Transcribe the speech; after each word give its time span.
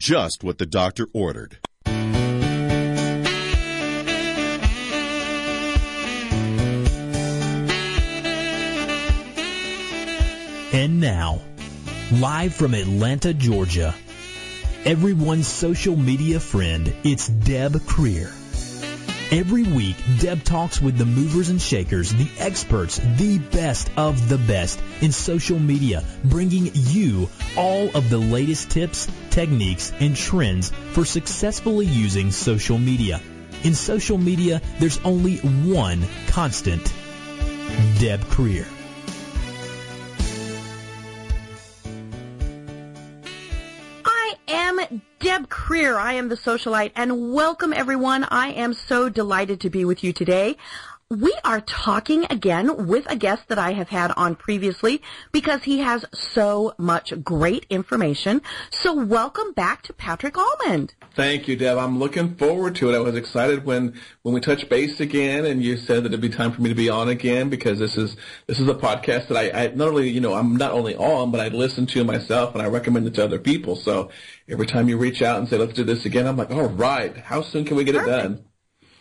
just 0.00 0.42
what 0.42 0.56
the 0.56 0.64
doctor 0.64 1.06
ordered. 1.12 1.58
And 10.72 11.00
now, 11.00 11.42
live 12.12 12.54
from 12.54 12.72
Atlanta, 12.72 13.34
Georgia, 13.34 13.94
everyone's 14.86 15.46
social 15.46 15.96
media 15.96 16.40
friend, 16.40 16.94
it's 17.04 17.28
Deb 17.28 17.72
Krier. 17.72 18.39
Every 19.32 19.62
week, 19.62 19.94
Deb 20.18 20.42
talks 20.42 20.80
with 20.80 20.98
the 20.98 21.04
movers 21.04 21.50
and 21.50 21.62
shakers, 21.62 22.12
the 22.12 22.28
experts, 22.40 23.00
the 23.16 23.38
best 23.38 23.88
of 23.96 24.28
the 24.28 24.38
best 24.38 24.82
in 25.00 25.12
social 25.12 25.56
media, 25.56 26.02
bringing 26.24 26.72
you 26.74 27.28
all 27.56 27.96
of 27.96 28.10
the 28.10 28.18
latest 28.18 28.72
tips, 28.72 29.06
techniques, 29.30 29.92
and 30.00 30.16
trends 30.16 30.70
for 30.90 31.04
successfully 31.04 31.86
using 31.86 32.32
social 32.32 32.76
media. 32.76 33.20
In 33.62 33.74
social 33.74 34.18
media, 34.18 34.60
there's 34.80 34.98
only 35.04 35.36
one 35.36 36.02
constant. 36.26 36.82
Deb 38.00 38.22
Krier. 38.22 38.66
I 45.70 46.14
am 46.14 46.28
the 46.28 46.36
socialite 46.36 46.90
and 46.96 47.32
welcome 47.32 47.72
everyone. 47.72 48.24
I 48.24 48.48
am 48.48 48.74
so 48.74 49.08
delighted 49.08 49.60
to 49.60 49.70
be 49.70 49.84
with 49.84 50.02
you 50.02 50.12
today. 50.12 50.56
We 51.12 51.36
are 51.42 51.60
talking 51.60 52.24
again 52.30 52.86
with 52.86 53.10
a 53.10 53.16
guest 53.16 53.48
that 53.48 53.58
I 53.58 53.72
have 53.72 53.88
had 53.88 54.12
on 54.12 54.36
previously 54.36 55.02
because 55.32 55.64
he 55.64 55.80
has 55.80 56.04
so 56.12 56.72
much 56.78 57.12
great 57.24 57.66
information. 57.68 58.42
So 58.70 58.94
welcome 58.94 59.52
back 59.52 59.82
to 59.82 59.92
Patrick 59.92 60.34
Allmond. 60.34 60.90
Thank 61.16 61.48
you, 61.48 61.56
Deb. 61.56 61.78
I'm 61.78 61.98
looking 61.98 62.36
forward 62.36 62.76
to 62.76 62.92
it. 62.92 62.96
I 62.96 63.00
was 63.00 63.16
excited 63.16 63.64
when, 63.64 64.00
when 64.22 64.34
we 64.34 64.40
touched 64.40 64.68
base 64.68 65.00
again 65.00 65.46
and 65.46 65.60
you 65.60 65.78
said 65.78 66.04
that 66.04 66.12
it'd 66.12 66.20
be 66.20 66.28
time 66.28 66.52
for 66.52 66.62
me 66.62 66.68
to 66.68 66.76
be 66.76 66.88
on 66.88 67.08
again 67.08 67.50
because 67.50 67.80
this 67.80 67.96
is, 67.96 68.14
this 68.46 68.60
is 68.60 68.68
a 68.68 68.74
podcast 68.74 69.26
that 69.26 69.36
I, 69.36 69.64
I 69.64 69.66
not 69.74 69.88
only, 69.88 70.08
you 70.10 70.20
know, 70.20 70.34
I'm 70.34 70.54
not 70.54 70.70
only 70.70 70.94
on, 70.94 71.32
but 71.32 71.40
I 71.40 71.48
listen 71.48 71.86
to 71.86 72.04
myself 72.04 72.54
and 72.54 72.62
I 72.62 72.68
recommend 72.68 73.08
it 73.08 73.14
to 73.14 73.24
other 73.24 73.40
people. 73.40 73.74
So 73.74 74.12
every 74.48 74.66
time 74.66 74.88
you 74.88 74.96
reach 74.96 75.22
out 75.22 75.40
and 75.40 75.48
say, 75.48 75.58
let's 75.58 75.74
do 75.74 75.82
this 75.82 76.06
again, 76.06 76.28
I'm 76.28 76.36
like, 76.36 76.52
all 76.52 76.68
right, 76.68 77.16
how 77.16 77.42
soon 77.42 77.64
can 77.64 77.76
we 77.76 77.82
get 77.82 77.96
Perfect. 77.96 78.16
it 78.16 78.22
done? 78.22 78.44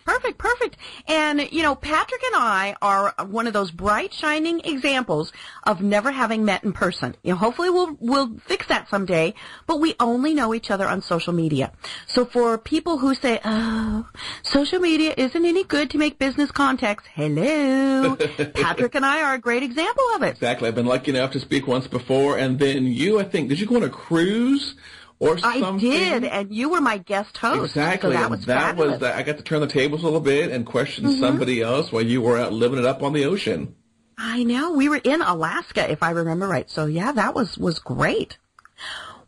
Perfect, 0.10 0.40
perfect. 0.40 0.78
And, 1.08 1.52
you 1.52 1.62
know, 1.62 1.76
Patrick 1.76 2.24
and 2.24 2.36
I 2.36 2.76
are 2.82 3.14
one 3.28 3.46
of 3.46 3.54
those 3.54 3.70
bright, 3.70 4.12
shining 4.12 4.60
examples 4.62 5.32
of 5.66 5.84
never 5.84 6.12
having 6.12 6.44
met 6.44 6.64
in 6.64 6.74
person. 6.74 7.16
You 7.22 7.34
know, 7.34 7.38
hopefully 7.38 7.70
we'll, 7.70 7.96
we'll 8.00 8.36
fix 8.40 8.66
that 8.70 8.90
someday, 8.90 9.36
but 9.68 9.80
we 9.80 9.94
only 10.00 10.34
know 10.34 10.56
each 10.56 10.72
other 10.72 10.88
on 10.88 11.04
social 11.04 11.32
media. 11.32 11.72
So 12.08 12.26
for 12.26 12.58
people 12.58 12.98
who 12.98 13.14
say, 13.14 13.40
oh, 13.46 14.08
social 14.42 14.80
media 14.80 15.14
isn't 15.16 15.46
any 15.46 15.64
good 15.64 15.92
to 15.92 16.00
make 16.00 16.18
business 16.18 16.50
contacts, 16.50 17.04
hello, 17.14 18.16
Patrick 18.56 18.96
and 18.96 19.06
I 19.06 19.22
are 19.22 19.36
a 19.36 19.40
great 19.40 19.62
example 19.62 20.06
of 20.16 20.24
it. 20.24 20.32
Exactly. 20.32 20.70
I've 20.70 20.76
been 20.76 20.88
lucky 20.88 21.12
enough 21.12 21.34
to 21.34 21.40
speak 21.40 21.68
once 21.68 21.86
before 21.86 22.36
and 22.36 22.58
then 22.58 22.86
you, 22.86 23.20
I 23.20 23.26
think, 23.26 23.50
did 23.50 23.60
you 23.60 23.68
go 23.68 23.76
on 23.76 23.84
a 23.84 23.90
cruise? 23.90 24.74
Or 25.20 25.38
I 25.44 25.60
something? 25.60 25.90
did, 25.92 26.24
and 26.24 26.54
you 26.56 26.70
were 26.70 26.80
my 26.80 26.98
guest 26.98 27.38
host. 27.38 27.72
Exactly. 27.76 28.12
So 28.14 28.18
that 28.18 28.30
was 28.30 28.46
that 28.46 28.62
fabulous. 28.62 28.92
was 28.92 29.00
that. 29.02 29.16
I 29.18 29.24
got 29.24 29.38
to 29.38 29.44
turn 29.44 29.60
the 29.60 29.68
tables 29.68 30.02
a 30.02 30.06
little 30.06 30.22
bit 30.22 30.50
and 30.52 30.66
question 30.66 31.04
Mm-hmm. 31.06 31.20
somebody 31.20 31.62
else 31.62 31.92
while 31.92 32.04
you 32.06 32.22
were 32.22 32.38
out 32.38 32.54
living 32.54 32.80
it 32.80 32.86
up 32.86 33.04
on 33.04 33.12
the 33.14 33.26
ocean. 33.26 33.76
I 34.18 34.44
know. 34.44 34.72
We 34.74 34.88
were 34.90 35.02
in 35.04 35.22
Alaska, 35.22 35.90
if 35.92 36.04
I 36.04 36.12
remember 36.12 36.48
right. 36.48 36.70
So 36.70 36.86
yeah, 36.86 37.12
that 37.12 37.36
was, 37.36 37.58
was 37.58 37.80
great. 37.80 38.38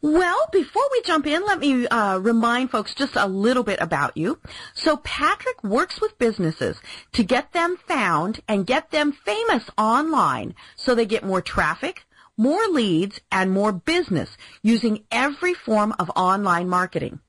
Well, 0.04 0.48
before 0.52 0.84
we 0.92 1.02
jump 1.04 1.28
in, 1.28 1.46
let 1.46 1.60
me 1.60 1.86
uh, 1.88 2.18
remind 2.18 2.72
folks 2.72 2.96
just 2.96 3.16
a 3.16 3.28
little 3.28 3.62
bit 3.64 3.80
about 3.82 4.18
you. 4.18 4.40
So 4.74 4.98
Patrick 4.98 5.64
works 5.64 6.02
with 6.02 6.18
businesses 6.18 6.78
to 7.14 7.24
get 7.24 7.54
them 7.54 7.78
found 7.88 8.42
and 8.48 8.66
get 8.66 8.90
them 8.90 9.12
famous 9.12 9.64
online 9.78 10.56
so 10.76 10.96
they 10.96 11.06
get 11.06 11.24
more 11.24 11.42
traffic, 11.42 12.04
more 12.38 12.68
leads, 12.68 13.20
and 13.32 13.52
more 13.52 13.72
business 13.72 14.38
using 14.62 15.04
every 15.12 15.54
form 15.54 15.94
of 16.00 16.10
online 16.16 16.70
marketing. 16.70 17.20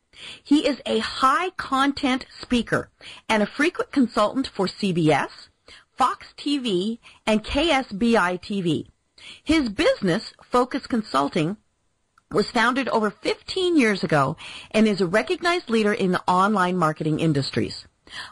He 0.44 0.66
is 0.66 0.80
a 0.84 0.98
high 0.98 1.50
content 1.50 2.26
speaker 2.40 2.90
and 3.28 3.42
a 3.42 3.46
frequent 3.46 3.92
consultant 3.92 4.46
for 4.46 4.66
CBS, 4.66 5.48
Fox 5.96 6.34
TV, 6.36 6.98
and 7.26 7.44
KSBI 7.44 8.40
TV. 8.40 8.86
His 9.42 9.68
business, 9.68 10.34
Focus 10.42 10.86
Consulting, 10.86 11.56
was 12.30 12.50
founded 12.50 12.88
over 12.88 13.10
15 13.10 13.76
years 13.76 14.02
ago 14.02 14.36
and 14.70 14.88
is 14.88 15.00
a 15.00 15.06
recognized 15.06 15.70
leader 15.70 15.92
in 15.92 16.12
the 16.12 16.22
online 16.26 16.76
marketing 16.76 17.20
industries. 17.20 17.86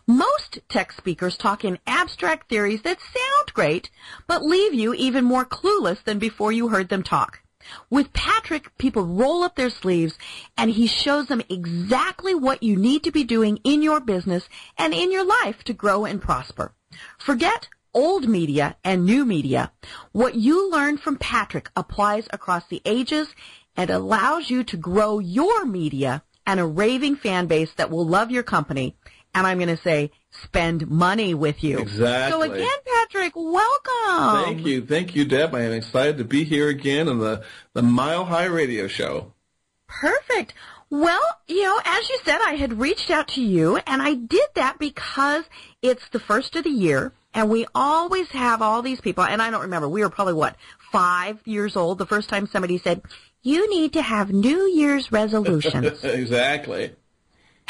Most 0.07 0.59
tech 0.69 0.93
speakers 0.93 1.37
talk 1.37 1.65
in 1.65 1.79
abstract 1.87 2.49
theories 2.49 2.83
that 2.83 3.01
sound 3.01 3.55
great, 3.55 3.91
but 4.27 4.43
leave 4.43 4.75
you 4.75 4.95
even 4.95 5.25
more 5.25 5.45
clueless 5.45 6.03
than 6.05 6.19
before 6.19 6.53
you 6.53 6.69
heard 6.69 6.89
them 6.89 7.03
talk. 7.03 7.41
With 7.89 8.13
Patrick, 8.13 8.77
people 8.79 9.05
roll 9.05 9.43
up 9.43 9.57
their 9.57 9.71
sleeves 9.71 10.19
and 10.57 10.71
he 10.71 10.87
shows 10.87 11.27
them 11.27 11.43
exactly 11.49 12.35
what 12.35 12.63
you 12.63 12.77
need 12.77 13.05
to 13.05 13.11
be 13.11 13.25
doing 13.25 13.59
in 13.65 13.83
your 13.83 14.01
business 14.01 14.49
and 14.79 14.95
in 14.95 15.13
your 15.13 15.25
life 15.25 15.63
to 15.65 15.73
grow 15.73 16.05
and 16.05 16.21
prosper. 16.21 16.73
Forget 17.19 17.69
old 17.93 18.29
media 18.29 18.77
and 18.85 19.05
new 19.05 19.25
media. 19.25 19.73
What 20.13 20.35
you 20.35 20.71
learn 20.71 20.99
from 20.99 21.17
Patrick 21.17 21.71
applies 21.77 22.27
across 22.33 22.67
the 22.67 22.83
ages 22.85 23.29
and 23.77 23.91
allows 23.91 24.51
you 24.51 24.65
to 24.65 24.77
grow 24.77 25.19
your 25.19 25.65
media 25.65 26.23
and 26.47 26.59
a 26.59 26.67
raving 26.67 27.17
fan 27.17 27.47
base 27.47 27.73
that 27.75 27.91
will 27.91 28.07
love 28.07 28.31
your 28.31 28.43
company. 28.43 28.97
And 29.35 29.47
I'm 29.47 29.59
going 29.59 29.75
to 29.75 29.83
say, 29.83 30.11
spend 30.31 30.89
money 30.91 31.35
with 31.35 31.63
you. 31.63 31.79
Exactly. 31.79 32.49
So 32.49 32.53
again, 32.53 32.79
Patrick, 32.85 33.33
welcome. 33.37 34.45
Thank 34.45 34.67
you. 34.67 34.85
Thank 34.85 35.15
you, 35.15 35.25
Deb. 35.25 35.55
I 35.55 35.61
am 35.63 35.73
excited 35.73 36.19
to 36.19 36.25
be 36.25 36.45
here 36.45 36.69
again 36.69 37.09
on 37.09 37.19
the, 37.19 37.45
the 37.73 37.83
Mile 37.83 38.25
High 38.25 38.47
Radio 38.47 38.89
Show. 38.89 39.33
Perfect. 39.87 40.55
Well, 40.91 41.23
you 41.47 41.63
know, 41.63 41.81
as 41.85 42.09
you 42.09 42.19
said, 42.25 42.41
I 42.45 42.55
had 42.55 42.81
reached 42.81 43.11
out 43.11 43.29
to 43.29 43.41
you, 43.41 43.77
and 43.77 44.03
I 44.03 44.15
did 44.15 44.49
that 44.57 44.79
because 44.81 45.45
it's 45.83 46.09
the 46.09 46.19
first 46.19 46.57
of 46.57 46.65
the 46.65 46.71
year, 46.71 47.13
and 47.33 47.49
we 47.49 47.67
always 47.75 48.29
have 48.31 48.61
all 48.61 48.83
these 48.83 49.01
people, 49.01 49.23
and 49.23 49.41
I 49.41 49.51
don't 49.51 49.63
remember, 49.63 49.89
we 49.89 50.03
were 50.03 50.11
probably, 50.11 50.35
what, 50.35 50.57
five 50.91 51.39
years 51.45 51.77
old 51.77 51.99
the 51.99 52.07
first 52.07 52.29
time 52.29 52.49
somebody 52.49 52.79
said, 52.79 53.03
you 53.43 53.71
need 53.71 53.93
to 53.93 54.03
have 54.03 54.33
New 54.33 54.67
Year's 54.67 55.13
resolutions. 55.13 56.03
exactly. 56.05 56.93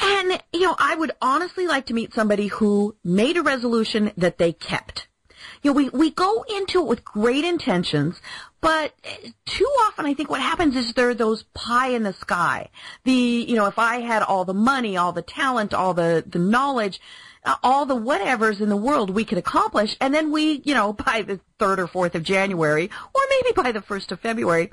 And, 0.03 0.43
you 0.53 0.63
know, 0.63 0.77
I 0.79 0.95
would 0.95 1.13
honestly 1.21 1.67
like 1.67 1.87
to 1.87 1.95
meet 1.95 2.15
somebody 2.15 2.47
who 2.47 2.97
made 3.05 3.37
a 3.37 3.43
resolution 3.43 4.13
that 4.17 4.39
they 4.39 4.53
kept. 4.53 5.09
You 5.63 5.71
know, 5.71 5.75
we, 5.75 5.89
we 5.91 6.11
go 6.11 6.45
into 6.49 6.81
it 6.81 6.87
with 6.87 7.05
great 7.05 7.45
intentions, 7.45 8.21
but 8.61 8.95
too 9.47 9.71
often 9.83 10.07
I 10.07 10.15
think 10.15 10.31
what 10.31 10.41
happens 10.41 10.77
is 10.77 10.93
there 10.93 11.11
are 11.11 11.15
those 11.15 11.43
pie 11.55 11.89
in 11.89 12.03
the 12.03 12.13
sky. 12.13 12.69
The, 13.05 13.13
you 13.13 13.57
know, 13.57 13.67
if 13.67 13.79
I 13.79 14.01
had 14.01 14.23
all 14.23 14.45
the 14.45 14.55
money, 14.55 14.97
all 14.97 15.13
the 15.13 15.23
talent, 15.23 15.75
all 15.75 15.93
the, 15.95 16.25
the 16.27 16.39
knowledge, 16.39 17.01
uh, 17.45 17.57
all 17.63 17.87
the 17.87 17.97
whatevers 17.97 18.61
in 18.61 18.69
the 18.69 18.77
world 18.77 19.11
we 19.11 19.25
could 19.25 19.39
accomplish, 19.39 19.97
and 20.01 20.15
then 20.15 20.31
we, 20.31 20.63
you 20.65 20.75
know, 20.75 20.93
by 21.07 21.23
the 21.23 21.41
3rd 21.59 21.79
or 21.79 21.89
4th 21.89 22.15
of 22.15 22.23
January, 22.23 22.91
or 23.15 23.21
maybe 23.31 23.53
by 23.55 23.73
the 23.73 23.81
1st 23.81 24.13
of 24.13 24.21
February, 24.21 24.71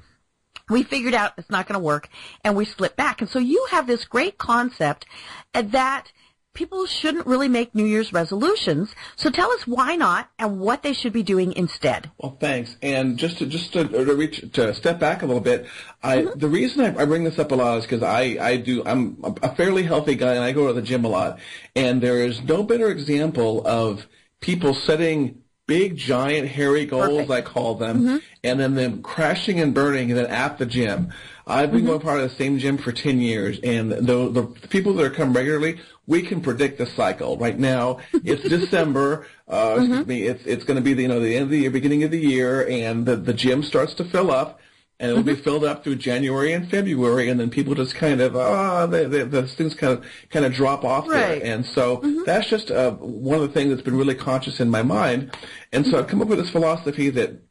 we 0.70 0.84
figured 0.84 1.14
out 1.14 1.34
it's 1.38 1.50
not 1.50 1.68
going 1.68 1.80
to 1.80 1.84
work 1.84 2.10
and 2.44 2.56
we 2.56 2.66
slipped 2.66 2.98
back. 2.98 3.22
And 3.22 3.30
so 3.30 3.40
you 3.40 3.68
have 3.72 3.88
this 3.88 4.06
great 4.06 4.38
concept 4.38 5.06
that 5.54 6.12
people 6.54 6.88
shouldn't 6.88 7.28
really 7.28 7.48
make 7.48 7.76
New 7.76 7.86
Year's 7.86 8.12
resolutions. 8.12 8.96
So 9.16 9.30
tell 9.30 9.52
us 9.52 9.68
why 9.68 9.96
not 9.96 10.30
and 10.40 10.60
what 10.60 10.82
they 10.82 10.94
should 10.94 11.14
be 11.14 11.22
doing 11.22 11.54
instead. 11.54 12.10
Well, 12.18 12.36
thanks. 12.40 12.76
And 12.82 13.16
just 13.18 13.38
to 13.38 13.46
just 13.46 13.74
to, 13.74 13.88
to 13.88 14.16
reach 14.16 14.44
to 14.54 14.74
step 14.74 15.00
back 15.00 15.22
a 15.22 15.28
little 15.28 15.42
bit, 15.42 15.68
I 16.02 16.18
Mm-hmm. 16.18 16.40
the 16.40 16.48
reason 16.48 16.82
I, 16.82 17.02
I 17.02 17.06
bring 17.06 17.24
this 17.24 17.38
up 17.38 17.52
a 17.52 17.56
lot 17.56 17.78
is 17.78 17.84
because 17.84 18.02
I 18.02 18.38
I 18.42 18.58
do 18.58 18.82
I'm 18.86 19.18
a 19.44 19.56
fairly 19.56 19.84
healthy 19.84 20.16
guy 20.16 20.34
and 20.34 20.44
I 20.44 20.52
go 20.52 20.68
to 20.68 20.74
the 20.74 20.82
gym 20.82 21.06
a 21.06 21.10
lot, 21.10 21.40
and 21.76 22.02
there 22.02 22.26
is 22.26 22.42
no 22.42 22.64
better 22.64 22.90
example 22.90 23.66
of 23.68 24.08
people 24.42 24.74
setting 24.74 25.44
big 25.68 25.96
giant 25.98 26.48
hairy 26.48 26.86
goals 26.86 27.28
Perfect. 27.28 27.32
I 27.32 27.42
call 27.42 27.76
them, 27.76 28.02
Mm-hmm. 28.02 28.18
and 28.44 28.60
then 28.60 28.74
them 28.76 29.02
crashing 29.04 29.60
and 29.60 29.74
burning 29.74 30.10
and 30.10 30.18
then 30.20 30.28
at 30.28 30.58
the 30.58 30.66
gym. 30.66 31.14
I've 31.46 31.72
been 31.72 31.86
going 31.86 32.00
part 32.02 32.20
of 32.20 32.30
the 32.30 32.36
same 32.36 32.58
gym 32.60 32.78
for 32.78 32.92
10 32.92 33.22
years, 33.22 33.60
and 33.64 33.92
the, 33.92 34.30
the 34.30 34.44
people 34.70 34.94
that 34.96 35.06
are 35.06 35.10
come 35.10 35.32
regularly, 35.34 35.80
we 36.06 36.22
can 36.22 36.42
predict 36.42 36.78
the 36.78 36.86
cycle. 36.86 37.38
Right 37.38 37.58
now, 37.58 38.00
it's 38.14 38.42
December. 38.50 39.28
Uh, 39.48 39.76
excuse 39.80 40.08
me. 40.08 40.24
It's 40.24 40.46
it's 40.46 40.64
going 40.66 40.76
to 40.76 40.82
be 40.82 40.94
the 40.94 41.04
you 41.04 41.08
know 41.08 41.20
the 41.22 41.36
end 41.36 41.44
of 41.44 41.50
the 41.50 41.60
year, 41.60 41.72
beginning 41.72 42.04
of 42.04 42.12
the 42.12 42.20
year, 42.20 42.68
and 42.68 43.06
the 43.06 43.16
the 43.16 43.34
gym 43.34 43.64
starts 43.64 43.94
to 43.96 44.04
fill 44.04 44.30
up, 44.32 44.60
and 45.00 45.12
it'll 45.12 45.24
be 45.24 45.36
filled 45.36 45.64
up 45.64 45.84
through 45.84 45.96
January 45.96 46.54
and 46.54 46.70
February, 46.70 47.30
and 47.30 47.40
then 47.40 47.50
people 47.50 47.76
just 47.76 47.96
kind 47.96 48.22
of 48.22 48.36
ah, 48.36 48.86
the 48.86 49.48
things 49.56 49.74
kind 49.76 49.94
of 49.94 50.06
kind 50.30 50.46
of 50.46 50.54
drop 50.54 50.84
off 50.84 51.08
Right. 51.08 51.42
there, 51.42 51.54
and 51.54 51.66
so 51.66 52.02
that's 52.26 52.50
just 52.50 52.72
uh, 52.72 52.92
one 52.92 53.36
of 53.36 53.42
the 53.42 53.50
things 53.54 53.70
that's 53.70 53.84
been 53.84 53.98
really 53.98 54.16
conscious 54.16 54.60
in 54.60 54.70
my 54.70 54.84
mind, 54.84 55.36
and 55.72 55.86
so 55.86 56.00
I've 56.00 56.08
come 56.08 56.22
up 56.22 56.28
with 56.28 56.40
this 56.40 56.50
philosophy 56.50 57.10
that 57.12 57.42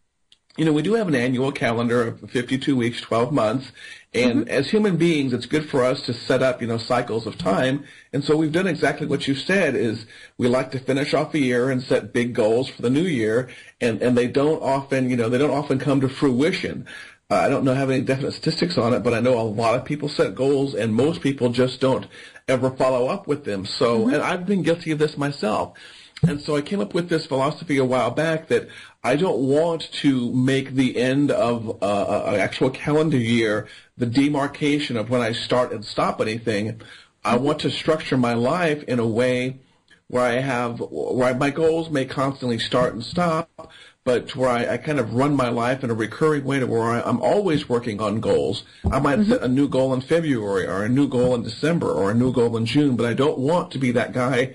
you 0.56 0.64
know, 0.64 0.72
we 0.72 0.82
do 0.82 0.94
have 0.94 1.08
an 1.08 1.14
annual 1.14 1.52
calendar 1.52 2.02
of 2.02 2.30
52 2.30 2.74
weeks, 2.76 3.00
12 3.00 3.32
months. 3.32 3.70
And 4.14 4.42
mm-hmm. 4.42 4.48
as 4.48 4.70
human 4.70 4.96
beings, 4.96 5.34
it's 5.34 5.44
good 5.44 5.68
for 5.68 5.84
us 5.84 6.02
to 6.02 6.14
set 6.14 6.42
up, 6.42 6.62
you 6.62 6.68
know, 6.68 6.78
cycles 6.78 7.26
of 7.26 7.36
time. 7.36 7.84
And 8.14 8.24
so 8.24 8.36
we've 8.36 8.52
done 8.52 8.66
exactly 8.66 9.06
what 9.06 9.28
you 9.28 9.34
said 9.34 9.74
is 9.74 10.06
we 10.38 10.48
like 10.48 10.70
to 10.70 10.78
finish 10.78 11.12
off 11.12 11.34
a 11.34 11.38
year 11.38 11.70
and 11.70 11.82
set 11.82 12.14
big 12.14 12.32
goals 12.32 12.68
for 12.70 12.80
the 12.80 12.88
new 12.88 13.02
year. 13.02 13.50
And, 13.80 14.00
and 14.00 14.16
they 14.16 14.28
don't 14.28 14.62
often, 14.62 15.10
you 15.10 15.16
know, 15.16 15.28
they 15.28 15.38
don't 15.38 15.50
often 15.50 15.78
come 15.78 16.00
to 16.00 16.08
fruition. 16.08 16.86
Uh, 17.28 17.34
I 17.34 17.48
don't 17.48 17.64
know 17.64 17.74
have 17.74 17.90
any 17.90 18.02
definite 18.02 18.32
statistics 18.32 18.78
on 18.78 18.94
it, 18.94 19.02
but 19.02 19.12
I 19.12 19.18
know 19.18 19.40
a 19.40 19.42
lot 19.42 19.74
of 19.74 19.84
people 19.84 20.08
set 20.08 20.36
goals 20.36 20.74
and 20.74 20.94
most 20.94 21.20
people 21.20 21.48
just 21.48 21.80
don't 21.80 22.06
ever 22.46 22.70
follow 22.70 23.08
up 23.08 23.26
with 23.26 23.44
them. 23.44 23.66
So, 23.66 24.00
mm-hmm. 24.00 24.14
and 24.14 24.22
I've 24.22 24.46
been 24.46 24.62
guilty 24.62 24.92
of 24.92 25.00
this 25.00 25.16
myself. 25.16 25.76
And 26.22 26.40
so 26.40 26.54
I 26.56 26.62
came 26.62 26.78
up 26.80 26.94
with 26.94 27.08
this 27.08 27.26
philosophy 27.26 27.78
a 27.78 27.84
while 27.84 28.12
back 28.12 28.46
that 28.48 28.68
I 29.02 29.16
don't 29.16 29.40
want 29.40 29.90
to 29.94 30.32
make 30.32 30.74
the 30.74 30.96
end 30.96 31.32
of 31.32 31.82
uh, 31.82 32.22
an 32.26 32.40
actual 32.40 32.70
calendar 32.70 33.18
year 33.18 33.66
the 33.96 34.06
demarcation 34.06 34.96
of 34.96 35.10
when 35.10 35.20
I 35.20 35.32
start 35.32 35.72
and 35.72 35.84
stop 35.84 36.20
anything. 36.20 36.80
I 37.24 37.36
want 37.36 37.58
to 37.60 37.70
structure 37.70 38.16
my 38.16 38.34
life 38.34 38.84
in 38.84 39.00
a 39.00 39.06
way 39.06 39.58
where 40.06 40.24
I 40.24 40.40
have 40.40 40.78
where 40.80 41.34
my 41.34 41.50
goals 41.50 41.90
may 41.90 42.04
constantly 42.04 42.60
start 42.60 42.94
and 42.94 43.02
stop, 43.02 43.72
but 44.06 44.28
to 44.28 44.38
where 44.38 44.48
I, 44.48 44.74
I 44.74 44.76
kind 44.76 45.00
of 45.00 45.14
run 45.14 45.34
my 45.34 45.48
life 45.48 45.82
in 45.82 45.90
a 45.90 45.94
recurring 45.94 46.44
way 46.44 46.60
to 46.60 46.66
where 46.66 46.84
I, 46.84 47.08
am 47.08 47.20
always 47.20 47.68
working 47.68 48.00
on 48.00 48.20
goals. 48.20 48.62
I 48.90 49.00
might 49.00 49.18
mm-hmm. 49.18 49.32
set 49.32 49.42
a 49.42 49.48
new 49.48 49.68
goal 49.68 49.92
in 49.92 50.00
February 50.00 50.64
or 50.64 50.84
a 50.84 50.88
new 50.88 51.08
goal 51.08 51.34
in 51.34 51.42
December 51.42 51.90
or 51.90 52.12
a 52.12 52.14
new 52.14 52.32
goal 52.32 52.56
in 52.56 52.66
June, 52.66 52.94
but 52.94 53.04
I 53.04 53.14
don't 53.14 53.36
want 53.36 53.72
to 53.72 53.78
be 53.78 53.90
that 53.90 54.12
guy 54.12 54.54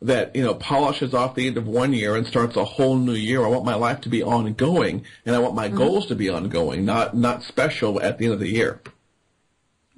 that 0.00 0.34
you 0.34 0.42
know 0.42 0.54
polishes 0.54 1.12
off 1.12 1.34
the 1.34 1.46
end 1.46 1.58
of 1.58 1.66
one 1.66 1.92
year 1.92 2.16
and 2.16 2.26
starts 2.26 2.56
a 2.56 2.64
whole 2.64 2.96
new 2.96 3.12
year. 3.12 3.44
I 3.44 3.48
want 3.48 3.66
my 3.66 3.74
life 3.74 4.00
to 4.02 4.08
be 4.08 4.22
ongoing, 4.22 5.04
and 5.26 5.36
I 5.36 5.40
want 5.40 5.54
my 5.54 5.68
mm-hmm. 5.68 5.76
goals 5.76 6.06
to 6.06 6.14
be 6.14 6.30
ongoing, 6.30 6.86
not 6.86 7.14
not 7.14 7.42
special 7.42 8.00
at 8.00 8.16
the 8.16 8.24
end 8.24 8.34
of 8.34 8.40
the 8.40 8.48
year. 8.48 8.80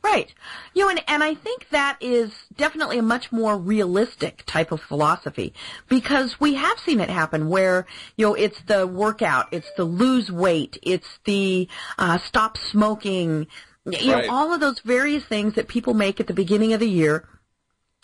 Right. 0.02 0.32
You 0.74 0.84
know, 0.84 0.90
and, 0.90 1.02
and 1.08 1.24
I 1.24 1.34
think 1.34 1.68
that 1.70 1.98
is 2.00 2.30
definitely 2.56 2.98
a 2.98 3.02
much 3.02 3.32
more 3.32 3.58
realistic 3.58 4.44
type 4.46 4.70
of 4.70 4.80
philosophy 4.80 5.54
because 5.88 6.38
we 6.38 6.54
have 6.54 6.78
seen 6.78 7.00
it 7.00 7.10
happen 7.10 7.48
where, 7.48 7.84
you 8.16 8.26
know, 8.26 8.34
it's 8.34 8.60
the 8.62 8.86
workout, 8.86 9.48
it's 9.52 9.70
the 9.76 9.84
lose 9.84 10.30
weight, 10.30 10.78
it's 10.82 11.18
the 11.24 11.68
uh, 11.98 12.18
stop 12.18 12.58
smoking, 12.58 13.48
you 13.86 14.12
right. 14.12 14.26
know, 14.26 14.32
all 14.32 14.52
of 14.52 14.60
those 14.60 14.78
various 14.80 15.24
things 15.24 15.54
that 15.54 15.66
people 15.66 15.94
make 15.94 16.20
at 16.20 16.28
the 16.28 16.34
beginning 16.34 16.72
of 16.74 16.80
the 16.80 16.88
year 16.88 17.26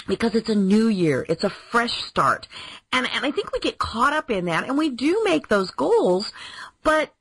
because 0.07 0.35
it's 0.35 0.51
a 0.51 0.55
new 0.55 0.89
year. 0.89 1.25
It's 1.29 1.45
a 1.45 1.51
fresh 1.51 2.03
start. 2.03 2.49
And, 2.93 3.07
and 3.13 3.25
I 3.25 3.31
think 3.31 3.53
we 3.53 3.61
get 3.61 3.79
caught 3.79 4.13
up 4.13 4.31
in 4.31 4.47
that 4.47 4.65
and 4.65 4.77
we 4.77 4.91
do 4.91 5.23
make 5.25 5.49
those 5.49 5.71
goals, 5.71 6.33
but 6.85 7.13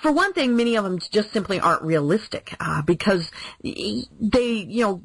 for 0.00 0.10
one 0.10 0.32
thing, 0.32 0.56
many 0.56 0.76
of 0.76 0.84
them 0.84 0.98
just 0.98 1.32
simply 1.32 1.60
aren't 1.60 1.82
realistic, 1.82 2.56
uh, 2.58 2.82
because 2.82 3.30
they, 3.62 4.06
you 4.68 4.82
know, 4.82 5.02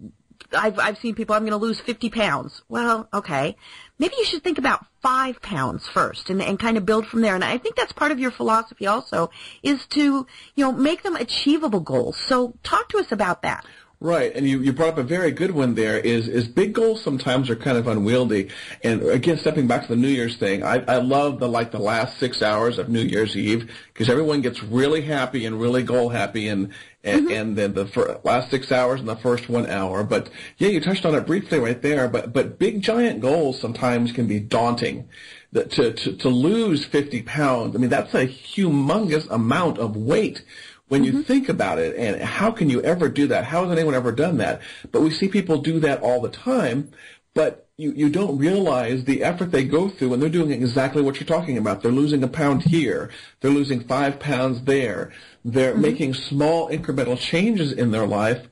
I've, 0.53 0.79
I've 0.79 0.97
seen 0.97 1.15
people, 1.15 1.35
I'm 1.35 1.43
going 1.43 1.51
to 1.51 1.57
lose 1.57 1.79
50 1.79 2.09
pounds. 2.09 2.61
Well, 2.67 3.07
okay. 3.13 3.55
Maybe 3.99 4.15
you 4.17 4.25
should 4.25 4.43
think 4.43 4.57
about 4.57 4.85
five 5.01 5.41
pounds 5.41 5.88
first 5.88 6.29
and, 6.29 6.41
and 6.41 6.59
kind 6.59 6.77
of 6.77 6.85
build 6.85 7.07
from 7.07 7.21
there. 7.21 7.35
And 7.35 7.43
I 7.43 7.57
think 7.57 7.75
that's 7.75 7.93
part 7.93 8.11
of 8.11 8.19
your 8.19 8.31
philosophy 8.31 8.88
also 8.88 9.29
is 9.63 9.85
to, 9.88 10.25
you 10.55 10.65
know, 10.65 10.71
make 10.71 11.03
them 11.03 11.15
achievable 11.15 11.79
goals. 11.79 12.17
So 12.17 12.53
talk 12.63 12.89
to 12.89 12.97
us 12.97 13.11
about 13.11 13.43
that. 13.43 13.65
Right, 14.03 14.36
and 14.36 14.48
you, 14.48 14.62
you 14.62 14.74
brought 14.74 14.94
up 14.94 14.98
a 14.98 15.03
very 15.03 15.30
good 15.30 15.51
one 15.51 15.75
there. 15.75 16.00
Is 16.00 16.27
is 16.27 16.48
big 16.48 16.74
goals 16.74 17.03
sometimes 17.03 17.51
are 17.51 17.56
kind 17.56 17.77
of 17.77 17.88
unwieldy. 17.88 18.50
And 18.83 19.03
again, 19.03 19.38
stepping 19.38 19.68
back 19.68 19.83
to 19.83 19.89
the 19.89 19.95
New 19.95 20.07
Year's 20.07 20.38
thing, 20.38 20.63
I, 20.63 20.83
I 20.88 20.98
love 20.98 21.39
the 21.39 21.48
like 21.48 21.69
the 21.69 21.77
last 21.77 22.18
six 22.18 22.42
hours 22.42 22.80
of 22.80 22.89
New 22.89 23.03
Year's 23.03 23.38
Eve 23.38 23.69
because 23.94 24.09
everyone 24.09 24.42
gets 24.42 24.63
really 24.63 25.01
happy 25.01 25.45
and 25.45 25.62
really 25.62 25.83
goal 25.83 26.09
happy, 26.09 26.48
and 26.48 26.74
and, 27.03 27.27
mm-hmm. 27.27 27.31
and 27.31 27.56
then 27.56 27.74
the 27.74 27.86
fir- 27.86 28.19
last 28.24 28.50
six 28.50 28.71
hours 28.71 29.00
and 29.00 29.07
the 29.07 29.18
first 29.18 29.50
one 29.50 29.68
hour. 29.68 30.03
But 30.03 30.31
yeah, 30.57 30.69
you 30.69 30.81
touched 30.81 31.06
on 31.06 31.13
it 31.13 31.27
briefly 31.27 31.59
right 31.59 31.80
there. 31.80 32.07
But 32.07 32.33
but 32.33 32.57
big 32.57 32.81
giant 32.81 33.21
goals 33.21 33.62
sometimes 33.62 34.12
can 34.13 34.25
be 34.25 34.39
daunting. 34.39 35.09
That 35.51 35.69
to 35.74 35.94
to 35.94 36.13
to 36.18 36.30
lose 36.30 36.86
fifty 36.86 37.21
pounds, 37.21 37.75
I 37.75 37.77
mean 37.77 37.92
that's 37.92 38.15
a 38.15 38.25
humongous 38.25 39.30
amount 39.30 39.77
of 39.77 39.95
weight 39.95 40.44
when 40.91 41.05
you 41.05 41.13
mm-hmm. 41.13 41.21
think 41.21 41.47
about 41.47 41.79
it 41.79 41.95
and 41.95 42.21
how 42.21 42.51
can 42.51 42.69
you 42.69 42.81
ever 42.81 43.07
do 43.07 43.27
that? 43.27 43.45
How 43.45 43.63
has 43.63 43.71
anyone 43.71 43.95
ever 43.95 44.11
done 44.11 44.39
that? 44.39 44.61
But 44.91 44.99
we 44.99 45.09
see 45.09 45.29
people 45.29 45.61
do 45.61 45.79
that 45.79 46.01
all 46.01 46.19
the 46.19 46.27
time, 46.27 46.91
but 47.33 47.69
you, 47.77 47.93
you 47.93 48.09
don't 48.09 48.38
realize 48.38 49.05
the 49.05 49.23
effort 49.23 49.53
they 49.53 49.63
go 49.63 49.88
through 49.88 50.11
and 50.11 50.21
they're 50.21 50.27
doing 50.27 50.51
exactly 50.51 51.01
what 51.01 51.17
you're 51.17 51.27
talking 51.27 51.57
about. 51.57 51.81
They're 51.81 51.93
losing 51.93 52.21
a 52.23 52.27
pound 52.27 52.63
here. 52.63 53.09
They're 53.39 53.51
losing 53.51 53.88
five 53.88 54.19
pounds 54.19 54.63
there. 54.63 55.13
They're 55.45 55.71
mm-hmm. 55.71 55.81
making 55.81 56.13
small 56.15 56.67
incremental 56.69 57.17
changes 57.17 57.71
in 57.71 57.91
their 57.91 58.05
life 58.05 58.45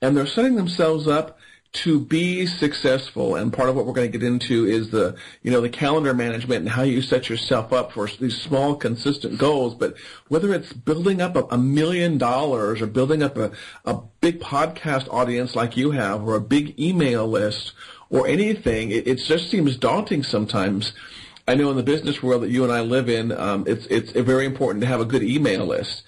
and 0.00 0.16
they're 0.16 0.26
setting 0.26 0.54
themselves 0.54 1.06
up 1.06 1.38
to 1.72 1.98
be 1.98 2.44
successful, 2.44 3.36
and 3.36 3.50
part 3.50 3.70
of 3.70 3.76
what 3.76 3.86
we're 3.86 3.94
going 3.94 4.10
to 4.10 4.18
get 4.18 4.26
into 4.26 4.66
is 4.66 4.90
the, 4.90 5.16
you 5.42 5.50
know, 5.50 5.62
the 5.62 5.70
calendar 5.70 6.12
management 6.12 6.60
and 6.60 6.68
how 6.68 6.82
you 6.82 7.00
set 7.00 7.30
yourself 7.30 7.72
up 7.72 7.92
for 7.92 8.06
these 8.06 8.38
small, 8.38 8.76
consistent 8.76 9.38
goals. 9.38 9.74
But 9.74 9.96
whether 10.28 10.52
it's 10.52 10.72
building 10.72 11.22
up 11.22 11.34
a, 11.34 11.44
a 11.50 11.56
million 11.56 12.18
dollars 12.18 12.82
or 12.82 12.86
building 12.86 13.22
up 13.22 13.38
a, 13.38 13.52
a 13.86 13.94
big 14.20 14.40
podcast 14.40 15.08
audience 15.08 15.56
like 15.56 15.76
you 15.76 15.92
have 15.92 16.22
or 16.22 16.34
a 16.34 16.40
big 16.42 16.78
email 16.78 17.26
list 17.26 17.72
or 18.10 18.26
anything, 18.26 18.90
it, 18.90 19.08
it 19.08 19.14
just 19.16 19.50
seems 19.50 19.78
daunting 19.78 20.22
sometimes. 20.22 20.92
I 21.48 21.54
know 21.54 21.70
in 21.70 21.76
the 21.76 21.82
business 21.82 22.22
world 22.22 22.42
that 22.42 22.50
you 22.50 22.64
and 22.64 22.72
I 22.72 22.82
live 22.82 23.08
in, 23.08 23.32
um, 23.32 23.64
it's 23.66 23.86
it's 23.86 24.12
very 24.12 24.44
important 24.44 24.82
to 24.82 24.86
have 24.86 25.00
a 25.00 25.06
good 25.06 25.22
email 25.22 25.64
list. 25.64 26.02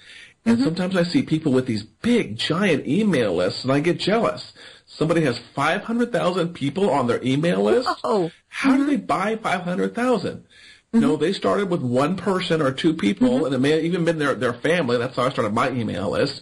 And 0.45 0.57
mm-hmm. 0.57 0.65
sometimes 0.65 0.95
I 0.95 1.03
see 1.03 1.23
people 1.23 1.51
with 1.51 1.65
these 1.65 1.83
big, 1.83 2.37
giant 2.37 2.85
email 2.85 3.33
lists, 3.33 3.63
and 3.63 3.73
I 3.73 3.79
get 3.79 3.99
jealous 3.99 4.53
somebody 4.97 5.21
has 5.21 5.39
500,000 5.55 6.53
people 6.53 6.89
on 6.89 7.07
their 7.07 7.23
email 7.23 7.63
list. 7.63 7.89
Oh. 8.03 8.31
How 8.47 8.71
mm-hmm. 8.71 8.79
do 8.79 8.85
they 8.85 8.97
buy 8.97 9.35
500,000? 9.35 10.37
Mm-hmm. 10.37 10.99
No, 10.99 11.15
they 11.15 11.33
started 11.33 11.69
with 11.69 11.81
one 11.81 12.15
person 12.15 12.61
or 12.61 12.71
two 12.71 12.93
people, 12.93 13.29
mm-hmm. 13.29 13.45
and 13.45 13.55
it 13.55 13.59
may 13.59 13.71
have 13.71 13.83
even 13.83 14.05
been 14.05 14.19
their, 14.19 14.35
their 14.35 14.53
family. 14.53 14.97
That's 14.97 15.15
how 15.15 15.23
I 15.23 15.29
started 15.29 15.53
my 15.53 15.69
email 15.69 16.11
list. 16.11 16.41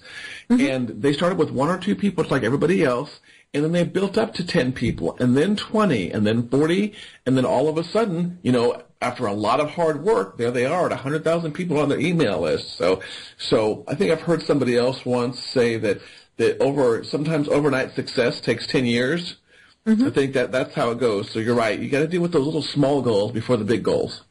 Mm-hmm. 0.49 0.65
And 0.65 0.89
they 1.01 1.13
started 1.13 1.37
with 1.37 1.51
one 1.51 1.69
or 1.69 1.77
two 1.77 1.95
people, 1.95 2.23
just 2.23 2.31
like 2.31 2.43
everybody 2.43 2.83
else, 2.83 3.19
and 3.53 3.63
then 3.63 3.71
they 3.71 3.83
built 3.83 4.17
up 4.17 4.33
to 4.35 4.45
10 4.45 4.73
people, 4.73 5.15
and 5.19 5.37
then 5.37 5.55
20, 5.55 6.11
and 6.11 6.25
then 6.25 6.49
40, 6.49 6.93
and 7.25 7.37
then 7.37 7.45
all 7.45 7.69
of 7.69 7.77
a 7.77 7.83
sudden, 7.83 8.39
you 8.41 8.51
know, 8.51 8.81
after 8.99 9.27
a 9.27 9.33
lot 9.33 9.59
of 9.59 9.69
hard 9.69 10.03
work, 10.03 10.37
there 10.37 10.49
they 10.49 10.65
are 10.65 10.85
at 10.85 10.91
100,000 10.91 11.51
people 11.51 11.77
on 11.77 11.89
their 11.89 11.99
email 11.99 12.41
list. 12.41 12.77
So, 12.77 13.01
so 13.37 13.83
I 13.87 13.95
think 13.95 14.11
I've 14.11 14.21
heard 14.21 14.41
somebody 14.41 14.77
else 14.77 15.05
once 15.05 15.39
say 15.39 15.77
that 15.77 16.01
that 16.37 16.59
over 16.61 17.03
sometimes 17.03 17.47
overnight 17.47 17.93
success 17.93 18.41
takes 18.41 18.67
10 18.67 18.85
years. 18.85 19.37
Mm-hmm. 19.85 20.07
I 20.07 20.09
think 20.11 20.33
that 20.33 20.51
that's 20.51 20.73
how 20.73 20.91
it 20.91 20.99
goes. 20.99 21.29
So 21.29 21.39
you're 21.39 21.55
right. 21.55 21.77
You 21.77 21.89
got 21.89 21.99
to 21.99 22.07
deal 22.07 22.21
with 22.21 22.31
those 22.31 22.45
little 22.45 22.61
small 22.61 23.01
goals 23.01 23.31
before 23.31 23.57
the 23.57 23.65
big 23.65 23.83
goals. 23.83 24.23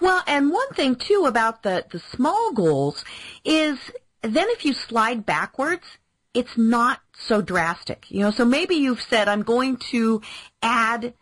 Well, 0.00 0.22
and 0.26 0.50
one 0.50 0.68
thing 0.74 0.96
too 0.96 1.24
about 1.26 1.62
the 1.62 1.84
the 1.90 1.98
small 1.98 2.52
goals 2.52 3.04
is 3.44 3.78
then 4.22 4.46
if 4.50 4.64
you 4.64 4.72
slide 4.72 5.24
backwards, 5.26 5.84
it's 6.34 6.56
not 6.56 7.00
so 7.18 7.40
drastic. 7.40 8.10
You 8.10 8.20
know, 8.20 8.30
so 8.30 8.44
maybe 8.44 8.74
you've 8.74 9.02
said 9.02 9.28
I'm 9.28 9.42
going 9.42 9.76
to 9.90 10.20
add 10.62 11.14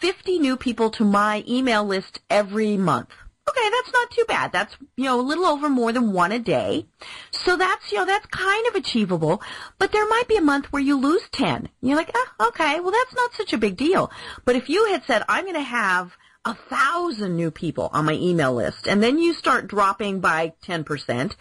50 0.00 0.38
new 0.38 0.56
people 0.56 0.90
to 0.90 1.04
my 1.04 1.44
email 1.46 1.84
list 1.84 2.20
every 2.30 2.76
month 2.76 3.10
okay, 3.50 3.70
that's 3.70 3.92
not 3.92 4.10
too 4.10 4.24
bad. 4.26 4.52
That's, 4.52 4.76
you 4.96 5.04
know, 5.04 5.20
a 5.20 5.22
little 5.22 5.46
over 5.46 5.68
more 5.68 5.92
than 5.92 6.12
one 6.12 6.32
a 6.32 6.38
day. 6.38 6.86
So 7.30 7.56
that's, 7.56 7.92
you 7.92 7.98
know, 7.98 8.06
that's 8.06 8.26
kind 8.26 8.66
of 8.68 8.74
achievable. 8.74 9.42
But 9.78 9.92
there 9.92 10.08
might 10.08 10.28
be 10.28 10.36
a 10.36 10.42
month 10.42 10.72
where 10.72 10.82
you 10.82 10.96
lose 10.98 11.22
10. 11.32 11.68
You're 11.80 11.96
like, 11.96 12.10
oh, 12.14 12.48
okay, 12.48 12.80
well, 12.80 12.92
that's 12.92 13.14
not 13.14 13.34
such 13.34 13.52
a 13.52 13.58
big 13.58 13.76
deal. 13.76 14.10
But 14.44 14.56
if 14.56 14.68
you 14.68 14.86
had 14.86 15.04
said, 15.04 15.22
I'm 15.28 15.44
going 15.44 15.54
to 15.54 15.60
have 15.60 16.16
a 16.44 16.54
thousand 16.54 17.36
new 17.36 17.50
people 17.50 17.90
on 17.92 18.06
my 18.06 18.14
email 18.14 18.54
list, 18.54 18.86
and 18.86 19.02
then 19.02 19.18
you 19.18 19.34
start 19.34 19.68
dropping 19.68 20.20
by 20.20 20.54
10%, 20.64 21.34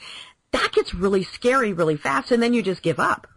that 0.52 0.72
gets 0.74 0.94
really 0.94 1.24
scary 1.24 1.74
really 1.74 1.98
fast, 1.98 2.32
and 2.32 2.42
then 2.42 2.54
you 2.54 2.62
just 2.62 2.82
give 2.82 3.00
up. 3.00 3.28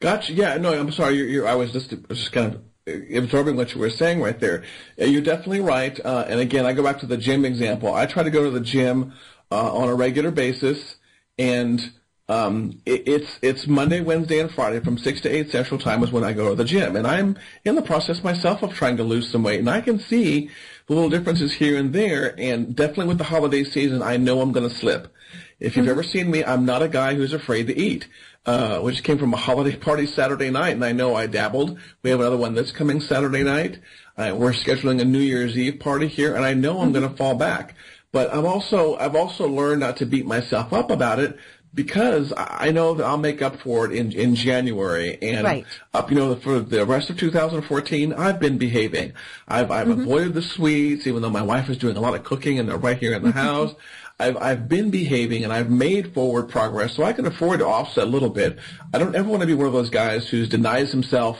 Gotcha. 0.00 0.32
Yeah, 0.32 0.56
no, 0.58 0.78
I'm 0.78 0.92
sorry. 0.92 1.16
You're, 1.16 1.28
you're, 1.28 1.48
I 1.48 1.54
was 1.54 1.72
just, 1.72 1.94
just 2.08 2.32
kind 2.32 2.54
of 2.54 2.62
absorbing 2.86 3.56
what 3.56 3.74
you 3.74 3.80
were 3.80 3.90
saying 3.90 4.20
right 4.20 4.38
there. 4.38 4.62
You're 4.98 5.22
definitely 5.22 5.60
right. 5.60 5.98
Uh, 6.04 6.26
and 6.28 6.40
again, 6.40 6.66
I 6.66 6.72
go 6.72 6.82
back 6.82 7.00
to 7.00 7.06
the 7.06 7.16
gym 7.16 7.44
example. 7.44 7.94
I 7.94 8.06
try 8.06 8.22
to 8.22 8.30
go 8.30 8.44
to 8.44 8.50
the 8.50 8.60
gym 8.60 9.14
uh, 9.50 9.74
on 9.74 9.88
a 9.88 9.94
regular 9.94 10.30
basis, 10.30 10.96
and 11.38 11.80
um, 12.28 12.80
it, 12.84 13.06
it's 13.06 13.38
it's 13.42 13.66
Monday, 13.66 14.00
Wednesday, 14.00 14.38
and 14.38 14.50
Friday 14.50 14.80
from 14.80 14.98
six 14.98 15.20
to 15.22 15.28
eight 15.30 15.50
Central 15.50 15.80
Time 15.80 16.02
is 16.02 16.12
when 16.12 16.24
I 16.24 16.32
go 16.32 16.50
to 16.50 16.54
the 16.54 16.64
gym, 16.64 16.96
and 16.96 17.06
I'm 17.06 17.38
in 17.64 17.74
the 17.74 17.82
process 17.82 18.22
myself 18.22 18.62
of 18.62 18.74
trying 18.74 18.98
to 18.98 19.04
lose 19.04 19.30
some 19.30 19.42
weight, 19.42 19.60
and 19.60 19.70
I 19.70 19.80
can 19.80 19.98
see 19.98 20.50
the 20.86 20.94
little 20.94 21.10
differences 21.10 21.52
here 21.52 21.78
and 21.78 21.92
there. 21.92 22.34
And 22.38 22.76
definitely 22.76 23.06
with 23.06 23.18
the 23.18 23.24
holiday 23.24 23.64
season, 23.64 24.02
I 24.02 24.18
know 24.18 24.40
I'm 24.40 24.52
going 24.52 24.68
to 24.68 24.74
slip. 24.74 25.12
If 25.60 25.76
you've 25.76 25.84
mm-hmm. 25.84 25.90
ever 25.92 26.02
seen 26.02 26.30
me, 26.30 26.44
I'm 26.44 26.66
not 26.66 26.82
a 26.82 26.88
guy 26.88 27.14
who's 27.14 27.32
afraid 27.32 27.68
to 27.68 27.78
eat 27.78 28.06
uh, 28.46 28.78
which 28.80 29.02
came 29.02 29.18
from 29.18 29.32
a 29.34 29.36
holiday 29.38 29.76
party 29.88 30.06
Saturday 30.06 30.50
night, 30.50 30.74
and 30.74 30.84
I 30.84 30.92
know 30.92 31.14
I 31.14 31.26
dabbled. 31.26 31.78
We 32.02 32.10
have 32.10 32.20
another 32.20 32.36
one 32.36 32.54
that's 32.54 32.72
coming 32.72 33.00
Saturday 33.00 33.42
night. 33.42 33.80
Uh, 34.16 34.34
we're 34.38 34.52
scheduling 34.52 35.00
a 35.00 35.04
New 35.04 35.18
Year's 35.20 35.56
Eve 35.56 35.80
party 35.80 36.06
here, 36.08 36.34
and 36.36 36.44
I 36.44 36.54
know 36.54 36.80
I'm 36.80 36.92
going 36.92 37.08
to 37.08 37.16
fall 37.16 37.34
back. 37.34 37.74
But 38.12 38.32
I'm 38.32 38.46
also 38.46 38.96
I've 38.96 39.16
also 39.16 39.48
learned 39.48 39.80
not 39.80 39.96
to 39.96 40.06
beat 40.06 40.24
myself 40.24 40.72
up 40.72 40.92
about 40.92 41.18
it 41.18 41.36
because 41.74 42.32
I 42.36 42.70
know 42.70 42.94
that 42.94 43.04
I'll 43.04 43.18
make 43.18 43.42
up 43.42 43.56
for 43.60 43.86
it 43.86 43.90
in 43.92 44.12
in 44.12 44.36
January 44.36 45.18
and 45.20 45.42
Right. 45.44 45.66
up. 45.92 46.10
You 46.10 46.16
know, 46.16 46.36
for 46.36 46.60
the 46.60 46.86
rest 46.86 47.10
of 47.10 47.16
2014, 47.18 48.12
I've 48.12 48.38
been 48.38 48.56
behaving. 48.56 49.14
I've 49.48 49.72
I've 49.72 49.88
Mm-hmm. 49.88 50.02
avoided 50.02 50.34
the 50.34 50.42
sweets, 50.42 51.08
even 51.08 51.22
though 51.22 51.30
my 51.30 51.42
wife 51.42 51.68
is 51.68 51.76
doing 51.76 51.96
a 51.96 52.00
lot 52.00 52.14
of 52.14 52.22
cooking 52.22 52.60
and 52.60 52.68
they're 52.68 52.76
right 52.78 52.98
here 52.98 53.14
in 53.14 53.22
the 53.24 53.32
house. 53.32 53.74
I've 54.18 54.36
I've 54.36 54.68
been 54.68 54.90
behaving 54.90 55.44
and 55.44 55.52
I've 55.52 55.70
made 55.70 56.14
forward 56.14 56.48
progress, 56.48 56.94
so 56.94 57.02
I 57.02 57.12
can 57.12 57.26
afford 57.26 57.60
to 57.60 57.66
offset 57.66 58.04
a 58.04 58.10
little 58.10 58.30
bit. 58.30 58.58
I 58.92 58.98
don't 58.98 59.14
ever 59.14 59.28
want 59.28 59.40
to 59.42 59.46
be 59.46 59.54
one 59.54 59.66
of 59.66 59.72
those 59.72 59.90
guys 59.90 60.28
who 60.28 60.46
denies 60.46 60.92
himself 60.92 61.38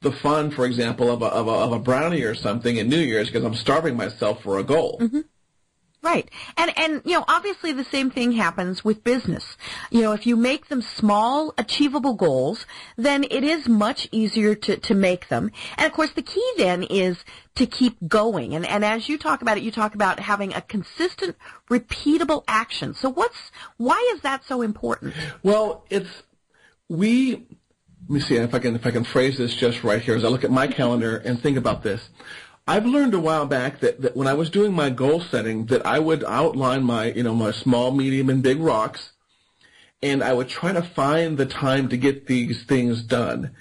the 0.00 0.12
fun, 0.12 0.50
for 0.50 0.64
example, 0.64 1.10
of 1.10 1.22
a, 1.22 1.26
of 1.26 1.48
a, 1.48 1.50
of 1.50 1.72
a 1.72 1.78
brownie 1.78 2.22
or 2.22 2.34
something 2.34 2.76
in 2.76 2.88
New 2.88 3.00
Year's 3.00 3.28
because 3.28 3.44
I'm 3.44 3.54
starving 3.54 3.96
myself 3.96 4.42
for 4.42 4.58
a 4.58 4.62
goal. 4.62 4.98
Mm-hmm. 5.00 5.20
Right. 6.00 6.30
And, 6.56 6.72
and, 6.78 7.02
you 7.04 7.12
know, 7.12 7.24
obviously 7.26 7.72
the 7.72 7.84
same 7.84 8.08
thing 8.08 8.32
happens 8.32 8.84
with 8.84 9.02
business. 9.02 9.56
You 9.90 10.02
know, 10.02 10.12
if 10.12 10.26
you 10.26 10.36
make 10.36 10.68
them 10.68 10.80
small, 10.80 11.52
achievable 11.58 12.14
goals, 12.14 12.66
then 12.96 13.24
it 13.24 13.42
is 13.42 13.68
much 13.68 14.08
easier 14.12 14.54
to, 14.54 14.76
to 14.76 14.94
make 14.94 15.28
them. 15.28 15.50
And 15.76 15.86
of 15.86 15.92
course 15.92 16.12
the 16.12 16.22
key 16.22 16.52
then 16.56 16.84
is 16.84 17.24
to 17.56 17.66
keep 17.66 17.96
going. 18.06 18.54
And, 18.54 18.64
and 18.64 18.84
as 18.84 19.08
you 19.08 19.18
talk 19.18 19.42
about 19.42 19.58
it, 19.58 19.64
you 19.64 19.72
talk 19.72 19.96
about 19.96 20.20
having 20.20 20.54
a 20.54 20.60
consistent, 20.60 21.36
repeatable 21.68 22.44
action. 22.46 22.94
So 22.94 23.08
what's, 23.08 23.50
why 23.76 24.12
is 24.14 24.22
that 24.22 24.44
so 24.44 24.62
important? 24.62 25.14
Well, 25.42 25.84
it's 25.90 26.22
we. 26.88 27.46
Let 28.08 28.14
me 28.14 28.20
see 28.20 28.36
if 28.36 28.54
I 28.54 28.58
can 28.58 28.76
if 28.76 28.86
I 28.86 28.90
can 28.90 29.04
phrase 29.04 29.36
this 29.36 29.54
just 29.54 29.84
right 29.84 30.00
here 30.00 30.14
as 30.14 30.24
I 30.24 30.28
look 30.28 30.44
at 30.44 30.50
my 30.50 30.66
calendar 30.66 31.18
and 31.18 31.38
think 31.42 31.58
about 31.58 31.82
this. 31.82 32.08
I've 32.68 32.84
learned 32.84 33.14
a 33.14 33.18
while 33.18 33.46
back 33.46 33.80
that, 33.80 34.02
that 34.02 34.14
when 34.14 34.28
I 34.28 34.34
was 34.34 34.50
doing 34.50 34.74
my 34.74 34.90
goal 34.90 35.22
setting, 35.22 35.64
that 35.66 35.86
I 35.86 35.98
would 35.98 36.22
outline 36.22 36.84
my 36.84 37.06
you 37.06 37.22
know 37.22 37.34
my 37.34 37.50
small, 37.50 37.92
medium, 37.92 38.28
and 38.28 38.42
big 38.42 38.60
rocks, 38.60 39.12
and 40.02 40.22
I 40.22 40.34
would 40.34 40.50
try 40.50 40.72
to 40.72 40.82
find 40.82 41.38
the 41.38 41.46
time 41.46 41.88
to 41.88 41.96
get 41.96 42.26
these 42.26 42.64
things 42.64 43.02
done. 43.02 43.52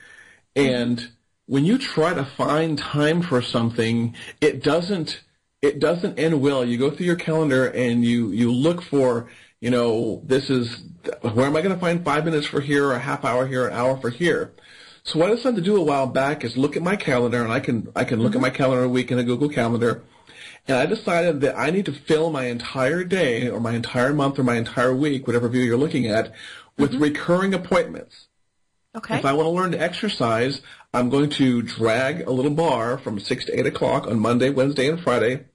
And 0.58 1.10
when 1.46 1.64
you 1.64 1.78
try 1.78 2.14
to 2.14 2.26
find 2.26 2.78
time 2.78 3.22
for 3.22 3.42
something, 3.42 4.14
it 4.42 4.62
doesn't 4.62 5.22
it 5.62 5.80
doesn't 5.80 6.20
end 6.20 6.42
well. 6.42 6.66
You 6.66 6.78
go 6.78 6.92
through 6.92 7.06
your 7.06 7.16
calendar 7.16 7.66
and 7.66 8.04
you 8.04 8.32
you 8.32 8.52
look 8.52 8.82
for 8.82 9.30
you 9.62 9.70
know 9.72 10.22
this 10.26 10.50
is 10.50 10.84
where 11.22 11.46
am 11.46 11.56
I 11.56 11.62
going 11.62 11.74
to 11.74 11.80
find 11.80 12.04
five 12.04 12.26
minutes 12.26 12.48
for 12.48 12.60
here, 12.60 12.88
or 12.88 12.94
a 12.96 13.00
half 13.00 13.24
hour 13.24 13.48
here, 13.48 13.68
an 13.68 13.74
hour 13.74 13.96
for 13.96 14.10
here. 14.10 14.52
So 15.08 15.20
what 15.20 15.32
I 15.32 15.36
decided 15.36 15.56
to 15.56 15.62
do 15.62 15.78
a 15.78 15.84
while 15.84 16.06
back 16.06 16.44
is 16.44 16.58
look 16.58 16.76
at 16.76 16.84
my 16.84 16.98
calendar, 16.98 17.42
and 17.42 17.50
I 17.50 17.62
can 17.62 17.88
I 17.96 18.04
can 18.04 18.20
look 18.20 18.34
at 18.34 18.36
mm-hmm. 18.36 18.42
my 18.42 18.50
calendar 18.50 18.84
a 18.84 18.90
week 18.90 19.10
in 19.10 19.18
a 19.18 19.24
Google 19.24 19.48
Calendar, 19.48 20.04
and 20.68 20.76
I 20.76 20.86
decided 20.86 21.40
that 21.42 21.58
I 21.58 21.70
need 21.70 21.86
to 21.86 21.94
fill 21.94 22.30
my 22.30 22.48
entire 22.48 23.06
day, 23.06 23.48
or 23.48 23.62
my 23.62 23.72
entire 23.72 24.12
month, 24.12 24.38
or 24.38 24.44
my 24.44 24.56
entire 24.56 24.94
week, 24.94 25.26
whatever 25.26 25.48
view 25.48 25.62
you're 25.64 25.78
looking 25.78 26.08
at, 26.08 26.34
with 26.78 26.92
mm-hmm. 26.92 27.04
recurring 27.04 27.54
appointments. 27.54 28.28
Okay. 28.96 29.18
If 29.18 29.24
I 29.24 29.32
want 29.32 29.46
to 29.46 29.52
learn 29.52 29.72
to 29.72 29.82
exercise, 29.82 30.62
I'm 30.94 31.10
going 31.10 31.30
to 31.32 31.62
drag 31.62 32.28
a 32.28 32.32
little 32.32 32.52
bar 32.52 32.98
from 32.98 33.22
6 33.22 33.46
to 33.46 33.60
8 33.60 33.66
o'clock 33.66 34.08
on 34.08 34.20
Monday, 34.20 34.50
Wednesday, 34.50 34.90
and 34.90 35.00
Friday 35.00 35.46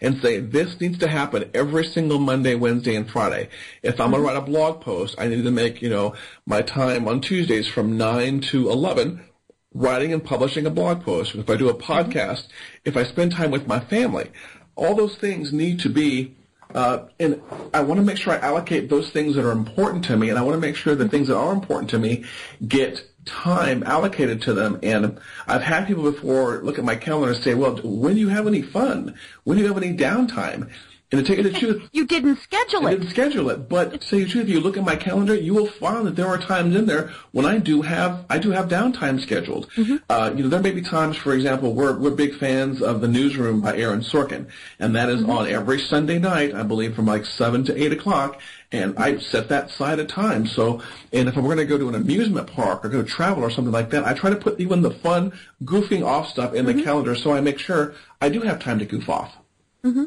and 0.00 0.20
say, 0.20 0.40
this 0.40 0.80
needs 0.80 0.98
to 0.98 1.08
happen 1.08 1.50
every 1.54 1.84
single 1.84 2.18
Monday, 2.18 2.54
Wednesday, 2.54 2.94
and 2.94 3.10
Friday. 3.10 3.48
If 3.82 4.00
I'm 4.00 4.10
going 4.10 4.22
to 4.22 4.28
write 4.28 4.36
a 4.36 4.42
blog 4.42 4.80
post, 4.80 5.14
I 5.18 5.28
need 5.28 5.44
to 5.44 5.50
make, 5.50 5.82
you 5.82 5.90
know, 5.90 6.14
my 6.46 6.62
time 6.62 7.06
on 7.06 7.20
Tuesdays 7.20 7.68
from 7.68 7.96
9 7.96 8.40
to 8.42 8.70
11 8.70 9.24
writing 9.72 10.12
and 10.12 10.24
publishing 10.24 10.66
a 10.66 10.70
blog 10.70 11.04
post. 11.04 11.34
If 11.34 11.48
I 11.48 11.56
do 11.56 11.68
a 11.68 11.74
podcast, 11.74 12.48
if 12.84 12.96
I 12.96 13.04
spend 13.04 13.32
time 13.32 13.50
with 13.50 13.68
my 13.68 13.78
family, 13.78 14.30
all 14.74 14.96
those 14.96 15.16
things 15.16 15.52
need 15.52 15.80
to 15.80 15.88
be 15.88 16.34
uh, 16.74 17.06
and 17.18 17.42
I 17.74 17.80
want 17.80 17.98
to 17.98 18.06
make 18.06 18.16
sure 18.16 18.32
I 18.32 18.38
allocate 18.38 18.88
those 18.88 19.10
things 19.10 19.34
that 19.34 19.44
are 19.44 19.50
important 19.50 20.04
to 20.06 20.16
me, 20.16 20.30
and 20.30 20.38
I 20.38 20.42
want 20.42 20.54
to 20.54 20.60
make 20.60 20.76
sure 20.76 20.94
the 20.94 21.08
things 21.08 21.28
that 21.28 21.36
are 21.36 21.52
important 21.52 21.90
to 21.90 21.98
me 21.98 22.24
get 22.66 23.09
time 23.26 23.82
allocated 23.84 24.42
to 24.42 24.54
them. 24.54 24.78
And 24.82 25.18
I've 25.46 25.62
had 25.62 25.86
people 25.86 26.02
before 26.04 26.60
look 26.62 26.78
at 26.78 26.84
my 26.84 26.96
calendar 26.96 27.32
and 27.32 27.42
say, 27.42 27.54
"Well, 27.54 27.80
when 27.82 28.14
do 28.14 28.20
you 28.20 28.28
have 28.28 28.46
any 28.46 28.62
fun? 28.62 29.14
When 29.44 29.56
do 29.56 29.62
you 29.62 29.68
have 29.68 29.82
any 29.82 29.96
downtime?" 29.96 30.68
And 31.12 31.26
to 31.26 31.26
tell 31.26 31.44
you 31.44 31.50
the 31.50 31.58
truth, 31.58 31.88
you 31.92 32.06
didn't 32.06 32.38
schedule 32.38 32.86
it. 32.86 32.90
I 32.90 32.94
didn't 32.94 33.10
schedule 33.10 33.50
it, 33.50 33.68
but 33.68 33.90
to 33.92 33.98
tell 33.98 34.18
you 34.20 34.26
the 34.26 34.30
truth, 34.30 34.44
if 34.44 34.50
you 34.50 34.60
look 34.60 34.76
at 34.76 34.84
my 34.84 34.94
calendar, 34.94 35.34
you 35.34 35.52
will 35.52 35.66
find 35.66 36.06
that 36.06 36.14
there 36.14 36.28
are 36.28 36.38
times 36.38 36.76
in 36.76 36.86
there 36.86 37.10
when 37.32 37.44
I 37.44 37.58
do 37.58 37.82
have 37.82 38.24
I 38.30 38.38
do 38.38 38.52
have 38.52 38.68
downtime 38.68 39.20
scheduled. 39.20 39.68
Uh, 40.08 40.32
you 40.36 40.44
know, 40.44 40.48
there 40.48 40.60
may 40.60 40.70
be 40.70 40.82
times, 40.82 41.16
for 41.16 41.34
example, 41.34 41.74
we're 41.74 41.98
we're 41.98 42.12
big 42.12 42.36
fans 42.38 42.80
of 42.80 43.00
the 43.00 43.08
Newsroom 43.08 43.60
by 43.60 43.76
Aaron 43.76 44.02
Sorkin, 44.02 44.46
and 44.78 44.94
that 44.94 45.08
is 45.08 45.24
on 45.24 45.48
every 45.48 45.80
Sunday 45.80 46.20
night, 46.20 46.54
I 46.54 46.62
believe, 46.62 46.94
from 46.94 47.06
like 47.06 47.26
seven 47.26 47.64
to 47.64 47.76
eight 47.76 47.92
o'clock. 47.92 48.40
And 48.72 48.96
I 48.98 49.18
set 49.18 49.48
that 49.48 49.70
aside 49.70 49.98
a 49.98 50.04
time. 50.04 50.46
So, 50.46 50.80
and 51.12 51.28
if 51.28 51.36
I'm 51.36 51.42
going 51.42 51.56
to 51.56 51.64
go 51.64 51.76
to 51.76 51.88
an 51.88 51.96
amusement 51.96 52.46
park 52.46 52.84
or 52.84 52.88
go 52.88 53.02
travel 53.02 53.42
or 53.42 53.50
something 53.50 53.72
like 53.72 53.90
that, 53.90 54.04
I 54.06 54.14
try 54.14 54.30
to 54.30 54.36
put 54.36 54.60
even 54.60 54.82
the 54.82 54.92
fun, 54.92 55.32
goofing 55.64 56.06
off 56.06 56.28
stuff 56.28 56.54
in 56.54 56.66
the 56.66 56.82
calendar 56.82 57.16
so 57.16 57.32
I 57.32 57.40
make 57.40 57.58
sure 57.58 57.94
I 58.20 58.28
do 58.28 58.42
have 58.42 58.60
time 58.60 58.78
to 58.78 58.84
goof 58.84 59.08
off. 59.08 59.36
Mm-hmm. 59.82 60.04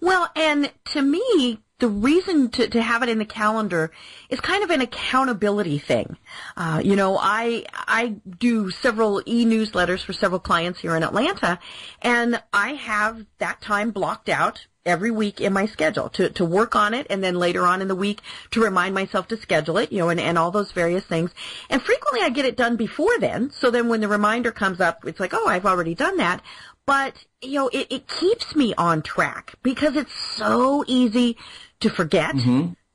Well, 0.00 0.30
and 0.36 0.70
to 0.92 1.02
me, 1.02 1.58
the 1.80 1.88
reason 1.88 2.50
to, 2.50 2.68
to 2.68 2.82
have 2.82 3.02
it 3.02 3.08
in 3.08 3.18
the 3.18 3.24
calendar 3.24 3.90
is 4.28 4.40
kind 4.40 4.62
of 4.62 4.70
an 4.70 4.80
accountability 4.80 5.78
thing. 5.78 6.16
Uh, 6.56 6.80
you 6.84 6.94
know, 6.94 7.18
I 7.20 7.64
I 7.72 8.16
do 8.38 8.70
several 8.70 9.22
e-newsletters 9.26 10.04
for 10.04 10.12
several 10.12 10.40
clients 10.40 10.80
here 10.80 10.94
in 10.94 11.02
Atlanta, 11.02 11.58
and 12.02 12.42
I 12.52 12.74
have 12.74 13.26
that 13.38 13.60
time 13.60 13.90
blocked 13.90 14.28
out 14.28 14.66
every 14.86 15.10
week 15.10 15.42
in 15.42 15.52
my 15.52 15.66
schedule 15.66 16.08
to, 16.08 16.30
to 16.30 16.42
work 16.42 16.74
on 16.74 16.94
it 16.94 17.06
and 17.10 17.22
then 17.22 17.34
later 17.34 17.66
on 17.66 17.82
in 17.82 17.88
the 17.88 17.94
week 17.94 18.22
to 18.50 18.62
remind 18.62 18.94
myself 18.94 19.28
to 19.28 19.36
schedule 19.36 19.76
it, 19.76 19.92
you 19.92 19.98
know, 19.98 20.08
and, 20.08 20.18
and 20.18 20.38
all 20.38 20.50
those 20.50 20.72
various 20.72 21.04
things. 21.04 21.30
And 21.68 21.82
frequently 21.82 22.22
I 22.22 22.30
get 22.30 22.46
it 22.46 22.56
done 22.56 22.76
before 22.76 23.18
then, 23.18 23.50
so 23.50 23.70
then 23.70 23.90
when 23.90 24.00
the 24.00 24.08
reminder 24.08 24.50
comes 24.50 24.80
up, 24.80 25.06
it's 25.06 25.20
like, 25.20 25.34
oh, 25.34 25.46
I've 25.46 25.66
already 25.66 25.94
done 25.94 26.16
that 26.16 26.42
but 26.86 27.24
you 27.40 27.54
know 27.54 27.68
it, 27.68 27.86
it 27.88 28.08
keeps 28.08 28.56
me 28.56 28.74
on 28.76 29.00
track 29.00 29.54
because 29.62 29.94
it's 29.94 30.12
so 30.12 30.84
easy 30.88 31.36
to 31.80 31.90
forget 31.90 32.36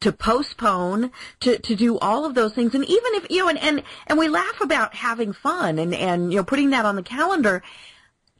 to 0.01 0.11
postpone 0.11 1.11
to 1.39 1.57
to 1.59 1.75
do 1.75 1.97
all 1.99 2.25
of 2.25 2.35
those 2.35 2.53
things 2.53 2.75
and 2.75 2.85
even 2.85 3.13
if 3.15 3.29
you 3.29 3.39
know 3.39 3.49
and 3.49 3.59
and, 3.59 3.83
and 4.07 4.19
we 4.19 4.27
laugh 4.27 4.61
about 4.61 4.93
having 4.93 5.33
fun 5.33 5.79
and 5.79 5.93
and 5.95 6.31
you 6.31 6.39
know 6.39 6.43
putting 6.43 6.69
that 6.69 6.85
on 6.85 6.95
the 6.95 7.03
calendar 7.03 7.63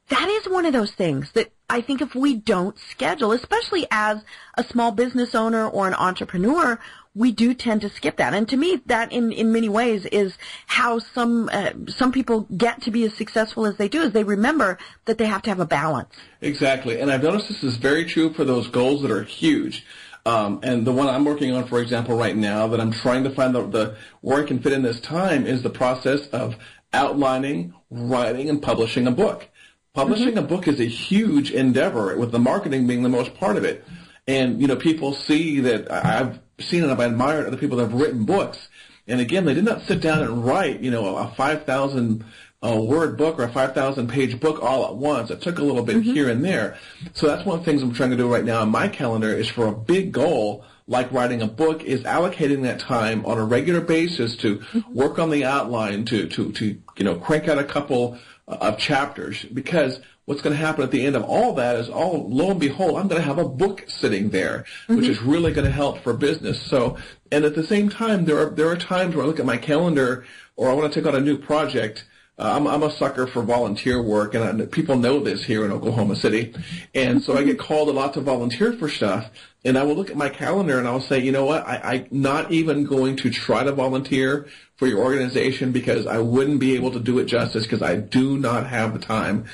that 0.10 0.30
is 0.30 0.48
one 0.48 0.66
of 0.66 0.74
those 0.74 0.92
things 0.92 1.32
that 1.32 1.52
I 1.68 1.82
think 1.82 2.02
if 2.02 2.14
we 2.14 2.36
don't 2.36 2.78
schedule, 2.78 3.32
especially 3.32 3.88
as 3.90 4.20
a 4.56 4.64
small 4.64 4.92
business 4.92 5.34
owner 5.34 5.68
or 5.68 5.88
an 5.88 5.96
entrepreneur, 5.96 6.80
we 7.16 7.32
do 7.32 7.54
tend 7.54 7.82
to 7.82 7.90
skip 7.90 8.18
that. 8.18 8.34
And 8.34 8.48
to 8.50 8.58
me, 8.58 8.82
that 8.86 9.12
in, 9.12 9.32
in 9.32 9.52
many 9.52 9.70
ways 9.70 10.06
is 10.06 10.38
how 10.68 11.00
some 11.00 11.50
uh, 11.52 11.72
some 11.88 12.12
people 12.12 12.42
get 12.56 12.82
to 12.84 12.92
be 12.92 13.06
as 13.06 13.14
successful 13.16 13.66
as 13.66 13.78
they 13.78 13.88
do, 13.88 14.02
is 14.02 14.12
they 14.12 14.24
remember 14.24 14.78
that 15.06 15.18
they 15.18 15.26
have 15.26 15.42
to 15.44 15.50
have 15.50 15.60
a 15.60 15.66
balance. 15.66 16.14
Exactly, 16.42 17.00
and 17.00 17.10
I've 17.10 17.24
noticed 17.24 17.48
this 17.48 17.64
is 17.64 17.78
very 17.78 18.06
true 18.06 18.34
for 18.34 18.44
those 18.44 18.68
goals 18.68 19.02
that 19.02 19.12
are 19.12 19.24
huge. 19.24 19.86
Um, 20.26 20.60
and 20.64 20.86
the 20.86 20.92
one 20.92 21.08
I'm 21.08 21.24
working 21.24 21.54
on, 21.54 21.68
for 21.68 21.80
example, 21.80 22.18
right 22.18 22.36
now, 22.36 22.68
that 22.68 22.82
I'm 22.82 22.92
trying 22.92 23.24
to 23.26 23.30
find 23.30 23.54
the, 23.54 23.68
the 23.68 23.98
where 24.22 24.42
I 24.42 24.46
can 24.46 24.60
fit 24.60 24.74
in 24.74 24.82
this 24.82 25.00
time 25.00 25.46
is 25.46 25.62
the 25.62 25.70
process 25.70 26.28
of 26.28 26.56
outlining, 26.94 27.74
writing, 27.92 28.50
and 28.50 28.62
publishing 28.62 29.06
a 29.06 29.12
book. 29.12 29.48
Publishing 29.94 30.38
a 30.38 30.42
book 30.42 30.68
is 30.68 30.80
a 30.80 30.86
huge 30.86 31.52
endeavor, 31.52 32.18
with 32.18 32.32
the 32.32 32.40
marketing 32.40 32.88
being 32.88 33.04
the 33.04 33.10
most 33.10 33.36
part 33.36 33.56
of 33.56 33.64
it. 33.64 33.86
And 34.28 34.60
you 34.60 34.68
know, 34.68 34.76
people 34.76 35.14
see 35.14 35.60
that 35.62 35.92
I've 35.92 36.40
seen 36.60 36.84
and 36.84 36.92
I've 36.92 37.00
admired 37.00 37.46
other 37.46 37.58
people 37.58 37.78
that 37.78 37.90
have 37.90 38.00
written 38.00 38.26
books. 38.26 38.68
And 39.08 39.22
again, 39.22 39.46
they 39.46 39.54
did 39.54 39.66
not 39.66 39.84
sit 39.84 40.02
down 40.02 40.24
and 40.24 40.44
write, 40.44 40.82
you 40.82 40.90
know, 40.90 41.16
a 41.16 41.28
5,000 41.38 42.26
uh, 42.64 42.76
word 42.76 43.18
book 43.18 43.40
or 43.40 43.44
a 43.44 43.52
5,000 43.52 44.10
page 44.10 44.40
book 44.40 44.62
all 44.62 44.86
at 44.86 44.96
once. 44.96 45.30
It 45.30 45.42
took 45.42 45.60
a 45.60 45.64
little 45.64 45.84
bit 45.84 46.04
here 46.04 46.30
and 46.30 46.44
there. 46.44 46.78
So 47.14 47.28
that's 47.28 47.46
one 47.46 47.60
of 47.60 47.66
the 47.66 47.72
things 47.72 47.84
I'm 47.84 47.94
trying 47.94 48.12
to 48.12 48.18
do 48.18 48.32
right 48.32 48.46
now 48.46 48.62
on 48.62 48.70
my 48.70 48.88
calendar 48.88 49.30
is 49.30 49.48
for 49.48 49.68
a 49.68 49.74
big 49.74 50.12
goal 50.12 50.64
like 50.88 51.12
writing 51.12 51.42
a 51.42 51.48
book 51.48 51.84
is 51.84 52.04
allocating 52.04 52.62
that 52.64 52.80
time 52.80 53.26
on 53.26 53.38
a 53.38 53.44
regular 53.44 53.82
basis 53.82 54.36
to 54.38 54.62
work 54.92 55.18
on 55.18 55.32
the 55.32 55.44
outline, 55.44 56.06
to, 56.06 56.28
to, 56.28 56.52
to, 56.52 56.80
you 56.98 57.04
know, 57.04 57.16
crank 57.16 57.48
out 57.48 57.58
a 57.58 57.64
couple 57.64 58.18
uh, 58.48 58.58
of 58.62 58.78
chapters. 58.78 59.44
Because 59.46 60.00
what's 60.26 60.42
going 60.42 60.56
to 60.56 60.64
happen 60.64 60.84
at 60.84 60.92
the 60.92 61.06
end 61.06 61.16
of 61.16 61.24
all 61.24 61.54
that 61.54 61.76
is 61.76 61.90
all 61.90 62.28
lo 62.30 62.50
and 62.50 62.60
behold 62.60 62.98
i'm 62.98 63.08
going 63.08 63.22
to 63.22 63.28
have 63.28 63.38
a 63.38 63.48
book 63.48 63.86
sitting 63.88 64.30
there 64.32 64.66
which 64.88 65.08
is 65.08 65.22
really 65.22 65.54
going 65.54 65.66
to 65.66 65.72
help 65.72 66.00
for 66.00 66.14
business. 66.14 66.62
So 66.62 66.98
and 67.32 67.46
at 67.46 67.56
the 67.56 67.64
same 67.64 67.90
time 67.90 68.26
there 68.26 68.40
are 68.40 68.50
there 68.50 68.68
are 68.68 68.76
times 68.76 69.16
where 69.16 69.24
i 69.24 69.28
look 69.28 69.40
at 69.40 69.46
my 69.46 69.58
calendar 69.58 70.26
or 70.56 70.70
i 70.70 70.74
want 70.74 70.92
to 70.92 71.00
take 71.00 71.08
on 71.08 71.16
a 71.16 71.24
new 71.24 71.38
project 71.38 72.06
Uh, 72.38 72.54
I'm, 72.56 72.68
I'm 72.68 72.84
a 72.84 72.92
sucker 72.92 73.28
for 73.28 73.44
volunteer 73.44 74.02
work, 74.02 74.34
and 74.34 74.62
I, 74.62 74.66
people 74.66 74.98
know 74.98 75.20
this 75.20 75.46
here 75.46 75.64
in 75.64 75.72
Oklahoma 75.72 76.18
City. 76.18 76.54
And 76.94 77.24
so 77.24 77.38
I 77.38 77.44
get 77.44 77.58
called 77.58 77.88
a 77.88 77.94
lot 77.94 78.14
to 78.16 78.22
volunteer 78.22 78.74
for 78.74 78.90
stuff. 78.90 79.30
And 79.64 79.78
I 79.78 79.84
will 79.84 79.96
look 79.96 80.12
at 80.12 80.18
my 80.18 80.30
calendar 80.30 80.78
and 80.78 80.88
I'll 80.88 81.02
say, 81.02 81.20
you 81.20 81.32
know 81.32 81.46
what, 81.46 81.66
I, 81.66 81.80
I'm 81.84 82.08
not 82.12 82.52
even 82.52 82.84
going 82.84 83.16
to 83.18 83.32
try 83.32 83.64
to 83.64 83.72
volunteer 83.72 84.48
for 84.76 84.86
your 84.86 85.00
organization 85.00 85.72
because 85.72 86.06
I 86.06 86.20
wouldn't 86.20 86.60
be 86.60 86.76
able 86.76 86.92
to 86.92 87.00
do 87.00 87.18
it 87.20 87.26
justice 87.26 87.64
because 87.64 87.82
I 87.82 87.96
do 87.96 88.38
not 88.38 88.68
have 88.68 88.94
the 88.94 89.00
time 89.00 89.46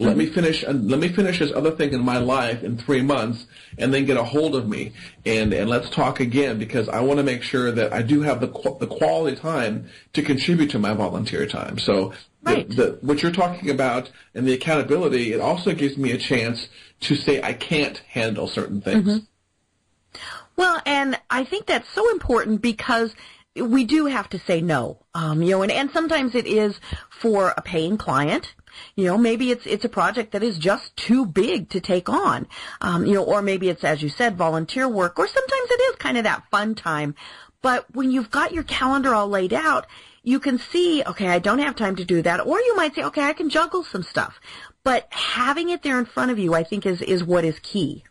Let 0.00 0.16
me 0.16 0.26
finish. 0.26 0.62
Uh, 0.62 0.70
let 0.72 1.00
me 1.00 1.08
finish 1.08 1.40
this 1.40 1.50
other 1.50 1.72
thing 1.72 1.92
in 1.92 2.00
my 2.04 2.18
life 2.18 2.62
in 2.62 2.78
three 2.78 3.02
months, 3.02 3.46
and 3.78 3.92
then 3.92 4.04
get 4.04 4.16
a 4.16 4.22
hold 4.22 4.54
of 4.54 4.68
me, 4.68 4.92
and 5.26 5.52
and 5.52 5.68
let's 5.68 5.90
talk 5.90 6.20
again 6.20 6.56
because 6.56 6.88
I 6.88 7.00
want 7.00 7.18
to 7.18 7.24
make 7.24 7.42
sure 7.42 7.72
that 7.72 7.92
I 7.92 8.02
do 8.02 8.22
have 8.22 8.40
the 8.40 8.46
the 8.78 8.86
quality 8.86 9.36
time 9.36 9.88
to 10.12 10.22
contribute 10.22 10.70
to 10.70 10.78
my 10.78 10.94
volunteer 10.94 11.46
time. 11.46 11.78
So 11.78 12.12
right. 12.44 12.68
the, 12.68 12.74
the, 12.74 12.98
what 13.00 13.24
you're 13.24 13.32
talking 13.32 13.70
about 13.70 14.08
and 14.34 14.46
the 14.46 14.52
accountability, 14.52 15.32
it 15.32 15.40
also 15.40 15.74
gives 15.74 15.98
me 15.98 16.12
a 16.12 16.18
chance 16.18 16.68
to 17.00 17.16
say 17.16 17.42
I 17.42 17.52
can't 17.52 17.98
handle 18.08 18.46
certain 18.46 18.80
things. 18.80 19.04
Mm-hmm. 19.04 20.20
Well, 20.54 20.80
and 20.86 21.18
I 21.28 21.42
think 21.42 21.66
that's 21.66 21.88
so 21.88 22.08
important 22.10 22.62
because 22.62 23.14
we 23.56 23.84
do 23.84 24.06
have 24.06 24.28
to 24.30 24.38
say 24.38 24.60
no. 24.60 25.04
Um, 25.14 25.42
you 25.42 25.50
know, 25.50 25.62
and, 25.62 25.72
and 25.72 25.90
sometimes 25.90 26.34
it 26.34 26.46
is 26.46 26.78
for 27.10 27.52
a 27.56 27.62
paying 27.62 27.96
client. 27.96 28.54
You 28.96 29.06
know, 29.06 29.18
maybe 29.18 29.50
it's 29.50 29.66
it's 29.66 29.84
a 29.84 29.88
project 29.88 30.32
that 30.32 30.42
is 30.42 30.58
just 30.58 30.96
too 30.96 31.26
big 31.26 31.70
to 31.70 31.80
take 31.80 32.08
on. 32.08 32.46
Um, 32.80 33.06
you 33.06 33.14
know, 33.14 33.24
or 33.24 33.42
maybe 33.42 33.68
it's 33.68 33.84
as 33.84 34.02
you 34.02 34.08
said, 34.08 34.36
volunteer 34.36 34.88
work, 34.88 35.18
or 35.18 35.26
sometimes 35.26 35.70
it 35.70 35.80
is 35.90 35.96
kind 35.96 36.18
of 36.18 36.24
that 36.24 36.44
fun 36.50 36.74
time. 36.74 37.14
But 37.60 37.86
when 37.94 38.10
you've 38.10 38.30
got 38.30 38.52
your 38.52 38.62
calendar 38.62 39.14
all 39.14 39.28
laid 39.28 39.52
out, 39.52 39.86
you 40.22 40.40
can 40.40 40.58
see, 40.58 41.02
okay, 41.04 41.28
I 41.28 41.38
don't 41.38 41.58
have 41.58 41.74
time 41.74 41.96
to 41.96 42.04
do 42.04 42.22
that. 42.22 42.46
Or 42.46 42.58
you 42.60 42.76
might 42.76 42.94
say, 42.94 43.02
okay, 43.04 43.22
I 43.22 43.32
can 43.32 43.50
juggle 43.50 43.82
some 43.82 44.02
stuff. 44.02 44.38
But 44.84 45.08
having 45.10 45.70
it 45.70 45.82
there 45.82 45.98
in 45.98 46.04
front 46.04 46.30
of 46.30 46.38
you, 46.38 46.54
I 46.54 46.64
think 46.64 46.86
is, 46.86 47.02
is 47.02 47.24
what 47.24 47.44
is 47.44 47.58
key. 47.60 48.04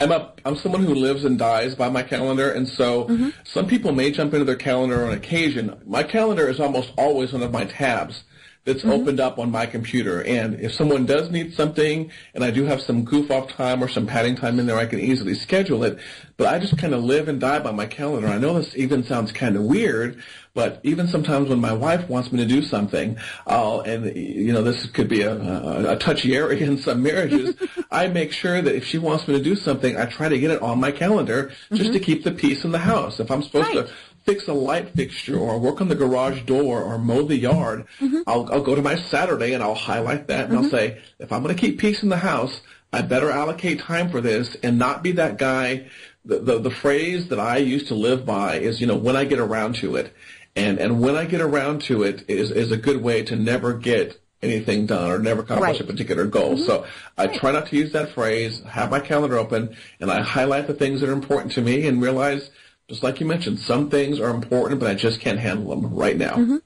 I'm 0.00 0.12
a 0.12 0.32
I'm 0.44 0.56
someone 0.56 0.84
who 0.84 0.94
lives 0.94 1.24
and 1.24 1.36
dies 1.36 1.74
by 1.74 1.88
my 1.88 2.04
calendar, 2.04 2.52
and 2.52 2.68
so 2.68 3.06
mm-hmm. 3.06 3.30
some 3.42 3.66
people 3.66 3.90
may 3.90 4.12
jump 4.12 4.32
into 4.32 4.44
their 4.44 4.54
calendar 4.54 5.04
on 5.04 5.12
occasion. 5.12 5.80
My 5.86 6.04
calendar 6.04 6.48
is 6.48 6.60
almost 6.60 6.92
always 6.96 7.32
one 7.32 7.42
of 7.42 7.50
my 7.50 7.64
tabs 7.64 8.22
that's 8.68 8.80
mm-hmm. 8.80 8.90
opened 8.90 9.18
up 9.18 9.38
on 9.38 9.50
my 9.50 9.64
computer. 9.64 10.22
And 10.22 10.60
if 10.60 10.74
someone 10.74 11.06
does 11.06 11.30
need 11.30 11.54
something, 11.54 12.10
and 12.34 12.44
I 12.44 12.50
do 12.50 12.64
have 12.66 12.82
some 12.82 13.02
goof 13.02 13.30
off 13.30 13.48
time 13.48 13.82
or 13.82 13.88
some 13.88 14.06
padding 14.06 14.36
time 14.36 14.60
in 14.60 14.66
there, 14.66 14.76
I 14.76 14.84
can 14.84 15.00
easily 15.00 15.34
schedule 15.34 15.84
it. 15.84 15.98
But 16.36 16.48
I 16.48 16.58
just 16.58 16.76
kind 16.76 16.92
of 16.92 17.02
live 17.02 17.28
and 17.28 17.40
die 17.40 17.60
by 17.60 17.72
my 17.72 17.86
calendar. 17.86 18.28
I 18.28 18.36
know 18.36 18.60
this 18.60 18.76
even 18.76 19.04
sounds 19.04 19.32
kind 19.32 19.56
of 19.56 19.62
weird, 19.62 20.22
but 20.52 20.80
even 20.82 21.08
sometimes 21.08 21.48
when 21.48 21.60
my 21.60 21.72
wife 21.72 22.08
wants 22.08 22.30
me 22.30 22.38
to 22.38 22.46
do 22.46 22.62
something, 22.62 23.16
I'll, 23.46 23.80
and 23.80 24.14
you 24.14 24.52
know, 24.52 24.62
this 24.62 24.86
could 24.86 25.08
be 25.08 25.22
a, 25.22 25.34
a, 25.34 25.92
a 25.94 25.96
touchy 25.96 26.36
area 26.36 26.64
in 26.64 26.78
some 26.78 27.02
marriages, 27.02 27.56
I 27.90 28.08
make 28.08 28.32
sure 28.32 28.60
that 28.60 28.74
if 28.74 28.84
she 28.84 28.98
wants 28.98 29.26
me 29.26 29.34
to 29.34 29.42
do 29.42 29.56
something, 29.56 29.96
I 29.96 30.04
try 30.04 30.28
to 30.28 30.38
get 30.38 30.50
it 30.50 30.60
on 30.60 30.78
my 30.78 30.92
calendar 30.92 31.52
just 31.72 31.84
mm-hmm. 31.84 31.92
to 31.94 32.00
keep 32.00 32.22
the 32.22 32.32
peace 32.32 32.64
in 32.64 32.72
the 32.72 32.78
house. 32.78 33.18
If 33.18 33.30
I'm 33.30 33.42
supposed 33.42 33.74
right. 33.74 33.86
to 33.86 33.92
fix 34.28 34.46
a 34.46 34.52
light 34.52 34.90
fixture 34.90 35.38
or 35.38 35.58
work 35.58 35.80
on 35.80 35.88
the 35.88 35.94
garage 35.94 36.42
door 36.42 36.82
or 36.82 36.98
mow 36.98 37.22
the 37.22 37.36
yard, 37.36 37.86
mm-hmm. 37.98 38.20
I'll, 38.26 38.46
I'll 38.52 38.62
go 38.62 38.74
to 38.74 38.82
my 38.82 38.96
Saturday 38.96 39.54
and 39.54 39.62
I'll 39.62 39.74
highlight 39.74 40.26
that 40.26 40.50
and 40.50 40.52
mm-hmm. 40.52 40.64
I'll 40.64 40.70
say, 40.70 41.00
if 41.18 41.32
I'm 41.32 41.42
going 41.42 41.56
to 41.56 41.60
keep 41.60 41.78
peace 41.78 42.02
in 42.02 42.10
the 42.10 42.18
house, 42.18 42.60
I 42.92 43.00
better 43.00 43.30
allocate 43.30 43.80
time 43.80 44.10
for 44.10 44.20
this 44.20 44.54
and 44.62 44.78
not 44.78 45.02
be 45.02 45.12
that 45.12 45.38
guy. 45.38 45.88
The, 46.26 46.40
the, 46.40 46.58
the 46.58 46.70
phrase 46.70 47.28
that 47.28 47.40
I 47.40 47.56
used 47.56 47.88
to 47.88 47.94
live 47.94 48.26
by 48.26 48.56
is, 48.56 48.82
you 48.82 48.86
know, 48.86 48.96
when 48.96 49.16
I 49.16 49.24
get 49.24 49.38
around 49.38 49.76
to 49.76 49.96
it. 49.96 50.14
And, 50.54 50.78
and 50.78 51.00
when 51.00 51.16
I 51.16 51.24
get 51.24 51.40
around 51.40 51.80
to 51.82 52.02
it 52.02 52.28
is, 52.28 52.50
is 52.50 52.70
a 52.70 52.76
good 52.76 53.02
way 53.02 53.22
to 53.22 53.36
never 53.36 53.72
get 53.72 54.20
anything 54.42 54.84
done 54.84 55.10
or 55.10 55.18
never 55.18 55.40
accomplish 55.40 55.80
right. 55.80 55.80
a 55.80 55.84
particular 55.84 56.26
goal. 56.26 56.56
Mm-hmm. 56.56 56.64
So 56.64 56.86
I 57.16 57.26
right. 57.26 57.34
try 57.34 57.52
not 57.52 57.68
to 57.68 57.76
use 57.76 57.92
that 57.92 58.12
phrase, 58.12 58.60
have 58.68 58.90
my 58.90 59.00
calendar 59.00 59.38
open, 59.38 59.74
and 60.00 60.10
I 60.10 60.20
highlight 60.20 60.66
the 60.66 60.74
things 60.74 61.00
that 61.00 61.08
are 61.08 61.14
important 61.14 61.52
to 61.52 61.62
me 61.62 61.86
and 61.86 62.02
realize– 62.02 62.50
just 62.88 63.02
like 63.02 63.20
you 63.20 63.26
mentioned, 63.26 63.60
some 63.60 63.90
things 63.90 64.18
are 64.18 64.30
important, 64.30 64.80
but 64.80 64.90
I 64.90 64.94
just 64.94 65.20
can't 65.20 65.38
handle 65.38 65.68
them 65.68 65.94
right 65.94 66.16
now. 66.16 66.34
Mm-hmm. 66.34 66.56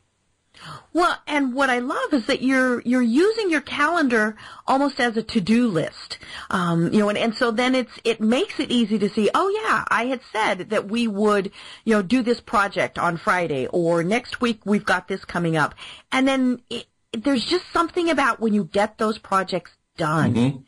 Well, 0.92 1.16
and 1.26 1.54
what 1.54 1.70
I 1.70 1.78
love 1.78 2.12
is 2.12 2.26
that 2.26 2.42
you're 2.42 2.80
you're 2.82 3.02
using 3.02 3.50
your 3.50 3.62
calendar 3.62 4.36
almost 4.66 5.00
as 5.00 5.16
a 5.16 5.22
to-do 5.22 5.68
list, 5.68 6.18
um, 6.50 6.92
you 6.92 6.98
know, 6.98 7.08
and, 7.08 7.18
and 7.18 7.34
so 7.34 7.50
then 7.50 7.74
it's 7.74 7.98
it 8.04 8.20
makes 8.20 8.60
it 8.60 8.70
easy 8.70 8.98
to 8.98 9.08
see. 9.08 9.30
Oh 9.34 9.48
yeah, 9.48 9.84
I 9.88 10.06
had 10.06 10.20
said 10.30 10.70
that 10.70 10.88
we 10.88 11.08
would, 11.08 11.50
you 11.84 11.94
know, 11.94 12.02
do 12.02 12.22
this 12.22 12.40
project 12.40 12.98
on 12.98 13.16
Friday, 13.16 13.66
or 13.68 14.04
next 14.04 14.40
week 14.40 14.60
we've 14.66 14.84
got 14.84 15.08
this 15.08 15.24
coming 15.24 15.56
up, 15.56 15.74
and 16.12 16.28
then 16.28 16.60
it, 16.68 16.86
there's 17.12 17.44
just 17.44 17.64
something 17.72 18.10
about 18.10 18.38
when 18.38 18.52
you 18.52 18.64
get 18.64 18.98
those 18.98 19.18
projects 19.18 19.72
done 19.96 20.34
mm-hmm 20.34 20.58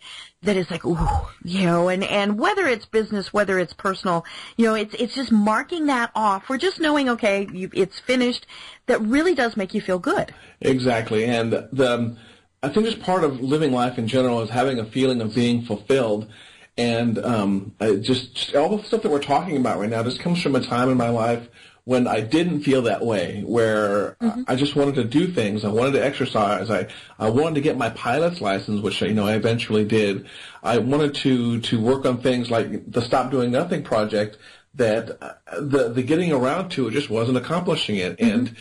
that 0.45 0.57
is 0.57 0.71
like, 0.71 0.85
ooh, 0.85 0.99
you 1.43 1.65
know, 1.65 1.89
and, 1.89 2.05
and 2.05 2.39
whether 2.39 2.67
it's 2.67 2.87
business, 2.87 3.33
whether 3.33 3.59
it's 3.59 3.73
personal, 3.73 4.25
you 4.57 4.67
know, 4.67 4.75
it's, 4.75 4.95
it's 4.95 5.15
just 5.15 5.33
marking 5.33 5.87
that 5.87 6.11
off. 6.15 6.49
We're 6.49 6.59
just 6.59 6.81
knowing, 6.81 7.09
okay, 7.11 7.49
you, 7.53 7.71
it's 7.73 7.99
finished. 7.99 8.47
That 8.87 9.01
really 9.01 9.35
does 9.35 9.57
make 9.57 9.75
you 9.75 9.81
feel 9.81 9.99
good. 9.99 10.35
Exactly. 10.61 11.25
And 11.25 11.53
the, 11.53 12.17
I 12.63 12.69
think 12.69 12.87
just 12.87 13.01
part 13.01 13.25
of 13.25 13.41
living 13.41 13.73
life 13.73 13.99
in 13.99 14.07
general 14.07 14.43
is 14.43 14.51
having 14.51 14.79
a 14.79 14.85
feeling 14.85 15.21
of 15.21 15.35
being 15.35 15.63
fulfilled. 15.63 16.29
And 16.77 17.19
um, 17.19 17.75
just, 17.81 18.35
just 18.35 18.55
all 18.55 18.77
the 18.77 18.85
stuff 18.85 19.03
that 19.03 19.11
we're 19.11 19.21
talking 19.21 19.57
about 19.57 19.79
right 19.79 19.91
now 19.91 20.03
just 20.03 20.21
comes 20.21 20.43
from 20.43 20.57
a 20.57 20.61
time 20.61 20.91
in 20.91 20.97
my 20.97 21.09
life 21.09 21.49
when 21.87 22.07
I 22.07 22.21
didn't 22.21 22.63
feel 22.63 22.83
that 22.83 23.05
way, 23.05 23.43
where 23.45 24.17
mm-hmm. 24.21 24.45
I 24.49 24.57
just 24.57 24.75
wanted 24.75 24.95
to 24.95 25.05
do 25.05 25.27
things. 25.27 25.65
I 25.65 25.69
wanted 25.69 25.93
to 25.93 26.05
exercise. 26.05 26.71
I, 26.71 26.87
I 27.19 27.29
wanted 27.29 27.57
to 27.57 27.61
get 27.61 27.77
my 27.77 27.91
pilot's 27.91 28.41
license, 28.41 28.81
which, 28.81 29.03
you 29.03 29.13
know, 29.13 29.27
I 29.27 29.35
eventually 29.35 29.85
did. 29.85 30.27
I 30.63 30.79
wanted 30.79 31.15
to, 31.17 31.61
to 31.61 31.79
work 31.79 32.07
on 32.07 32.23
things 32.23 32.51
like 32.51 32.91
the 32.91 33.03
Stop 33.03 33.31
Doing 33.31 33.51
Nothing 33.51 33.83
project 33.83 34.39
that 34.77 35.23
uh, 35.23 35.35
the, 35.61 35.91
the 35.91 36.03
getting 36.03 36.33
around 36.33 36.71
to 36.71 36.89
it 36.89 36.93
just 36.93 37.11
wasn't 37.11 37.37
accomplishing 37.37 37.97
it. 37.97 38.17
Mm-hmm. 38.17 38.31
And, 38.31 38.57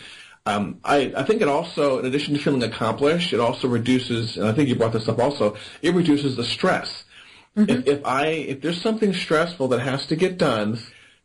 um, 0.45 0.79
I, 0.83 1.13
I 1.15 1.23
think 1.23 1.41
it 1.41 1.47
also, 1.47 1.99
in 1.99 2.05
addition 2.05 2.33
to 2.33 2.41
feeling 2.41 2.61
accomplished, 2.63 3.31
it 3.31 3.39
also 3.39 3.69
reduces, 3.69 4.35
and 4.35 4.45
I 4.45 4.51
think 4.51 4.67
you 4.67 4.75
brought 4.75 4.91
this 4.91 5.07
up 5.07 5.19
also, 5.19 5.55
it 5.81 5.95
reduces 5.95 6.35
the 6.35 6.43
stress. 6.43 7.05
Mm-hmm. 7.55 7.69
If, 7.69 7.87
if 7.87 8.05
I, 8.05 8.25
if 8.25 8.61
there's 8.61 8.81
something 8.81 9.13
stressful 9.13 9.69
that 9.69 9.79
has 9.79 10.05
to 10.07 10.17
get 10.17 10.37
done, 10.37 10.77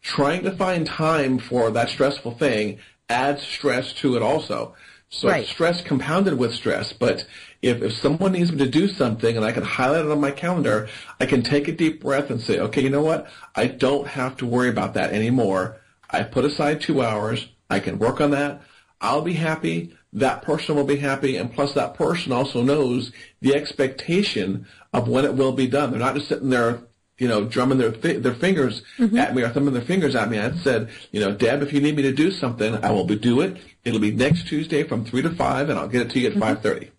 trying 0.03 0.43
to 0.45 0.53
find 0.53 0.87
time 0.87 1.39
for 1.39 1.71
that 1.71 1.89
stressful 1.89 2.33
thing 2.33 2.79
adds 3.09 3.43
stress 3.43 3.93
to 3.95 4.17
it 4.17 4.23
also. 4.23 4.75
So 5.11 5.29
right. 5.29 5.47
stress 5.47 5.81
compounded 5.83 6.39
with 6.39 6.55
stress. 6.55 6.93
But 6.93 7.27
if, 7.63 7.83
if 7.83 7.95
someone 7.95 8.33
needs 8.33 8.53
me 8.53 8.59
to 8.59 8.69
do 8.69 8.89
something 8.89 9.37
and 9.37 9.45
I 9.45 9.53
can 9.53 9.63
highlight 9.63 10.05
it 10.05 10.11
on 10.11 10.21
my 10.21 10.31
calendar, 10.31 10.89
I 11.19 11.27
can 11.27 11.43
take 11.43 11.67
a 11.69 11.73
deep 11.73 12.03
breath 12.03 12.31
and 12.31 12.41
say, 12.41 12.59
okay, 12.59 12.83
you 12.83 12.91
know 12.91 13.03
what? 13.03 13.27
I 13.55 13.67
don't 13.67 14.07
have 14.07 14.37
to 14.39 14.47
worry 14.47 14.69
about 14.69 14.95
that 14.95 15.13
anymore. 15.13 15.81
I 16.11 16.23
put 16.23 16.45
aside 16.45 16.81
two 16.81 17.03
hours. 17.03 17.49
I 17.71 17.81
can 17.81 17.99
work 17.99 18.21
on 18.21 18.31
that. 18.33 18.63
I'll 19.01 19.23
be 19.23 19.35
happy. 19.35 19.95
That 20.13 20.43
person 20.43 20.75
will 20.77 20.85
be 20.85 20.97
happy. 20.97 21.37
And 21.37 21.53
plus 21.53 21.73
that 21.75 21.95
person 21.95 22.33
also 22.33 22.63
knows 22.63 23.13
the 23.41 23.55
expectation 23.55 24.67
of 24.93 25.09
when 25.09 25.25
it 25.25 25.35
will 25.35 25.53
be 25.53 25.67
done. 25.67 25.91
They're 25.91 26.01
not 26.01 26.15
just 26.15 26.29
sitting 26.29 26.51
there 26.51 26.81
you 27.19 27.29
know, 27.29 27.45
drumming 27.45 27.79
their 27.79 27.91
their 27.91 28.35
fingers 28.35 28.83
mm-hmm. 28.97 29.19
at 29.19 29.35
me 29.35 29.43
or 29.43 29.49
thumbing 29.49 29.75
their 29.75 29.83
fingers 29.83 30.15
at 30.15 30.31
me. 30.31 30.39
I 30.39 30.53
said, 30.53 30.91
you 31.11 31.21
know, 31.21 31.33
Deb, 31.33 31.63
if 31.63 31.73
you 31.73 31.81
need 31.81 31.97
me 31.97 32.03
to 32.03 32.13
do 32.13 32.31
something, 32.31 32.77
I 32.85 32.91
will 32.91 33.07
do 33.07 33.41
it. 33.41 33.59
It'll 33.85 34.01
be 34.01 34.13
next 34.13 34.47
Tuesday 34.49 34.85
from 34.85 35.05
three 35.05 35.23
to 35.23 35.31
five, 35.31 35.69
and 35.69 35.79
I'll 35.79 35.89
get 35.89 36.03
it 36.07 36.11
to 36.13 36.21
you 36.21 36.29
at 36.29 36.33
mm-hmm. 36.33 36.41
five 36.41 36.63
thirty. 36.63 36.91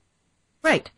Right. 0.61 0.89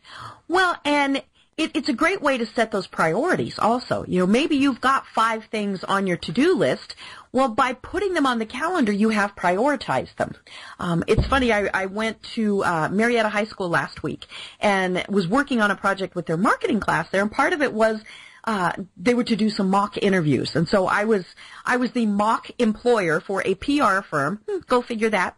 Well, 0.48 0.76
and 0.84 1.22
it, 1.56 1.70
it's 1.74 1.88
a 1.88 1.92
great 1.92 2.20
way 2.20 2.38
to 2.38 2.46
set 2.46 2.72
those 2.72 2.86
priorities. 2.86 3.58
Also, 3.58 4.04
you 4.08 4.18
know, 4.18 4.26
maybe 4.26 4.56
you've 4.56 4.80
got 4.80 5.06
five 5.06 5.44
things 5.44 5.84
on 5.84 6.06
your 6.06 6.16
to-do 6.16 6.56
list. 6.56 6.96
Well, 7.30 7.48
by 7.48 7.74
putting 7.74 8.14
them 8.14 8.26
on 8.26 8.38
the 8.38 8.46
calendar, 8.46 8.92
you 8.92 9.10
have 9.10 9.36
prioritized 9.36 10.16
them. 10.16 10.34
Um, 10.78 11.04
it's 11.06 11.26
funny. 11.26 11.52
I, 11.52 11.70
I 11.72 11.86
went 11.86 12.22
to 12.34 12.64
uh, 12.64 12.88
Marietta 12.90 13.28
High 13.28 13.44
School 13.44 13.68
last 13.68 14.02
week 14.02 14.26
and 14.60 15.04
was 15.08 15.28
working 15.28 15.60
on 15.60 15.70
a 15.70 15.76
project 15.76 16.14
with 16.14 16.26
their 16.26 16.36
marketing 16.36 16.80
class 16.80 17.08
there, 17.10 17.22
and 17.22 17.30
part 17.30 17.52
of 17.52 17.62
it 17.62 17.72
was 17.72 18.02
uh, 18.44 18.72
they 18.96 19.14
were 19.14 19.24
to 19.24 19.36
do 19.36 19.50
some 19.50 19.70
mock 19.70 19.96
interviews. 19.96 20.56
And 20.56 20.68
so 20.68 20.86
I 20.86 21.04
was, 21.04 21.24
I 21.64 21.76
was 21.76 21.92
the 21.92 22.06
mock 22.06 22.50
employer 22.58 23.20
for 23.20 23.42
a 23.44 23.54
PR 23.54 24.00
firm. 24.00 24.40
Hmm, 24.48 24.58
go 24.66 24.82
figure 24.82 25.10
that. 25.10 25.36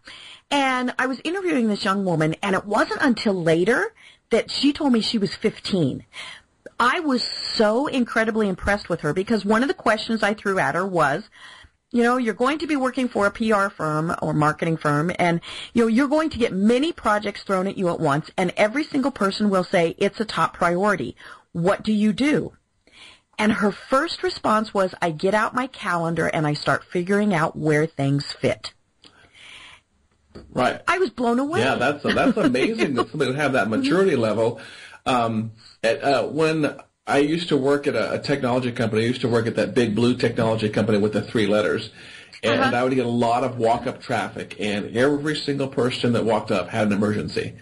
And 0.50 0.94
I 0.98 1.06
was 1.06 1.20
interviewing 1.24 1.68
this 1.68 1.84
young 1.84 2.04
woman 2.04 2.34
and 2.42 2.54
it 2.54 2.64
wasn't 2.64 3.02
until 3.02 3.34
later 3.34 3.92
that 4.30 4.50
she 4.50 4.72
told 4.72 4.92
me 4.92 5.00
she 5.00 5.18
was 5.18 5.34
15. 5.34 6.04
I 6.80 7.00
was 7.00 7.22
so 7.22 7.86
incredibly 7.86 8.48
impressed 8.48 8.88
with 8.88 9.00
her 9.02 9.12
because 9.12 9.44
one 9.44 9.62
of 9.62 9.68
the 9.68 9.74
questions 9.74 10.22
I 10.22 10.34
threw 10.34 10.58
at 10.58 10.74
her 10.74 10.86
was, 10.86 11.28
you 11.92 12.02
know, 12.02 12.16
you're 12.16 12.34
going 12.34 12.58
to 12.58 12.66
be 12.66 12.74
working 12.74 13.08
for 13.08 13.26
a 13.26 13.30
PR 13.30 13.68
firm 13.68 14.14
or 14.20 14.32
marketing 14.32 14.76
firm 14.76 15.12
and, 15.18 15.40
you 15.72 15.82
know, 15.82 15.88
you're 15.88 16.08
going 16.08 16.30
to 16.30 16.38
get 16.38 16.52
many 16.52 16.90
projects 16.92 17.44
thrown 17.44 17.68
at 17.68 17.78
you 17.78 17.90
at 17.90 18.00
once 18.00 18.30
and 18.36 18.52
every 18.56 18.82
single 18.82 19.12
person 19.12 19.50
will 19.50 19.62
say 19.62 19.94
it's 19.98 20.18
a 20.18 20.24
top 20.24 20.54
priority. 20.54 21.16
What 21.52 21.84
do 21.84 21.92
you 21.92 22.12
do? 22.12 22.54
And 23.38 23.52
her 23.52 23.72
first 23.72 24.22
response 24.22 24.72
was, 24.72 24.94
I 25.02 25.10
get 25.10 25.34
out 25.34 25.54
my 25.54 25.66
calendar 25.66 26.26
and 26.26 26.46
I 26.46 26.54
start 26.54 26.84
figuring 26.84 27.34
out 27.34 27.56
where 27.56 27.86
things 27.86 28.32
fit. 28.32 28.72
Right. 30.50 30.80
I 30.86 30.98
was 30.98 31.10
blown 31.10 31.38
away. 31.38 31.60
Yeah, 31.60 31.76
that's 31.76 32.02
that's 32.02 32.36
amazing 32.36 32.94
that 32.94 33.10
somebody 33.10 33.30
would 33.30 33.40
have 33.40 33.52
that 33.52 33.68
maturity 33.68 34.16
level. 34.16 34.60
Um, 35.06 35.52
at, 35.82 36.02
uh, 36.02 36.24
when 36.26 36.76
I 37.06 37.18
used 37.18 37.48
to 37.48 37.56
work 37.56 37.86
at 37.86 37.94
a, 37.94 38.14
a, 38.14 38.18
technology 38.18 38.72
company, 38.72 39.02
I 39.02 39.06
used 39.06 39.20
to 39.20 39.28
work 39.28 39.46
at 39.46 39.56
that 39.56 39.74
big 39.74 39.94
blue 39.94 40.16
technology 40.16 40.68
company 40.70 40.98
with 40.98 41.12
the 41.12 41.22
three 41.22 41.46
letters, 41.46 41.90
and 42.42 42.60
uh-huh. 42.60 42.76
I 42.76 42.82
would 42.82 42.94
get 42.94 43.04
a 43.04 43.08
lot 43.08 43.44
of 43.44 43.58
walk-up 43.58 44.00
traffic, 44.00 44.56
and 44.58 44.96
every 44.96 45.36
single 45.36 45.68
person 45.68 46.14
that 46.14 46.24
walked 46.24 46.50
up 46.50 46.68
had 46.68 46.86
an 46.86 46.92
emergency. 46.92 47.54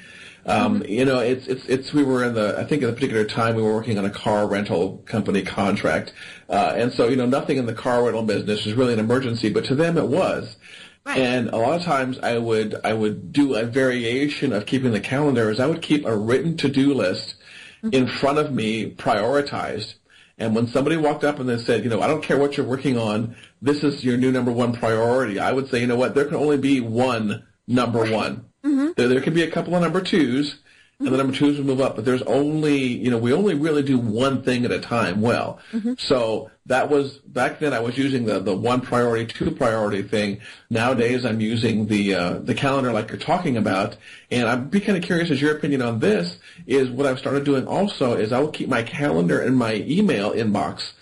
Um. 0.44 0.82
You 0.88 1.04
know, 1.04 1.20
it's 1.20 1.46
it's 1.46 1.64
it's 1.66 1.92
we 1.92 2.02
were 2.02 2.24
in 2.24 2.34
the 2.34 2.58
I 2.58 2.64
think 2.64 2.82
at 2.82 2.88
a 2.88 2.92
particular 2.92 3.24
time 3.24 3.54
we 3.54 3.62
were 3.62 3.74
working 3.74 3.98
on 3.98 4.04
a 4.04 4.10
car 4.10 4.48
rental 4.48 4.98
company 5.06 5.42
contract, 5.42 6.12
uh, 6.48 6.74
and 6.76 6.92
so 6.92 7.08
you 7.08 7.16
know 7.16 7.26
nothing 7.26 7.58
in 7.58 7.66
the 7.66 7.74
car 7.74 8.04
rental 8.04 8.22
business 8.22 8.64
was 8.64 8.74
really 8.74 8.92
an 8.92 8.98
emergency, 8.98 9.50
but 9.50 9.64
to 9.66 9.74
them 9.74 9.96
it 9.96 10.08
was. 10.08 10.56
Right. 11.04 11.18
And 11.18 11.48
a 11.48 11.56
lot 11.56 11.78
of 11.78 11.82
times 11.82 12.18
I 12.20 12.38
would 12.38 12.76
I 12.84 12.92
would 12.92 13.32
do 13.32 13.54
a 13.54 13.64
variation 13.64 14.52
of 14.52 14.66
keeping 14.66 14.92
the 14.92 15.00
calendar 15.00 15.50
is 15.50 15.58
I 15.58 15.66
would 15.66 15.82
keep 15.82 16.04
a 16.04 16.16
written 16.16 16.56
to 16.58 16.68
do 16.68 16.94
list 16.94 17.34
mm-hmm. 17.82 17.94
in 17.94 18.06
front 18.06 18.38
of 18.38 18.52
me 18.52 18.90
prioritized. 18.90 19.94
And 20.38 20.54
when 20.54 20.66
somebody 20.66 20.96
walked 20.96 21.24
up 21.24 21.38
and 21.38 21.48
they 21.48 21.58
said, 21.58 21.84
you 21.84 21.90
know, 21.90 22.00
I 22.00 22.06
don't 22.06 22.22
care 22.22 22.38
what 22.38 22.56
you're 22.56 22.66
working 22.66 22.98
on, 22.98 23.36
this 23.60 23.84
is 23.84 24.04
your 24.04 24.16
new 24.16 24.32
number 24.32 24.50
one 24.50 24.72
priority, 24.72 25.38
I 25.38 25.52
would 25.52 25.70
say, 25.70 25.80
you 25.80 25.86
know 25.86 25.96
what, 25.96 26.14
there 26.14 26.24
can 26.24 26.36
only 26.36 26.56
be 26.56 26.80
one 26.80 27.46
number 27.66 28.10
one. 28.10 28.46
Mm-hmm. 28.64 28.92
There, 28.96 29.08
there 29.08 29.20
can 29.20 29.34
be 29.34 29.42
a 29.42 29.50
couple 29.50 29.74
of 29.74 29.82
number 29.82 30.00
twos, 30.00 30.56
and 30.98 31.12
the 31.12 31.16
number 31.16 31.36
twos 31.36 31.58
will 31.58 31.64
move 31.64 31.80
up, 31.80 31.96
but 31.96 32.04
there's 32.04 32.22
only, 32.22 32.78
you 32.78 33.10
know, 33.10 33.18
we 33.18 33.32
only 33.32 33.54
really 33.54 33.82
do 33.82 33.98
one 33.98 34.42
thing 34.42 34.64
at 34.64 34.70
a 34.70 34.78
time 34.78 35.20
well. 35.20 35.58
Mm-hmm. 35.72 35.94
So 35.98 36.50
that 36.66 36.88
was, 36.90 37.18
back 37.18 37.58
then 37.58 37.72
I 37.72 37.80
was 37.80 37.98
using 37.98 38.24
the, 38.24 38.38
the 38.38 38.54
one 38.54 38.80
priority, 38.80 39.26
two 39.26 39.50
priority 39.50 40.02
thing. 40.02 40.40
Nowadays 40.70 41.24
I'm 41.24 41.40
using 41.40 41.86
the, 41.86 42.14
uh, 42.14 42.38
the 42.38 42.54
calendar 42.54 42.92
like 42.92 43.08
you're 43.08 43.18
talking 43.18 43.56
about. 43.56 43.96
And 44.30 44.48
I'd 44.48 44.70
be 44.70 44.80
kind 44.80 44.96
of 44.96 45.02
curious 45.02 45.30
as 45.30 45.40
your 45.40 45.56
opinion 45.56 45.82
on 45.82 45.98
this 45.98 46.38
is 46.66 46.88
what 46.88 47.06
I've 47.06 47.18
started 47.18 47.44
doing 47.44 47.66
also 47.66 48.14
is 48.14 48.32
I 48.32 48.38
will 48.38 48.52
keep 48.52 48.68
my 48.68 48.84
calendar 48.84 49.40
and 49.40 49.56
my 49.56 49.74
email 49.74 50.30
inbox, 50.32 50.92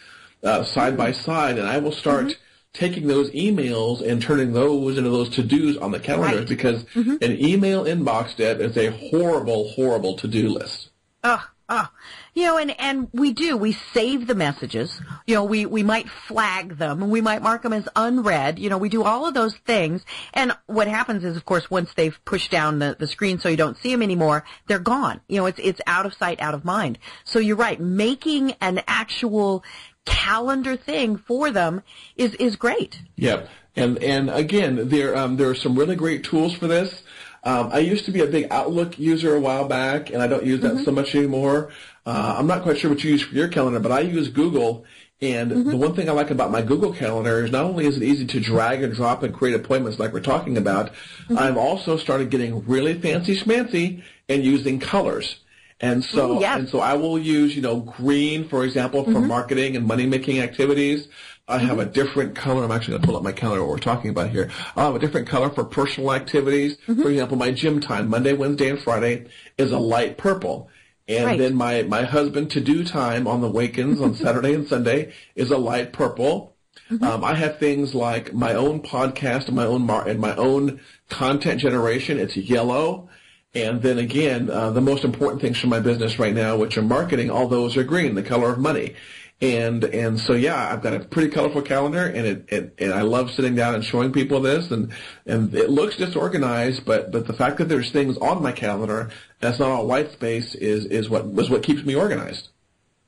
uh, 0.42 0.64
side 0.64 0.96
by 0.96 1.12
side 1.12 1.58
and 1.58 1.68
I 1.68 1.78
will 1.78 1.92
start 1.92 2.26
mm-hmm 2.26 2.42
taking 2.72 3.08
those 3.08 3.30
emails 3.30 4.00
and 4.00 4.22
turning 4.22 4.52
those 4.52 4.96
into 4.96 5.10
those 5.10 5.28
to-dos 5.30 5.76
on 5.78 5.90
the 5.90 6.00
calendar 6.00 6.38
right. 6.38 6.48
because 6.48 6.84
mm-hmm. 6.84 7.16
an 7.22 7.40
email 7.40 7.84
inbox 7.84 8.36
debt 8.36 8.60
is 8.60 8.76
a 8.76 8.90
horrible, 8.90 9.68
horrible 9.70 10.16
to-do 10.16 10.48
list. 10.48 10.90
Oh, 11.24 11.44
oh. 11.68 11.88
You 12.32 12.44
know, 12.44 12.58
and, 12.58 12.80
and 12.80 13.08
we 13.12 13.32
do, 13.32 13.56
we 13.56 13.72
save 13.72 14.28
the 14.28 14.36
messages. 14.36 15.00
You 15.26 15.34
know, 15.34 15.44
we, 15.44 15.66
we 15.66 15.82
might 15.82 16.08
flag 16.08 16.78
them. 16.78 17.10
We 17.10 17.20
might 17.20 17.42
mark 17.42 17.62
them 17.62 17.72
as 17.72 17.88
unread. 17.96 18.60
You 18.60 18.70
know, 18.70 18.78
we 18.78 18.88
do 18.88 19.02
all 19.02 19.26
of 19.26 19.34
those 19.34 19.56
things. 19.66 20.04
And 20.32 20.56
what 20.66 20.86
happens 20.86 21.24
is, 21.24 21.36
of 21.36 21.44
course, 21.44 21.68
once 21.68 21.92
they've 21.94 22.16
pushed 22.24 22.52
down 22.52 22.78
the, 22.78 22.96
the 22.98 23.08
screen 23.08 23.40
so 23.40 23.48
you 23.48 23.56
don't 23.56 23.76
see 23.78 23.90
them 23.90 24.02
anymore, 24.02 24.44
they're 24.68 24.78
gone. 24.78 25.20
You 25.28 25.38
know, 25.38 25.46
it's, 25.46 25.58
it's 25.60 25.80
out 25.88 26.06
of 26.06 26.14
sight, 26.14 26.40
out 26.40 26.54
of 26.54 26.64
mind. 26.64 26.98
So 27.24 27.40
you're 27.40 27.56
right. 27.56 27.80
Making 27.80 28.52
an 28.60 28.80
actual 28.86 29.64
calendar 30.10 30.76
thing 30.76 31.16
for 31.16 31.50
them 31.50 31.82
is 32.16 32.34
is 32.34 32.56
great. 32.56 33.00
Yep. 33.16 33.48
And 33.76 34.02
and 34.02 34.30
again, 34.30 34.88
there 34.88 35.16
um, 35.16 35.36
there 35.36 35.48
are 35.48 35.54
some 35.54 35.78
really 35.78 35.96
great 35.96 36.24
tools 36.24 36.52
for 36.54 36.66
this. 36.66 37.02
Um, 37.42 37.70
I 37.72 37.78
used 37.78 38.04
to 38.04 38.10
be 38.10 38.20
a 38.20 38.26
big 38.26 38.48
Outlook 38.50 38.98
user 38.98 39.34
a 39.34 39.40
while 39.40 39.66
back, 39.66 40.10
and 40.10 40.22
I 40.22 40.26
don't 40.26 40.44
use 40.44 40.60
that 40.60 40.72
mm-hmm. 40.74 40.84
so 40.84 40.90
much 40.90 41.14
anymore. 41.14 41.70
Uh, 42.04 42.34
I'm 42.38 42.46
not 42.46 42.62
quite 42.62 42.78
sure 42.78 42.90
what 42.90 43.02
you 43.02 43.12
use 43.12 43.22
for 43.22 43.34
your 43.34 43.48
calendar, 43.48 43.80
but 43.80 43.92
I 43.92 44.00
use 44.00 44.28
Google. 44.28 44.84
And 45.22 45.50
mm-hmm. 45.50 45.70
the 45.70 45.76
one 45.76 45.94
thing 45.94 46.08
I 46.08 46.12
like 46.12 46.30
about 46.30 46.50
my 46.50 46.62
Google 46.62 46.92
Calendar 46.94 47.44
is 47.44 47.50
not 47.50 47.64
only 47.64 47.86
is 47.86 47.96
it 47.96 48.02
easy 48.02 48.26
to 48.26 48.40
drag 48.40 48.82
and 48.82 48.94
drop 48.94 49.22
and 49.22 49.34
create 49.34 49.54
appointments 49.54 49.98
like 49.98 50.14
we're 50.14 50.20
talking 50.20 50.56
about, 50.56 50.92
mm-hmm. 50.92 51.38
I've 51.38 51.58
also 51.58 51.98
started 51.98 52.30
getting 52.30 52.66
really 52.66 52.94
fancy 52.94 53.36
schmancy 53.38 54.02
and 54.28 54.42
using 54.42 54.80
colors. 54.80 55.36
And 55.80 56.04
so, 56.04 56.36
Ooh, 56.36 56.40
yes. 56.40 56.58
and 56.58 56.68
so 56.68 56.80
I 56.80 56.94
will 56.94 57.18
use, 57.18 57.56
you 57.56 57.62
know, 57.62 57.80
green, 57.80 58.48
for 58.48 58.64
example, 58.64 59.02
for 59.04 59.12
mm-hmm. 59.12 59.28
marketing 59.28 59.76
and 59.76 59.86
money 59.86 60.06
making 60.06 60.40
activities. 60.40 61.08
I 61.48 61.58
have 61.58 61.78
mm-hmm. 61.78 61.80
a 61.80 61.86
different 61.86 62.36
color. 62.36 62.64
I'm 62.64 62.70
actually 62.70 62.92
going 62.92 63.02
to 63.02 63.06
pull 63.08 63.16
up 63.16 63.22
my 63.22 63.32
calendar 63.32 63.62
what 63.62 63.70
we're 63.70 63.78
talking 63.78 64.10
about 64.10 64.30
here. 64.30 64.50
I'll 64.76 64.92
have 64.92 64.94
a 64.94 64.98
different 64.98 65.26
color 65.26 65.50
for 65.50 65.64
personal 65.64 66.12
activities. 66.12 66.76
Mm-hmm. 66.86 67.02
For 67.02 67.10
example, 67.10 67.36
my 67.36 67.50
gym 67.50 67.80
time, 67.80 68.08
Monday, 68.08 68.34
Wednesday, 68.34 68.68
and 68.68 68.78
Friday 68.78 69.26
is 69.58 69.72
a 69.72 69.78
light 69.78 70.18
purple. 70.18 70.68
And 71.08 71.24
right. 71.24 71.38
then 71.38 71.54
my, 71.54 71.82
my 71.82 72.04
husband 72.04 72.52
to 72.52 72.60
do 72.60 72.84
time 72.84 73.26
on 73.26 73.40
the 73.40 73.50
weekends 73.50 74.00
on 74.00 74.14
Saturday 74.16 74.54
and 74.54 74.68
Sunday 74.68 75.12
is 75.34 75.50
a 75.50 75.58
light 75.58 75.92
purple. 75.92 76.54
Mm-hmm. 76.90 77.04
Um, 77.04 77.24
I 77.24 77.34
have 77.34 77.58
things 77.58 77.94
like 77.94 78.32
my 78.32 78.54
own 78.54 78.82
podcast 78.82 79.46
and 79.46 79.56
my 79.56 79.64
own 79.64 79.82
mar- 79.82 80.06
and 80.06 80.20
my 80.20 80.36
own 80.36 80.80
content 81.08 81.60
generation. 81.60 82.18
It's 82.18 82.36
yellow. 82.36 83.08
And 83.54 83.82
then 83.82 83.98
again, 83.98 84.48
uh, 84.48 84.70
the 84.70 84.80
most 84.80 85.04
important 85.04 85.42
things 85.42 85.58
for 85.58 85.66
my 85.66 85.80
business 85.80 86.18
right 86.18 86.34
now, 86.34 86.56
which 86.56 86.78
are 86.78 86.82
marketing, 86.82 87.30
all 87.30 87.48
those 87.48 87.76
are 87.76 87.82
green, 87.82 88.14
the 88.14 88.22
color 88.22 88.52
of 88.52 88.58
money. 88.58 88.94
And 89.42 89.84
and 89.84 90.20
so 90.20 90.34
yeah, 90.34 90.70
I've 90.70 90.82
got 90.82 90.92
a 90.92 91.00
pretty 91.00 91.30
colorful 91.30 91.62
calendar, 91.62 92.06
and 92.06 92.26
it, 92.26 92.44
it 92.48 92.74
and 92.78 92.92
I 92.92 93.00
love 93.00 93.30
sitting 93.30 93.54
down 93.54 93.74
and 93.74 93.82
showing 93.82 94.12
people 94.12 94.40
this, 94.40 94.70
and 94.70 94.92
and 95.24 95.54
it 95.54 95.70
looks 95.70 95.96
disorganized, 95.96 96.84
but 96.84 97.10
but 97.10 97.26
the 97.26 97.32
fact 97.32 97.56
that 97.56 97.64
there's 97.64 97.90
things 97.90 98.18
on 98.18 98.42
my 98.42 98.52
calendar 98.52 99.10
that's 99.40 99.58
not 99.58 99.70
all 99.70 99.86
white 99.86 100.12
space 100.12 100.54
is 100.54 100.84
is 100.84 101.08
what 101.08 101.26
was 101.26 101.48
what 101.48 101.62
keeps 101.62 101.82
me 101.84 101.94
organized. 101.94 102.50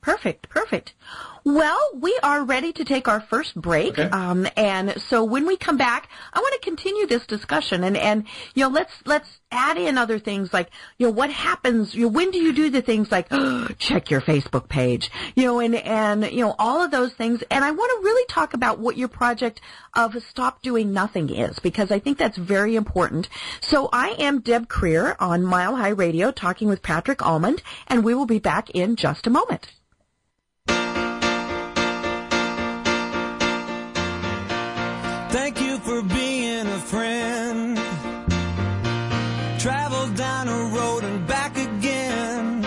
Perfect, 0.01 0.49
perfect. 0.49 0.93
Well, 1.45 1.89
we 1.93 2.17
are 2.23 2.45
ready 2.45 2.71
to 2.71 2.85
take 2.85 3.09
our 3.09 3.19
first 3.19 3.53
break. 3.53 3.99
Okay. 3.99 4.03
Um, 4.03 4.47
and 4.55 5.01
so 5.01 5.25
when 5.25 5.45
we 5.45 5.57
come 5.57 5.75
back, 5.75 6.07
I 6.31 6.39
want 6.39 6.53
to 6.53 6.59
continue 6.61 7.05
this 7.05 7.25
discussion 7.25 7.83
and, 7.83 7.97
and, 7.97 8.23
you 8.53 8.63
know, 8.63 8.69
let's, 8.69 8.93
let's 9.05 9.27
add 9.51 9.77
in 9.77 9.97
other 9.97 10.19
things 10.19 10.53
like, 10.53 10.69
you 10.97 11.07
know, 11.07 11.11
what 11.11 11.29
happens, 11.31 11.93
you 11.93 12.03
know, 12.03 12.07
when 12.07 12.31
do 12.31 12.37
you 12.37 12.53
do 12.53 12.69
the 12.69 12.81
things 12.81 13.11
like, 13.11 13.27
oh, 13.31 13.67
check 13.77 14.09
your 14.09 14.21
Facebook 14.21 14.69
page, 14.69 15.11
you 15.35 15.43
know, 15.43 15.59
and, 15.59 15.75
and, 15.75 16.31
you 16.31 16.39
know, 16.39 16.55
all 16.57 16.81
of 16.81 16.91
those 16.91 17.11
things. 17.13 17.43
And 17.51 17.65
I 17.65 17.71
want 17.71 17.91
to 17.91 18.05
really 18.05 18.25
talk 18.27 18.53
about 18.53 18.79
what 18.79 18.95
your 18.95 19.09
project 19.09 19.59
of 19.93 20.15
Stop 20.23 20.61
Doing 20.61 20.93
Nothing 20.93 21.29
is 21.29 21.59
because 21.59 21.91
I 21.91 21.99
think 21.99 22.17
that's 22.17 22.37
very 22.37 22.77
important. 22.77 23.27
So 23.59 23.89
I 23.91 24.15
am 24.19 24.39
Deb 24.39 24.69
Krier 24.69 25.17
on 25.19 25.43
Mile 25.43 25.75
High 25.75 25.89
Radio 25.89 26.31
talking 26.31 26.69
with 26.69 26.81
Patrick 26.81 27.19
Allmond 27.19 27.61
and 27.87 28.05
we 28.05 28.13
will 28.13 28.25
be 28.25 28.39
back 28.39 28.69
in 28.69 28.95
just 28.95 29.27
a 29.27 29.29
moment. 29.29 29.67
Thank 35.33 35.59
you 35.59 35.79
for 35.79 36.01
being 36.03 36.67
a 36.67 36.77
friend. 36.77 37.75
Travel 39.59 40.07
down 40.13 40.47
a 40.47 40.65
road 40.75 41.03
and 41.03 41.25
back 41.25 41.57
again. 41.57 42.61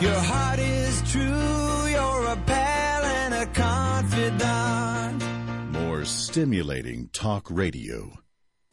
Your 0.00 0.18
heart 0.18 0.58
is 0.58 1.02
true, 1.12 1.86
you're 1.86 2.26
a 2.32 2.36
pal 2.46 3.04
and 3.04 3.34
a 3.34 3.46
confidant. 3.46 5.22
More 5.70 6.04
stimulating 6.04 7.10
talk 7.12 7.48
radio. 7.48 8.18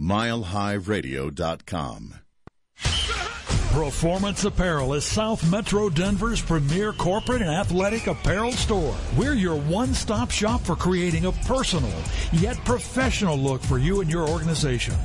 MileHighRadio.com. 0.02 2.21
Performance 3.72 4.44
Apparel 4.44 4.96
is 4.96 5.06
South 5.06 5.50
Metro 5.50 5.90
Denver's 5.90 6.42
premier 6.42 6.92
corporate 6.92 7.42
and 7.42 7.50
athletic 7.50 8.08
apparel 8.08 8.52
store. 8.52 8.94
We're 9.16 9.34
your 9.34 9.56
one 9.56 9.94
stop 9.94 10.30
shop 10.30 10.60
for 10.60 10.76
creating 10.76 11.24
a 11.24 11.32
personal 11.32 11.94
yet 12.34 12.58
professional 12.66 13.38
look 13.38 13.62
for 13.62 13.78
you 13.78 14.02
and 14.02 14.12
your 14.12 14.28
organization. 14.28 14.96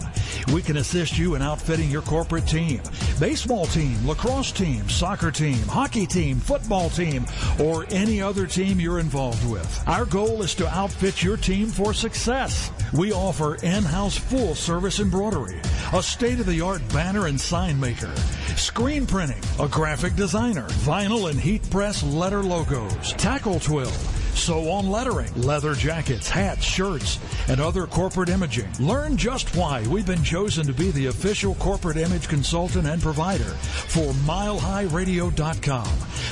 We 0.52 0.62
can 0.62 0.76
assist 0.76 1.18
you 1.18 1.34
in 1.34 1.42
outfitting 1.42 1.90
your 1.90 2.02
corporate 2.02 2.46
team, 2.46 2.80
baseball 3.18 3.66
team, 3.66 4.06
lacrosse 4.06 4.52
team, 4.52 4.88
soccer 4.88 5.30
team, 5.30 5.58
hockey 5.64 6.06
team, 6.06 6.38
football 6.38 6.88
team, 6.88 7.26
or 7.60 7.84
any 7.90 8.22
other 8.22 8.46
team 8.46 8.78
you're 8.78 9.00
involved 9.00 9.48
with. 9.50 9.82
Our 9.88 10.04
goal 10.04 10.42
is 10.42 10.54
to 10.56 10.68
outfit 10.68 11.22
your 11.22 11.36
team 11.36 11.66
for 11.66 11.92
success. 11.92 12.70
We 12.92 13.12
offer 13.12 13.56
in 13.56 13.82
house 13.82 14.16
full 14.16 14.54
service 14.54 15.00
embroidery, 15.00 15.60
a 15.92 16.02
state 16.02 16.40
of 16.40 16.46
the 16.46 16.60
art 16.60 16.86
banner 16.92 17.26
and 17.26 17.40
sign 17.40 17.78
maker 17.80 18.12
screen 18.56 19.06
printing, 19.06 19.42
a 19.60 19.68
graphic 19.68 20.16
designer, 20.16 20.66
vinyl 20.84 21.30
and 21.30 21.38
heat 21.38 21.68
press 21.70 22.02
letter 22.02 22.42
logos, 22.42 23.12
tackle 23.14 23.60
twill, 23.60 23.92
sew 24.36 24.70
on 24.70 24.90
lettering, 24.90 25.32
leather 25.34 25.74
jackets, 25.74 26.28
hats, 26.28 26.64
shirts, 26.64 27.18
and 27.48 27.60
other 27.60 27.86
corporate 27.86 28.28
imaging. 28.28 28.68
Learn 28.78 29.16
just 29.16 29.56
why 29.56 29.86
we've 29.86 30.06
been 30.06 30.22
chosen 30.22 30.66
to 30.66 30.72
be 30.72 30.90
the 30.90 31.06
official 31.06 31.54
corporate 31.56 31.96
image 31.96 32.28
consultant 32.28 32.86
and 32.86 33.00
provider 33.02 33.44
for 33.88 34.12
milehighradio.com 34.24 35.88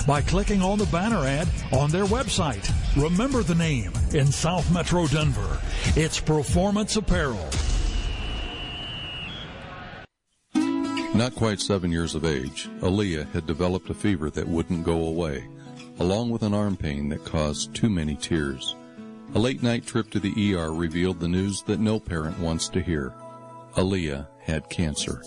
by 0.06 0.20
clicking 0.22 0.62
on 0.62 0.78
the 0.78 0.86
banner 0.86 1.24
ad 1.24 1.48
on 1.72 1.90
their 1.90 2.04
website. 2.04 2.70
Remember 2.96 3.42
the 3.42 3.54
name 3.54 3.92
in 4.12 4.26
South 4.26 4.70
Metro 4.72 5.06
Denver. 5.06 5.60
It's 5.96 6.20
Performance 6.20 6.96
Apparel. 6.96 7.48
Not 11.14 11.36
quite 11.36 11.60
seven 11.60 11.92
years 11.92 12.16
of 12.16 12.24
age, 12.24 12.68
Aaliyah 12.80 13.30
had 13.32 13.46
developed 13.46 13.88
a 13.88 13.94
fever 13.94 14.30
that 14.30 14.48
wouldn't 14.48 14.84
go 14.84 15.06
away, 15.06 15.46
along 15.98 16.30
with 16.30 16.42
an 16.42 16.54
arm 16.54 16.76
pain 16.76 17.08
that 17.08 17.24
caused 17.24 17.74
too 17.74 17.88
many 17.88 18.16
tears. 18.16 18.74
A 19.34 19.38
late 19.38 19.62
night 19.62 19.86
trip 19.86 20.10
to 20.10 20.20
the 20.20 20.54
ER 20.54 20.72
revealed 20.72 21.20
the 21.20 21.28
news 21.28 21.62
that 21.62 21.80
no 21.80 21.98
parent 21.98 22.38
wants 22.38 22.68
to 22.68 22.80
hear. 22.80 23.12
Aaliyah 23.74 24.26
had 24.40 24.68
cancer, 24.70 25.22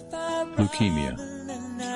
leukemia. 0.56 1.18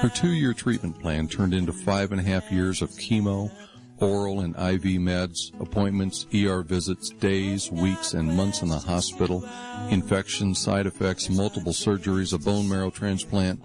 Her 0.01 0.09
two 0.09 0.31
year 0.31 0.53
treatment 0.53 0.99
plan 0.99 1.27
turned 1.27 1.53
into 1.53 1.71
five 1.71 2.11
and 2.11 2.19
a 2.19 2.23
half 2.23 2.51
years 2.51 2.81
of 2.81 2.89
chemo, 2.91 3.51
oral 3.99 4.41
and 4.41 4.55
IV 4.55 4.99
meds, 4.99 5.59
appointments, 5.61 6.25
ER 6.33 6.63
visits, 6.63 7.09
days, 7.09 7.71
weeks, 7.71 8.13
and 8.13 8.35
months 8.35 8.61
in 8.61 8.69
the 8.69 8.77
hospital, 8.77 9.47
infections, 9.89 10.59
side 10.59 10.87
effects, 10.87 11.29
multiple 11.29 11.71
surgeries, 11.71 12.33
a 12.33 12.37
bone 12.37 12.67
marrow 12.67 12.89
transplant, 12.89 13.61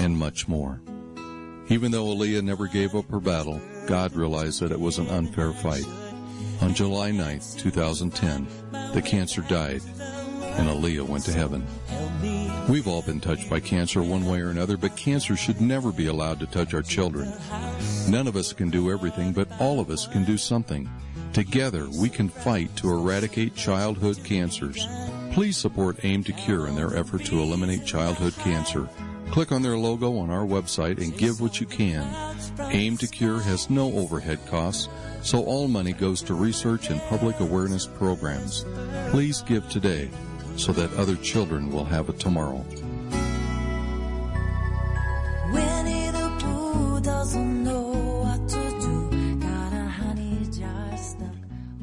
and 0.00 0.16
much 0.16 0.48
more. 0.48 0.80
Even 1.68 1.90
though 1.90 2.06
Aaliyah 2.06 2.42
never 2.42 2.66
gave 2.66 2.94
up 2.94 3.10
her 3.10 3.20
battle, 3.20 3.60
God 3.86 4.14
realized 4.14 4.60
that 4.60 4.72
it 4.72 4.80
was 4.80 4.98
an 4.98 5.08
unfair 5.08 5.52
fight. 5.52 5.86
On 6.60 6.74
July 6.74 7.10
9, 7.10 7.40
2010, 7.56 8.46
the 8.92 9.02
cancer 9.02 9.42
died 9.42 9.82
and 10.58 10.68
Aaliyah 10.68 11.06
went 11.06 11.24
to 11.24 11.32
heaven. 11.32 11.66
We've 12.68 12.88
all 12.88 13.02
been 13.02 13.20
touched 13.20 13.48
by 13.50 13.60
cancer 13.60 14.02
one 14.02 14.26
way 14.26 14.40
or 14.40 14.48
another, 14.48 14.76
but 14.76 14.96
cancer 14.96 15.36
should 15.36 15.60
never 15.60 15.92
be 15.92 16.06
allowed 16.06 16.40
to 16.40 16.46
touch 16.46 16.74
our 16.74 16.82
children. 16.82 17.32
None 18.08 18.26
of 18.26 18.36
us 18.36 18.52
can 18.52 18.70
do 18.70 18.90
everything, 18.90 19.32
but 19.32 19.48
all 19.60 19.80
of 19.80 19.90
us 19.90 20.06
can 20.06 20.24
do 20.24 20.38
something. 20.38 20.88
Together, 21.32 21.88
we 22.00 22.08
can 22.08 22.28
fight 22.28 22.74
to 22.76 22.90
eradicate 22.90 23.54
childhood 23.54 24.18
cancers. 24.24 24.86
Please 25.32 25.56
support 25.56 26.02
AIM 26.02 26.24
to 26.24 26.32
Cure 26.32 26.66
in 26.66 26.74
their 26.74 26.96
effort 26.96 27.24
to 27.26 27.40
eliminate 27.40 27.84
childhood 27.84 28.34
cancer. 28.38 28.88
Click 29.30 29.52
on 29.52 29.62
their 29.62 29.76
logo 29.76 30.16
on 30.18 30.30
our 30.30 30.46
website 30.46 30.98
and 30.98 31.16
give 31.16 31.40
what 31.40 31.60
you 31.60 31.66
can. 31.66 32.06
AIM 32.58 32.96
to 32.98 33.06
Cure 33.06 33.40
has 33.40 33.68
no 33.68 33.92
overhead 33.92 34.38
costs, 34.46 34.88
so 35.22 35.44
all 35.44 35.68
money 35.68 35.92
goes 35.92 36.22
to 36.22 36.34
research 36.34 36.90
and 36.90 37.00
public 37.02 37.38
awareness 37.40 37.86
programs. 37.86 38.64
Please 39.10 39.42
give 39.42 39.68
today 39.68 40.08
so 40.56 40.72
that 40.72 40.92
other 40.94 41.16
children 41.16 41.70
will 41.70 41.84
have 41.84 42.08
a 42.08 42.12
tomorrow. 42.14 42.64
Winnie 45.52 46.10
the 46.10 46.36
Pooh 46.40 47.00
doesn't 47.00 47.64
know 47.64 47.90
what 48.24 48.48
to 48.48 48.70
do. 48.80 49.36
Got 49.40 49.72
a 49.72 49.84
honey 49.84 50.48
jar 50.50 50.96
stuck 50.96 51.28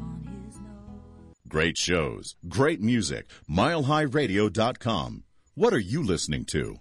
on 0.00 0.28
his 0.46 0.56
nose. 0.56 1.34
Great 1.48 1.78
shows, 1.78 2.34
great 2.48 2.80
music. 2.80 3.28
MileHighRadio.com. 3.48 5.22
What 5.54 5.72
are 5.72 5.78
you 5.78 6.02
listening 6.02 6.44
to? 6.46 6.80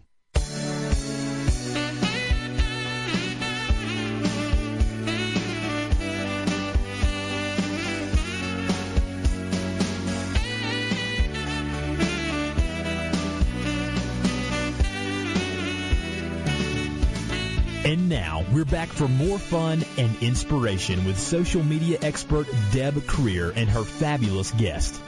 And 17.94 18.10
now 18.10 18.44
we're 18.52 18.66
back 18.66 18.88
for 18.88 19.08
more 19.08 19.38
fun 19.38 19.86
and 20.00 20.24
inspiration 20.24 21.06
with 21.06 21.20
social 21.20 21.62
media 21.62 22.00
expert 22.02 22.48
Deb 22.72 22.96
Krier 22.96 23.54
and 23.56 23.70
her 23.70 23.84
fabulous 23.84 24.50
guest. 24.54 25.00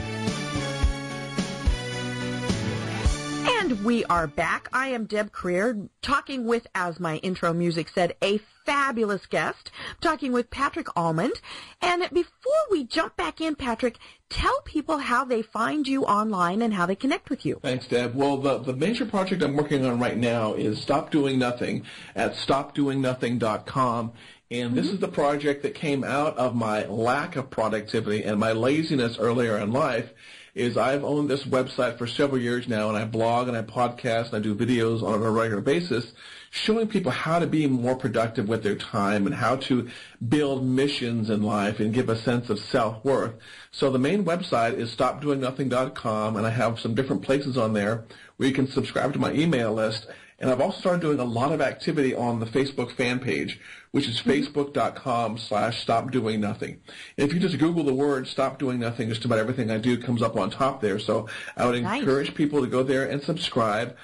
And 3.65 3.83
we 3.83 4.05
are 4.05 4.27
back. 4.27 4.69
I 4.73 4.89
am 4.89 5.05
Deb 5.05 5.31
Krier, 5.31 5.89
talking 6.03 6.45
with, 6.45 6.67
as 6.75 6.99
my 6.99 7.17
intro 7.17 7.51
music 7.51 7.89
said, 7.89 8.15
a 8.21 8.39
fabulous 8.63 9.25
guest, 9.25 9.71
talking 10.01 10.31
with 10.31 10.51
Patrick 10.51 10.85
Allmond. 10.95 11.41
And 11.81 12.07
before 12.13 12.53
we 12.69 12.83
jump 12.83 13.17
back 13.17 13.41
in, 13.41 13.55
Patrick, 13.55 13.97
tell 14.29 14.61
people 14.65 14.99
how 14.99 15.25
they 15.25 15.41
find 15.41 15.87
you 15.87 16.03
online 16.03 16.61
and 16.61 16.75
how 16.75 16.85
they 16.85 16.95
connect 16.95 17.31
with 17.31 17.43
you. 17.43 17.59
Thanks, 17.63 17.87
Deb. 17.87 18.13
Well, 18.13 18.37
the, 18.37 18.59
the 18.59 18.75
major 18.75 19.03
project 19.03 19.41
I'm 19.41 19.55
working 19.55 19.83
on 19.83 19.99
right 19.99 20.17
now 20.17 20.53
is 20.53 20.79
Stop 20.79 21.09
Doing 21.09 21.39
Nothing 21.39 21.85
at 22.15 22.33
stopdoingnothing.com. 22.35 24.13
And 24.51 24.75
this 24.75 24.91
is 24.91 24.99
the 24.99 25.07
project 25.07 25.63
that 25.63 25.73
came 25.73 26.03
out 26.03 26.37
of 26.37 26.53
my 26.53 26.85
lack 26.85 27.35
of 27.35 27.49
productivity 27.49 28.23
and 28.25 28.39
my 28.39 28.51
laziness 28.51 29.17
earlier 29.17 29.57
in 29.57 29.71
life 29.71 30.13
is 30.55 30.77
I've 30.77 31.03
owned 31.03 31.29
this 31.29 31.43
website 31.43 31.97
for 31.97 32.07
several 32.07 32.41
years 32.41 32.67
now 32.67 32.87
and 32.87 32.97
I 32.97 33.03
blog 33.03 33.49
and 33.49 33.57
I 33.57 33.61
podcast 33.61 34.27
and 34.27 34.35
I 34.35 34.39
do 34.39 34.55
videos 34.55 35.03
on 35.03 35.21
a 35.21 35.29
regular 35.29 35.61
basis 35.61 36.13
showing 36.49 36.87
people 36.87 37.11
how 37.11 37.37
to 37.39 37.45
be 37.45 37.67
more 37.67 37.97
productive 37.97 38.47
with 38.47 38.63
their 38.63 38.77
time 38.77 39.25
and 39.25 39.35
how 39.35 39.57
to 39.57 39.89
build 40.29 40.65
missions 40.65 41.29
in 41.29 41.43
life 41.43 41.81
and 41.81 41.93
give 41.93 42.07
a 42.07 42.15
sense 42.15 42.49
of 42.49 42.57
self-worth. 42.57 43.33
So 43.71 43.91
the 43.91 43.99
main 43.99 44.23
website 44.23 44.75
is 44.75 44.95
stopdoingnothing.com 44.95 46.37
and 46.37 46.47
I 46.47 46.49
have 46.51 46.79
some 46.79 46.95
different 46.95 47.23
places 47.23 47.57
on 47.57 47.73
there 47.73 48.05
where 48.37 48.47
you 48.47 48.55
can 48.55 48.71
subscribe 48.71 49.11
to 49.13 49.19
my 49.19 49.33
email 49.33 49.73
list. 49.73 50.07
And 50.39 50.49
I've 50.49 50.61
also 50.61 50.79
started 50.79 51.01
doing 51.01 51.19
a 51.19 51.25
lot 51.25 51.51
of 51.51 51.59
activity 51.59 52.15
on 52.15 52.39
the 52.39 52.45
Facebook 52.45 52.91
fan 52.91 53.19
page, 53.19 53.59
which 53.95 54.09
is 54.09 54.19
facebook.com 54.21 55.37
slash 55.37 55.81
stop 55.81 56.11
doing 56.11 56.41
nothing. 56.41 56.81
If 57.15 57.33
you 57.33 57.39
just 57.39 57.57
Google 57.57 57.85
the 57.85 57.93
word 57.93 58.27
stop 58.27 58.59
doing 58.59 58.77
nothing, 58.77 59.07
just 59.07 59.23
about 59.23 59.39
everything 59.39 59.71
I 59.71 59.77
do 59.77 59.97
comes 59.97 60.21
up 60.21 60.35
on 60.35 60.49
top 60.49 60.81
there. 60.81 60.99
So 60.99 61.29
I 61.55 61.65
would 61.65 61.81
Nice. 61.81 62.01
encourage 62.01 62.35
people 62.35 62.59
to 62.59 62.67
go 62.67 62.83
there 62.83 63.09
and 63.09 63.23
subscribe. 63.23 63.95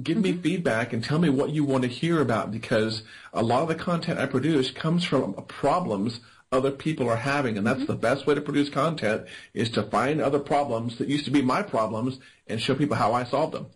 Give 0.00 0.18
me 0.18 0.34
mm-hmm. 0.34 0.42
feedback 0.42 0.92
and 0.92 1.02
tell 1.02 1.18
me 1.18 1.30
what 1.30 1.50
you 1.50 1.64
want 1.64 1.82
to 1.82 1.88
hear 1.88 2.20
about 2.20 2.52
because 2.52 3.02
a 3.32 3.42
lot 3.42 3.62
of 3.62 3.68
the 3.68 3.74
content 3.74 4.20
I 4.20 4.26
produce 4.26 4.70
comes 4.70 5.02
from 5.02 5.34
problems 5.48 6.20
other 6.52 6.70
people 6.70 7.08
are 7.08 7.16
having 7.16 7.58
and 7.58 7.66
that's 7.66 7.80
mm-hmm. 7.80 7.86
the 7.86 7.98
best 7.98 8.28
way 8.28 8.36
to 8.36 8.40
produce 8.40 8.68
content 8.68 9.26
is 9.52 9.68
to 9.70 9.82
find 9.82 10.20
other 10.20 10.38
problems 10.38 10.96
that 10.98 11.08
used 11.08 11.24
to 11.24 11.32
be 11.32 11.42
my 11.42 11.60
problems 11.60 12.20
and 12.46 12.62
show 12.62 12.76
people 12.76 12.94
how 12.94 13.14
I 13.14 13.24
solved 13.24 13.54
them. 13.54 13.66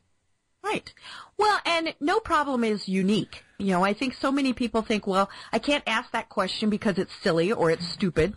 Right. 0.62 0.94
Well, 1.36 1.58
and 1.66 1.94
no 1.98 2.20
problem 2.20 2.62
is 2.62 2.88
unique. 2.88 3.43
You 3.58 3.70
know, 3.70 3.84
I 3.84 3.92
think 3.92 4.14
so 4.14 4.32
many 4.32 4.52
people 4.52 4.82
think, 4.82 5.06
well, 5.06 5.30
I 5.52 5.58
can't 5.58 5.84
ask 5.86 6.10
that 6.12 6.28
question 6.28 6.70
because 6.70 6.98
it's 6.98 7.14
silly 7.22 7.52
or 7.52 7.70
it's 7.70 7.86
stupid. 7.88 8.34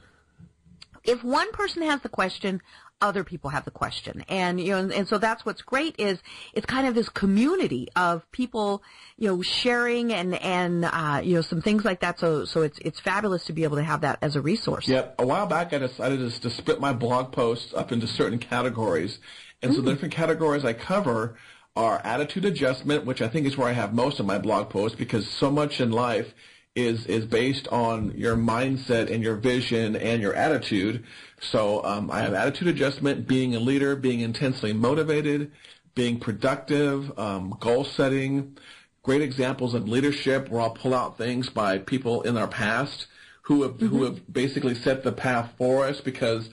If 1.03 1.23
one 1.23 1.51
person 1.53 1.81
has 1.83 2.01
the 2.01 2.09
question, 2.09 2.61
other 2.99 3.23
people 3.23 3.49
have 3.51 3.63
the 3.63 3.71
question. 3.71 4.25
And, 4.27 4.59
you 4.59 4.71
know, 4.71 4.89
and 4.93 5.07
so 5.07 5.17
that's 5.17 5.45
what's 5.45 5.61
great 5.61 5.95
is 5.99 6.19
it's 6.53 6.65
kind 6.65 6.87
of 6.87 6.95
this 6.95 7.09
community 7.09 7.87
of 7.95 8.29
people, 8.31 8.81
you 9.17 9.27
know, 9.27 9.41
sharing 9.41 10.11
and, 10.11 10.35
and, 10.41 10.85
uh, 10.85 11.21
you 11.23 11.35
know, 11.35 11.41
some 11.41 11.61
things 11.61 11.85
like 11.85 12.01
that. 12.01 12.19
So, 12.19 12.45
so 12.45 12.63
it's, 12.63 12.79
it's 12.79 12.99
fabulous 12.99 13.45
to 13.45 13.53
be 13.53 13.63
able 13.63 13.77
to 13.77 13.83
have 13.83 14.01
that 14.01 14.17
as 14.21 14.35
a 14.35 14.41
resource. 14.41 14.87
Yep. 14.87 15.15
A 15.19 15.25
while 15.25 15.45
back, 15.45 15.73
I 15.73 15.77
decided 15.77 16.19
to, 16.19 16.41
to 16.41 16.49
split 16.49 16.79
my 16.79 16.91
blog 16.91 17.31
posts 17.31 17.73
up 17.73 17.91
into 17.91 18.07
certain 18.07 18.39
categories. 18.39 19.19
And 19.61 19.73
so 19.73 19.81
the 19.81 19.91
different 19.91 20.13
categories 20.13 20.65
I 20.65 20.73
cover 20.73 21.37
are 21.77 22.01
attitude 22.03 22.43
adjustment, 22.43 23.05
which 23.05 23.21
I 23.21 23.27
think 23.27 23.45
is 23.45 23.55
where 23.55 23.67
I 23.67 23.73
have 23.73 23.93
most 23.93 24.19
of 24.19 24.25
my 24.25 24.37
blog 24.39 24.69
posts 24.69 24.97
because 24.97 25.29
so 25.29 25.51
much 25.51 25.79
in 25.79 25.91
life 25.91 26.33
is, 26.75 27.05
is 27.05 27.25
based 27.25 27.67
on 27.69 28.11
your 28.17 28.35
mindset 28.35 29.11
and 29.11 29.23
your 29.23 29.35
vision 29.35 29.95
and 29.95 30.21
your 30.21 30.33
attitude. 30.33 31.05
So 31.39 31.83
um, 31.85 32.11
I 32.11 32.21
have 32.21 32.33
attitude 32.33 32.67
adjustment, 32.67 33.27
being 33.27 33.55
a 33.55 33.59
leader, 33.59 33.95
being 33.95 34.19
intensely 34.19 34.73
motivated, 34.73 35.51
being 35.95 36.19
productive, 36.19 37.17
um, 37.17 37.55
goal 37.59 37.83
setting, 37.83 38.57
great 39.03 39.21
examples 39.21 39.73
of 39.73 39.87
leadership 39.87 40.49
where 40.49 40.61
I'll 40.61 40.71
pull 40.71 40.93
out 40.93 41.17
things 41.17 41.49
by 41.49 41.77
people 41.77 42.23
in 42.23 42.37
our 42.37 42.47
past 42.47 43.07
who 43.43 43.63
have, 43.63 43.79
who 43.79 44.03
have 44.03 44.31
basically 44.31 44.75
set 44.75 45.03
the 45.03 45.11
path 45.11 45.53
for 45.57 45.85
us 45.85 46.01
because 46.01 46.49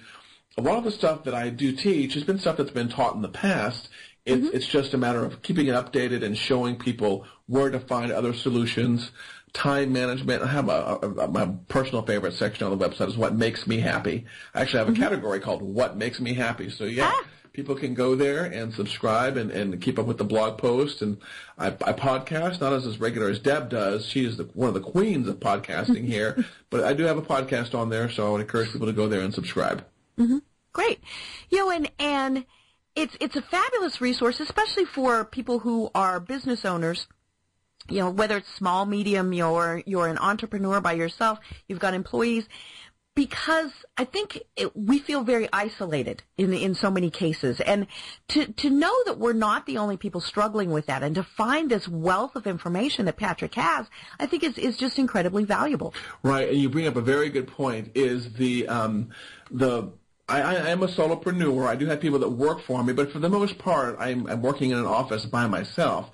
a 0.57 0.63
lot 0.63 0.79
of 0.79 0.85
the 0.85 0.93
stuff 0.93 1.25
that 1.25 1.35
I 1.35 1.49
do 1.49 1.73
teach 1.73 2.15
has 2.15 2.23
been 2.23 2.39
stuff 2.39 2.57
that's 2.57 2.71
been 2.71 2.89
taught 2.89 3.17
in 3.17 3.23
the 3.23 3.29
past. 3.29 3.89
It's, 4.27 4.47
mm-hmm. 4.47 4.57
it's 4.57 4.67
just 4.67 4.95
a 4.95 4.99
matter 4.99 5.25
of 5.25 5.43
keeping 5.43 5.67
it 5.67 5.75
updated 5.75 6.25
and 6.25 6.37
showing 6.37 6.77
people 6.77 7.27
where 7.47 7.71
to 7.71 7.79
find 7.79 8.11
other 8.11 8.33
solutions. 8.33 9.11
Time 9.53 9.93
management. 9.93 10.43
I 10.43 10.47
have 10.49 10.69
a, 10.69 10.99
a, 11.03 11.11
a 11.11 11.29
my 11.29 11.47
personal 11.69 12.03
favorite 12.03 12.35
section 12.35 12.67
on 12.67 12.77
the 12.77 12.89
website 12.89 13.09
is 13.09 13.17
what 13.17 13.37
makes 13.37 13.69
me 13.69 13.79
happy. 13.79 14.25
I 14.53 14.63
actually 14.63 14.79
have 14.79 14.89
a 14.89 14.93
mm-hmm. 14.93 15.03
category 15.03 15.41
called 15.41 15.63
what 15.63 15.97
makes 15.97 16.21
me 16.21 16.35
happy. 16.35 16.71
So 16.71 16.85
yeah, 16.85 17.13
ah. 17.13 17.25
people 17.53 17.77
can 17.77 17.95
go 17.95 18.17
there 18.17 18.47
and 18.47 18.75
subscribe 18.75 19.37
and, 19.37 19.53
and 19.53 19.81
keep 19.81 19.99
up 19.99 20.07
with 20.07 20.19
the 20.19 20.25
blog 20.25 20.59
posts. 20.59 21.03
And 21.03 21.19
I, 21.57 21.69
I 21.69 21.93
podcast, 21.93 22.61
not 22.61 22.73
as 22.73 22.85
as 22.85 22.99
regular 22.99 23.29
as 23.29 23.39
Deb 23.39 23.69
does. 23.69 24.07
She 24.07 24.25
is 24.25 24.39
the, 24.39 24.45
one 24.55 24.69
of 24.69 24.75
the 24.75 24.81
queens 24.81 25.29
of 25.29 25.39
podcasting 25.39 26.05
here, 26.05 26.45
but 26.71 26.83
I 26.83 26.93
do 26.93 27.05
have 27.05 27.19
a 27.19 27.23
podcast 27.23 27.77
on 27.77 27.91
there. 27.91 28.11
So 28.11 28.27
I 28.27 28.31
would 28.31 28.41
encourage 28.41 28.73
people 28.73 28.89
to 28.89 28.93
go 28.93 29.07
there 29.07 29.21
and 29.21 29.33
subscribe. 29.33 29.85
Mm-hmm. 30.19 30.39
Great. 30.73 30.99
You 31.51 31.59
know, 31.59 31.71
and, 31.71 31.91
and 32.01 32.45
it's, 32.95 33.17
it's 33.21 33.37
a 33.37 33.43
fabulous 33.43 34.01
resource, 34.01 34.41
especially 34.41 34.85
for 34.85 35.25
people 35.25 35.59
who 35.61 35.91
are 35.95 36.21
business 36.21 36.65
owners. 36.65 37.07
You 37.89 37.99
know, 37.99 38.11
whether 38.11 38.39
it's 38.39 38.53
small, 38.55 38.87
medium, 38.87 39.33
you're, 39.35 39.83
you're 39.85 40.09
an 40.09 40.19
entrepreneur 40.19 40.81
by 40.81 40.95
yourself, 40.95 41.39
you've 41.69 41.81
got 41.81 41.93
employees, 41.93 42.49
because 43.15 43.71
I 43.97 44.05
think 44.05 44.39
it, 44.57 44.75
we 44.75 44.99
feel 44.99 45.23
very 45.23 45.49
isolated 45.53 46.23
in, 46.37 46.53
in 46.53 46.75
so 46.75 46.91
many 46.91 47.11
cases. 47.11 47.61
And 47.61 47.87
to, 48.29 48.47
to 48.55 48.71
know 48.71 48.93
that 49.05 49.19
we're 49.19 49.35
not 49.35 49.67
the 49.67 49.79
only 49.79 49.97
people 49.97 50.21
struggling 50.21 50.71
with 50.71 50.87
that 50.87 51.03
and 51.03 51.15
to 51.15 51.23
find 51.23 51.71
this 51.71 51.87
wealth 51.87 52.37
of 52.37 52.47
information 52.47 53.05
that 53.05 53.17
Patrick 53.17 53.55
has, 53.55 53.87
I 54.19 54.27
think 54.27 54.43
is, 54.43 54.59
is 54.59 54.77
just 54.77 54.99
incredibly 54.99 55.45
valuable. 55.45 55.95
Right, 56.23 56.49
and 56.49 56.59
you 56.59 56.69
bring 56.71 56.87
up 56.87 56.97
a 56.97 57.03
very 57.03 57.29
good 57.29 57.47
point. 57.47 57.93
Is 57.95 58.33
the 58.33 58.67
um, 58.67 59.11
the 59.51 59.93
I, 60.29 60.41
I 60.41 60.55
am 60.71 60.83
a 60.83 60.89
solopreneur. 60.89 61.67
I 61.67 61.77
do 61.77 61.87
have 61.87 62.01
people 62.01 62.19
that 62.21 62.31
work 62.31 62.63
for 62.63 62.83
me, 62.83 62.93
but 62.93 63.13
for 63.13 63.19
the 63.19 63.29
most 63.29 63.59
part, 63.59 63.97
I'm, 63.99 64.27
I'm 64.27 64.41
working 64.41 64.71
in 64.71 64.79
an 64.79 64.87
office 64.87 65.27
by 65.27 65.47
myself. 65.47 66.11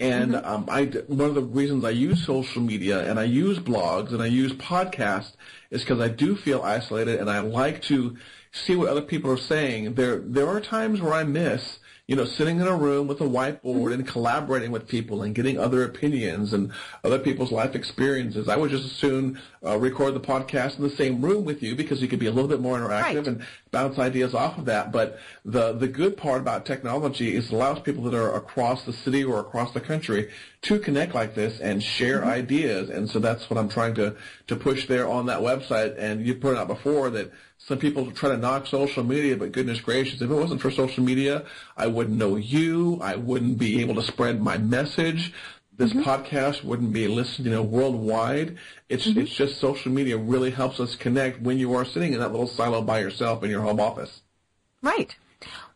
And 0.00 0.34
um, 0.34 0.66
I, 0.68 0.86
one 1.06 1.28
of 1.28 1.36
the 1.36 1.42
reasons 1.42 1.84
I 1.84 1.90
use 1.90 2.26
social 2.26 2.60
media 2.60 3.08
and 3.08 3.20
I 3.20 3.24
use 3.24 3.60
blogs 3.60 4.12
and 4.12 4.20
I 4.20 4.26
use 4.26 4.52
podcasts 4.54 5.32
is 5.70 5.82
because 5.82 6.00
I 6.00 6.08
do 6.08 6.34
feel 6.34 6.62
isolated 6.62 7.20
and 7.20 7.30
I 7.30 7.38
like 7.38 7.82
to 7.82 8.16
see 8.50 8.74
what 8.74 8.88
other 8.88 9.02
people 9.02 9.30
are 9.30 9.36
saying. 9.36 9.94
There, 9.94 10.18
there 10.18 10.48
are 10.48 10.60
times 10.60 11.00
where 11.00 11.12
I 11.12 11.22
miss, 11.22 11.78
you 12.12 12.16
know, 12.16 12.26
sitting 12.26 12.60
in 12.60 12.66
a 12.66 12.76
room 12.76 13.06
with 13.06 13.22
a 13.22 13.24
whiteboard 13.24 13.94
and 13.94 14.06
collaborating 14.06 14.70
with 14.70 14.86
people 14.86 15.22
and 15.22 15.34
getting 15.34 15.58
other 15.58 15.82
opinions 15.82 16.52
and 16.52 16.70
other 17.04 17.18
people's 17.18 17.50
life 17.50 17.74
experiences. 17.74 18.50
I 18.50 18.56
would 18.58 18.70
just 18.70 18.84
as 18.84 18.92
soon 18.92 19.40
uh, 19.64 19.78
record 19.78 20.12
the 20.12 20.20
podcast 20.20 20.76
in 20.76 20.82
the 20.82 20.90
same 20.94 21.22
room 21.22 21.46
with 21.46 21.62
you 21.62 21.74
because 21.74 22.02
you 22.02 22.08
could 22.08 22.18
be 22.18 22.26
a 22.26 22.30
little 22.30 22.50
bit 22.50 22.60
more 22.60 22.78
interactive 22.78 23.16
Right. 23.16 23.26
and 23.26 23.46
bounce 23.70 23.98
ideas 23.98 24.34
off 24.34 24.58
of 24.58 24.66
that. 24.66 24.92
But 24.92 25.18
the 25.46 25.72
the 25.72 25.88
good 25.88 26.18
part 26.18 26.42
about 26.42 26.66
technology 26.66 27.34
is 27.34 27.46
it 27.46 27.52
allows 27.54 27.80
people 27.80 28.04
that 28.04 28.14
are 28.14 28.34
across 28.34 28.84
the 28.84 28.92
city 28.92 29.24
or 29.24 29.40
across 29.40 29.72
the 29.72 29.80
country 29.80 30.28
to 30.68 30.78
connect 30.80 31.14
like 31.14 31.34
this 31.34 31.60
and 31.60 31.82
share 31.82 32.26
ideas. 32.26 32.90
And 32.90 33.08
so 33.08 33.20
that's 33.20 33.48
what 33.48 33.56
I'm 33.58 33.70
trying 33.70 33.94
to 33.94 34.16
to 34.48 34.56
push 34.56 34.86
there 34.86 35.08
on 35.08 35.24
that 35.26 35.40
website. 35.40 35.94
And 35.98 36.26
you 36.26 36.34
put 36.34 36.52
it 36.52 36.58
out 36.58 36.68
before 36.68 37.08
that 37.08 37.32
some 37.66 37.78
people 37.78 38.10
try 38.10 38.30
to 38.30 38.36
knock 38.36 38.66
social 38.66 39.04
media, 39.04 39.36
but 39.36 39.52
goodness 39.52 39.80
gracious, 39.80 40.20
if 40.20 40.30
it 40.30 40.34
wasn't 40.34 40.60
for 40.60 40.70
social 40.70 41.04
media, 41.04 41.44
I 41.76 41.86
wouldn't 41.86 42.18
know 42.18 42.36
you. 42.36 42.98
I 43.00 43.16
wouldn't 43.16 43.58
be 43.58 43.80
able 43.80 43.94
to 43.94 44.02
spread 44.02 44.42
my 44.42 44.58
message. 44.58 45.32
This 45.76 45.92
mm-hmm. 45.92 46.02
podcast 46.02 46.64
wouldn't 46.64 46.92
be 46.92 47.08
listened, 47.08 47.46
you 47.46 47.52
know, 47.52 47.62
worldwide. 47.62 48.58
It's 48.88 49.06
mm-hmm. 49.06 49.20
it's 49.20 49.32
just 49.32 49.60
social 49.60 49.92
media 49.92 50.16
really 50.18 50.50
helps 50.50 50.80
us 50.80 50.96
connect 50.96 51.40
when 51.40 51.58
you 51.58 51.74
are 51.74 51.84
sitting 51.84 52.12
in 52.12 52.20
that 52.20 52.32
little 52.32 52.48
silo 52.48 52.82
by 52.82 52.98
yourself 52.98 53.42
in 53.42 53.50
your 53.50 53.62
home 53.62 53.80
office. 53.80 54.22
Right. 54.82 55.16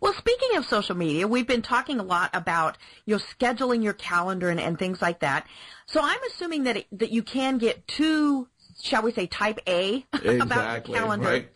Well, 0.01 0.13
speaking 0.13 0.57
of 0.57 0.67
social 0.67 0.97
media, 0.97 1.27
we've 1.27 1.47
been 1.47 1.63
talking 1.63 1.99
a 1.99 2.03
lot 2.03 2.31
about 2.35 2.79
you 3.05 3.15
know 3.15 3.23
scheduling 3.39 3.83
your 3.83 3.95
calendar 3.95 4.51
and, 4.51 4.61
and 4.61 4.79
things 4.79 5.01
like 5.01 5.21
that. 5.21 5.47
So 5.87 6.01
I'm 6.03 6.21
assuming 6.29 6.65
that 6.65 6.79
it, 6.79 6.87
that 6.93 7.11
you 7.11 7.23
can 7.23 7.59
get 7.59 7.87
two, 7.87 8.49
shall 8.83 9.03
we 9.03 9.13
say, 9.13 9.27
type 9.27 9.61
A 9.67 10.05
about 10.13 10.23
the 10.23 10.33
Exactly, 10.35 10.95
calendar. 10.95 11.29
right. 11.29 11.49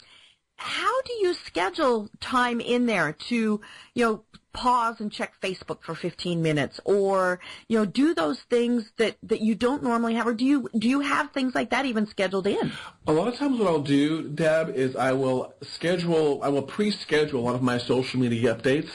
How 0.60 1.00
do 1.02 1.12
you 1.14 1.32
schedule 1.32 2.10
time 2.20 2.60
in 2.60 2.84
there 2.84 3.14
to 3.28 3.60
you 3.94 4.04
know 4.04 4.22
pause 4.52 5.00
and 5.00 5.10
check 5.10 5.32
Facebook 5.40 5.82
for 5.82 5.94
15 5.94 6.42
minutes, 6.42 6.80
or 6.84 7.40
you 7.68 7.78
know 7.78 7.86
do 7.86 8.14
those 8.14 8.40
things 8.40 8.92
that 8.98 9.16
that 9.22 9.40
you 9.40 9.54
don't 9.54 9.82
normally 9.82 10.14
have, 10.16 10.26
or 10.26 10.34
do 10.34 10.44
you 10.44 10.68
do 10.76 10.86
you 10.86 11.00
have 11.00 11.30
things 11.32 11.54
like 11.54 11.70
that 11.70 11.86
even 11.86 12.06
scheduled 12.06 12.46
in? 12.46 12.72
A 13.06 13.12
lot 13.12 13.26
of 13.26 13.36
times 13.36 13.58
what 13.58 13.68
I'll 13.68 13.80
do, 13.80 14.28
Deb, 14.28 14.68
is 14.76 14.96
I 14.96 15.12
will 15.12 15.54
schedule, 15.62 16.42
I 16.42 16.48
will 16.50 16.62
pre-schedule 16.62 17.40
a 17.40 17.44
lot 17.44 17.54
of 17.54 17.62
my 17.62 17.78
social 17.78 18.20
media 18.20 18.54
updates. 18.54 18.90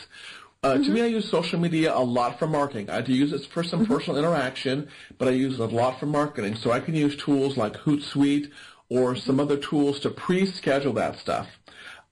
Uh, 0.62 0.78
To 0.78 0.90
me, 0.90 1.02
I 1.02 1.06
use 1.06 1.30
social 1.30 1.60
media 1.60 1.96
a 1.96 2.02
lot 2.02 2.40
for 2.40 2.48
marketing. 2.48 2.90
I 2.90 3.02
do 3.02 3.14
use 3.14 3.34
it 3.34 3.46
for 3.48 3.64
some 3.64 3.86
personal 3.86 4.18
interaction, 4.18 4.88
but 5.18 5.28
I 5.28 5.32
use 5.32 5.56
it 5.56 5.60
a 5.60 5.66
lot 5.66 6.00
for 6.00 6.08
marketing. 6.08 6.56
So 6.56 6.72
I 6.72 6.80
can 6.80 6.96
use 6.96 7.16
tools 7.16 7.56
like 7.56 7.74
Hootsuite 7.74 8.52
or 8.90 9.16
some 9.16 9.40
other 9.40 9.58
tools 9.58 10.00
to 10.02 10.10
pre-schedule 10.10 10.94
that 10.94 11.18
stuff. 11.20 11.48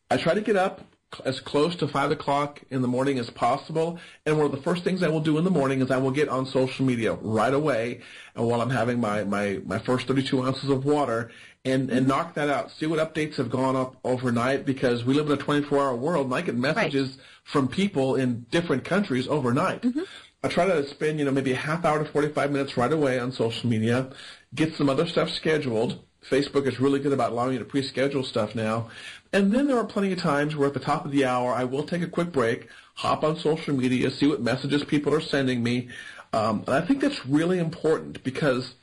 I 0.10 0.18
try 0.18 0.34
to 0.34 0.42
get 0.42 0.56
up 0.56 0.82
as 1.26 1.40
close 1.40 1.76
to 1.76 1.88
5 1.88 2.12
o'clock 2.12 2.62
in 2.70 2.82
the 2.82 2.88
morning 2.88 3.20
as 3.20 3.30
possible. 3.30 4.00
And 4.26 4.38
one 4.38 4.46
of 4.46 4.52
the 4.52 4.62
first 4.62 4.84
things 4.84 5.04
I 5.04 5.10
will 5.10 5.20
do 5.20 5.38
in 5.38 5.44
the 5.44 5.52
morning 5.52 5.82
is 5.82 5.92
I 5.92 5.98
will 5.98 6.12
get 6.12 6.30
on 6.30 6.46
social 6.46 6.86
media 6.86 7.14
right 7.14 7.54
away 7.54 8.02
and 8.36 8.48
while 8.48 8.62
I'm 8.62 8.70
having 8.70 9.00
my, 9.00 9.24
my, 9.24 9.62
my 9.66 9.80
first 9.80 10.08
32 10.08 10.44
ounces 10.44 10.70
of 10.70 10.86
water 10.86 11.32
and, 11.66 11.90
and 11.90 12.08
knock 12.08 12.34
that 12.36 12.50
out. 12.50 12.72
See 12.72 12.88
what 12.88 13.00
updates 13.00 13.36
have 13.38 13.50
gone 13.50 13.76
up 13.76 13.96
overnight 14.04 14.66
because 14.66 15.04
we 15.06 15.14
live 15.14 15.28
in 15.28 15.34
a 15.34 15.38
24-hour 15.38 15.96
world 15.96 16.26
and 16.26 16.36
I 16.36 16.42
get 16.42 16.56
messages 16.56 17.18
from 17.44 17.68
people 17.68 18.16
in 18.16 18.46
different 18.50 18.84
countries 18.84 19.28
overnight. 19.28 19.84
Mm-hmm. 19.84 20.04
I 20.46 20.50
try 20.50 20.66
to 20.66 20.86
spend, 20.88 21.20
you 21.20 21.26
know, 21.26 21.32
maybe 21.32 21.54
a 21.54 21.58
half 21.58 21.86
hour 21.86 22.04
to 22.04 22.06
45 22.12 22.52
minutes 22.52 22.76
right 22.76 22.92
away 22.92 23.18
on 23.18 23.32
social 23.32 23.70
media, 23.70 24.10
get 24.54 24.76
some 24.76 24.90
other 24.90 25.08
stuff 25.08 25.30
scheduled. 25.30 26.04
Facebook 26.30 26.68
is 26.68 26.80
really 26.80 27.00
good 27.00 27.14
about 27.14 27.32
allowing 27.32 27.54
you 27.54 27.60
to 27.60 27.66
pre-schedule 27.66 28.24
stuff 28.24 28.56
now. 28.56 28.90
And 29.32 29.52
then 29.52 29.68
there 29.68 29.78
are 29.78 29.84
plenty 29.86 30.12
of 30.14 30.20
times 30.20 30.56
where 30.56 30.68
at 30.68 30.74
the 30.74 30.80
top 30.80 31.06
of 31.06 31.12
the 31.12 31.26
hour, 31.26 31.54
I 31.54 31.64
will 31.64 31.84
take 31.84 32.02
a 32.02 32.08
quick 32.08 32.32
break, 32.32 32.68
hop 32.96 33.24
on 33.24 33.38
social 33.38 33.76
media, 33.76 34.12
see 34.12 34.28
what 34.28 34.42
messages 34.42 34.84
people 34.84 35.14
are 35.14 35.22
sending 35.22 35.64
me. 35.64 35.90
Um, 36.32 36.64
and 36.68 36.76
I 36.76 36.82
think 36.82 37.02
that's 37.02 37.26
really 37.26 37.60
important 37.60 38.24
because 38.24 38.74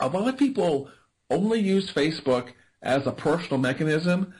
a 0.00 0.08
lot 0.08 0.28
of 0.28 0.36
people 0.36 0.88
only 1.30 1.60
use 1.60 1.92
Facebook 1.92 2.48
as 2.82 3.06
a 3.06 3.12
personal 3.12 3.58
mechanism, 3.58 4.34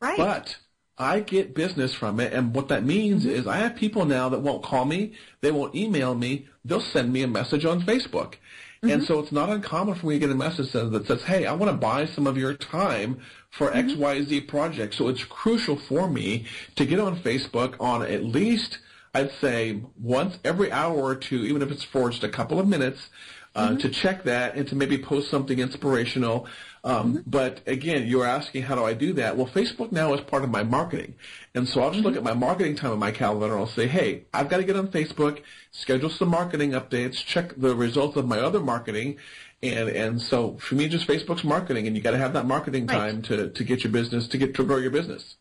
Right. 0.00 0.16
but 0.16 0.56
I 0.96 1.20
get 1.20 1.54
business 1.54 1.94
from 1.94 2.18
it, 2.18 2.32
and 2.32 2.54
what 2.54 2.68
that 2.68 2.84
means 2.84 3.24
is 3.24 3.46
I 3.46 3.58
have 3.58 3.76
people 3.76 4.04
now 4.04 4.28
that 4.30 4.40
won't 4.40 4.64
call 4.64 4.84
me, 4.84 5.12
they 5.40 5.52
won't 5.52 5.74
email 5.74 6.14
me, 6.14 6.48
they'll 6.64 6.80
send 6.80 7.12
me 7.12 7.22
a 7.22 7.28
message 7.28 7.64
on 7.64 7.82
Facebook. 7.82 8.34
And 8.82 8.90
mm-hmm. 8.90 9.04
so 9.04 9.18
it's 9.18 9.32
not 9.32 9.48
uncommon 9.50 9.96
for 9.96 10.06
me 10.06 10.14
to 10.14 10.20
get 10.20 10.30
a 10.30 10.34
message 10.34 10.70
that 10.72 11.06
says, 11.06 11.22
hey, 11.22 11.46
I 11.46 11.52
want 11.52 11.72
to 11.72 11.76
buy 11.76 12.06
some 12.06 12.26
of 12.26 12.38
your 12.38 12.54
time 12.54 13.20
for 13.50 13.70
XYZ 13.72 14.26
mm-hmm. 14.26 14.46
project. 14.46 14.94
So 14.94 15.08
it's 15.08 15.24
crucial 15.24 15.76
for 15.76 16.08
me 16.08 16.46
to 16.76 16.86
get 16.86 17.00
on 17.00 17.18
Facebook 17.18 17.74
on 17.80 18.02
at 18.02 18.24
least, 18.24 18.78
I'd 19.14 19.32
say, 19.40 19.80
once 20.00 20.38
every 20.44 20.70
hour 20.70 20.96
or 20.96 21.16
two, 21.16 21.44
even 21.44 21.60
if 21.62 21.72
it's 21.72 21.82
for 21.82 22.10
just 22.10 22.22
a 22.22 22.28
couple 22.28 22.60
of 22.60 22.68
minutes, 22.68 23.08
uh, 23.56 23.70
mm-hmm. 23.70 23.78
to 23.78 23.88
check 23.88 24.22
that 24.24 24.54
and 24.54 24.68
to 24.68 24.76
maybe 24.76 24.98
post 24.98 25.28
something 25.28 25.58
inspirational. 25.58 26.46
Um, 26.88 27.22
But 27.26 27.60
again, 27.66 28.06
you're 28.06 28.24
asking 28.24 28.62
how 28.62 28.74
do 28.74 28.84
I 28.84 28.94
do 28.94 29.12
that? 29.14 29.36
Well, 29.36 29.46
Facebook 29.46 29.92
now 29.92 30.14
is 30.14 30.22
part 30.22 30.42
of 30.42 30.50
my 30.50 30.62
marketing, 30.62 31.14
and 31.54 31.68
so 31.68 31.82
I'll 31.82 31.90
just 31.90 32.02
look 32.02 32.16
at 32.16 32.22
my 32.22 32.32
marketing 32.32 32.76
time 32.76 32.92
in 32.92 32.98
my 32.98 33.10
calendar 33.10 33.46
and 33.46 33.54
I'll 33.54 33.66
say, 33.66 33.86
hey, 33.86 34.24
I've 34.32 34.48
got 34.48 34.56
to 34.56 34.64
get 34.64 34.74
on 34.76 34.88
Facebook, 34.88 35.42
schedule 35.70 36.08
some 36.08 36.28
marketing 36.30 36.70
updates, 36.70 37.16
check 37.16 37.52
the 37.56 37.74
results 37.74 38.16
of 38.16 38.26
my 38.26 38.40
other 38.40 38.60
marketing, 38.60 39.18
and 39.62 39.88
and 39.90 40.22
so 40.22 40.56
for 40.56 40.76
me, 40.76 40.88
just 40.88 41.06
Facebook's 41.06 41.44
marketing, 41.44 41.86
and 41.86 41.94
you 41.94 42.02
got 42.02 42.12
to 42.12 42.18
have 42.18 42.32
that 42.32 42.46
marketing 42.46 42.86
Right. 42.86 42.96
time 42.96 43.22
to 43.22 43.50
to 43.50 43.64
get 43.64 43.84
your 43.84 43.92
business 43.92 44.26
to 44.28 44.38
get 44.38 44.54
to 44.54 44.64
grow 44.64 44.78
your 44.78 44.90
business. 44.90 45.36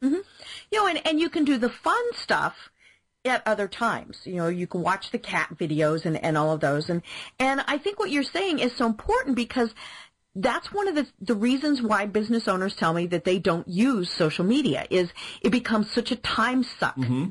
You 0.00 0.78
know, 0.78 0.86
and, 0.86 1.06
and 1.06 1.20
you 1.20 1.28
can 1.28 1.44
do 1.44 1.58
the 1.58 1.68
fun 1.68 2.02
stuff 2.14 2.70
at 3.24 3.46
other 3.46 3.68
times. 3.68 4.20
You 4.24 4.36
know, 4.36 4.48
you 4.48 4.66
can 4.66 4.82
watch 4.82 5.10
the 5.10 5.18
cat 5.18 5.48
videos 5.56 6.06
and, 6.06 6.16
and 6.24 6.36
all 6.36 6.52
of 6.52 6.60
those. 6.60 6.90
And, 6.90 7.02
and 7.38 7.62
I 7.66 7.78
think 7.78 7.98
what 7.98 8.10
you're 8.10 8.22
saying 8.22 8.58
is 8.58 8.74
so 8.74 8.86
important 8.86 9.36
because 9.36 9.74
that's 10.34 10.72
one 10.72 10.88
of 10.88 10.94
the, 10.94 11.06
the 11.20 11.34
reasons 11.34 11.82
why 11.82 12.06
business 12.06 12.48
owners 12.48 12.74
tell 12.74 12.94
me 12.94 13.06
that 13.08 13.24
they 13.24 13.38
don't 13.38 13.68
use 13.68 14.10
social 14.10 14.44
media 14.44 14.86
is 14.90 15.10
it 15.42 15.50
becomes 15.50 15.90
such 15.90 16.10
a 16.10 16.16
time 16.16 16.62
suck. 16.62 16.96
Mm-hmm. 16.96 17.30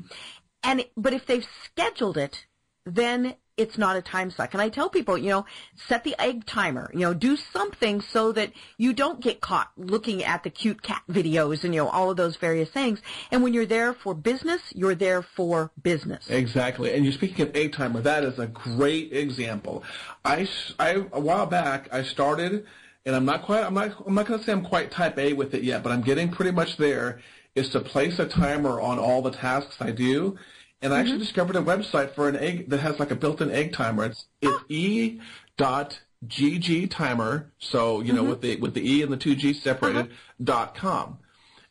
And, 0.62 0.84
but 0.96 1.12
if 1.12 1.26
they've 1.26 1.46
scheduled 1.64 2.16
it, 2.16 2.46
then 2.86 3.34
it's 3.56 3.76
not 3.76 3.96
a 3.96 4.02
time 4.02 4.30
suck. 4.30 4.54
And 4.54 4.62
I 4.62 4.68
tell 4.68 4.88
people, 4.88 5.18
you 5.18 5.28
know, 5.28 5.46
set 5.76 6.04
the 6.04 6.14
egg 6.20 6.46
timer, 6.46 6.90
you 6.94 7.00
know, 7.00 7.12
do 7.12 7.36
something 7.36 8.00
so 8.00 8.32
that 8.32 8.52
you 8.78 8.92
don't 8.92 9.20
get 9.20 9.40
caught 9.40 9.70
looking 9.76 10.24
at 10.24 10.42
the 10.42 10.50
cute 10.50 10.82
cat 10.82 11.02
videos 11.10 11.62
and, 11.64 11.74
you 11.74 11.82
know, 11.82 11.88
all 11.88 12.10
of 12.10 12.16
those 12.16 12.36
various 12.36 12.70
things. 12.70 13.00
And 13.30 13.42
when 13.42 13.52
you're 13.52 13.66
there 13.66 13.92
for 13.92 14.14
business, 14.14 14.62
you're 14.74 14.94
there 14.94 15.22
for 15.22 15.70
business. 15.82 16.30
Exactly. 16.30 16.94
And 16.94 17.04
you're 17.04 17.12
speaking 17.12 17.46
of 17.46 17.54
egg 17.54 17.72
timer. 17.72 18.00
That 18.00 18.24
is 18.24 18.38
a 18.38 18.46
great 18.46 19.12
example. 19.12 19.84
I, 20.24 20.48
I- 20.78 21.04
a 21.12 21.20
while 21.20 21.46
back, 21.46 21.88
I 21.92 22.04
started, 22.04 22.64
and 23.04 23.16
I'm 23.16 23.24
not 23.24 23.42
quite, 23.42 23.64
I'm 23.64 23.74
not, 23.74 23.94
I'm 24.06 24.14
not 24.14 24.26
going 24.26 24.40
to 24.40 24.46
say 24.46 24.52
I'm 24.52 24.64
quite 24.64 24.90
type 24.90 25.18
A 25.18 25.32
with 25.32 25.54
it 25.54 25.62
yet, 25.62 25.82
but 25.82 25.92
I'm 25.92 26.02
getting 26.02 26.30
pretty 26.30 26.52
much 26.52 26.76
there, 26.76 27.20
is 27.54 27.70
to 27.70 27.80
place 27.80 28.18
a 28.18 28.26
timer 28.26 28.80
on 28.80 28.98
all 28.98 29.22
the 29.22 29.30
tasks 29.30 29.76
I 29.80 29.90
do. 29.90 30.38
And 30.80 30.92
I 30.92 30.98
actually 30.98 31.14
mm-hmm. 31.14 31.22
discovered 31.22 31.56
a 31.56 31.62
website 31.62 32.14
for 32.14 32.28
an 32.28 32.36
egg 32.36 32.70
that 32.70 32.80
has 32.80 32.98
like 32.98 33.10
a 33.10 33.16
built-in 33.16 33.50
egg 33.50 33.72
timer. 33.72 34.06
It's, 34.06 34.26
oh. 34.42 34.48
it's 34.48 34.64
e 34.68 35.20
dot 35.56 36.00
gg 36.26 36.90
timer. 36.90 37.52
So, 37.58 38.00
you 38.00 38.12
know, 38.12 38.22
mm-hmm. 38.22 38.30
with 38.30 38.40
the, 38.40 38.56
with 38.56 38.74
the 38.74 38.88
E 38.88 39.02
and 39.02 39.12
the 39.12 39.16
two 39.16 39.36
G 39.36 39.52
separated, 39.52 40.06
uh-huh. 40.06 40.14
dot 40.42 40.74
com. 40.74 41.18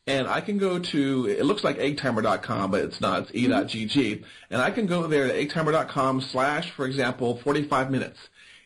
And 0.08 0.28
I 0.28 0.42
can 0.42 0.58
go 0.58 0.80
to 0.80 1.28
it 1.28 1.46
looks 1.46 1.64
like 1.64 1.78
eggtimer.com, 1.78 2.72
but 2.72 2.82
it's 2.82 3.00
not. 3.00 3.24
It's 3.24 3.32
e.gg, 3.36 3.68
mm-hmm. 3.68 4.24
and 4.50 4.62
I 4.62 4.72
can 4.72 4.88
go 4.88 5.08
there 5.08 5.28
to 5.28 5.46
eggtimer.com 5.46 6.22
slash, 6.22 6.72
for 6.72 6.86
example, 6.86 7.40
45 7.44 7.92
minutes, 7.92 8.18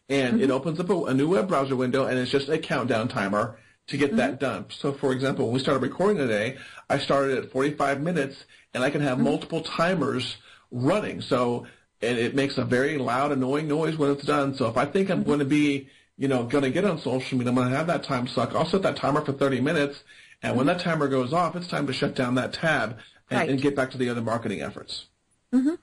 and 0.10 0.40
it 0.40 0.46
mm-hmm. 0.46 0.52
opens 0.52 0.80
up 0.80 0.90
a, 0.90 1.06
a 1.06 1.14
new 1.14 1.30
web 1.30 1.48
browser 1.48 1.76
window, 1.76 2.06
and 2.06 2.18
it's 2.18 2.32
just 2.32 2.50
a 2.50 2.58
countdown 2.58 3.08
timer 3.08 3.58
to 3.88 3.98
get 3.98 4.16
that 4.16 4.32
mm-hmm. 4.32 4.46
done. 4.46 4.66
So, 4.70 4.94
for 4.94 5.12
example, 5.12 5.46
when 5.46 5.54
we 5.54 5.60
started 5.60 5.82
recording 5.82 6.18
today, 6.18 6.58
I 6.90 7.00
started 7.00 7.38
at 7.38 7.52
45 7.52 8.02
minutes, 8.02 8.46
and 8.74 8.84
I 8.84 8.90
can 8.90 9.02
have 9.02 9.18
mm-hmm. 9.18 9.26
multiple 9.26 9.62
timers 9.62 10.38
running. 10.72 11.22
So, 11.22 11.68
and 12.02 12.18
it 12.18 12.36
makes 12.36 12.58
a 12.58 12.66
very 12.66 12.98
loud, 12.98 13.32
annoying 13.32 13.68
noise 13.68 13.98
when 13.98 14.12
it's 14.12 14.26
done. 14.26 14.56
So, 14.56 14.68
if 14.68 14.78
I 14.78 14.86
think 14.86 15.10
I'm 15.10 15.24
going 15.24 15.40
to 15.40 15.46
be 15.46 15.90
you 16.18 16.28
know, 16.28 16.44
going 16.44 16.64
to 16.64 16.70
get 16.70 16.86
on 16.86 16.98
social 17.00 17.38
media, 17.38 17.52
I'm 17.52 17.56
going 17.56 17.70
to 17.70 17.76
have 17.76 17.88
that 17.88 18.04
time 18.04 18.28
suck. 18.28 18.56
I'll 18.56 18.66
set 18.66 18.84
that 18.84 18.96
timer 18.96 19.22
for 19.22 19.34
30 19.34 19.62
minutes, 19.62 20.04
and 20.42 20.56
when 20.56 20.68
that 20.68 20.80
timer 20.80 21.08
goes 21.08 21.34
off, 21.34 21.56
it's 21.56 21.68
time 21.68 21.88
to 21.88 21.94
shut 21.94 22.16
down 22.16 22.36
that 22.36 22.54
tab 22.54 22.98
and, 23.30 23.40
Right. 23.40 23.50
and 23.50 23.62
get 23.62 23.76
back 23.76 23.92
to 23.92 23.98
the 23.98 24.10
other 24.10 24.22
marketing 24.22 24.62
efforts. 24.62 25.06
Mm-hmm. 25.54 25.76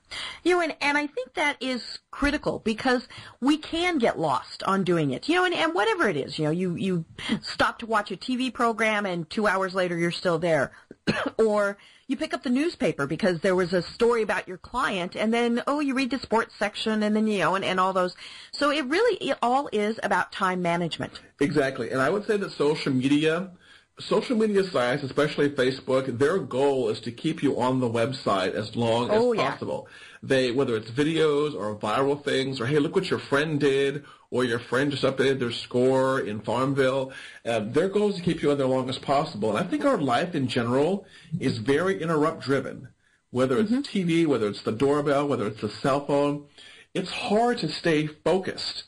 You 0.45 0.57
know, 0.57 0.61
and, 0.61 0.77
and 0.81 0.99
I 0.99 1.07
think 1.07 1.35
that 1.35 1.57
is 1.61 2.01
critical 2.11 2.59
because 2.59 3.09
we 3.41 3.57
can 3.57 3.99
get 3.99 4.19
lost 4.19 4.63
on 4.65 4.85
doing 4.85 5.13
it. 5.13 5.29
You 5.29 5.37
know, 5.37 5.45
and, 5.45 5.55
and 5.55 5.75
whatever 5.75 6.09
it 6.09 6.17
is, 6.17 6.39
you 6.39 6.45
know, 6.45 6.51
you, 6.51 6.75
you 6.77 7.05
stop 7.41 7.79
to 7.79 7.87
watch 7.87 8.11
a 8.11 8.17
TV 8.17 8.53
program 8.53 9.07
and 9.07 9.29
two 9.31 9.47
hours 9.47 9.75
later 9.75 9.97
you're 9.97 10.11
still 10.11 10.39
there. 10.39 10.73
or 11.39 11.79
you 12.07 12.17
pick 12.17 12.35
up 12.35 12.43
the 12.43 12.51
newspaper 12.51 13.07
because 13.07 13.41
there 13.41 13.57
was 13.57 13.73
a 13.73 13.81
story 13.83 14.23
about 14.23 14.47
your 14.47 14.59
client 14.59 15.17
and 15.17 15.33
then, 15.33 15.63
oh, 15.67 15.81
you 15.81 15.95
read 15.95 16.11
the 16.11 16.19
sports 16.19 16.55
section 16.59 17.03
and 17.03 17.17
then, 17.17 17.27
you 17.27 17.39
know, 17.39 17.55
and, 17.55 17.65
and 17.65 17.81
all 17.81 17.93
those. 17.93 18.15
So 18.53 18.71
it 18.71 18.85
really, 18.87 19.17
it 19.17 19.39
all 19.41 19.69
is 19.73 19.99
about 20.03 20.33
time 20.33 20.61
management. 20.61 21.21
Exactly. 21.41 21.91
And 21.91 22.01
I 22.03 22.11
would 22.11 22.27
say 22.27 22.37
that 22.37 22.53
social 22.53 22.93
media 22.93 23.53
social 24.01 24.37
media 24.37 24.65
sites, 24.65 25.03
especially 25.03 25.51
Facebook, 25.51 26.19
their 26.19 26.39
goal 26.39 26.89
is 26.89 27.01
to 27.01 27.13
keep 27.13 27.43
you 27.43 27.61
on 27.61 27.81
the 27.81 27.89
website 27.89 28.55
as 28.55 28.75
long 28.77 29.09
Oh, 29.11 29.33
as 29.33 29.39
yeah. 29.39 29.51
possible. 29.51 29.89
They, 30.23 30.51
whether 30.51 30.77
it's 30.77 30.91
videos 30.91 31.55
or 31.55 31.77
viral 31.77 32.23
things, 32.23 32.61
or 32.61 32.67
hey, 32.67 32.79
look 32.79 32.95
what 32.95 33.11
your 33.11 33.19
friend 33.19 33.61
did, 33.61 34.05
or 34.31 34.45
your 34.45 34.59
friend 34.59 34.91
just 34.91 35.03
updated 35.05 35.41
their 35.41 35.53
score 35.53 36.21
in 36.21 36.41
Farmville. 36.41 37.13
Uh, 37.45 37.61
their 37.61 37.89
goal 37.89 38.11
is 38.11 38.17
to 38.17 38.23
keep 38.23 38.43
you 38.43 38.51
on 38.51 38.59
there 38.59 38.67
long 38.67 38.89
as 38.89 38.99
possible. 38.99 39.55
And 39.55 39.59
I 39.65 39.69
think 39.69 39.85
our 39.85 39.99
life 39.99 40.35
in 40.35 40.49
general 40.49 41.05
is 41.39 41.59
very 41.59 42.01
interrupt 42.03 42.43
driven. 42.43 42.89
Whether 43.31 43.59
it's 43.59 43.71
TV, 43.73 44.27
whether 44.27 44.49
it's 44.49 44.63
the 44.63 44.73
doorbell, 44.73 45.27
whether 45.27 45.47
it's 45.47 45.61
the 45.61 45.71
cell 45.71 46.05
phone, 46.07 46.47
it's 46.95 47.11
hard 47.11 47.59
to 47.59 47.69
stay 47.69 48.07
focused 48.07 48.85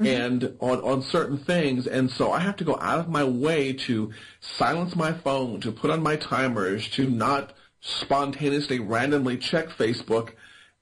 Mm-hmm. 0.00 0.06
and 0.06 0.56
on, 0.58 0.80
on 0.80 1.02
certain 1.02 1.38
things. 1.38 1.86
And 1.86 2.10
so 2.10 2.32
I 2.32 2.40
have 2.40 2.56
to 2.56 2.64
go 2.64 2.76
out 2.80 2.98
of 2.98 3.08
my 3.08 3.22
way 3.22 3.72
to 3.72 4.12
silence 4.40 4.96
my 4.96 5.12
phone, 5.12 5.60
to 5.60 5.70
put 5.70 5.92
on 5.92 6.02
my 6.02 6.16
timers, 6.16 6.88
to 6.90 7.08
not 7.08 7.52
spontaneously 7.80 8.80
randomly 8.80 9.36
check 9.36 9.68
Facebook 9.68 10.32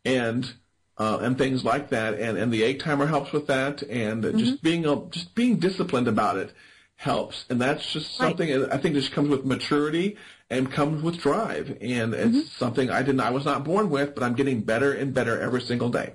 and 0.07 0.51
uh, 0.97 1.19
and 1.21 1.37
things 1.37 1.63
like 1.63 1.91
that. 1.91 2.19
And, 2.19 2.39
and 2.39 2.51
the 2.51 2.65
egg 2.65 2.81
timer 2.81 3.07
helps 3.07 3.33
with 3.33 3.49
that. 3.49 3.83
And 3.83 4.23
just 4.23 4.35
mm-hmm. 4.35 4.55
being 4.63 4.87
a, 4.87 5.05
just 5.11 5.35
being 5.35 5.59
disciplined 5.59 6.09
about 6.09 6.39
it 6.39 6.55
helps. 6.97 7.45
And 7.51 7.61
that's 7.61 7.93
just 7.93 8.17
something 8.17 8.49
that 8.49 8.73
I 8.73 8.79
think 8.79 8.95
just 8.95 9.13
comes 9.13 9.29
with 9.29 9.45
maturity 9.45 10.17
and 10.49 10.73
comes 10.73 11.03
with 11.03 11.19
drive. 11.19 11.77
And 11.83 12.15
it's 12.15 12.37
mm-hmm. 12.37 12.57
something 12.57 12.91
I 12.91 13.03
didn't 13.03 13.21
I 13.21 13.31
was 13.31 13.45
not 13.45 13.65
born 13.65 13.91
with, 13.91 14.15
but 14.15 14.23
I'm 14.23 14.35
getting 14.35 14.63
better 14.63 14.93
and 14.93 15.13
better 15.13 15.39
every 15.39 15.61
single 15.61 15.91
day. 15.91 16.15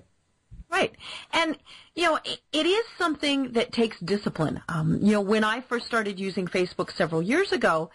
Right. 0.69 0.93
And, 1.31 1.57
you 1.95 2.03
know, 2.03 2.19
it, 2.23 2.39
it 2.51 2.65
is 2.65 2.85
something 2.97 3.53
that 3.53 3.71
takes 3.71 3.99
discipline. 3.99 4.61
Um, 4.67 4.99
you 5.01 5.13
know, 5.13 5.21
when 5.21 5.43
I 5.43 5.61
first 5.61 5.85
started 5.85 6.19
using 6.19 6.45
Facebook 6.47 6.91
several 6.91 7.21
years 7.21 7.51
ago, 7.51 7.89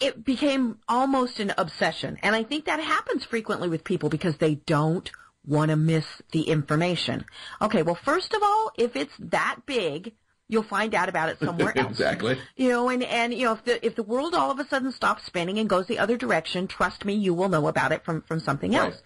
it 0.00 0.24
became 0.24 0.78
almost 0.88 1.38
an 1.38 1.52
obsession. 1.58 2.18
And 2.22 2.34
I 2.34 2.42
think 2.42 2.64
that 2.64 2.80
happens 2.80 3.24
frequently 3.24 3.68
with 3.68 3.84
people 3.84 4.08
because 4.08 4.36
they 4.38 4.56
don't 4.56 5.10
want 5.46 5.70
to 5.70 5.76
miss 5.76 6.06
the 6.32 6.42
information. 6.42 7.24
Okay, 7.60 7.82
well, 7.82 7.98
first 8.04 8.32
of 8.34 8.42
all, 8.42 8.72
if 8.76 8.96
it's 8.96 9.14
that 9.18 9.60
big, 9.66 10.12
you'll 10.48 10.62
find 10.62 10.94
out 10.94 11.08
about 11.08 11.28
it 11.28 11.38
somewhere 11.38 11.72
else. 11.78 11.90
exactly. 11.92 12.38
You 12.56 12.68
know, 12.70 12.88
and, 12.88 13.02
and 13.02 13.32
you 13.34 13.44
know, 13.44 13.52
if 13.52 13.64
the 13.64 13.84
if 13.84 13.94
the 13.96 14.02
world 14.02 14.34
all 14.34 14.50
of 14.50 14.58
a 14.58 14.66
sudden 14.66 14.92
stops 14.92 15.24
spinning 15.24 15.58
and 15.58 15.68
goes 15.68 15.86
the 15.86 15.98
other 15.98 16.16
direction, 16.16 16.66
trust 16.68 17.04
me, 17.04 17.14
you 17.14 17.34
will 17.34 17.48
know 17.48 17.68
about 17.68 17.92
it 17.92 18.04
from 18.04 18.22
from 18.22 18.40
something 18.40 18.72
Right. 18.72 18.92
else. 18.92 19.02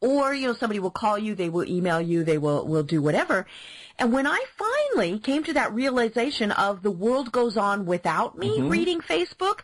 Or 0.00 0.34
you 0.34 0.46
know, 0.46 0.54
somebody 0.54 0.78
will 0.78 0.90
call 0.90 1.18
you, 1.18 1.34
they 1.34 1.48
will 1.48 1.68
email 1.68 2.00
you, 2.00 2.22
they 2.22 2.38
will 2.38 2.66
will 2.66 2.82
do 2.82 3.00
whatever. 3.00 3.46
And 3.98 4.12
when 4.12 4.26
I 4.26 4.44
finally 4.56 5.18
came 5.18 5.42
to 5.44 5.54
that 5.54 5.72
realization 5.72 6.52
of 6.52 6.82
the 6.82 6.90
world 6.90 7.32
goes 7.32 7.56
on 7.56 7.86
without 7.86 8.36
me 8.36 8.60
reading 8.60 9.00
Facebook, 9.00 9.60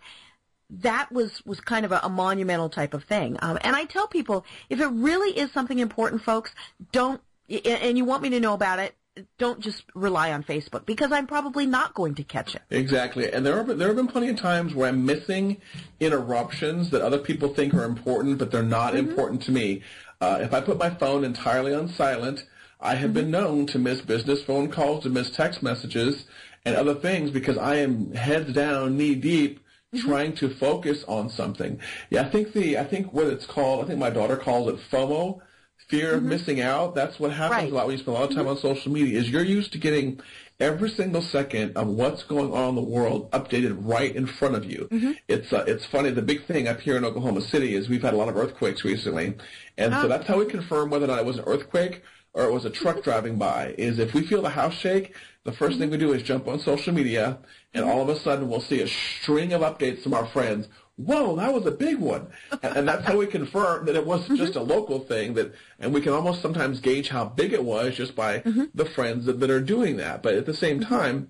that 0.70 1.12
was 1.12 1.44
was 1.44 1.60
kind 1.60 1.84
of 1.84 1.92
a, 1.92 2.00
a 2.02 2.08
monumental 2.08 2.70
type 2.70 2.94
of 2.94 3.04
thing. 3.04 3.36
Um, 3.42 3.58
and 3.60 3.76
I 3.76 3.84
tell 3.84 4.06
people, 4.06 4.46
if 4.70 4.80
it 4.80 4.86
really 4.86 5.38
is 5.38 5.52
something 5.52 5.78
important, 5.78 6.22
folks, 6.22 6.54
don't 6.92 7.20
and 7.48 7.98
you 7.98 8.04
want 8.04 8.22
me 8.22 8.30
to 8.30 8.40
know 8.40 8.54
about 8.54 8.78
it, 8.78 8.94
don't 9.36 9.60
just 9.60 9.84
rely 9.94 10.32
on 10.32 10.42
Facebook 10.42 10.86
because 10.86 11.12
I'm 11.12 11.26
probably 11.26 11.66
not 11.66 11.92
going 11.92 12.14
to 12.14 12.24
catch 12.24 12.54
it. 12.54 12.62
Exactly, 12.70 13.30
and 13.30 13.44
there 13.44 13.56
have 13.56 13.78
there 13.78 13.88
have 13.88 13.96
been 13.96 14.08
plenty 14.08 14.28
of 14.28 14.36
times 14.36 14.74
where 14.74 14.88
I'm 14.88 15.04
missing 15.04 15.60
interruptions 16.00 16.90
that 16.90 17.02
other 17.02 17.18
people 17.18 17.48
think 17.48 17.74
are 17.74 17.84
important, 17.84 18.38
but 18.38 18.50
they're 18.50 18.62
not 18.62 18.96
important 18.96 19.42
to 19.42 19.52
me. 19.52 19.82
Uh, 20.22 20.38
if 20.40 20.54
I 20.54 20.60
put 20.60 20.78
my 20.78 20.88
phone 20.88 21.24
entirely 21.24 21.74
on 21.74 21.88
silent, 21.88 22.44
I 22.80 22.94
have 22.94 23.12
been 23.12 23.24
mm-hmm. 23.24 23.32
known 23.32 23.66
to 23.66 23.78
miss 23.80 24.00
business 24.02 24.40
phone 24.40 24.70
calls, 24.70 25.02
to 25.02 25.10
miss 25.10 25.30
text 25.30 25.64
messages, 25.64 26.26
and 26.64 26.76
other 26.76 26.94
things 26.94 27.32
because 27.32 27.58
I 27.58 27.76
am 27.76 28.12
heads 28.12 28.52
down, 28.52 28.96
knee 28.96 29.16
deep, 29.16 29.58
mm-hmm. 29.92 30.08
trying 30.08 30.36
to 30.36 30.48
focus 30.48 31.02
on 31.08 31.28
something. 31.28 31.80
Yeah, 32.10 32.22
I 32.22 32.30
think 32.30 32.52
the 32.52 32.78
I 32.78 32.84
think 32.84 33.12
what 33.12 33.26
it's 33.26 33.46
called. 33.46 33.84
I 33.84 33.88
think 33.88 33.98
my 33.98 34.10
daughter 34.10 34.36
calls 34.36 34.68
it 34.68 34.78
FOMO. 34.92 35.40
Fear 35.88 36.14
of 36.14 36.20
mm-hmm. 36.20 36.28
missing 36.28 36.60
out. 36.60 36.94
That's 36.94 37.18
what 37.18 37.32
happens 37.32 37.64
Right. 37.64 37.72
a 37.72 37.74
lot 37.74 37.86
when 37.86 37.96
you 37.96 38.02
spend 38.02 38.16
a 38.16 38.20
lot 38.20 38.30
of 38.30 38.36
time 38.36 38.46
on 38.46 38.56
social 38.58 38.92
media. 38.92 39.18
Is 39.18 39.28
you're 39.28 39.42
used 39.42 39.72
to 39.72 39.78
getting 39.78 40.20
every 40.62 40.88
single 40.88 41.20
second 41.20 41.76
of 41.76 41.88
what's 41.88 42.22
going 42.22 42.52
on 42.52 42.70
in 42.70 42.74
the 42.76 42.80
world 42.80 43.28
updated 43.32 43.76
right 43.80 44.14
in 44.14 44.26
front 44.26 44.54
of 44.54 44.64
you. 44.64 44.88
Mm-hmm. 44.90 45.12
It's 45.26 45.52
uh, 45.52 45.64
it's 45.66 45.84
funny. 45.84 46.10
The 46.10 46.22
big 46.22 46.46
thing 46.46 46.68
up 46.68 46.80
here 46.80 46.96
in 46.96 47.04
Oklahoma 47.04 47.40
City 47.40 47.74
is 47.74 47.88
we've 47.88 48.02
had 48.02 48.14
a 48.14 48.16
lot 48.16 48.28
of 48.28 48.36
earthquakes 48.36 48.84
recently, 48.84 49.34
and 49.76 49.92
so 49.92 50.04
ah. 50.04 50.06
that's 50.06 50.26
how 50.26 50.38
we 50.38 50.46
confirm 50.46 50.88
whether 50.88 51.04
or 51.04 51.08
not 51.08 51.18
it 51.18 51.26
was 51.26 51.38
an 51.38 51.44
earthquake 51.46 52.02
or 52.34 52.44
it 52.44 52.52
was 52.52 52.64
a 52.64 52.70
truck 52.70 53.02
driving 53.08 53.36
by. 53.36 53.74
Is 53.76 53.98
if 53.98 54.14
we 54.14 54.24
feel 54.24 54.40
the 54.40 54.50
house 54.50 54.74
shake, 54.74 55.14
the 55.44 55.50
1st 55.50 55.56
mm-hmm. 55.56 55.78
thing 55.80 55.90
we 55.90 55.98
do 55.98 56.12
is 56.12 56.22
jump 56.22 56.46
on 56.46 56.60
social 56.60 56.94
media, 56.94 57.38
and 57.74 57.84
mm-hmm. 57.84 57.92
all 57.92 58.02
of 58.02 58.08
a 58.08 58.20
sudden 58.20 58.48
we'll 58.48 58.60
see 58.60 58.80
a 58.80 58.88
string 58.88 59.52
of 59.52 59.62
updates 59.62 60.04
from 60.04 60.14
our 60.14 60.26
friends. 60.26 60.68
Whoa, 60.96 61.36
that 61.36 61.54
was 61.54 61.64
a 61.66 61.70
big 61.70 61.98
one, 61.98 62.28
and, 62.62 62.86
that's 62.86 63.06
how 63.06 63.16
we 63.16 63.26
confirm 63.26 63.86
that 63.86 63.96
it 63.96 64.06
wasn't 64.06 64.38
just 64.38 64.52
mm-hmm. 64.52 64.70
a 64.70 64.74
local 64.74 65.00
thing. 65.00 65.34
That, 65.34 65.54
and 65.80 65.92
we 65.92 66.02
can 66.02 66.12
almost 66.12 66.42
sometimes 66.42 66.80
gauge 66.80 67.08
how 67.08 67.24
big 67.24 67.54
it 67.54 67.64
was 67.64 67.96
just 67.96 68.14
by 68.14 68.40
mm-hmm. 68.40 68.64
the 68.74 68.84
friends 68.84 69.24
that, 69.24 69.40
that 69.40 69.50
are 69.50 69.60
doing 69.60 69.96
that. 69.96 70.22
But 70.22 70.34
at 70.34 70.44
the 70.44 70.54
same 70.54 70.80
mm-hmm. 70.80 70.94
time, 70.94 71.28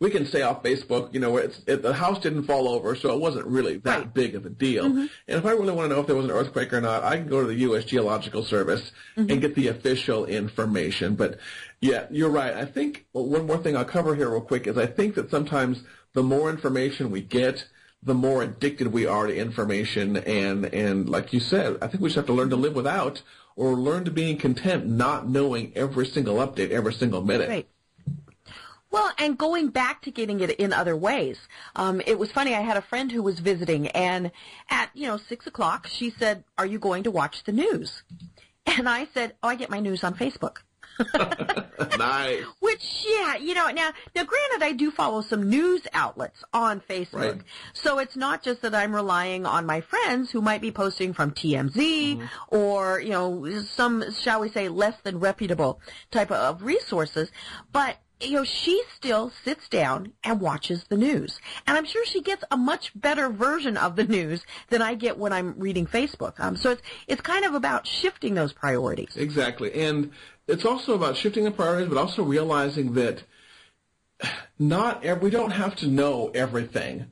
we 0.00 0.10
can 0.10 0.26
say 0.26 0.42
off 0.42 0.62
Facebook, 0.62 1.12
you 1.12 1.20
know, 1.20 1.36
it's, 1.36 1.60
it, 1.66 1.82
the 1.82 1.92
house 1.92 2.20
didn't 2.20 2.44
fall 2.44 2.68
over, 2.68 2.94
so 2.94 3.12
it 3.12 3.20
wasn't 3.20 3.46
really 3.46 3.78
that 3.78 3.98
Right. 3.98 4.14
big 4.14 4.34
of 4.34 4.46
a 4.46 4.50
deal. 4.50 4.86
And 4.86 5.10
if 5.28 5.44
I 5.44 5.50
really 5.50 5.72
want 5.72 5.90
to 5.90 5.94
know 5.94 6.00
if 6.00 6.06
there 6.06 6.16
was 6.16 6.24
an 6.24 6.30
earthquake 6.30 6.72
or 6.72 6.80
not, 6.80 7.04
I 7.04 7.16
can 7.16 7.28
go 7.28 7.40
to 7.40 7.46
the 7.46 7.54
U.S. 7.54 7.84
Geological 7.84 8.44
Service 8.44 8.92
and 9.16 9.40
get 9.40 9.54
the 9.54 9.68
official 9.68 10.24
information. 10.24 11.14
But 11.16 11.38
yeah, 11.80 12.06
you're 12.10 12.30
right. 12.30 12.54
I 12.54 12.64
think 12.64 13.06
well, 13.12 13.26
one 13.26 13.46
more 13.46 13.58
thing 13.58 13.76
I'll 13.76 13.84
cover 13.84 14.14
here 14.14 14.30
real 14.30 14.40
quick 14.40 14.66
is 14.66 14.78
I 14.78 14.86
think 14.86 15.14
that 15.16 15.30
sometimes 15.30 15.82
the 16.14 16.22
more 16.22 16.48
information 16.48 17.10
we 17.10 17.20
get, 17.20 17.66
the 18.04 18.14
more 18.14 18.42
addicted 18.42 18.88
we 18.88 19.06
are 19.06 19.26
to 19.26 19.34
information. 19.36 20.16
And, 20.16 20.66
and 20.66 21.08
like 21.08 21.32
you 21.32 21.40
said, 21.40 21.78
I 21.80 21.86
think 21.86 22.02
we 22.02 22.08
just 22.08 22.16
have 22.16 22.26
to 22.26 22.32
learn 22.32 22.50
to 22.50 22.56
live 22.56 22.74
without 22.74 23.22
or 23.56 23.74
learn 23.74 24.04
to 24.04 24.10
being 24.10 24.36
content 24.36 24.86
not 24.86 25.28
knowing 25.28 25.72
every 25.74 26.06
single 26.06 26.36
update 26.36 26.70
every 26.70 26.92
single 26.92 27.22
minute. 27.22 27.48
Right. 27.48 27.68
Well, 28.90 29.10
and 29.18 29.36
going 29.36 29.70
back 29.70 30.02
to 30.02 30.12
getting 30.12 30.38
it 30.40 30.52
in 30.52 30.72
other 30.72 30.96
ways. 30.96 31.36
Um, 31.74 32.00
it 32.06 32.16
was 32.16 32.30
funny. 32.30 32.54
I 32.54 32.60
had 32.60 32.76
a 32.76 32.82
friend 32.82 33.10
who 33.10 33.24
was 33.24 33.40
visiting, 33.40 33.88
and 33.88 34.30
at 34.70 34.90
you 34.94 35.08
know 35.08 35.16
six 35.16 35.48
o'clock, 35.48 35.88
she 35.88 36.10
said, 36.10 36.44
"Are 36.58 36.66
you 36.66 36.78
going 36.78 37.02
to 37.02 37.10
watch 37.10 37.42
the 37.42 37.50
news?" 37.50 38.04
And 38.66 38.88
I 38.88 39.08
said, 39.12 39.34
"Oh, 39.42 39.48
I 39.48 39.56
get 39.56 39.68
my 39.68 39.80
news 39.80 40.04
on 40.04 40.14
Facebook." 40.14 40.58
nice. 41.98 42.44
Which, 42.60 43.04
yeah, 43.08 43.36
you 43.36 43.54
know, 43.54 43.68
now, 43.70 43.90
now 44.14 44.24
granted, 44.24 44.62
I 44.62 44.72
do 44.72 44.90
follow 44.90 45.22
some 45.22 45.48
news 45.48 45.82
outlets 45.92 46.42
on 46.52 46.80
Facebook. 46.80 47.32
Right. 47.32 47.42
So 47.72 47.98
it's 47.98 48.16
not 48.16 48.42
just 48.42 48.62
that 48.62 48.74
I'm 48.74 48.94
relying 48.94 49.46
on 49.46 49.66
my 49.66 49.80
friends 49.80 50.30
who 50.30 50.40
might 50.40 50.60
be 50.60 50.70
posting 50.70 51.12
from 51.12 51.32
TMZ 51.32 51.74
mm-hmm. 51.74 52.24
or, 52.48 53.00
you 53.00 53.10
know, 53.10 53.62
some, 53.62 54.04
shall 54.12 54.40
we 54.40 54.48
say, 54.48 54.68
less 54.68 55.00
than 55.02 55.18
reputable 55.20 55.80
type 56.10 56.30
of 56.30 56.62
resources. 56.62 57.30
But, 57.72 57.96
you 58.20 58.32
know, 58.32 58.44
she 58.44 58.82
still 58.96 59.32
sits 59.44 59.68
down 59.68 60.12
and 60.22 60.40
watches 60.40 60.84
the 60.84 60.96
news. 60.96 61.40
And 61.66 61.76
I'm 61.76 61.84
sure 61.84 62.04
she 62.06 62.22
gets 62.22 62.44
a 62.50 62.56
much 62.56 62.92
better 62.94 63.28
version 63.28 63.76
of 63.76 63.96
the 63.96 64.04
news 64.04 64.44
than 64.70 64.82
I 64.82 64.94
get 64.94 65.18
when 65.18 65.32
I'm 65.32 65.58
reading 65.58 65.86
Facebook. 65.86 66.38
Um, 66.38 66.56
so 66.56 66.70
it's, 66.70 66.82
it's 67.06 67.20
kind 67.20 67.44
of 67.44 67.54
about 67.54 67.86
shifting 67.86 68.34
those 68.34 68.52
priorities. 68.52 69.16
Exactly. 69.16 69.72
And 69.74 70.12
it's 70.46 70.64
also 70.64 70.94
about 70.94 71.16
shifting 71.16 71.44
the 71.44 71.50
priorities, 71.50 71.88
but 71.88 71.98
also 71.98 72.22
realizing 72.22 72.94
that 72.94 73.22
not 74.58 75.04
ev- 75.04 75.22
we 75.22 75.30
don't 75.30 75.50
have 75.50 75.74
to 75.76 75.86
know 75.86 76.30
everything. 76.34 77.06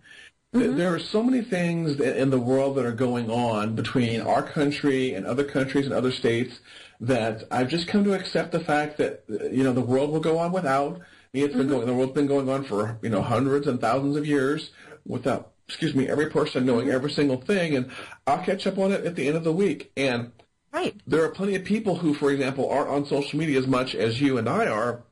Th- 0.55 0.71
There 0.77 0.95
are 0.95 0.99
so 0.99 1.23
many 1.23 1.43
things 1.43 2.01
in 2.01 2.31
the 2.31 2.39
world 2.39 2.77
that 2.77 2.87
are 2.87 2.93
going 2.93 3.31
on 3.31 3.75
between 3.75 4.21
our 4.21 4.43
country 4.43 5.15
and 5.15 5.27
other 5.27 5.45
countries 5.45 5.87
and 5.87 5.95
other 5.95 6.13
states 6.13 6.61
that 7.03 7.45
I've 7.51 7.69
just 7.69 7.89
come 7.89 8.05
to 8.05 8.15
accept 8.15 8.53
the 8.53 8.61
fact 8.61 8.97
that 8.99 9.25
you 9.29 9.63
know 9.63 9.73
the 9.73 9.81
world 9.81 10.11
will 10.11 10.21
go 10.21 10.39
on 10.39 10.53
without 10.53 11.01
me. 11.33 11.43
It's 11.43 11.53
been 11.53 11.67
mm-hmm. 11.67 11.71
going. 11.71 11.87
The 11.87 11.95
world's 11.95 12.15
been 12.15 12.27
going 12.27 12.49
on 12.49 12.65
for 12.65 12.99
you 13.03 13.11
know 13.11 13.23
hundreds 13.23 13.67
and 13.67 13.81
thousands 13.81 14.17
of 14.17 14.27
years 14.27 14.71
without 15.07 15.53
excuse 15.69 15.95
me 15.95 16.09
every 16.09 16.31
person 16.31 16.65
knowing 16.65 16.87
mm-hmm. 16.87 16.95
every 16.95 17.11
single 17.11 17.41
thing, 17.41 17.77
and 17.77 17.91
I'll 18.27 18.43
catch 18.43 18.67
up 18.67 18.79
on 18.79 18.93
it 18.93 19.05
at 19.05 19.17
the 19.17 19.27
end 19.27 19.37
of 19.37 19.45
the 19.45 19.53
week. 19.53 19.93
And 19.97 20.33
Right. 20.73 20.99
there 21.07 21.23
are 21.23 21.29
plenty 21.29 21.55
of 21.55 21.65
people 21.65 21.97
who, 21.97 22.15
for 22.15 22.31
example, 22.31 22.71
aren't 22.71 22.89
on 22.89 23.05
social 23.05 23.39
media 23.39 23.59
as 23.59 23.67
much 23.67 23.95
as 23.95 24.23
you 24.23 24.39
and 24.39 24.49
I 24.49 24.69
are. 24.69 25.03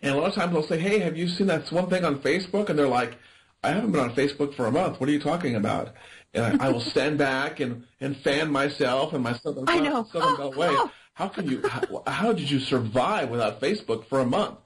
And 0.00 0.14
a 0.14 0.18
lot 0.18 0.28
of 0.28 0.34
times 0.34 0.52
they'll 0.52 0.62
say, 0.62 0.78
hey, 0.78 1.00
have 1.00 1.16
you 1.16 1.26
seen 1.26 1.48
that 1.48 1.70
one 1.72 1.90
thing 1.90 2.04
on 2.04 2.20
Facebook? 2.20 2.68
And 2.68 2.78
they're 2.78 2.86
like, 2.86 3.16
I 3.64 3.70
haven't 3.70 3.90
been 3.90 4.00
on 4.00 4.14
Facebook 4.14 4.54
for 4.54 4.66
a 4.66 4.72
month. 4.72 5.00
What 5.00 5.08
are 5.08 5.12
you 5.12 5.20
talking 5.20 5.56
about? 5.56 5.94
And 6.34 6.62
I, 6.62 6.70
will 6.70 6.80
stand 6.80 7.18
back 7.18 7.60
and, 7.60 7.84
and 8.00 8.16
fan 8.16 8.50
myself 8.50 9.12
and 9.12 9.22
my 9.22 9.34
southern, 9.34 9.64
I 9.68 9.80
know. 9.80 10.08
southern 10.10 10.36
Oh, 10.40 10.52
oh. 10.56 10.90
How 11.14 11.28
can 11.28 11.46
you, 11.46 11.66
how, 11.68 12.02
how 12.06 12.32
did 12.32 12.50
you 12.50 12.58
survive 12.58 13.28
without 13.28 13.60
Facebook 13.60 14.06
for 14.06 14.20
a 14.20 14.24
month? 14.24 14.58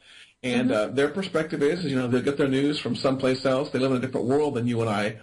And 0.44 0.70
uh, 0.70 0.86
their 0.88 1.08
perspective 1.08 1.62
is, 1.62 1.84
you 1.84 1.96
know, 1.96 2.06
they 2.06 2.22
get 2.22 2.36
their 2.36 2.46
news 2.46 2.78
from 2.78 2.94
someplace 2.94 3.44
else. 3.44 3.70
They 3.70 3.80
live 3.80 3.90
in 3.90 3.96
a 3.96 4.00
different 4.00 4.26
world 4.26 4.54
than 4.54 4.68
you 4.68 4.80
and 4.80 4.88
I 4.88 5.18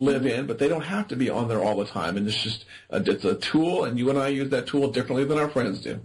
live 0.00 0.26
in, 0.26 0.46
but 0.46 0.58
they 0.58 0.68
don't 0.68 0.82
have 0.82 1.08
to 1.08 1.16
be 1.16 1.30
on 1.30 1.48
there 1.48 1.62
all 1.62 1.76
the 1.76 1.86
time. 1.86 2.18
And 2.18 2.28
it's 2.28 2.42
just, 2.42 2.66
uh, 2.90 3.00
it's 3.06 3.24
a 3.24 3.36
tool, 3.36 3.84
and 3.84 3.98
you 3.98 4.10
and 4.10 4.18
I 4.18 4.28
use 4.28 4.50
that 4.50 4.66
tool 4.66 4.90
differently 4.90 5.24
than 5.24 5.38
our 5.38 5.48
friends 5.48 5.80
do. 5.80 6.00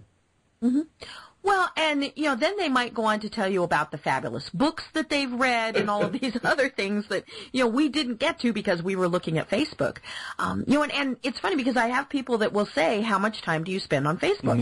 Well, 1.44 1.70
and 1.76 2.12
you 2.16 2.26
know, 2.26 2.36
then 2.36 2.58
they 2.58 2.70
might 2.70 2.94
go 2.94 3.06
on 3.06 3.20
to 3.22 3.30
tell 3.30 3.48
you 3.48 3.64
about 3.64 3.92
the 3.92 3.98
fabulous 3.98 4.50
books 4.50 4.84
that 4.94 5.10
they've 5.10 5.32
read 5.32 5.76
and 5.76 5.90
all 5.90 6.04
of 6.04 6.12
these 6.12 6.38
other 6.44 6.70
things 6.70 7.08
that 7.08 7.26
you 7.52 7.64
know 7.64 7.68
we 7.68 7.90
didn't 7.90 8.20
get 8.20 8.40
to 8.40 8.54
because 8.54 8.84
we 8.84 8.96
were 8.96 9.08
looking 9.08 9.38
at 9.38 9.50
Facebook. 9.50 9.98
Um, 10.38 10.64
you 10.68 10.76
know, 10.76 10.84
and, 10.84 10.92
and 10.94 11.18
it's 11.24 11.40
funny 11.40 11.56
because 11.56 11.78
I 11.78 11.88
have 11.88 12.10
people 12.10 12.40
that 12.40 12.54
will 12.54 12.68
say, 12.68 13.02
"How 13.02 13.18
much 13.18 13.42
time 13.42 13.64
do 13.64 13.72
you 13.72 13.80
spend 13.80 14.08
on 14.08 14.18
Facebook?" 14.20 14.58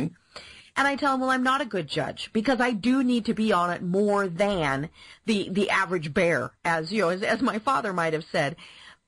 And 0.75 0.87
I 0.87 0.95
tell 0.95 1.11
them, 1.11 1.21
well, 1.21 1.31
I'm 1.31 1.43
not 1.43 1.59
a 1.59 1.65
good 1.65 1.87
judge 1.87 2.29
because 2.31 2.61
I 2.61 2.71
do 2.71 3.03
need 3.03 3.25
to 3.25 3.33
be 3.33 3.51
on 3.51 3.69
it 3.71 3.81
more 3.81 4.27
than 4.29 4.89
the 5.25 5.49
the 5.49 5.69
average 5.69 6.13
bear, 6.13 6.51
as 6.63 6.93
you 6.93 7.01
know, 7.01 7.09
as, 7.09 7.21
as 7.21 7.41
my 7.41 7.59
father 7.59 7.91
might 7.91 8.13
have 8.13 8.25
said. 8.31 8.55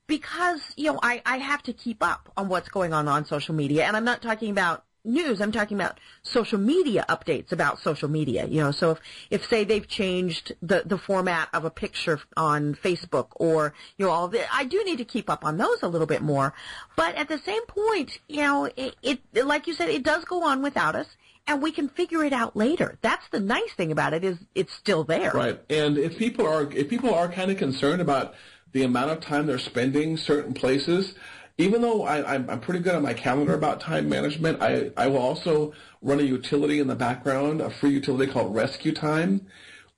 Because 0.06 0.60
you 0.76 0.92
know, 0.92 1.00
I 1.02 1.22
I 1.24 1.38
have 1.38 1.62
to 1.62 1.72
keep 1.72 2.02
up 2.02 2.30
on 2.36 2.48
what's 2.48 2.68
going 2.68 2.92
on 2.92 3.08
on 3.08 3.24
social 3.24 3.54
media, 3.54 3.84
and 3.84 3.96
I'm 3.96 4.04
not 4.04 4.20
talking 4.20 4.50
about 4.50 4.84
news. 5.04 5.40
I'm 5.40 5.52
talking 5.52 5.76
about 5.76 5.98
social 6.22 6.58
media 6.58 7.04
updates 7.08 7.52
about 7.52 7.80
social 7.80 8.08
media. 8.08 8.46
You 8.46 8.60
know, 8.60 8.70
so 8.70 8.92
if 8.92 9.00
if 9.30 9.48
say 9.48 9.64
they've 9.64 9.86
changed 9.86 10.52
the 10.62 10.82
the 10.84 10.98
format 10.98 11.48
of 11.52 11.64
a 11.64 11.70
picture 11.70 12.20
on 12.36 12.74
Facebook, 12.74 13.28
or 13.36 13.74
you 13.96 14.06
know, 14.06 14.12
all 14.12 14.34
it, 14.34 14.46
I 14.52 14.64
do 14.64 14.82
need 14.84 14.98
to 14.98 15.04
keep 15.04 15.28
up 15.28 15.44
on 15.44 15.56
those 15.56 15.82
a 15.82 15.88
little 15.88 16.06
bit 16.06 16.22
more. 16.22 16.54
But 16.96 17.14
at 17.16 17.28
the 17.28 17.38
same 17.38 17.64
point, 17.66 18.18
you 18.28 18.42
know, 18.42 18.64
it, 18.76 18.96
it 19.02 19.20
like 19.46 19.66
you 19.66 19.74
said, 19.74 19.88
it 19.88 20.02
does 20.02 20.24
go 20.24 20.44
on 20.44 20.62
without 20.62 20.94
us 20.96 21.06
and 21.46 21.62
we 21.62 21.72
can 21.72 21.88
figure 21.88 22.24
it 22.24 22.32
out 22.32 22.56
later. 22.56 22.98
That's 23.02 23.26
the 23.30 23.40
nice 23.40 23.72
thing 23.76 23.90
about 23.92 24.14
it 24.14 24.24
is 24.24 24.38
it's 24.54 24.72
still 24.72 25.04
there. 25.04 25.32
Right. 25.32 25.60
And 25.68 25.98
if 25.98 26.16
people 26.16 26.46
are 26.46 26.70
if 26.72 26.88
people 26.88 27.14
are 27.14 27.28
kind 27.28 27.50
of 27.50 27.56
concerned 27.56 28.00
about 28.00 28.34
the 28.72 28.84
amount 28.84 29.10
of 29.10 29.20
time 29.20 29.46
they're 29.46 29.58
spending 29.58 30.16
certain 30.16 30.54
places, 30.54 31.14
even 31.58 31.82
though 31.82 32.02
I, 32.04 32.34
I'm, 32.34 32.48
I'm 32.48 32.60
pretty 32.60 32.80
good 32.80 32.94
on 32.94 33.02
my 33.02 33.14
calendar 33.14 33.54
about 33.54 33.80
time 33.80 34.08
management, 34.08 34.62
I, 34.62 34.90
I 34.96 35.06
will 35.06 35.18
also 35.18 35.72
run 36.00 36.20
a 36.20 36.22
utility 36.22 36.80
in 36.80 36.88
the 36.88 36.96
background, 36.96 37.60
a 37.60 37.70
free 37.70 37.90
utility 37.90 38.32
called 38.32 38.54
Rescue 38.54 38.92
Time, 38.92 39.46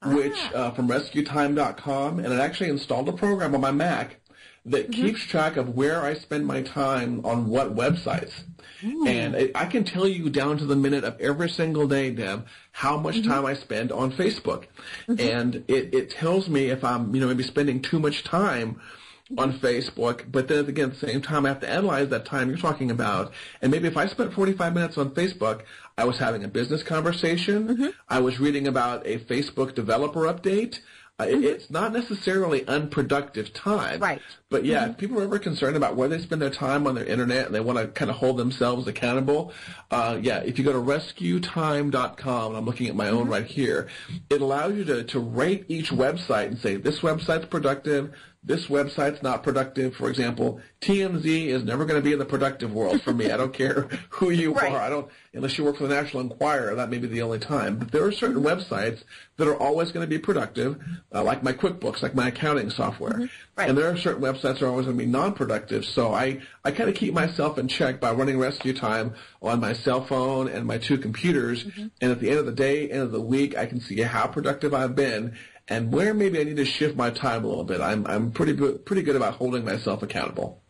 which 0.05 0.37
ah. 0.55 0.57
uh, 0.57 0.71
from 0.73 0.89
RescueTime.com, 0.89 2.19
and 2.19 2.33
it 2.33 2.41
actually 2.41 2.71
installed 2.71 3.09
a 3.09 3.13
program 3.13 3.55
on 3.55 3.61
my 3.61 3.71
Mac 3.71 4.17
that 4.67 4.91
mm-hmm. 4.91 5.03
keeps 5.03 5.23
track 5.25 5.57
of 5.57 5.75
where 5.75 6.03
I 6.03 6.15
spend 6.15 6.47
my 6.47 6.63
time 6.63 7.25
on 7.25 7.49
what 7.49 7.75
websites. 7.75 8.33
Mm. 8.83 9.09
And 9.09 9.35
it, 9.35 9.53
I 9.55 9.67
can 9.67 9.85
tell 9.85 10.07
you 10.07 10.29
down 10.31 10.59
to 10.59 10.67
the 10.67 10.77
minute 10.77 11.05
of 11.05 11.21
every 11.21 11.49
single 11.49 11.87
day, 11.87 12.11
Deb, 12.11 12.47
how 12.73 12.97
much 12.97 13.17
mm-hmm. 13.17 13.31
time 13.31 13.47
I 13.47 13.55
spend 13.55 13.93
on 13.93 14.13
Facebook. 14.13 14.65
Mm-hmm. 15.09 15.21
And 15.21 15.55
it, 15.69 15.95
it 15.95 16.11
tells 16.11 16.49
me 16.49 16.71
if 16.71 16.85
I'm, 16.85 17.15
you 17.15 17.21
know, 17.21 17.29
maybe 17.29 17.43
spending 17.43 17.81
too 17.81 17.99
much 17.99 18.25
time 18.25 18.81
on 19.39 19.59
Facebook, 19.59 20.31
but 20.31 20.49
then 20.49 20.67
again, 20.67 20.91
at 20.91 21.01
the 21.01 21.07
same 21.07 21.23
time, 21.23 21.47
I 21.47 21.49
have 21.49 21.61
to 21.61 21.69
analyze 21.69 22.11
that 22.11 22.27
time 22.27 22.49
you're 22.51 22.59
talking 22.59 22.91
about. 22.91 23.33
And 23.63 23.73
maybe 23.73 23.89
if 23.89 23.97
I 23.97 24.07
spent 24.07 24.35
45 24.35 24.75
minutes 24.75 24.99
on 24.99 25.11
Facebook, 25.11 25.63
I 25.97 26.05
was 26.05 26.19
having 26.19 26.45
a 26.45 26.49
business 26.49 26.83
conversation, 26.83 27.95
I 28.09 28.21
was 28.21 28.39
reading 28.39 28.67
about 28.67 29.07
a 29.07 29.19
Facebook 29.19 29.75
developer 29.75 30.21
update. 30.21 30.81
Uh, 31.19 31.27
it, 31.29 31.45
it's 31.45 31.71
not 31.71 31.93
necessarily 31.93 32.67
unproductive 32.67 33.53
time. 33.55 34.01
Right. 34.01 34.21
But 34.51 34.65
yeah, 34.65 34.91
if 34.91 34.99
people 34.99 35.21
are 35.21 35.23
ever 35.23 35.39
concerned 35.39 35.77
about 35.77 35.95
where 35.95 36.09
they 36.09 36.19
spend 36.19 36.43
their 36.43 36.51
time 36.51 36.89
on 36.89 36.97
their 36.97 37.05
internet 37.05 37.47
and 37.47 37.55
they 37.55 37.61
want 37.61 37.79
to 37.79 37.87
kind 37.87 38.11
of 38.11 38.17
hold 38.17 38.37
themselves 38.37 38.89
accountable, 38.89 39.53
uh, 39.93 40.19
yeah, 40.21 40.39
if 40.39 40.59
you 40.59 40.65
go 40.65 40.73
to 40.73 40.79
rescuetime.com, 40.79 42.49
and 42.49 42.57
I'm 42.57 42.65
looking 42.65 42.89
at 42.89 42.97
my 42.97 43.11
own 43.11 43.29
right 43.29 43.47
here, 43.47 43.89
it 44.29 44.43
allows 44.43 44.75
you 44.75 44.85
to, 44.87 45.05
to 45.05 45.21
rate 45.21 45.67
each 45.69 45.91
website 45.91 46.49
and 46.49 46.59
say, 46.59 46.77
this 46.77 46.99
website's 46.99 47.47
productive, 47.47 48.13
this 48.47 48.67
website's 48.67 49.23
not 49.23 49.43
productive. 49.43 49.97
For 49.97 50.11
example, 50.11 50.61
TMZ 50.83 51.47
is 51.47 51.65
never 51.65 51.85
going 51.87 51.99
to 51.99 52.05
be 52.05 52.13
in 52.13 52.19
the 52.19 52.27
productive 52.27 52.73
world 52.75 53.01
for 53.03 53.13
me. 53.15 53.31
I 53.31 53.37
don't 53.39 53.55
care 53.55 53.89
who 54.11 54.31
you 54.31 54.53
Right. 54.53 54.71
are. 54.71 54.79
I 54.81 54.91
don't, 54.91 55.09
unless 55.33 55.57
you 55.57 55.65
work 55.65 55.77
for 55.79 55.87
the 55.87 55.95
National 55.95 56.23
Enquirer, 56.23 56.75
that 56.75 56.91
may 56.91 56.99
be 56.99 57.07
the 57.09 57.23
only 57.23 57.39
time. 57.39 57.79
But 57.79 57.91
there 57.91 58.05
are 58.05 58.13
certain 58.13 58.43
websites 58.43 59.03
that 59.39 59.49
are 59.49 59.57
always 59.57 59.93
going 59.93 60.05
to 60.05 60.11
be 60.11 60.19
productive, 60.19 60.81
uh, 61.13 61.25
like 61.25 61.43
my 61.43 61.53
QuickBooks, 61.55 62.03
like 62.03 62.15
my 62.15 62.29
accounting 62.29 62.69
software. 62.71 63.29
Right. 63.57 63.69
And 63.69 63.79
there 63.79 63.91
are 63.91 63.97
certain 63.97 64.23
websites 64.23 64.59
that 64.59 64.63
are 64.63 64.69
always 64.69 64.85
going 64.87 64.99
to 64.99 65.05
be 65.05 65.11
non-productive. 65.11 65.85
So 65.87 66.13
I, 66.13 66.41
I 66.65 66.71
kind 66.71 66.91
of 66.91 66.95
keep 66.97 67.15
myself 67.15 67.57
in 67.59 67.67
check 67.67 67.99
by 67.99 68.13
running 68.13 68.39
rescue 68.39 68.75
time 68.75 69.15
on 69.41 69.59
my 69.61 69.73
cell 69.73 70.05
phone 70.05 70.49
and 70.49 70.67
my 70.67 70.77
two 70.79 70.99
computers. 70.99 71.65
And 72.01 72.13
at 72.13 72.21
the 72.21 72.29
end 72.31 72.41
of 72.41 72.47
the 72.47 72.53
day, 72.53 72.91
end 72.91 73.03
of 73.03 73.13
the 73.13 73.21
week, 73.23 73.57
I 73.57 73.67
can 73.67 73.81
see 73.81 74.03
how 74.03 74.27
productive 74.27 74.75
I've 74.75 74.95
been 74.95 75.37
and 75.69 75.93
where 75.93 76.13
maybe 76.15 76.41
I 76.41 76.45
need 76.45 76.57
to 76.57 76.65
shift 76.65 76.97
my 76.97 77.11
time 77.11 77.45
a 77.45 77.49
little 77.49 77.65
bit. 77.65 77.81
I'm, 77.81 78.07
I'm 78.07 78.31
pretty 78.33 78.53
good, 78.53 78.85
pretty 78.85 79.03
good 79.03 79.17
about 79.17 79.35
holding 79.35 79.65
myself 79.65 80.03
accountable. 80.03 80.63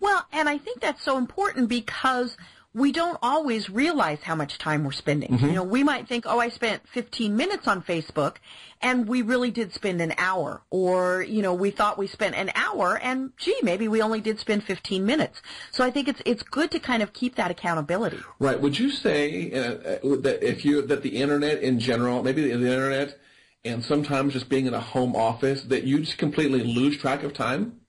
Well, 0.00 0.26
and 0.32 0.48
I 0.48 0.58
think 0.58 0.80
that's 0.80 1.02
so 1.02 1.18
important 1.18 1.68
because 1.68 2.36
we 2.74 2.90
don't 2.90 3.18
always 3.22 3.70
realize 3.70 4.18
how 4.20 4.34
much 4.34 4.58
time 4.58 4.82
we're 4.82 4.90
spending. 4.92 5.38
You 5.38 5.52
know, 5.52 5.62
we 5.62 5.84
might 5.84 6.08
think, 6.08 6.24
oh, 6.26 6.40
I 6.40 6.48
spent 6.48 6.82
15 6.88 7.36
minutes 7.36 7.68
on 7.68 7.82
Facebook, 7.82 8.36
and 8.82 9.06
we 9.06 9.22
really 9.22 9.52
did 9.52 9.72
spend 9.72 10.00
an 10.00 10.12
hour. 10.18 10.60
Or, 10.70 11.22
you 11.22 11.40
know, 11.40 11.54
we 11.54 11.70
thought 11.70 11.96
we 11.98 12.08
spent 12.08 12.34
an 12.34 12.50
hour, 12.56 12.98
and 12.98 13.30
gee, 13.36 13.56
maybe 13.62 13.86
we 13.86 14.02
only 14.02 14.20
did 14.20 14.40
spend 14.40 14.64
15 14.64 15.06
minutes. 15.06 15.40
So 15.70 15.84
I 15.84 15.92
think 15.92 16.08
it's 16.08 16.20
it's 16.24 16.42
good 16.42 16.72
to 16.72 16.80
kind 16.80 17.02
of 17.02 17.12
keep 17.12 17.36
that 17.36 17.52
accountability. 17.52 18.18
Right. 18.40 18.60
Would 18.60 18.76
you 18.76 18.90
say 18.90 19.52
uh, 19.52 19.58
uh, 19.62 20.16
that 20.22 20.40
if 20.42 20.64
you 20.64 20.82
that 20.82 21.02
the 21.02 21.16
internet 21.16 21.62
in 21.62 21.78
general, 21.78 22.24
maybe 22.24 22.42
the, 22.42 22.56
the 22.56 22.72
internet, 22.72 23.20
and 23.64 23.84
sometimes 23.84 24.32
just 24.32 24.48
being 24.48 24.66
in 24.66 24.74
a 24.74 24.80
home 24.80 25.16
office, 25.16 25.62
that 25.64 25.84
you 25.84 26.00
just 26.00 26.18
completely 26.18 26.62
lose 26.62 26.98
track 26.98 27.22
of 27.22 27.32
time? 27.32 27.80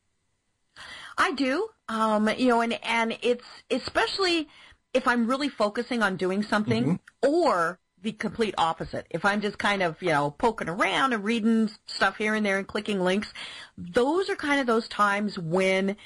I 1.17 1.33
do. 1.33 1.69
Um, 1.87 2.29
you 2.37 2.47
know, 2.47 2.61
and, 2.61 2.79
and 2.83 3.17
it's 3.21 3.45
especially 3.69 4.47
if 4.93 5.07
I'm 5.07 5.27
really 5.27 5.49
focusing 5.49 6.01
on 6.01 6.15
doing 6.15 6.41
something 6.41 6.99
or 7.21 7.79
the 8.01 8.11
complete 8.11 8.55
opposite. 8.57 9.07
If 9.09 9.25
I'm 9.25 9.41
just 9.41 9.57
kind 9.57 9.83
of, 9.83 10.01
you 10.01 10.09
know, 10.09 10.31
poking 10.31 10.69
around 10.69 11.13
and 11.13 11.23
reading 11.23 11.69
stuff 11.87 12.17
here 12.17 12.35
and 12.35 12.45
there 12.45 12.57
and 12.57 12.67
clicking 12.67 13.01
links, 13.01 13.33
those 13.77 14.29
are 14.29 14.35
kind 14.35 14.61
of 14.61 14.67
those 14.67 14.87
times 14.87 15.37
when 15.37 15.97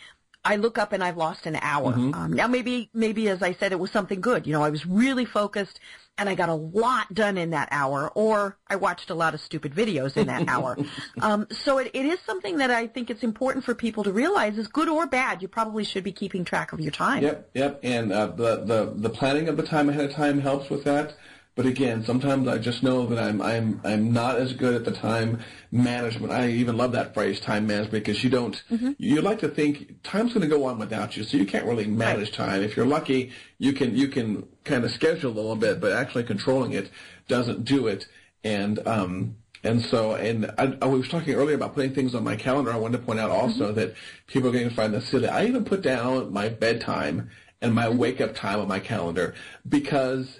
I 0.44 0.56
look 0.56 0.78
up 0.78 0.94
and 0.94 1.04
I've 1.04 1.18
lost 1.18 1.46
an 1.46 1.58
hour. 1.62 1.94
Um, 1.94 2.32
now 2.34 2.48
maybe, 2.48 2.90
maybe 2.94 3.28
as 3.28 3.44
I 3.44 3.54
said, 3.54 3.74
it 3.74 3.80
was 3.80 3.92
something 3.92 4.22
good. 4.22 4.48
You 4.48 4.54
know, 4.54 4.64
I 4.64 4.70
was 4.70 4.86
really 4.86 5.26
focused 5.26 5.80
and 6.20 6.30
I 6.30 6.36
got 6.36 6.50
a 6.50 6.54
lot 6.54 7.14
done 7.14 7.38
in 7.38 7.52
that 7.52 7.70
hour 7.72 8.12
or 8.14 8.58
I 8.68 8.76
watched 8.76 9.10
a 9.10 9.16
lot 9.16 9.34
of 9.34 9.40
stupid 9.40 9.74
videos 9.74 10.18
in 10.18 10.28
that 10.28 10.48
hour. 10.48 10.78
Um, 11.22 11.48
so 11.52 11.78
it, 11.80 11.92
it 11.94 12.06
is 12.06 12.20
something 12.26 12.58
that 12.58 12.72
I 12.72 12.88
think 12.88 13.10
it's 13.10 13.24
important 13.24 13.66
for 13.66 13.76
people 13.76 14.04
to 14.04 14.12
realize 14.12 14.58
is 14.58 14.68
good 14.68 14.88
or 14.88 15.06
bad. 15.06 15.42
You 15.42 15.48
probably 15.48 15.84
should 15.84 16.04
be 16.04 16.12
keeping 16.12 16.46
track 16.46 16.72
of 16.72 16.80
your 16.80 16.92
time. 16.92 17.24
Yep, 17.24 17.50
yep. 17.54 17.80
And 17.84 18.12
uh, 18.12 18.28
the, 18.28 18.64
the 18.64 18.94
the 18.96 19.10
planning 19.10 19.48
of 19.48 19.58
the 19.58 19.64
time 19.64 19.90
ahead 19.90 20.06
of 20.06 20.14
time 20.14 20.40
helps 20.40 20.70
with 20.70 20.84
that. 20.86 21.16
But 21.60 21.66
again, 21.66 22.05
sometimes 22.05 22.47
I 22.47 22.57
just 22.57 22.84
know 22.84 23.05
that 23.07 23.20
I'm 23.20 23.41
I'm 23.41 23.82
I'm 23.84 24.14
not 24.14 24.38
as 24.38 24.53
good 24.53 24.76
at 24.76 24.86
the 24.86 24.93
time 24.93 25.41
management. 25.74 26.32
I 26.32 26.51
even 26.51 26.78
love 26.78 26.93
that 26.93 27.14
phrase, 27.14 27.41
time 27.41 27.68
management, 27.68 28.05
because 28.05 28.24
you 28.24 28.30
don't 28.30 28.64
mm-hmm. 28.72 28.91
you 28.97 29.22
like 29.22 29.39
to 29.39 29.49
think 29.49 30.01
time's 30.01 30.32
going 30.32 30.43
to 30.43 30.47
go 30.47 30.64
on 30.64 30.80
without 30.80 31.18
you, 31.18 31.26
so 31.26 31.36
you 31.36 31.45
can't 31.45 31.66
really 31.66 31.86
manage 31.86 32.32
time. 32.32 32.64
If 32.64 32.78
you're 32.78 32.86
lucky, 32.86 33.34
you 33.57 33.74
can 33.74 33.93
you 33.93 34.07
can 34.07 34.47
kind 34.64 34.86
of 34.86 34.91
schedule 34.91 35.32
a 35.32 35.36
little 35.36 35.57
bit, 35.57 35.82
but 35.82 35.91
actually 35.91 36.24
controlling 36.24 36.72
it 36.72 36.91
doesn't 37.28 37.66
do 37.66 37.88
it. 37.88 38.07
And 38.45 38.80
um 38.88 39.36
and 39.62 39.82
so, 39.82 40.14
and 40.14 40.49
I, 40.57 40.78
I 40.82 40.86
was 40.86 41.10
talking 41.10 41.34
earlier 41.34 41.55
about 41.55 41.76
putting 41.76 41.93
things 41.93 42.16
on 42.16 42.24
my 42.24 42.38
calendar. 42.38 42.72
I 42.72 42.78
wanted 42.78 42.99
to 42.99 43.03
point 43.03 43.20
out 43.20 43.32
mm-hmm. 43.32 43.41
also 43.41 43.74
that 43.74 43.95
people 44.28 44.47
are 44.47 44.53
going 44.53 44.70
to 44.70 44.74
find 44.74 44.93
this 44.93 45.10
silly. 45.10 45.28
I 45.28 45.43
even 45.47 45.66
put 45.66 45.82
down 45.82 46.32
my 46.32 46.47
bedtime 46.47 47.30
and 47.62 47.76
my 47.76 47.88
mm-hmm. 47.88 47.97
wake 47.97 48.22
up 48.22 48.34
time 48.34 48.62
on 48.62 48.70
my 48.70 48.80
calendar 48.80 49.36
because 49.68 50.39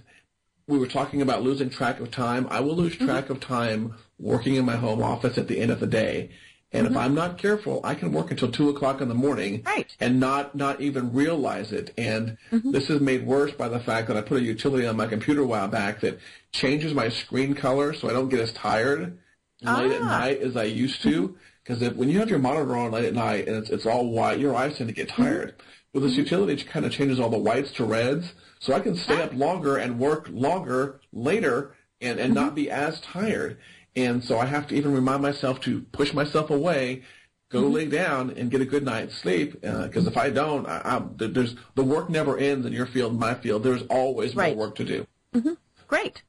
we 0.70 0.78
were 0.78 0.88
talking 0.88 1.22
about 1.22 1.42
losing 1.42 1.70
track 1.70 2.00
of 2.00 2.12
time. 2.12 2.48
I 2.50 2.60
will 2.60 2.76
lose 2.76 2.96
track 2.96 3.26
mm-hmm. 3.26 3.34
of 3.34 3.40
time 3.40 3.96
working 4.20 4.56
in 4.56 4.66
my 4.66 4.76
home 4.76 5.02
office 5.02 5.38
at 5.38 5.48
the 5.48 5.60
end 5.60 5.72
of 5.72 5.80
the 5.80 5.88
day. 5.88 6.30
And 6.72 6.86
if 6.86 6.92
mm-hmm. 6.92 7.02
I'm 7.02 7.16
not 7.16 7.40
careful, 7.40 7.82
I 7.84 7.96
can 7.96 8.12
work 8.12 8.30
until 8.30 8.52
two 8.52 8.70
o'clock 8.70 9.02
in 9.02 9.08
the 9.10 9.16
morning 9.16 9.64
Right. 9.66 9.94
and 10.00 10.20
not 10.20 10.54
not 10.54 10.80
even 10.80 11.12
realize 11.12 11.72
it. 11.72 11.92
And 11.98 12.38
mm-hmm. 12.52 12.72
this 12.72 12.92
is 12.92 13.02
made 13.02 13.26
worse 13.26 13.52
by 13.52 13.68
the 13.68 13.80
fact 13.80 14.08
that 14.08 14.18
I 14.18 14.22
put 14.22 14.38
a 14.38 14.44
utility 14.44 14.86
on 14.86 14.96
my 14.96 15.08
computer 15.08 15.42
a 15.42 15.48
while 15.48 15.68
back 15.68 16.02
that 16.02 16.20
changes 16.52 16.94
my 16.94 17.10
screen 17.10 17.56
color 17.56 17.94
so 17.94 18.08
I 18.08 18.14
don't 18.14 18.30
get 18.30 18.40
as 18.40 18.52
tired 18.52 19.18
late 19.62 19.92
at 19.92 20.02
Ah. 20.02 20.20
night 20.20 20.42
as 20.42 20.56
I 20.56 20.66
used 20.66 21.02
to. 21.02 21.36
Because 21.64 21.94
when 21.96 22.10
you 22.10 22.20
have 22.20 22.30
your 22.30 22.40
monitor 22.40 22.76
on 22.76 22.92
late 22.92 23.06
at 23.06 23.14
night 23.16 23.48
and 23.48 23.58
it's, 23.58 23.70
it's 23.72 23.86
all 23.88 24.10
white, 24.12 24.40
your 24.40 24.56
eyes 24.56 24.78
tend 24.78 24.90
to 24.90 24.96
get 24.96 25.10
tired. 25.10 25.56
Well, 25.94 26.04
this 26.04 26.12
mm-hmm. 26.12 26.22
utility 26.22 26.64
kind 26.64 26.86
of 26.86 26.92
changes 26.92 27.20
all 27.20 27.30
the 27.30 27.38
whites 27.38 27.72
to 27.74 27.84
reds, 27.84 28.34
so 28.60 28.74
I 28.74 28.80
can 28.80 28.96
stay 28.96 29.20
ah. 29.20 29.26
up 29.26 29.34
longer 29.34 29.78
and 29.78 30.00
work 30.00 30.28
longer 30.32 31.00
later 31.12 31.76
and, 32.02 32.20
and 32.20 32.34
not 32.34 32.48
mm-hmm. 32.48 32.56
be 32.56 32.72
as 32.72 33.00
tired. 33.02 33.58
And 33.96 34.24
so 34.24 34.38
I 34.38 34.46
have 34.46 34.68
to 34.68 34.76
even 34.76 34.94
remind 34.94 35.22
myself 35.22 35.60
to 35.62 35.82
push 35.92 36.14
myself 36.14 36.52
away, 36.52 37.04
go 37.52 37.64
mm-hmm. 37.64 37.74
lay 37.74 37.86
down, 37.88 38.30
and 38.32 38.52
get 38.52 38.62
a 38.62 38.66
good 38.66 38.86
night's 38.86 39.16
sleep. 39.16 39.58
Uh, 39.66 39.88
because 39.88 40.06
if 40.06 40.16
I 40.16 40.30
don't, 40.30 40.68
I, 40.68 40.82
I, 40.84 41.02
there- 41.16 41.28
there's 41.30 41.56
the 41.76 41.84
work 41.84 42.10
never 42.10 42.38
ends 42.38 42.66
in 42.66 42.74
your 42.74 42.86
field, 42.86 43.20
my 43.20 43.34
field. 43.34 43.64
There's 43.64 43.84
always 43.90 44.36
Right. 44.36 44.56
more 44.56 44.68
work 44.68 44.76
to 44.76 44.86
do. 44.86 45.08
Great. 45.88 46.22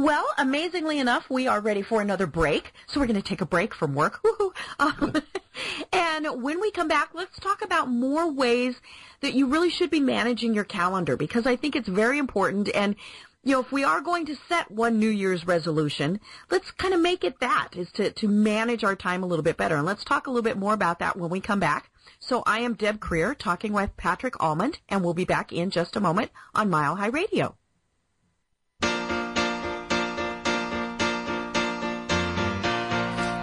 Well, 0.00 0.28
amazingly 0.38 1.00
enough, 1.00 1.28
we 1.28 1.48
are 1.48 1.60
ready 1.60 1.82
for 1.82 2.00
another 2.00 2.28
break. 2.28 2.72
So 2.86 3.00
we're 3.00 3.08
going 3.08 3.20
to 3.20 3.28
take 3.28 3.40
a 3.40 3.46
break 3.46 3.74
from 3.74 3.96
work. 3.96 4.22
Woohoo. 4.24 4.52
Um, 4.78 5.12
and 5.92 6.40
when 6.40 6.60
we 6.60 6.70
come 6.70 6.86
back, 6.86 7.10
let's 7.14 7.36
talk 7.40 7.62
about 7.62 7.88
more 7.88 8.30
ways 8.30 8.76
that 9.22 9.34
you 9.34 9.48
really 9.48 9.70
should 9.70 9.90
be 9.90 9.98
managing 9.98 10.54
your 10.54 10.62
calendar 10.62 11.16
because 11.16 11.48
I 11.48 11.56
think 11.56 11.74
it's 11.74 11.88
very 11.88 12.18
important. 12.18 12.70
And 12.76 12.94
you 13.42 13.54
know, 13.54 13.60
if 13.60 13.72
we 13.72 13.82
are 13.82 14.00
going 14.00 14.26
to 14.26 14.36
set 14.48 14.70
one 14.70 15.00
New 15.00 15.10
Year's 15.10 15.48
resolution, 15.48 16.20
let's 16.48 16.70
kind 16.70 16.94
of 16.94 17.00
make 17.00 17.24
it 17.24 17.40
that, 17.40 17.70
is 17.74 17.90
to, 17.94 18.12
to 18.12 18.28
manage 18.28 18.84
our 18.84 18.94
time 18.94 19.24
a 19.24 19.26
little 19.26 19.42
bit 19.42 19.56
better. 19.56 19.74
And 19.74 19.84
let's 19.84 20.04
talk 20.04 20.28
a 20.28 20.30
little 20.30 20.44
bit 20.44 20.58
more 20.58 20.74
about 20.74 21.00
that 21.00 21.16
when 21.16 21.28
we 21.28 21.40
come 21.40 21.58
back. 21.58 21.90
So 22.20 22.44
I 22.46 22.60
am 22.60 22.74
Deb 22.74 23.00
Krier 23.00 23.36
talking 23.36 23.72
with 23.72 23.96
Patrick 23.96 24.34
Allmond, 24.34 24.78
and 24.88 25.02
we'll 25.02 25.12
be 25.12 25.24
back 25.24 25.52
in 25.52 25.70
just 25.70 25.96
a 25.96 26.00
moment 26.00 26.30
on 26.54 26.70
Mile 26.70 26.94
High 26.94 27.08
Radio. 27.08 27.56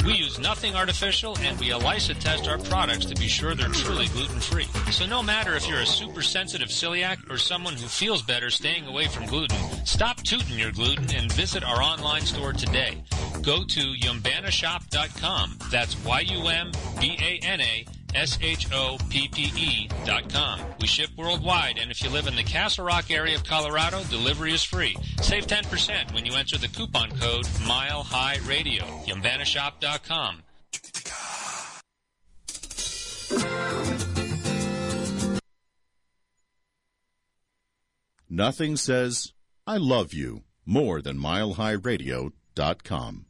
We 0.04 0.14
use 0.14 0.38
nothing 0.38 0.74
artificial 0.74 1.36
and 1.38 1.58
we 1.60 1.70
ELISA 1.70 2.14
test 2.14 2.48
our 2.48 2.58
products 2.58 3.06
to 3.06 3.14
be 3.14 3.28
sure 3.28 3.54
they're 3.54 3.68
truly 3.68 4.06
gluten-free. 4.08 4.66
So 4.90 5.06
no 5.06 5.22
matter 5.22 5.54
if 5.54 5.68
you're 5.68 5.80
a 5.80 5.86
super 5.86 6.22
sensitive 6.22 6.68
celiac 6.68 7.30
or 7.30 7.38
someone 7.38 7.74
who 7.74 7.86
feels 7.86 8.20
better 8.20 8.50
staying 8.50 8.86
away 8.86 9.06
from 9.06 9.26
gluten, 9.26 9.58
stop 9.84 10.20
tooting 10.22 10.58
your 10.58 10.72
gluten 10.72 11.06
and 11.14 11.30
visit 11.32 11.62
our 11.62 11.80
online 11.80 12.22
store 12.22 12.52
today. 12.52 13.02
Go 13.42 13.62
to 13.62 13.80
yumbanashoppe.com. 13.80 15.58
That's 15.70 16.04
Y-U-M-B-A-N-A 16.04 17.86
S-H-O-P-P-E 18.14 19.88
dot 20.04 20.32
com. 20.32 20.60
We 20.80 20.86
ship 20.86 21.10
worldwide, 21.16 21.78
and 21.78 21.90
if 21.90 22.02
you 22.02 22.10
live 22.10 22.26
in 22.26 22.36
the 22.36 22.42
Castle 22.42 22.84
Rock 22.84 23.10
area 23.10 23.34
of 23.34 23.44
Colorado, 23.44 24.02
delivery 24.04 24.52
is 24.52 24.62
free. 24.62 24.96
Save 25.20 25.46
10% 25.46 26.14
when 26.14 26.24
you 26.24 26.34
enter 26.34 26.58
the 26.58 26.68
coupon 26.68 27.10
code 27.18 27.46
Mile 27.66 28.02
High 28.02 28.38
Radio. 28.46 28.84
YumbanaShoppe.com. 29.06 30.42
Nothing 38.28 38.76
says, 38.76 39.32
I 39.66 39.76
love 39.76 40.14
you 40.14 40.42
more 40.64 41.02
than 41.02 41.18
milehighradio.com. 41.18 43.26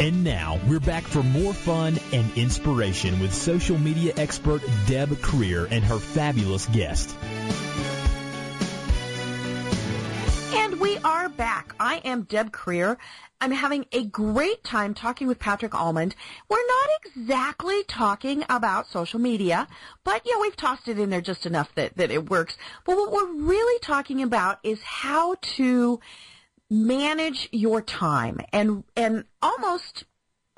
And 0.00 0.24
now 0.24 0.58
we're 0.66 0.80
back 0.80 1.02
for 1.02 1.22
more 1.22 1.52
fun 1.52 1.98
and 2.14 2.34
inspiration 2.34 3.20
with 3.20 3.34
social 3.34 3.76
media 3.76 4.14
expert 4.16 4.62
Deb 4.86 5.10
Krier 5.10 5.68
and 5.70 5.84
her 5.84 5.98
fabulous 5.98 6.64
guest. 6.68 7.14
And 10.54 10.80
we 10.80 10.96
are 11.04 11.28
back. 11.28 11.74
I 11.78 11.96
am 11.96 12.22
Deb 12.22 12.50
Krier. 12.50 12.96
I'm 13.42 13.50
having 13.52 13.84
a 13.92 14.06
great 14.06 14.64
time 14.64 14.94
talking 14.94 15.26
with 15.26 15.38
Patrick 15.38 15.72
Allmond. 15.72 16.14
We're 16.48 16.66
not 16.66 16.88
exactly 17.04 17.84
talking 17.84 18.42
about 18.48 18.86
social 18.86 19.20
media, 19.20 19.68
but 20.02 20.22
yeah, 20.24 20.40
we've 20.40 20.56
tossed 20.56 20.88
it 20.88 20.98
in 20.98 21.10
there 21.10 21.20
just 21.20 21.44
enough 21.44 21.74
that, 21.74 21.98
that 21.98 22.10
it 22.10 22.30
works. 22.30 22.56
But 22.86 22.96
what 22.96 23.12
we're 23.12 23.34
really 23.34 23.78
talking 23.80 24.22
about 24.22 24.60
is 24.62 24.80
how 24.82 25.36
to 25.56 26.00
manage 26.70 27.48
your 27.52 27.82
time 27.82 28.40
and, 28.52 28.84
and 28.96 29.24
almost 29.42 30.04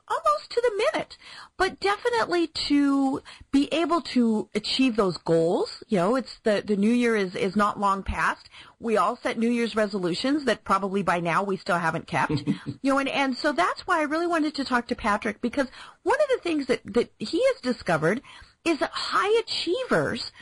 almost 0.09 0.51
to 0.51 0.61
the 0.61 0.85
minute, 0.93 1.17
but 1.57 1.81
definitely 1.81 2.47
to 2.47 3.23
be 3.51 3.73
able 3.73 4.01
to 4.01 4.49
achieve 4.55 4.97
those 4.97 5.17
goals. 5.19 5.83
You 5.89 5.99
know, 5.99 6.17
it's 6.17 6.39
the, 6.43 6.63
the 6.65 6.77
new 6.77 6.91
year 6.91 7.17
is, 7.17 7.35
is 7.35 7.57
not 7.57 7.81
long 7.81 8.03
past. 8.03 8.49
We 8.79 8.97
all 8.97 9.17
set 9.17 9.39
New 9.39 9.49
Year's 9.49 9.77
resolutions 9.77 10.45
that 10.45 10.65
probably 10.65 11.03
by 11.03 11.21
now 11.21 11.43
we 11.43 11.57
still 11.57 11.79
haven't 11.79 12.07
kept. 12.07 12.33
you 12.67 12.79
know, 12.83 12.99
and, 12.99 13.09
and 13.09 13.37
so 13.37 13.53
that's 13.53 13.87
why 13.87 14.01
I 14.01 14.05
really 14.05 14.27
wanted 14.27 14.55
to 14.57 14.65
talk 14.65 14.89
to 14.89 14.97
Patrick 14.97 15.41
because 15.41 15.69
one 16.03 16.21
of 16.21 16.29
the 16.29 16.43
things 16.43 16.67
that, 16.67 16.81
that 16.85 17.13
he 17.19 17.43
has 17.53 17.61
discovered 17.63 18.23
is 18.65 18.79
that 18.79 18.91
high 18.93 19.41
achievers 19.41 20.33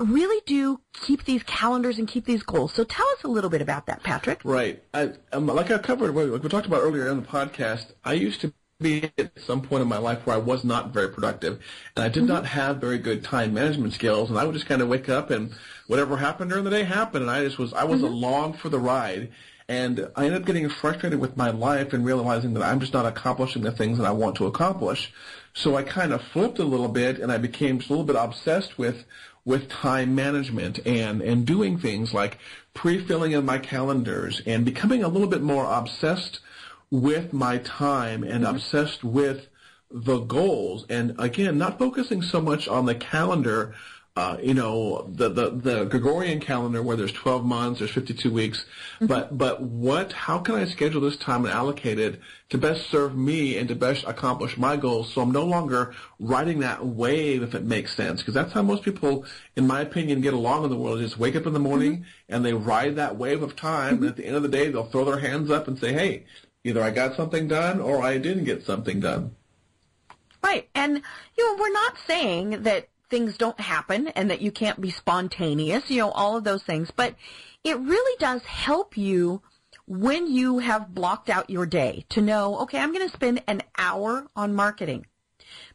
really 0.00 0.42
do 0.46 0.80
keep 0.92 1.24
these 1.24 1.42
calendars 1.42 1.98
and 1.98 2.08
keep 2.08 2.24
these 2.24 2.42
goals. 2.42 2.72
So 2.72 2.84
tell 2.84 3.06
us 3.18 3.24
a 3.24 3.28
little 3.28 3.50
bit 3.50 3.62
about 3.62 3.86
that, 3.86 4.02
Patrick. 4.02 4.40
Right. 4.44 4.82
I, 4.94 5.12
um, 5.32 5.46
like 5.46 5.70
I 5.70 5.78
covered, 5.78 6.14
like 6.14 6.42
we 6.42 6.48
talked 6.48 6.66
about 6.66 6.82
earlier 6.82 7.08
in 7.08 7.20
the 7.20 7.26
podcast, 7.26 7.92
I 8.04 8.14
used 8.14 8.40
to 8.42 8.52
be 8.80 9.10
at 9.18 9.38
some 9.40 9.60
point 9.60 9.82
in 9.82 9.88
my 9.88 9.98
life 9.98 10.26
where 10.26 10.34
I 10.34 10.38
was 10.38 10.64
not 10.64 10.92
very 10.92 11.08
productive, 11.08 11.60
and 11.94 12.04
I 12.04 12.08
did 12.08 12.24
not 12.24 12.46
have 12.46 12.78
very 12.78 12.98
good 12.98 13.22
time 13.22 13.52
management 13.54 13.92
skills, 13.92 14.30
and 14.30 14.38
I 14.38 14.44
would 14.44 14.54
just 14.54 14.66
kind 14.66 14.80
of 14.80 14.88
wake 14.88 15.08
up 15.08 15.30
and 15.30 15.52
whatever 15.86 16.16
happened 16.16 16.50
during 16.50 16.64
the 16.64 16.70
day 16.70 16.84
happened, 16.84 17.22
and 17.22 17.30
I 17.30 17.44
just 17.44 17.58
was 17.58 17.72
I 17.74 17.84
was 17.84 18.02
along 18.02 18.54
for 18.54 18.68
the 18.68 18.78
ride. 18.78 19.30
And 19.68 20.08
I 20.16 20.24
ended 20.24 20.40
up 20.40 20.46
getting 20.46 20.68
frustrated 20.68 21.20
with 21.20 21.36
my 21.36 21.50
life 21.50 21.92
and 21.92 22.04
realizing 22.04 22.54
that 22.54 22.64
I'm 22.64 22.80
just 22.80 22.92
not 22.92 23.06
accomplishing 23.06 23.62
the 23.62 23.70
things 23.70 23.98
that 23.98 24.04
I 24.04 24.10
want 24.10 24.34
to 24.38 24.46
accomplish. 24.46 25.12
So 25.54 25.76
I 25.76 25.84
kind 25.84 26.12
of 26.12 26.22
flipped 26.22 26.58
a 26.58 26.64
little 26.64 26.88
bit 26.88 27.20
and 27.20 27.30
I 27.30 27.38
became 27.38 27.78
just 27.78 27.88
a 27.88 27.92
little 27.92 28.04
bit 28.04 28.16
obsessed 28.16 28.78
with 28.78 29.04
with 29.44 29.68
time 29.68 30.14
management 30.14 30.78
and, 30.86 31.22
and 31.22 31.46
doing 31.46 31.78
things 31.78 32.12
like 32.12 32.38
pre-filling 32.74 33.32
in 33.32 33.44
my 33.44 33.58
calendars 33.58 34.42
and 34.46 34.64
becoming 34.64 35.02
a 35.02 35.08
little 35.08 35.28
bit 35.28 35.42
more 35.42 35.64
obsessed 35.64 36.40
with 36.90 37.32
my 37.32 37.58
time 37.58 38.22
and 38.22 38.44
mm-hmm. 38.44 38.54
obsessed 38.56 39.02
with 39.02 39.48
the 39.90 40.20
goals. 40.20 40.86
And 40.88 41.14
again, 41.18 41.58
not 41.58 41.78
focusing 41.78 42.22
so 42.22 42.40
much 42.40 42.68
on 42.68 42.86
the 42.86 42.94
calendar, 42.94 43.74
uh, 44.20 44.36
you 44.42 44.52
know, 44.52 45.06
the, 45.08 45.30
the, 45.30 45.50
the 45.50 45.84
Gregorian 45.86 46.40
calendar 46.40 46.82
where 46.82 46.94
there's 46.94 47.12
12 47.12 47.42
months, 47.42 47.78
there's 47.78 47.90
52 47.90 48.30
weeks, 48.30 48.66
but, 49.00 49.36
but 49.36 49.62
what, 49.62 50.12
how 50.12 50.38
can 50.38 50.56
I 50.56 50.66
schedule 50.66 51.00
this 51.00 51.16
time 51.16 51.46
and 51.46 51.54
allocate 51.54 51.98
it 51.98 52.20
to 52.50 52.58
best 52.58 52.90
serve 52.90 53.16
me 53.16 53.56
and 53.56 53.66
to 53.70 53.74
best 53.74 54.04
accomplish 54.04 54.58
my 54.58 54.76
goals 54.76 55.10
so 55.14 55.22
I'm 55.22 55.30
no 55.30 55.46
longer 55.46 55.94
riding 56.18 56.58
that 56.58 56.84
wave 56.84 57.42
if 57.42 57.54
it 57.54 57.64
makes 57.64 57.96
sense? 57.96 58.20
Because 58.20 58.34
that's 58.34 58.52
how 58.52 58.60
most 58.60 58.82
people, 58.82 59.24
in 59.56 59.66
my 59.66 59.80
opinion, 59.80 60.20
get 60.20 60.34
along 60.34 60.64
in 60.64 60.70
the 60.70 60.76
world. 60.76 60.98
They 60.98 61.04
just 61.04 61.18
wake 61.18 61.34
up 61.34 61.46
in 61.46 61.54
the 61.54 61.58
morning 61.58 62.04
and 62.28 62.44
they 62.44 62.52
ride 62.52 62.96
that 62.96 63.16
wave 63.16 63.42
of 63.42 63.56
time 63.56 64.02
and 64.02 64.04
at 64.04 64.16
the 64.16 64.26
end 64.26 64.36
of 64.36 64.42
the 64.42 64.48
day 64.48 64.70
they'll 64.70 64.84
throw 64.84 65.06
their 65.06 65.20
hands 65.20 65.50
up 65.50 65.66
and 65.66 65.78
say, 65.78 65.94
hey, 65.94 66.26
either 66.62 66.82
I 66.82 66.90
got 66.90 67.16
something 67.16 67.48
done 67.48 67.80
or 67.80 68.02
I 68.02 68.18
didn't 68.18 68.44
get 68.44 68.66
something 68.66 69.00
done. 69.00 69.34
Right. 70.44 70.68
And, 70.74 71.00
you 71.38 71.46
know, 71.46 71.62
we're 71.62 71.72
not 71.72 71.96
saying 72.06 72.64
that 72.64 72.88
things 73.10 73.36
don't 73.36 73.60
happen 73.60 74.08
and 74.08 74.30
that 74.30 74.40
you 74.40 74.50
can't 74.50 74.80
be 74.80 74.90
spontaneous, 74.90 75.90
you 75.90 75.98
know, 75.98 76.10
all 76.10 76.36
of 76.36 76.44
those 76.44 76.62
things, 76.62 76.90
but 76.90 77.14
it 77.64 77.78
really 77.78 78.16
does 78.18 78.42
help 78.44 78.96
you 78.96 79.42
when 79.86 80.32
you 80.32 80.58
have 80.58 80.94
blocked 80.94 81.28
out 81.28 81.50
your 81.50 81.66
day 81.66 82.04
to 82.10 82.20
know, 82.20 82.60
okay, 82.60 82.78
I'm 82.78 82.92
going 82.92 83.06
to 83.06 83.12
spend 83.14 83.42
an 83.46 83.62
hour 83.76 84.28
on 84.36 84.54
marketing. 84.54 85.06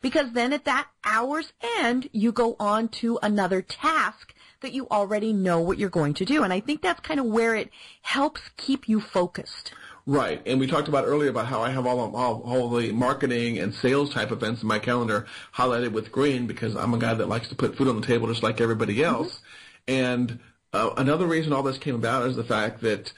Because 0.02 0.32
then 0.32 0.54
at 0.54 0.66
that 0.66 0.88
hour's 1.04 1.52
end, 1.80 2.10
you 2.14 2.32
go 2.32 2.56
on 2.60 2.88
to 2.90 3.20
another 3.22 3.62
task 3.62 4.34
that 4.62 4.72
you 4.72 4.88
already 4.90 5.34
know 5.34 5.60
what 5.60 5.78
you're 5.78 5.90
going 5.90 6.14
to 6.16 6.26
do. 6.26 6.44
And 6.44 6.54
I 6.54 6.62
think 6.62 6.82
that's 6.82 7.02
kind 7.02 7.20
of 7.20 7.26
where 7.26 7.56
it 7.56 7.70
helps 8.02 8.42
keep 8.56 8.88
you 8.88 9.02
focused. 9.02 9.74
Right, 10.08 10.40
and 10.46 10.60
we 10.60 10.68
talked 10.68 10.88
about 10.88 11.06
earlier 11.06 11.32
about 11.32 11.48
how 11.48 11.62
I 11.62 11.72
have 11.72 11.88
all 11.88 12.06
of, 12.06 12.14
all, 12.14 12.42
all 12.42 12.70
the 12.70 12.92
marketing 12.92 13.58
and 13.58 13.74
sales 13.74 14.14
type 14.14 14.32
events 14.32 14.62
in 14.62 14.68
my 14.68 14.78
calendar 14.78 15.26
highlighted 15.56 15.94
with 15.94 16.12
green 16.12 16.46
because 16.46 16.76
I'm 16.76 16.94
a 16.94 17.00
guy 17.00 17.16
that 17.16 17.28
likes 17.28 17.48
to 17.48 17.56
put 17.56 17.76
food 17.76 17.88
on 17.88 18.00
the 18.00 18.06
table 18.06 18.28
just 18.28 18.44
like 18.44 18.62
everybody 18.62 19.04
else. 19.04 19.42
And 19.88 20.40
uh, 20.74 20.92
another 20.98 21.26
reason 21.26 21.54
all 21.54 21.64
this 21.64 21.80
came 21.80 21.96
about 21.96 22.28
is 22.28 22.36
the 22.36 22.44
fact 22.44 22.82
that 22.82 23.14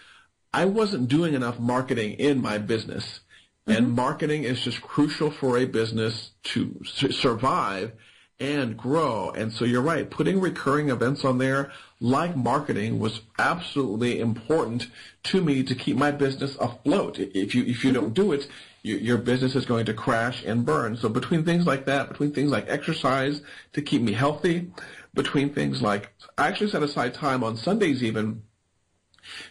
I 0.53 0.63
wasn't 0.63 1.09
doing 1.09 1.33
enough 1.33 1.59
marketing 1.59 2.13
in 2.13 2.41
my 2.41 2.57
business. 2.57 3.19
And 3.67 3.91
marketing 3.91 4.43
is 4.43 4.61
just 4.61 4.81
crucial 4.81 5.29
for 5.29 5.57
a 5.57 5.65
business 5.65 6.31
to 6.43 6.79
su- 6.85 7.11
survive 7.11 7.91
and 8.39 8.77
grow. 8.77 9.31
And 9.31 9.51
so 9.51 9.65
you're 9.65 9.81
right, 9.81 10.09
putting 10.09 10.39
recurring 10.39 10.89
events 10.89 11.25
on 11.25 11.37
there 11.37 11.73
like 11.99 12.35
marketing 12.35 12.99
was 12.99 13.21
absolutely 13.39 14.19
important 14.19 14.87
to 15.23 15.41
me 15.41 15.63
to 15.63 15.73
keep 15.73 15.97
my 15.97 16.11
business 16.11 16.55
afloat. 16.59 17.19
If 17.19 17.55
you 17.55 17.63
if 17.63 17.83
you 17.83 17.91
don't 17.91 18.13
do 18.13 18.31
it, 18.33 18.47
you, 18.83 18.97
your 18.97 19.17
business 19.17 19.55
is 19.55 19.65
going 19.65 19.85
to 19.85 19.93
crash 19.93 20.43
and 20.45 20.65
burn. 20.65 20.97
So 20.97 21.09
between 21.09 21.43
things 21.43 21.65
like 21.65 21.85
that, 21.85 22.09
between 22.09 22.31
things 22.31 22.51
like 22.51 22.65
exercise 22.69 23.41
to 23.73 23.81
keep 23.81 24.01
me 24.01 24.13
healthy, 24.13 24.71
between 25.13 25.53
things 25.53 25.81
like 25.81 26.13
I 26.37 26.47
actually 26.47 26.69
set 26.69 26.83
aside 26.83 27.13
time 27.13 27.43
on 27.43 27.57
Sundays 27.57 28.03
even 28.03 28.43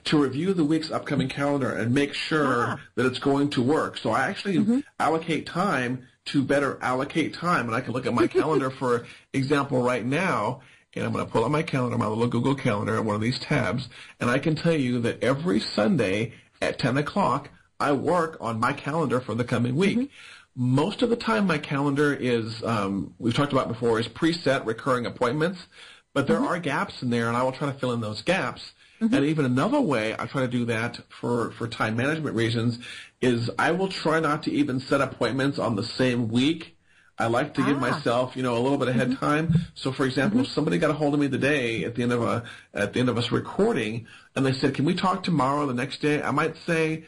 to 0.05 0.23
review 0.23 0.55
the 0.55 0.65
week's 0.65 0.91
upcoming 0.91 1.29
calendar 1.29 1.71
and 1.71 1.93
make 1.93 2.15
sure 2.15 2.67
ah. 2.69 2.81
that 2.95 3.07
it's 3.07 3.19
going 3.19 3.51
to 3.51 3.63
work. 3.63 3.99
So 3.99 4.11
I 4.11 4.29
actually 4.29 4.59
mm-hmm. 4.59 4.81
allocate 4.99 5.47
time 5.47 6.07
to 6.27 6.43
better 6.43 6.79
allocate 6.81 7.35
time. 7.35 7.67
And 7.67 7.75
I 7.75 7.81
can 7.81 7.93
look 7.93 8.07
at 8.07 8.15
my 8.15 8.27
calendar, 8.29 8.71
for 8.71 9.07
example, 9.33 9.83
right 9.83 10.05
now, 10.05 10.61
and 10.97 11.05
I'm 11.05 11.13
going 11.13 11.25
to 11.25 11.31
pull 11.31 11.45
up 11.45 11.51
my 11.51 11.63
calendar, 11.63 11.99
my 11.99 12.07
little 12.07 12.27
Google 12.27 12.55
Calendar, 12.55 12.97
at 12.97 13.05
one 13.05 13.15
of 13.15 13.21
these 13.21 13.39
tabs, 13.39 13.89
and 14.19 14.31
I 14.31 14.39
can 14.39 14.57
tell 14.57 14.75
you 14.75 15.01
that 15.03 15.23
every 15.23 15.61
Sunday 15.61 16.33
at 16.63 16.79
10 16.79 16.97
o'clock, 16.97 17.51
I 17.79 17.93
work 17.93 18.39
on 18.41 18.59
my 18.59 18.73
calendar 18.73 19.21
for 19.21 19.35
the 19.35 19.45
coming 19.45 19.77
week. 19.77 19.99
Mm-hmm. 19.99 20.07
Most 20.55 21.03
of 21.03 21.11
the 21.11 21.17
time, 21.17 21.47
my 21.47 21.59
calendar 21.59 22.15
is, 22.15 22.63
um, 22.63 23.15
we've 23.19 23.35
talked 23.35 23.53
about 23.53 23.69
before, 23.69 24.01
is 24.01 24.09
preset 24.09 24.65
recurring 24.65 25.05
appointments, 25.05 25.67
but 26.15 26.27
there 26.27 26.39
mm-hmm. 26.39 26.47
are 26.47 26.59
gaps 26.59 27.03
in 27.03 27.11
there, 27.11 27.29
and 27.29 27.37
I 27.37 27.43
will 27.43 27.53
try 27.53 27.71
to 27.71 27.79
fill 27.79 27.93
in 27.93 28.01
those 28.01 28.23
gaps. 28.23 28.73
Mm-hmm. 29.01 29.15
And 29.15 29.25
even 29.27 29.45
another 29.45 29.81
way 29.81 30.15
I 30.19 30.25
try 30.25 30.41
to 30.43 30.49
do 30.49 30.65
that 30.67 30.99
for, 31.21 31.53
for 31.53 31.69
time 31.69 31.97
management 31.97 32.35
reasons 32.35 32.79
is 33.21 33.51
I 33.59 33.73
will 33.73 33.89
try 33.89 34.21
not 34.21 34.45
to 34.45 34.51
even 34.51 34.81
set 34.81 35.03
appointments 35.03 35.59
on 35.59 35.77
the 35.77 35.85
same 35.85 36.29
week. 36.29 36.76
I 37.19 37.29
like 37.29 37.55
to 37.55 37.65
give 37.65 37.79
ah. 37.79 37.81
myself, 37.81 38.37
you 38.37 38.43
know, 38.43 38.57
a 38.57 38.61
little 38.61 38.77
bit 38.79 38.89
ahead 38.89 39.09
mm-hmm. 39.09 39.25
time. 39.25 39.55
So, 39.75 39.91
for 39.91 40.05
example, 40.05 40.41
if 40.41 40.47
mm-hmm. 40.47 40.55
somebody 40.55 40.79
got 40.79 40.91
a 40.91 40.95
hold 40.95 41.15
of 41.15 41.21
me 41.21 41.29
today 41.29 41.85
at 41.85 41.95
the 41.95 42.03
end 42.03 42.13
of 42.13 42.23
a 42.23 42.45
at 42.75 42.93
the 42.93 43.01
end 43.01 43.09
of 43.09 43.17
us 43.17 43.33
recording, 43.33 44.07
and 44.35 44.45
they 44.45 44.53
said, 44.53 44.75
"Can 44.75 44.85
we 44.85 44.95
talk 44.95 45.23
tomorrow?" 45.23 45.65
or 45.65 45.67
The 45.67 45.75
next 45.75 46.03
day, 46.03 46.23
I 46.23 46.31
might 46.31 46.57
say, 46.67 47.05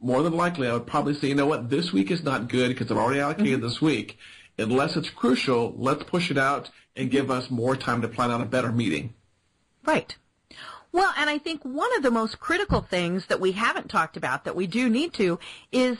more 0.00 0.22
than 0.22 0.32
likely, 0.32 0.66
I 0.66 0.72
would 0.72 0.86
probably 0.86 1.14
say, 1.14 1.28
"You 1.28 1.34
know 1.34 1.46
what? 1.46 1.68
This 1.68 1.92
week 1.92 2.10
is 2.10 2.22
not 2.22 2.48
good 2.48 2.68
because 2.68 2.90
I've 2.90 2.96
already 2.96 3.20
allocated 3.20 3.54
mm-hmm. 3.54 3.62
this 3.62 3.82
week. 3.82 4.18
Unless 4.58 4.96
it's 4.96 5.10
crucial, 5.10 5.74
let's 5.76 6.04
push 6.04 6.30
it 6.30 6.38
out 6.38 6.70
and 6.96 7.10
give 7.10 7.30
us 7.30 7.50
more 7.50 7.76
time 7.76 8.02
to 8.02 8.08
plan 8.08 8.30
out 8.30 8.40
a 8.40 8.46
better 8.46 8.72
meeting." 8.72 9.14
Right. 9.84 10.16
Well, 10.92 11.12
and 11.16 11.30
I 11.30 11.38
think 11.38 11.62
one 11.64 11.94
of 11.96 12.02
the 12.02 12.10
most 12.10 12.40
critical 12.40 12.80
things 12.80 13.26
that 13.26 13.40
we 13.40 13.52
haven't 13.52 13.88
talked 13.88 14.16
about 14.16 14.44
that 14.44 14.56
we 14.56 14.66
do 14.66 14.88
need 14.88 15.12
to 15.14 15.38
is 15.70 15.98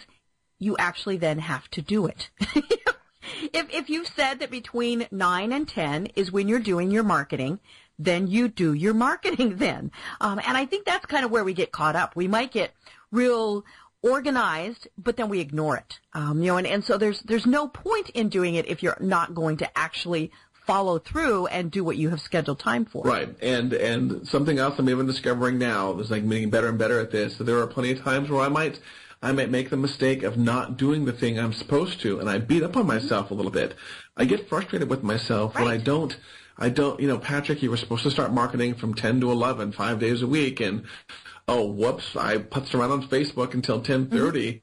you 0.59 0.77
actually 0.79 1.17
then 1.17 1.39
have 1.39 1.71
to 1.71 1.83
do 1.83 2.07
it. 2.07 2.31
if, 3.53 3.73
if 3.73 3.91
you've 3.91 4.09
said 4.09 4.41
that 4.41 4.51
between 4.51 5.07
9 5.11 5.53
and 5.53 5.69
10 5.69 6.07
is 6.17 6.33
when 6.33 6.49
you're 6.49 6.61
doing 6.61 6.91
your 6.91 7.03
marketing, 7.03 7.61
then 7.99 8.27
you 8.27 8.49
do 8.49 8.73
your 8.73 8.95
marketing 8.95 9.57
then. 9.59 9.91
Um, 10.21 10.41
and 10.47 10.57
I 10.57 10.67
think 10.67 10.85
that's 10.87 11.07
kind 11.07 11.25
of 11.25 11.31
where 11.31 11.45
we 11.45 11.55
get 11.55 11.73
caught 11.73 11.97
up. 11.97 12.17
We 12.17 12.29
might 12.29 12.53
get 12.53 12.73
real 13.11 13.65
organized, 14.03 14.89
but 14.97 15.17
then 15.17 15.29
we 15.29 15.41
ignore 15.41 15.77
it. 15.77 16.01
Um, 16.15 16.41
you 16.41 16.47
know, 16.47 16.57
and, 16.57 16.67
and 16.67 16.85
so 16.85 16.97
there's, 16.97 17.21
there's 17.23 17.47
no 17.47 17.69
point 17.69 18.09
in 18.11 18.31
doing 18.31 18.55
it 18.55 18.67
if 18.67 18.83
you're 18.83 18.97
not 19.01 19.35
going 19.35 19.59
to 19.59 19.79
actually 19.79 20.33
follow 20.67 20.99
through 21.01 21.47
and 21.49 21.71
do 21.71 21.83
what 21.83 21.97
you 21.97 22.11
have 22.11 22.21
scheduled 22.21 22.59
time 22.59 22.85
for. 22.85 23.03
Right, 23.03 23.35
and 23.43 23.73
and 23.73 24.29
something 24.29 24.59
else 24.59 24.79
I'm 24.79 24.89
even 24.89 25.05
discovering 25.05 25.59
now 25.59 25.99
is 25.99 26.13
like 26.13 26.29
getting 26.29 26.49
better 26.49 26.69
and 26.69 26.79
better 26.79 27.01
at 27.01 27.11
this. 27.11 27.37
So 27.37 27.43
there 27.45 27.59
are 27.59 27.67
plenty 27.67 27.91
of 27.91 28.03
times 28.03 28.31
where 28.31 28.41
I 28.41 28.49
might 28.49 28.79
I 29.23 29.33
might 29.33 29.51
make 29.51 29.69
the 29.69 29.77
mistake 29.77 30.23
of 30.23 30.39
not 30.39 30.79
doing 30.79 31.05
the 31.05 31.13
thing 31.13 31.39
I'm 31.39 31.53
supposed 31.53 32.01
to, 32.03 32.21
and 32.21 32.31
I 32.31 32.39
beat 32.39 32.63
up 32.63 32.77
on 32.77 32.83
mm-hmm. 32.83 32.95
myself 32.95 33.31
a 33.31 33.35
little 33.35 33.51
bit. 33.51 33.75
I 34.17 34.25
get 34.25 34.49
frustrated 34.49 34.89
with 34.89 35.03
myself 35.03 35.55
when 35.55 35.69
I 35.69 35.77
don't. 35.77 36.17
I 36.57 36.69
don't, 36.69 37.01
you 37.01 37.09
know, 37.09 37.19
Patrick, 37.19 37.63
you 37.63 37.71
were 37.71 37.77
supposed 37.79 38.03
to 38.03 38.11
start 38.11 38.33
marketing 38.33 38.75
from 38.75 38.93
10 38.93 39.21
to 39.21 39.31
11, 39.31 39.73
five 39.73 39.99
days 39.99 40.21
a 40.21 40.27
week, 40.27 40.61
and 40.61 40.85
oh, 41.49 41.67
whoops, 41.67 42.17
I 42.17 42.37
putzed 42.37 42.75
around 42.75 42.93
on 42.93 43.09
Facebook 43.09 43.55
until 43.55 43.81
mm-hmm. 43.81 44.15
10:30, 44.15 44.63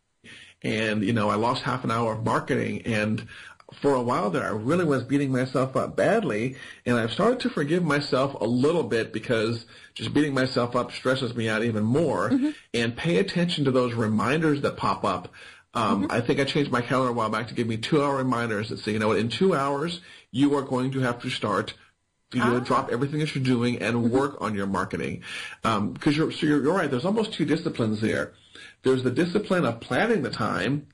and 0.64 1.03
you 1.03 1.14
know, 1.14 1.30
I 1.30 1.36
lost 1.36 1.64
half 1.64 1.84
an 1.84 1.91
hour 1.91 2.14
of 2.14 2.26
marketing, 2.26 2.82
and 2.86 3.28
for 3.74 3.93
a 3.93 4.01
while 4.01 4.30
there, 4.30 4.45
I 4.45 4.49
really 4.49 4.86
was 4.86 5.03
beating 5.03 5.32
myself 5.32 5.76
up 5.76 5.95
badly, 5.95 6.55
and 6.86 6.97
I've 6.97 7.11
started 7.11 7.41
to 7.41 7.49
forgive 7.49 7.84
myself 7.84 8.34
a 8.39 8.45
little 8.45 8.84
bit 8.84 9.11
because 9.11 9.65
just 9.93 10.13
beating 10.13 10.34
myself 10.34 10.76
up 10.76 10.91
stresses 10.91 11.36
me 11.36 11.49
out 11.49 11.63
even 11.63 11.84
more. 11.84 12.30
Mm-hmm. 12.30 12.49
And 12.74 12.95
pay 12.95 13.18
attention 13.18 13.65
to 13.65 13.72
those 13.72 13.93
reminders 13.93 14.61
that 14.61 14.78
pop 14.78 15.03
up. 15.03 15.34
Um, 15.74 16.03
mm-hmm. 16.03 16.11
I 16.11 16.22
think 16.22 16.39
I 16.39 16.45
changed 16.45 16.72
my 16.72 16.82
calendar 16.82 17.11
a 17.11 17.13
while 17.13 17.30
back 17.30 17.49
to 17.49 17.53
give 17.53 17.68
me 17.68 17.78
two-hour 17.78 18.15
reminders 18.15 18.70
that 18.70 18.80
say, 18.80 18.93
you 18.93 18.99
know 18.99 19.09
what, 19.09 19.20
in 19.20 19.30
two 19.30 19.53
hours 19.53 20.01
you 20.32 20.55
are 20.55 20.61
going 20.61 20.91
to 20.91 20.99
have 21.01 21.22
to 21.22 21.30
start. 21.30 21.74
You 22.34 22.41
know, 22.41 22.57
ah. 22.57 22.59
drop 22.59 22.89
everything 22.91 23.22
that 23.22 23.34
you're 23.34 23.43
doing 23.43 23.82
and 23.82 23.95
mm-hmm. 23.95 24.09
work 24.09 24.41
on 24.41 24.53
your 24.53 24.68
marketing, 24.68 25.24
um, 25.63 25.93
because 25.93 26.18
you're 26.18 26.30
so 26.30 26.45
you're, 26.45 26.61
you're 26.61 26.74
right. 26.74 26.91
There's 26.91 27.05
almost 27.05 27.32
two 27.32 27.45
disciplines 27.45 28.01
there. 28.01 28.34
There's 28.84 29.01
the 29.01 29.11
discipline 29.11 29.63
of 29.63 29.80
planning 29.80 30.24
the 30.24 30.30
time, 30.30 30.88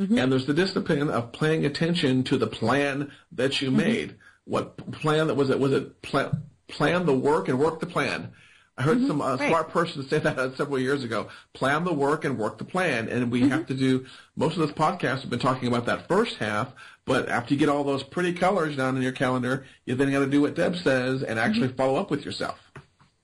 Mm-hmm. 0.00 0.16
and 0.16 0.32
there's 0.32 0.46
the 0.46 0.54
discipline 0.54 1.10
of 1.10 1.32
paying 1.32 1.66
attention 1.66 2.24
to 2.24 2.38
the 2.38 2.46
plan 2.46 3.12
that 3.32 3.60
you 3.60 3.68
mm-hmm. 3.68 3.76
made. 3.76 4.16
What 4.44 4.90
plan 4.92 5.26
that 5.26 5.34
was 5.34 5.50
it? 5.50 5.60
Was 5.60 5.72
it 5.72 6.00
plan, 6.00 6.44
plan 6.68 7.04
the 7.04 7.12
work 7.14 7.48
and 7.48 7.58
work 7.58 7.80
the 7.80 7.86
plan? 7.86 8.32
I 8.78 8.82
heard 8.82 8.96
mm-hmm. 8.96 9.08
some 9.08 9.20
uh, 9.20 9.36
smart 9.36 9.68
person 9.68 10.08
say 10.08 10.18
that 10.20 10.36
several 10.56 10.78
years 10.78 11.04
ago. 11.04 11.28
Plan 11.52 11.84
the 11.84 11.92
work 11.92 12.24
and 12.24 12.38
work 12.38 12.56
the 12.56 12.64
plan. 12.64 13.10
And 13.10 13.30
we 13.30 13.46
have 13.50 13.66
to 13.66 13.74
do, 13.74 14.06
most 14.36 14.56
of 14.56 14.66
this 14.66 14.74
podcast 14.74 15.20
We've 15.20 15.28
been 15.28 15.38
talking 15.38 15.68
about 15.68 15.84
that 15.84 16.08
first 16.08 16.36
half, 16.36 16.68
but 17.04 17.28
after 17.28 17.52
you 17.52 17.60
get 17.60 17.68
all 17.68 17.84
those 17.84 18.02
pretty 18.02 18.32
colors 18.32 18.76
down 18.76 18.96
in 18.96 19.02
your 19.02 19.12
calendar, 19.12 19.66
you 19.84 19.96
then 19.96 20.10
got 20.10 20.20
to 20.20 20.26
do 20.26 20.40
what 20.40 20.54
Deb 20.54 20.76
says 20.76 21.22
and 21.22 21.38
actually 21.38 21.68
follow 21.68 21.96
up 21.96 22.10
with 22.10 22.24
yourself. 22.24 22.58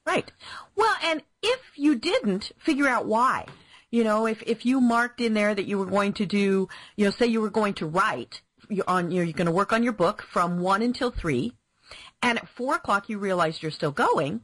Right. 0.05 0.31
Well, 0.75 0.95
and 1.03 1.23
if 1.43 1.61
you 1.75 1.95
didn't, 1.95 2.53
figure 2.59 2.87
out 2.87 3.07
why. 3.07 3.47
You 3.97 4.05
know, 4.05 4.27
if, 4.27 4.43
if 4.43 4.67
you 4.67 4.83
marked 4.83 5.23
in 5.23 5.33
there 5.33 5.55
that 5.55 5.67
you 5.67 5.79
were 5.79 5.87
going 5.87 6.13
to 6.21 6.27
do, 6.27 6.69
you 6.97 7.05
know, 7.07 7.11
say 7.11 7.25
you 7.25 7.41
were 7.41 7.49
going 7.49 7.73
to 7.81 7.87
write 7.87 8.43
you 8.69 8.85
on, 8.87 9.11
you 9.11 9.21
know, 9.21 9.25
you're 9.25 9.33
going 9.33 9.47
to 9.47 9.53
work 9.53 9.73
on 9.73 9.83
your 9.83 9.95
book 9.95 10.23
from 10.31 10.61
one 10.61 10.83
until 10.83 11.11
three, 11.11 11.55
and 12.23 12.37
at 12.37 12.47
four 12.47 12.75
o'clock 12.75 13.09
you 13.09 13.17
realize 13.19 13.63
you're 13.63 13.71
still 13.71 13.93
going. 13.93 14.43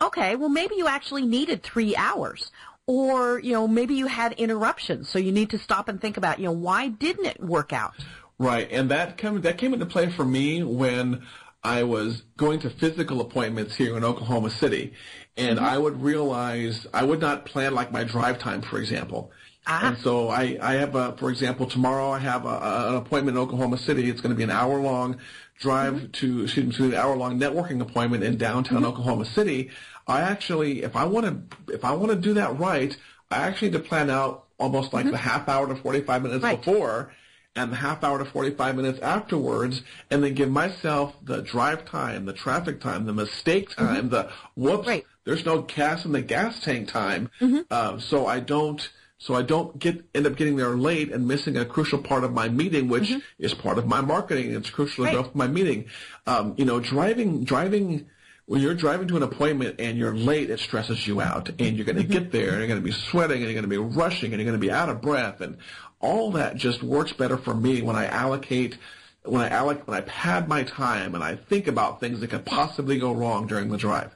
Okay, 0.00 0.36
well 0.36 0.48
maybe 0.48 0.76
you 0.76 0.86
actually 0.86 1.26
needed 1.26 1.64
three 1.64 1.96
hours. 1.96 2.52
Or, 2.86 3.40
you 3.40 3.52
know, 3.52 3.66
maybe 3.66 3.94
you 3.96 4.06
had 4.06 4.34
interruptions, 4.34 5.08
so 5.08 5.18
you 5.18 5.32
need 5.32 5.50
to 5.50 5.58
stop 5.58 5.88
and 5.88 6.00
think 6.00 6.16
about, 6.16 6.38
you 6.38 6.44
know, 6.44 6.52
why 6.52 6.86
didn't 6.86 7.26
it 7.26 7.40
work 7.40 7.72
out? 7.72 7.94
Right, 8.38 8.68
and 8.70 8.88
that 8.92 9.18
came 9.18 9.40
that 9.40 9.58
came 9.58 9.72
into 9.74 9.86
play 9.86 10.10
for 10.10 10.24
me 10.24 10.62
when 10.62 11.24
I 11.64 11.84
was 11.84 12.22
going 12.36 12.60
to 12.60 12.70
physical 12.70 13.20
appointments 13.20 13.76
here 13.76 13.96
in 13.96 14.04
Oklahoma 14.04 14.50
City, 14.50 14.92
and 15.36 15.58
mm-hmm. 15.58 15.64
I 15.64 15.78
would 15.78 16.02
realize 16.02 16.86
I 16.92 17.04
would 17.04 17.20
not 17.20 17.46
plan 17.46 17.74
like 17.74 17.92
my 17.92 18.04
drive 18.04 18.38
time, 18.38 18.62
for 18.62 18.78
example. 18.78 19.32
Ah. 19.66 19.88
And 19.88 19.98
so 19.98 20.28
I, 20.28 20.58
I 20.60 20.74
have 20.74 20.94
a, 20.94 21.16
for 21.16 21.30
example, 21.30 21.66
tomorrow 21.66 22.10
I 22.10 22.18
have 22.18 22.44
a, 22.44 22.48
a, 22.48 22.88
an 22.90 22.94
appointment 22.96 23.36
in 23.36 23.42
Oklahoma 23.42 23.78
City. 23.78 24.10
It's 24.10 24.20
going 24.20 24.34
to 24.34 24.36
be 24.36 24.42
an 24.42 24.50
hour 24.50 24.80
long 24.80 25.18
drive 25.58 25.94
mm-hmm. 25.94 26.10
to, 26.10 26.42
excuse 26.44 26.66
me, 26.66 26.72
to 26.72 26.84
an 26.86 26.94
hour 26.94 27.16
long 27.16 27.38
networking 27.38 27.80
appointment 27.80 28.24
in 28.24 28.36
downtown 28.36 28.78
mm-hmm. 28.78 28.86
Oklahoma 28.86 29.24
City. 29.24 29.70
I 30.06 30.22
actually, 30.22 30.82
if 30.82 30.96
I 30.96 31.04
want 31.04 31.26
to, 31.26 31.74
if 31.74 31.84
I 31.84 31.92
want 31.92 32.10
to 32.10 32.16
do 32.16 32.34
that 32.34 32.58
right, 32.58 32.96
I 33.30 33.36
actually 33.36 33.70
need 33.70 33.78
to 33.78 33.88
plan 33.88 34.10
out 34.10 34.46
almost 34.58 34.92
like 34.92 35.10
the 35.10 35.16
half 35.16 35.48
hour 35.48 35.66
to 35.68 35.76
45 35.76 36.22
minutes 36.22 36.42
Right. 36.42 36.62
before 36.62 37.12
and 37.54 37.70
the 37.72 37.76
half 37.76 38.02
hour 38.02 38.18
to 38.18 38.24
45 38.24 38.76
minutes 38.76 38.98
afterwards 39.00 39.82
and 40.10 40.24
then 40.24 40.34
give 40.34 40.50
myself 40.50 41.14
the 41.22 41.42
drive 41.42 41.84
time, 41.84 42.24
the 42.24 42.32
traffic 42.32 42.80
time, 42.80 43.04
the 43.04 43.12
mistake 43.12 43.70
time, 43.76 44.08
the 44.08 44.30
whoops, 44.56 44.86
Right. 44.88 45.04
there's 45.24 45.44
no 45.44 45.62
gas 45.62 46.04
in 46.04 46.12
the 46.12 46.22
gas 46.22 46.60
tank 46.60 46.88
time. 46.88 47.30
Um, 47.70 48.00
so 48.00 48.26
I 48.26 48.40
don't, 48.40 48.88
so 49.18 49.34
I 49.34 49.42
don't 49.42 49.78
get, 49.78 50.02
end 50.14 50.26
up 50.26 50.36
getting 50.36 50.56
there 50.56 50.76
late 50.76 51.12
and 51.12 51.28
missing 51.28 51.56
a 51.58 51.64
crucial 51.64 51.98
part 51.98 52.24
of 52.24 52.32
my 52.32 52.48
meeting, 52.48 52.88
which 52.88 53.12
is 53.38 53.52
part 53.54 53.76
of 53.78 53.86
my 53.86 54.00
marketing. 54.00 54.52
It's 54.54 54.70
crucial 54.70 55.04
Right. 55.04 55.10
to 55.12 55.22
go 55.22 55.28
for 55.28 55.36
my 55.36 55.46
meeting. 55.46 55.86
Um, 56.26 56.54
you 56.56 56.64
know, 56.64 56.80
driving, 56.80 57.44
driving, 57.44 58.08
when 58.52 58.60
you're 58.60 58.74
driving 58.74 59.08
to 59.08 59.16
an 59.16 59.22
appointment 59.22 59.76
and 59.78 59.96
you're 59.96 60.14
late, 60.14 60.50
it 60.50 60.60
stresses 60.60 61.06
you 61.06 61.22
out. 61.22 61.48
And 61.58 61.74
you're 61.74 61.86
going 61.86 61.96
to 61.96 62.02
get 62.02 62.32
there 62.32 62.50
and 62.50 62.58
you're 62.58 62.66
going 62.66 62.82
to 62.82 62.84
be 62.84 62.92
sweating 62.92 63.38
and 63.38 63.44
you're 63.50 63.54
going 63.54 63.62
to 63.62 63.66
be 63.66 63.78
rushing 63.78 64.30
and 64.30 64.42
you're 64.42 64.44
going 64.44 64.60
to 64.60 64.66
be 64.66 64.70
out 64.70 64.90
of 64.90 65.00
breath. 65.00 65.40
And 65.40 65.56
all 66.00 66.32
that 66.32 66.56
just 66.56 66.82
works 66.82 67.14
better 67.14 67.38
for 67.38 67.54
me 67.54 67.80
when 67.80 67.96
I 67.96 68.04
allocate 68.08 68.76
when 69.24 69.40
I 69.40 69.48
alloc 69.48 69.86
when 69.86 69.96
I 69.96 70.02
pad 70.02 70.48
my 70.48 70.64
time 70.64 71.14
and 71.14 71.24
I 71.24 71.36
think 71.36 71.66
about 71.66 71.98
things 71.98 72.20
that 72.20 72.28
could 72.28 72.44
possibly 72.44 72.98
go 72.98 73.12
wrong 73.12 73.46
during 73.46 73.70
the 73.70 73.78
drive. 73.78 74.14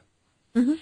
Mm-hmm. 0.55 0.75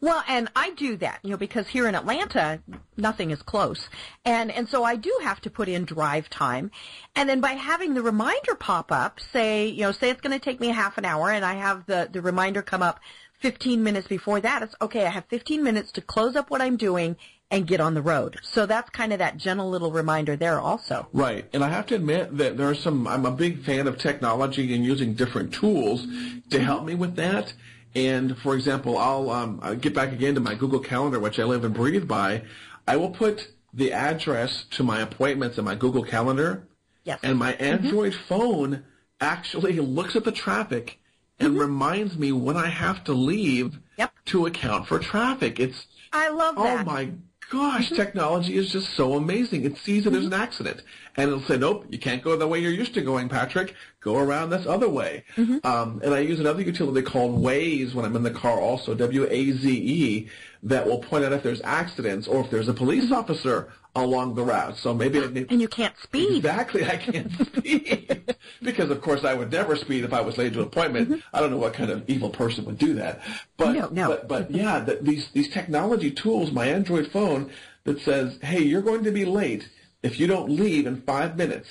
Well, 0.00 0.22
and 0.28 0.48
I 0.54 0.70
do 0.70 0.96
that, 0.98 1.20
you 1.22 1.30
know, 1.30 1.36
because 1.36 1.68
here 1.68 1.86
in 1.86 1.94
Atlanta, 1.94 2.60
nothing 2.96 3.30
is 3.30 3.42
close. 3.42 3.88
And, 4.24 4.50
and 4.50 4.68
so 4.68 4.84
I 4.84 4.96
do 4.96 5.16
have 5.22 5.40
to 5.42 5.50
put 5.50 5.68
in 5.68 5.84
drive 5.84 6.28
time. 6.28 6.70
And 7.16 7.28
then 7.28 7.40
by 7.40 7.52
having 7.52 7.94
the 7.94 8.02
reminder 8.02 8.54
pop 8.54 8.92
up, 8.92 9.20
say, 9.32 9.66
you 9.66 9.82
know, 9.82 9.92
say 9.92 10.10
it's 10.10 10.20
going 10.20 10.38
to 10.38 10.44
take 10.44 10.60
me 10.60 10.68
half 10.68 10.98
an 10.98 11.04
hour 11.04 11.30
and 11.30 11.44
I 11.44 11.54
have 11.54 11.86
the, 11.86 12.08
the 12.12 12.20
reminder 12.20 12.62
come 12.62 12.82
up 12.82 13.00
15 13.40 13.82
minutes 13.82 14.08
before 14.08 14.40
that, 14.40 14.62
it's 14.62 14.74
okay, 14.80 15.04
I 15.04 15.10
have 15.10 15.26
15 15.26 15.62
minutes 15.62 15.92
to 15.92 16.00
close 16.00 16.34
up 16.34 16.50
what 16.50 16.62
I'm 16.62 16.78
doing 16.78 17.16
and 17.50 17.66
get 17.66 17.80
on 17.80 17.94
the 17.94 18.02
road. 18.02 18.38
So 18.42 18.64
that's 18.66 18.88
kind 18.90 19.12
of 19.12 19.18
that 19.18 19.36
gentle 19.36 19.68
little 19.68 19.92
reminder 19.92 20.34
there 20.34 20.58
also. 20.58 21.08
Right. 21.12 21.46
And 21.52 21.62
I 21.62 21.68
have 21.68 21.86
to 21.86 21.94
admit 21.94 22.36
that 22.38 22.56
there 22.56 22.68
are 22.68 22.74
some, 22.74 23.06
I'm 23.06 23.26
a 23.26 23.30
big 23.30 23.64
fan 23.64 23.86
of 23.86 23.98
technology 23.98 24.74
and 24.74 24.84
using 24.84 25.14
different 25.14 25.52
tools 25.52 26.06
to 26.50 26.58
help 26.58 26.84
me 26.84 26.94
with 26.94 27.16
that. 27.16 27.52
And 27.94 28.36
for 28.38 28.54
example, 28.54 28.98
I'll, 28.98 29.30
um, 29.30 29.60
I'll 29.62 29.76
get 29.76 29.94
back 29.94 30.12
again 30.12 30.34
to 30.34 30.40
my 30.40 30.54
Google 30.54 30.80
Calendar, 30.80 31.20
which 31.20 31.38
I 31.38 31.44
live 31.44 31.64
and 31.64 31.74
breathe 31.74 32.08
by. 32.08 32.42
I 32.86 32.96
will 32.96 33.10
put 33.10 33.48
the 33.72 33.92
address 33.92 34.64
to 34.72 34.82
my 34.82 35.00
appointments 35.00 35.58
in 35.58 35.64
my 35.64 35.74
Google 35.74 36.04
Calendar. 36.04 36.68
Yes. 37.04 37.20
And 37.22 37.38
my 37.38 37.52
mm-hmm. 37.52 37.64
Android 37.64 38.14
phone 38.14 38.84
actually 39.20 39.74
looks 39.74 40.16
at 40.16 40.24
the 40.24 40.32
traffic 40.32 40.98
and 41.38 41.50
mm-hmm. 41.50 41.60
reminds 41.60 42.16
me 42.16 42.32
when 42.32 42.56
I 42.56 42.68
have 42.68 43.04
to 43.04 43.12
leave 43.12 43.78
Yep. 43.96 44.12
to 44.26 44.46
account 44.46 44.88
for 44.88 44.98
traffic. 44.98 45.60
It's 45.60 45.86
I 46.12 46.28
love 46.30 46.54
oh 46.56 46.64
that. 46.64 46.80
Oh 46.80 46.90
my 46.90 47.10
gosh, 47.50 47.86
mm-hmm. 47.86 47.94
technology 47.94 48.56
is 48.56 48.70
just 48.70 48.94
so 48.94 49.14
amazing. 49.14 49.64
It 49.64 49.76
sees 49.78 50.04
that 50.04 50.10
there's 50.10 50.26
an 50.26 50.32
accident 50.32 50.82
and 51.16 51.28
it'll 51.30 51.42
say, 51.42 51.56
nope, 51.56 51.86
you 51.90 51.98
can't 51.98 52.22
go 52.22 52.36
the 52.36 52.46
way 52.46 52.58
you're 52.58 52.72
used 52.72 52.94
to 52.94 53.00
going, 53.00 53.28
Patrick. 53.28 53.74
Go 54.00 54.18
around 54.18 54.50
this 54.50 54.66
other 54.66 54.88
way. 54.88 55.24
Um, 55.36 56.00
and 56.04 56.12
I 56.12 56.18
use 56.20 56.40
another 56.40 56.62
utility 56.62 57.02
called 57.02 57.42
Waze 57.42 57.94
when 57.94 58.04
I'm 58.04 58.14
in 58.16 58.22
the 58.22 58.30
car 58.30 58.60
also, 58.60 58.94
W-A-Z-E, 58.94 60.28
that 60.64 60.86
will 60.86 60.98
point 60.98 61.24
out 61.24 61.32
if 61.32 61.42
there's 61.42 61.60
accidents 61.62 62.26
or 62.26 62.40
if 62.40 62.50
there's 62.50 62.68
a 62.68 62.74
police 62.74 63.12
officer 63.12 63.68
along 63.96 64.34
the 64.34 64.42
route. 64.42 64.76
So 64.76 64.92
maybe 64.92 65.20
I 65.20 65.26
need, 65.28 65.46
And 65.50 65.60
you 65.60 65.68
can't 65.68 65.94
speed. 66.02 66.38
Exactly, 66.38 66.84
I 66.84 66.96
can't 66.96 67.30
speed 67.46 68.34
because, 68.62 68.90
of 68.90 69.00
course, 69.00 69.24
I 69.24 69.34
would 69.34 69.52
never 69.52 69.76
speed 69.76 70.04
if 70.04 70.12
I 70.12 70.20
was 70.20 70.36
late 70.36 70.52
to 70.54 70.60
an 70.60 70.66
appointment. 70.66 71.22
I 71.32 71.40
don't 71.40 71.50
know 71.50 71.58
what 71.58 71.74
kind 71.74 71.90
of 71.90 72.02
evil 72.10 72.30
person 72.30 72.64
would 72.64 72.78
do 72.78 72.94
that, 72.94 73.20
but 73.56 73.68
Mm-hmm. 73.76 73.94
No, 73.94 74.08
no. 74.08 74.08
but, 74.08 74.28
but 74.28 74.50
yeah, 74.50 74.80
the, 74.80 74.96
these 75.00 75.28
these 75.32 75.48
technology 75.48 76.10
tools, 76.10 76.50
my 76.52 76.66
Android 76.66 77.10
phone 77.12 77.50
that 77.84 78.00
says, 78.00 78.38
"Hey, 78.42 78.62
you're 78.62 78.82
going 78.82 79.04
to 79.04 79.10
be 79.12 79.24
late 79.24 79.68
if 80.04 80.20
you 80.20 80.26
don't 80.28 80.48
leave 80.50 80.86
in 80.86 81.02
five 81.02 81.36
minutes," 81.36 81.68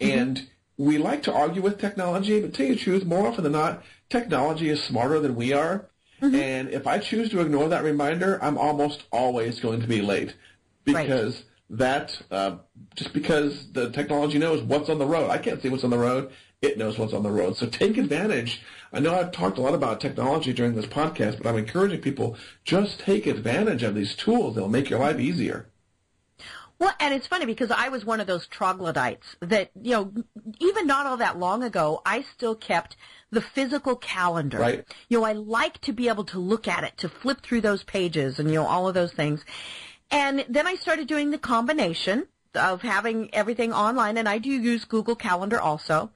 Mm-hmm. 0.00 0.18
and 0.18 0.48
we 0.78 0.98
like 0.98 1.22
to 1.24 1.32
argue 1.32 1.62
with 1.62 1.78
technology, 1.78 2.40
but 2.40 2.54
tell 2.54 2.66
you 2.66 2.74
the 2.74 2.80
truth, 2.80 3.04
more 3.04 3.26
often 3.28 3.44
than 3.44 3.52
not, 3.52 3.82
technology 4.08 4.68
is 4.70 4.82
smarter 4.82 5.20
than 5.20 5.36
we 5.36 5.52
are. 5.52 5.86
Mm-hmm. 6.20 6.34
And 6.34 6.68
if 6.70 6.86
I 6.86 6.98
choose 6.98 7.28
to 7.30 7.40
ignore 7.40 7.68
that 7.68 7.84
reminder, 7.84 8.38
I'm 8.42 8.56
almost 8.58 9.04
always 9.12 9.60
going 9.60 9.80
to 9.82 9.86
be 9.86 10.00
late 10.02 10.34
Right. 10.86 11.06
because 11.06 11.44
that 11.70 12.20
uh, 12.30 12.56
just 12.96 13.12
because 13.12 13.70
the 13.72 13.90
technology 13.90 14.38
knows 14.38 14.62
what's 14.62 14.88
on 14.88 14.98
the 14.98 15.06
road. 15.06 15.30
I 15.30 15.38
can't 15.38 15.60
see 15.62 15.68
what's 15.68 15.84
on 15.84 15.90
the 15.90 15.98
road. 15.98 16.30
It 16.60 16.78
knows 16.78 16.98
what's 16.98 17.12
on 17.12 17.22
the 17.22 17.30
road. 17.30 17.56
So 17.56 17.66
take 17.66 17.96
advantage. 17.98 18.62
I 18.92 19.00
know 19.00 19.14
I've 19.14 19.32
talked 19.32 19.58
a 19.58 19.60
lot 19.60 19.74
about 19.74 20.00
technology 20.00 20.52
during 20.52 20.74
this 20.74 20.86
podcast, 20.86 21.38
but 21.38 21.46
I'm 21.46 21.56
encouraging 21.58 22.00
people 22.00 22.36
just 22.64 23.00
take 23.00 23.26
advantage 23.26 23.82
of 23.82 23.94
these 23.94 24.14
tools. 24.14 24.54
They'll 24.54 24.68
make 24.68 24.90
your 24.90 25.00
life 25.00 25.18
easier. 25.18 25.66
Well, 26.82 26.92
and 26.98 27.14
it's 27.14 27.28
funny 27.28 27.46
because 27.46 27.70
I 27.70 27.90
was 27.90 28.04
one 28.04 28.18
of 28.18 28.26
those 28.26 28.48
troglodytes 28.48 29.36
that, 29.38 29.70
you 29.80 29.92
know, 29.92 30.12
even 30.58 30.88
not 30.88 31.06
all 31.06 31.16
that 31.18 31.38
long 31.38 31.62
ago, 31.62 32.02
I 32.04 32.22
still 32.22 32.56
kept 32.56 32.96
the 33.30 33.40
physical 33.40 33.94
calendar. 33.94 34.58
Right. 34.58 34.84
You 35.08 35.20
know, 35.20 35.24
I 35.24 35.34
like 35.34 35.80
to 35.82 35.92
be 35.92 36.08
able 36.08 36.24
to 36.24 36.40
look 36.40 36.66
at 36.66 36.82
it, 36.82 36.98
to 36.98 37.08
flip 37.08 37.40
through 37.40 37.60
those 37.60 37.84
pages 37.84 38.40
and, 38.40 38.48
you 38.48 38.56
know, 38.56 38.66
all 38.66 38.88
of 38.88 38.94
those 38.94 39.12
things. 39.12 39.44
And 40.10 40.44
then 40.48 40.66
I 40.66 40.74
started 40.74 41.06
doing 41.06 41.30
the 41.30 41.38
combination 41.38 42.26
of 42.56 42.82
having 42.82 43.32
everything 43.32 43.72
online 43.72 44.16
and 44.16 44.28
I 44.28 44.38
do 44.38 44.50
use 44.50 44.84
Google 44.84 45.14
Calendar 45.14 45.60
also. 45.60 46.10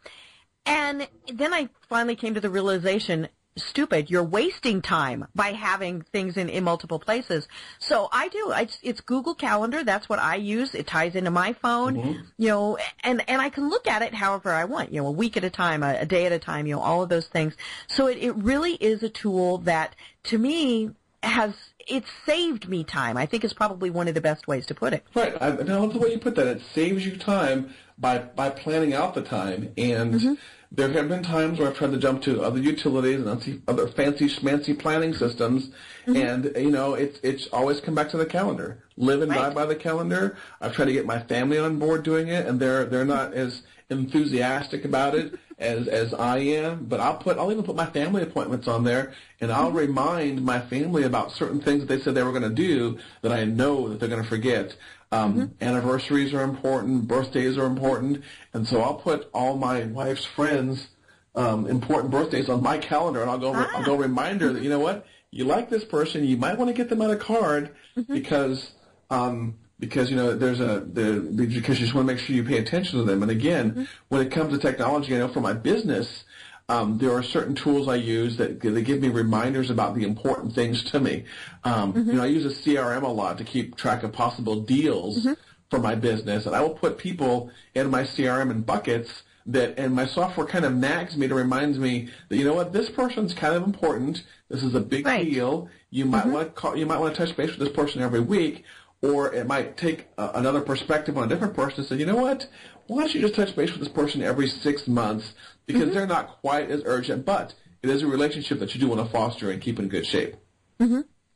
And 0.67 1.07
then 1.33 1.55
I 1.55 1.69
finally 1.89 2.17
came 2.17 2.35
to 2.35 2.41
the 2.41 2.51
realization, 2.51 3.29
stupid, 3.57 4.11
you're 4.11 4.22
wasting 4.22 4.82
time 4.82 5.26
by 5.34 5.48
having 5.48 6.02
things 6.02 6.36
in, 6.36 6.48
in 6.48 6.64
multiple 6.64 6.98
places. 6.98 7.48
So 7.78 8.09
I 8.12 8.28
do. 8.28 8.52
I, 8.52 8.68
it's 8.82 9.00
Google 9.00 9.34
Calendar. 9.34 9.82
That's 9.82 10.09
what 10.09 10.18
I 10.18 10.36
use. 10.36 10.74
It 10.74 10.86
ties 10.86 11.14
into 11.14 11.30
my 11.30 11.52
phone, 11.54 11.96
mm-hmm. 11.96 12.22
you 12.38 12.48
know, 12.48 12.78
and, 13.02 13.22
and 13.28 13.40
I 13.40 13.48
can 13.48 13.68
look 13.68 13.86
at 13.86 14.02
it 14.02 14.14
however 14.14 14.52
I 14.52 14.64
want, 14.64 14.92
you 14.92 15.00
know, 15.00 15.09
a 15.09 15.12
week 15.12 15.36
at 15.36 15.44
a 15.44 15.50
time, 15.50 15.82
a, 15.82 16.00
a 16.00 16.07
day 16.07 16.26
at 16.26 16.32
a 16.32 16.38
time, 16.38 16.66
you 16.66 16.74
know, 16.74 16.82
all 16.82 17.02
of 17.02 17.09
those 17.09 17.26
things. 17.26 17.54
So 17.86 18.07
it, 18.07 18.18
it 18.18 18.32
really 18.36 18.74
is 18.74 19.02
a 19.02 19.09
tool 19.09 19.59
that 19.59 19.96
to 20.24 20.38
me 20.38 20.90
has, 21.22 21.54
it's 21.88 22.11
saved 22.24 22.68
me 22.68 22.84
time. 22.84 23.16
I 23.16 23.26
think 23.26 23.44
is 23.44 23.52
probably 23.52 23.90
one 23.90 24.09
of 24.09 24.14
the 24.14 24.20
best 24.20 24.46
ways 24.48 24.66
to 24.66 24.74
put 24.74 24.92
it. 24.92 25.04
Right. 25.14 25.36
I, 25.40 25.48
and 25.48 25.70
I 25.70 25.76
love 25.78 25.92
the 25.92 25.98
way 25.98 26.11
you 26.11 26.18
put 26.18 26.34
that. 26.34 26.46
It 26.46 26.62
saves 26.74 27.07
you 27.07 27.16
time 27.16 27.74
by 27.98 28.18
by 28.18 28.50
planning 28.50 28.92
out 28.92 29.14
the 29.14 29.22
time. 29.22 29.72
And 29.78 30.14
mm-hmm. 30.14 30.34
There 30.77 30.93
have 30.93 31.09
been 31.09 31.22
times 31.22 31.59
where 31.59 31.68
I've 31.68 31.77
tried 31.77 31.93
to 31.93 31.99
jump 31.99 32.22
to 32.22 32.43
other 32.43 32.61
utilities 32.61 33.24
and 33.24 33.62
other- 33.66 33.89
fancy 33.89 34.29
schmancy 34.29 34.79
planning 34.79 35.14
systems, 35.14 35.70
mm-hmm. 36.07 36.16
and 36.16 36.53
you 36.57 36.70
know 36.70 36.95
it's 36.95 37.18
it's 37.22 37.47
always 37.49 37.81
come 37.81 37.95
back 37.95 38.11
to 38.11 38.18
the 38.18 38.27
calendar. 38.27 38.85
Live 38.99 39.22
and 39.22 39.33
die 39.33 39.53
by 39.53 39.64
the 39.66 39.74
calendar. 39.74 40.37
I've 40.61 40.74
tried 40.74 40.87
to 40.87 40.93
get 40.93 41.07
my 41.07 41.18
family 41.20 41.59
on 41.59 41.79
board 41.79 42.03
doing 42.03 42.29
it, 42.29 42.47
and 42.47 42.61
they're 42.61 42.85
they're 42.85 43.07
not 43.07 43.33
as 43.33 43.62
enthusiastic 43.89 44.85
about 44.85 45.14
it 45.14 45.39
as 45.59 45.89
as 45.89 46.12
I 46.12 46.39
am. 46.39 46.85
But 46.85 47.01
I'll 47.01 47.16
put 47.16 47.39
I'll 47.39 47.51
even 47.51 47.64
put 47.64 47.77
my 47.77 47.87
family 47.87 48.22
appointments 48.22 48.68
on 48.68 48.85
there, 48.85 49.14
and 49.41 49.51
I'll 49.51 49.68
mm-hmm. 49.68 49.79
remind 49.79 50.45
my 50.45 50.61
family 50.61 51.05
about 51.05 51.33
certain 51.33 51.61
things 51.61 51.81
that 51.81 51.89
they 51.89 52.01
said 52.03 52.14
they 52.14 52.22
were 52.22 52.33
going 52.33 52.43
to 52.43 52.51
do 52.51 52.99
that 53.22 53.33
I 53.33 53.45
know 53.45 53.89
that 53.89 53.99
they're 53.99 54.11
going 54.11 54.22
to 54.22 54.29
forget. 54.29 54.77
Um, 55.12 55.52
Anniversaries 55.61 56.34
are 56.34 56.42
important, 56.42 57.07
birthdays 57.07 57.57
are 57.57 57.66
important, 57.66 58.24
and 58.52 58.66
so 58.66 58.82
I'll 58.82 58.96
put 58.96 59.30
all 59.32 59.57
my 59.57 59.84
wife's 59.84 60.24
friends' 60.24 60.88
um, 61.34 61.66
important 61.66 62.11
birthdays 62.11 62.48
on 62.48 62.62
my 62.62 62.78
calendar, 62.78 63.20
and 63.20 63.30
I'll 63.30 63.38
go 63.38 63.52
I'll 63.54 63.84
go 63.84 63.94
remind 63.94 64.40
her 64.40 64.52
that 64.52 64.62
you 64.62 64.70
know 64.70 64.80
what 64.80 65.07
you 65.30 65.44
like 65.44 65.70
this 65.70 65.84
person, 65.84 66.24
you 66.24 66.36
might 66.36 66.59
want 66.59 66.68
to 66.68 66.74
get 66.74 66.88
them 66.88 67.02
out 67.02 67.11
a 67.11 67.16
card 67.16 67.74
because 68.09 68.72
um, 69.11 69.59
because 69.78 70.11
you 70.11 70.16
know 70.16 70.34
there's 70.36 70.61
a 70.61 70.80
the, 70.80 71.20
because 71.50 71.78
you 71.78 71.86
just 71.86 71.94
want 71.94 72.09
to 72.09 72.14
make 72.14 72.22
sure 72.22 72.34
you 72.34 72.44
pay 72.44 72.59
attention 72.59 72.98
to 72.98 73.04
them. 73.04 73.22
And 73.22 73.30
again, 73.30 73.88
when 74.09 74.26
it 74.26 74.32
comes 74.32 74.52
to 74.52 74.59
technology, 74.59 75.14
I 75.14 75.18
know 75.18 75.28
for 75.28 75.40
my 75.40 75.52
business. 75.52 76.24
Um, 76.69 76.99
there 76.99 77.12
are 77.12 77.23
certain 77.23 77.55
tools 77.55 77.87
I 77.87 77.95
use 77.95 78.37
that 78.39 78.61
they 78.61 78.83
give 78.83 79.01
me 79.01 79.09
reminders 79.09 79.71
about 79.71 79.95
the 79.95 80.03
important 80.03 80.53
things 80.53 80.83
to 80.91 80.99
me. 80.99 81.25
Um, 81.62 81.93
You 81.95 82.12
know, 82.14 82.23
I 82.25 82.27
use 82.27 82.45
a 82.45 82.51
CRM 82.51 83.05
a 83.05 83.09
lot 83.09 83.39
to 83.39 83.45
keep 83.45 83.77
track 83.77 84.03
of 84.03 84.12
possible 84.12 84.61
deals 84.62 85.25
for 85.71 85.79
my 85.79 85.95
business, 85.95 86.45
and 86.47 86.57
I 86.57 86.61
will 86.62 86.75
put 86.75 86.99
people 86.99 87.51
in 87.75 87.89
my 87.89 88.03
CRM 88.03 88.51
in 88.51 88.62
buckets 88.62 89.23
that, 89.47 89.79
and 89.79 89.95
my 89.95 90.07
software 90.07 90.45
kind 90.47 90.64
of 90.64 90.75
nags 90.75 91.17
me 91.17 91.29
to 91.29 91.35
reminds 91.37 91.79
me 91.79 92.09
that 92.29 92.37
you 92.37 92.45
know 92.45 92.55
what, 92.55 92.73
this 92.73 92.91
person's 92.91 93.33
kind 93.33 93.55
of 93.55 93.62
important. 93.62 94.25
This 94.49 94.64
is 94.64 94.75
a 94.75 94.81
big 94.81 95.07
Right. 95.07 95.25
deal. 95.25 95.69
You 95.91 96.05
might 96.05 96.27
want 96.27 96.49
to 96.49 96.61
call, 96.61 96.77
you 96.77 96.85
might 96.85 96.99
want 96.99 97.14
to 97.14 97.27
touch 97.27 97.37
base 97.37 97.51
with 97.51 97.61
this 97.61 97.69
person 97.69 98.03
every 98.03 98.21
week, 98.21 98.64
or 99.03 99.33
it 99.33 99.47
might 99.47 99.77
take 99.77 100.09
uh, 100.19 100.33
another 100.35 100.61
perspective 100.61 101.17
on 101.17 101.25
a 101.25 101.29
different 101.29 101.55
person 101.55 101.81
and 101.81 101.87
say, 101.89 101.97
you 101.97 102.07
know 102.07 102.17
what, 102.17 102.49
why 102.87 103.03
don't 103.03 103.14
you 103.14 103.20
just 103.20 103.34
touch 103.34 103.55
base 103.57 103.70
with 103.70 103.80
this 103.80 103.89
person 103.89 104.22
every 104.22 104.49
six 104.49 104.87
months 104.87 105.34
because 105.66 105.93
they're 105.93 106.07
not 106.07 106.41
quite 106.41 106.70
as 106.70 106.82
urgent, 106.84 107.24
but 107.24 107.55
it 107.82 107.91
is 107.91 108.03
a 108.03 108.07
relationship 108.07 108.59
that 108.61 108.74
you 108.74 108.80
do 108.80 108.89
want 108.89 109.01
to 109.01 109.12
foster 109.12 109.51
and 109.51 109.61
keep 109.61 109.78
in 109.78 109.89
good 109.89 110.07
shape. 110.07 110.37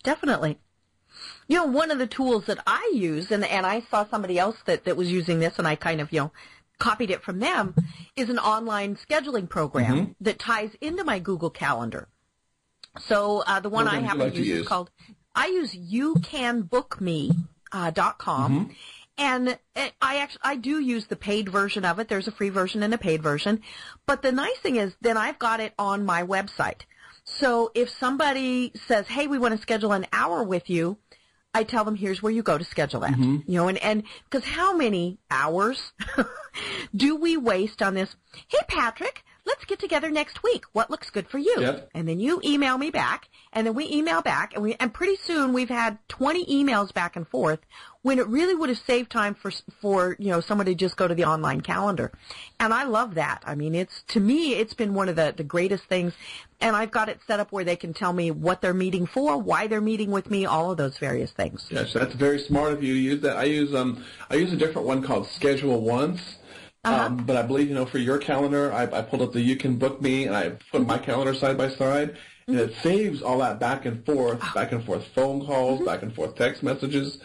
Definitely. 0.03 0.59
You 1.49 1.57
know, 1.57 1.67
one 1.67 1.91
of 1.91 1.99
the 1.99 2.07
tools 2.07 2.47
that 2.47 2.59
I 2.67 2.93
use, 2.95 3.31
and, 3.31 3.45
and 3.45 3.67
I 3.67 3.83
saw 3.91 4.07
somebody 4.07 4.39
else 4.39 4.57
that, 4.67 4.85
that 4.85 4.97
was 4.97 5.11
using 5.11 5.41
this, 5.41 5.59
and 5.59 5.67
I 5.67 5.75
kind 5.75 6.01
of, 6.01 6.13
you 6.13 6.21
know, 6.21 6.33
copied 6.79 7.11
it 7.11 7.23
from 7.23 7.41
them, 7.41 7.75
is 8.17 8.31
an 8.31 8.39
online 8.39 8.97
scheduling 8.97 9.49
program 9.49 9.97
Mm-hmm. 9.97 10.13
that 10.25 10.39
ties 10.39 10.71
into 10.81 11.05
my 11.05 11.19
Google 11.19 11.51
Calendar. 11.51 12.09
So 13.01 13.43
uh, 13.47 13.61
the 13.61 13.69
one 13.69 13.89
I 13.89 14.01
happen 14.01 14.21
like 14.21 14.33
to 14.33 14.39
use, 14.39 14.49
use? 14.49 14.61
is 14.61 14.69
called, 14.69 14.91
I 15.35 15.49
use 15.49 15.75
youcanbookme 15.75 17.35
uh, 17.73 17.91
dot 17.91 18.19
com. 18.19 18.67
Mm-hmm. 18.67 18.73
And 19.21 19.59
I 20.01 20.17
actually 20.17 20.41
I 20.43 20.57
do 20.57 20.81
use 20.81 21.07
the 21.07 21.15
paid 21.15 21.51
version 21.51 21.85
of 21.85 21.99
it. 21.99 22.09
There's 22.09 22.27
a 22.27 22.33
free 22.33 22.49
version 22.49 22.83
and 22.83 22.95
a 22.95 22.99
paid 22.99 23.23
version. 23.23 23.61
But 24.07 24.23
the 24.23 24.33
nice 24.33 24.57
thing 24.63 24.77
is 24.77 24.95
then 25.03 25.19
I've 25.19 25.39
got 25.39 25.61
it 25.61 25.75
on 25.79 26.07
my 26.07 26.23
website. 26.25 26.81
So 27.25 27.71
if 27.75 27.91
somebody 27.91 28.73
says, 28.89 29.07
"Hey, 29.07 29.27
we 29.27 29.39
want 29.39 29.55
to 29.55 29.61
schedule 29.61 29.93
an 29.93 30.07
hour 30.11 30.43
with 30.43 30.71
you," 30.71 30.97
I 31.53 31.65
tell 31.65 31.85
them, 31.85 31.97
"Here's 31.97 32.23
where 32.23 32.33
you 32.33 32.43
go 32.43 32.57
to 32.57 32.65
schedule 32.65 33.01
that." 33.01 33.13
Mm-hmm. 33.13 33.51
You 33.51 33.59
know, 33.59 33.69
and 33.69 33.79
and 33.79 34.05
because 34.29 34.49
how 34.49 34.75
many 34.75 35.19
hours 35.31 35.93
do 36.97 37.17
we 37.17 37.37
waste 37.37 37.83
on 37.83 37.93
this? 37.93 38.17
Hey, 38.49 38.61
Patrick, 38.69 39.23
let's 39.45 39.65
get 39.65 39.79
together 39.79 40.11
next 40.11 40.43
week. 40.43 40.65
What 40.73 40.91
looks 40.91 41.11
good 41.11 41.29
for 41.29 41.39
you? 41.39 41.57
Yep. 41.59 41.91
And 41.95 42.09
then 42.09 42.21
you 42.21 42.41
email 42.45 42.79
me 42.79 42.91
back, 42.91 43.29
and 43.53 43.67
then 43.67 43.75
we 43.75 43.87
email 43.91 44.23
back, 44.23 44.55
and 44.55 44.63
we 44.63 44.75
and 44.81 44.93
pretty 44.93 45.17
soon 45.17 45.53
we've 45.53 45.69
had 45.69 45.99
20 46.09 46.47
emails 46.47 46.93
back 46.93 47.17
and 47.17 47.29
forth 47.29 47.61
when 48.03 48.19
it 48.19 48.27
really 48.29 48.55
would 48.55 48.69
have 48.71 48.79
saved 48.79 49.11
time 49.11 49.35
for 49.35 49.53
for 49.81 50.17
you 50.19 50.31
know 50.31 50.41
somebody 50.41 50.75
to 50.75 50.79
just 50.79 50.97
go 50.97 51.07
to 51.07 51.15
the 51.15 51.25
online 51.25 51.61
calendar. 51.61 52.13
And 52.59 52.73
I 52.73 52.85
love 52.85 53.15
that. 53.15 53.43
I 53.47 53.55
mean, 53.55 53.75
it's 53.75 54.03
to 54.09 54.21
me 54.21 54.55
it's 54.55 54.75
been 54.75 54.95
one 54.95 55.09
of 55.09 55.17
the 55.17 55.35
the 55.37 55.45
greatest 55.45 55.85
things. 55.85 56.15
And 56.63 56.77
I've 56.77 56.91
got 56.91 57.09
it 57.09 57.21
set 57.27 57.41
up 57.41 57.53
where 57.53 57.65
they 57.65 57.77
can 57.77 57.95
tell 57.95 58.13
me 58.13 58.31
what 58.31 58.61
they're 58.61 58.75
meeting 58.75 59.07
for, 59.07 59.39
why 59.39 59.67
they're 59.67 59.81
meeting 59.81 60.11
with 60.11 60.31
me, 60.31 60.45
all 60.45 60.71
of 60.71 60.77
those 60.77 60.99
various 60.99 61.31
things. 61.31 61.67
Yes, 61.71 61.95
that's 61.95 62.15
very 62.15 62.39
smart 62.39 62.73
of 62.73 62.83
you 62.83 62.95
to 62.95 63.01
use 63.01 63.21
that. 63.23 63.37
I 63.37 63.45
use 63.45 63.75
um 63.75 64.05
I 64.31 64.35
use 64.37 64.53
a 64.53 64.57
different 64.57 64.87
one 64.87 65.03
called 65.03 65.27
Schedule 65.29 65.81
Once. 65.81 66.37
Um, 66.83 67.19
but 67.27 67.37
I 67.37 67.43
believe 67.43 67.69
you 67.69 67.75
know 67.75 67.85
for 67.85 67.99
your 67.99 68.17
calendar, 68.17 68.73
I, 68.73 68.85
I 68.85 69.03
pulled 69.03 69.21
up 69.21 69.35
the 69.35 69.41
You 69.43 69.57
Can 69.57 69.77
Book 69.77 70.01
Me 70.01 70.25
and 70.25 70.35
I 70.35 70.51
put 70.73 70.87
my 70.87 70.97
calendar 70.97 71.35
side 71.35 71.59
by 71.59 71.69
side, 71.69 72.17
and 72.47 72.59
it 72.59 72.75
saves 72.83 73.21
all 73.21 73.39
that 73.41 73.61
back 73.61 73.85
and 73.85 74.05
forth, 74.07 74.41
back 74.55 74.73
and 74.73 74.83
forth 74.83 75.07
phone 75.15 75.45
calls, 75.45 75.85
back 75.85 76.03
and 76.03 76.15
forth 76.15 76.37
text 76.37 76.63
messages. 76.63 77.19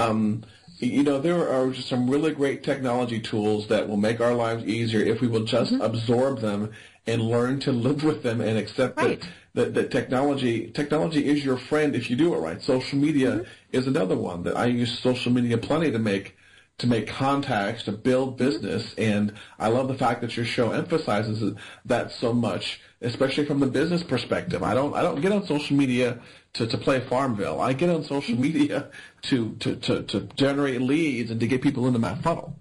Um, 0.00 0.44
you 0.78 1.02
know, 1.02 1.18
there 1.18 1.48
are 1.48 1.70
just 1.70 1.88
some 1.88 2.08
really 2.08 2.32
great 2.32 2.62
technology 2.62 3.20
tools 3.20 3.68
that 3.68 3.88
will 3.88 3.98
make 3.98 4.20
our 4.20 4.34
lives 4.34 4.64
easier 4.64 5.00
if 5.00 5.20
we 5.20 5.28
will 5.28 5.44
just 5.44 5.72
mm-hmm. 5.72 5.82
absorb 5.82 6.40
them 6.40 6.72
and 7.06 7.22
learn 7.22 7.60
to 7.60 7.72
live 7.72 8.02
with 8.02 8.22
them 8.22 8.40
and 8.40 8.58
accept 8.58 8.96
Right. 8.96 9.20
that, 9.20 9.28
that, 9.54 9.74
that 9.74 9.90
technology 9.90 10.70
technology 10.70 11.26
is 11.26 11.44
your 11.44 11.56
friend 11.56 11.94
if 11.94 12.08
you 12.08 12.16
do 12.16 12.34
it 12.34 12.38
right. 12.38 12.62
Social 12.62 12.98
media 12.98 13.30
mm-hmm. 13.30 13.50
is 13.72 13.86
another 13.86 14.16
one 14.16 14.42
that 14.44 14.56
I 14.56 14.66
use 14.66 14.98
social 14.98 15.32
media 15.32 15.58
plenty 15.58 15.90
to 15.90 15.98
make 15.98 16.36
to 16.78 16.86
make 16.86 17.08
contacts, 17.08 17.82
to 17.84 17.92
build 17.92 18.36
mm-hmm. 18.36 18.44
business, 18.46 18.94
and 18.96 19.34
I 19.58 19.68
love 19.68 19.88
the 19.88 19.98
fact 19.98 20.22
that 20.22 20.34
your 20.34 20.46
show 20.46 20.70
emphasizes 20.70 21.54
that 21.84 22.10
so 22.10 22.32
much, 22.32 22.80
especially 23.02 23.44
from 23.44 23.60
the 23.60 23.66
business 23.66 24.02
perspective. 24.02 24.62
I 24.62 24.74
don't 24.74 24.94
I 24.94 25.02
don't 25.02 25.20
get 25.20 25.32
on 25.32 25.46
social 25.46 25.76
media 25.76 26.20
to, 26.54 26.66
to 26.66 26.78
play 26.78 27.00
Farmville. 27.00 27.60
I 27.60 27.72
get 27.72 27.90
on 27.90 28.04
social 28.04 28.36
media 28.36 28.88
to, 29.22 29.54
to, 29.60 29.76
to, 29.76 30.02
to 30.04 30.20
generate 30.36 30.80
leads 30.80 31.30
and 31.30 31.40
to 31.40 31.46
get 31.46 31.62
people 31.62 31.86
into 31.86 31.98
my 31.98 32.14
funnel. 32.16 32.56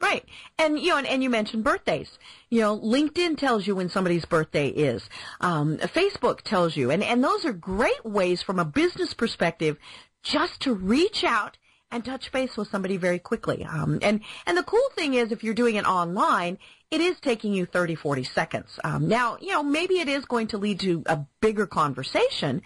Right. 0.00 0.24
And 0.58 0.78
you 0.78 0.90
know, 0.90 0.98
and, 0.98 1.06
and 1.06 1.22
you 1.22 1.30
mentioned 1.30 1.64
birthdays. 1.64 2.18
You 2.50 2.60
know, 2.60 2.78
LinkedIn 2.78 3.36
tells 3.36 3.66
you 3.66 3.74
when 3.74 3.88
somebody's 3.88 4.24
birthday 4.24 4.68
is. 4.68 5.08
Um, 5.40 5.78
Facebook 5.78 6.42
tells 6.42 6.76
you, 6.76 6.90
and 6.90 7.02
and 7.02 7.22
those 7.22 7.44
are 7.44 7.52
great 7.52 8.04
ways 8.04 8.40
from 8.40 8.60
a 8.60 8.64
business 8.64 9.12
perspective, 9.12 9.76
just 10.22 10.60
to 10.60 10.74
reach 10.74 11.24
out 11.24 11.58
and 11.90 12.04
touch 12.04 12.30
base 12.30 12.56
with 12.56 12.68
somebody 12.68 12.96
very 12.96 13.18
quickly. 13.18 13.64
Um, 13.64 13.98
and 14.02 14.20
and 14.46 14.56
the 14.56 14.62
cool 14.62 14.88
thing 14.94 15.14
is, 15.14 15.32
if 15.32 15.42
you're 15.42 15.54
doing 15.54 15.74
it 15.74 15.86
online, 15.86 16.58
it 16.90 17.00
is 17.00 17.18
taking 17.20 17.52
you 17.52 17.66
30, 17.66 17.96
40 17.96 18.24
seconds. 18.24 18.78
Um, 18.84 19.08
now, 19.08 19.36
you 19.40 19.48
know, 19.48 19.62
maybe 19.62 19.98
it 19.98 20.08
is 20.08 20.24
going 20.24 20.46
to 20.48 20.58
lead 20.58 20.80
to 20.80 21.02
a 21.06 21.18
bigger 21.40 21.66
conversation, 21.66 22.62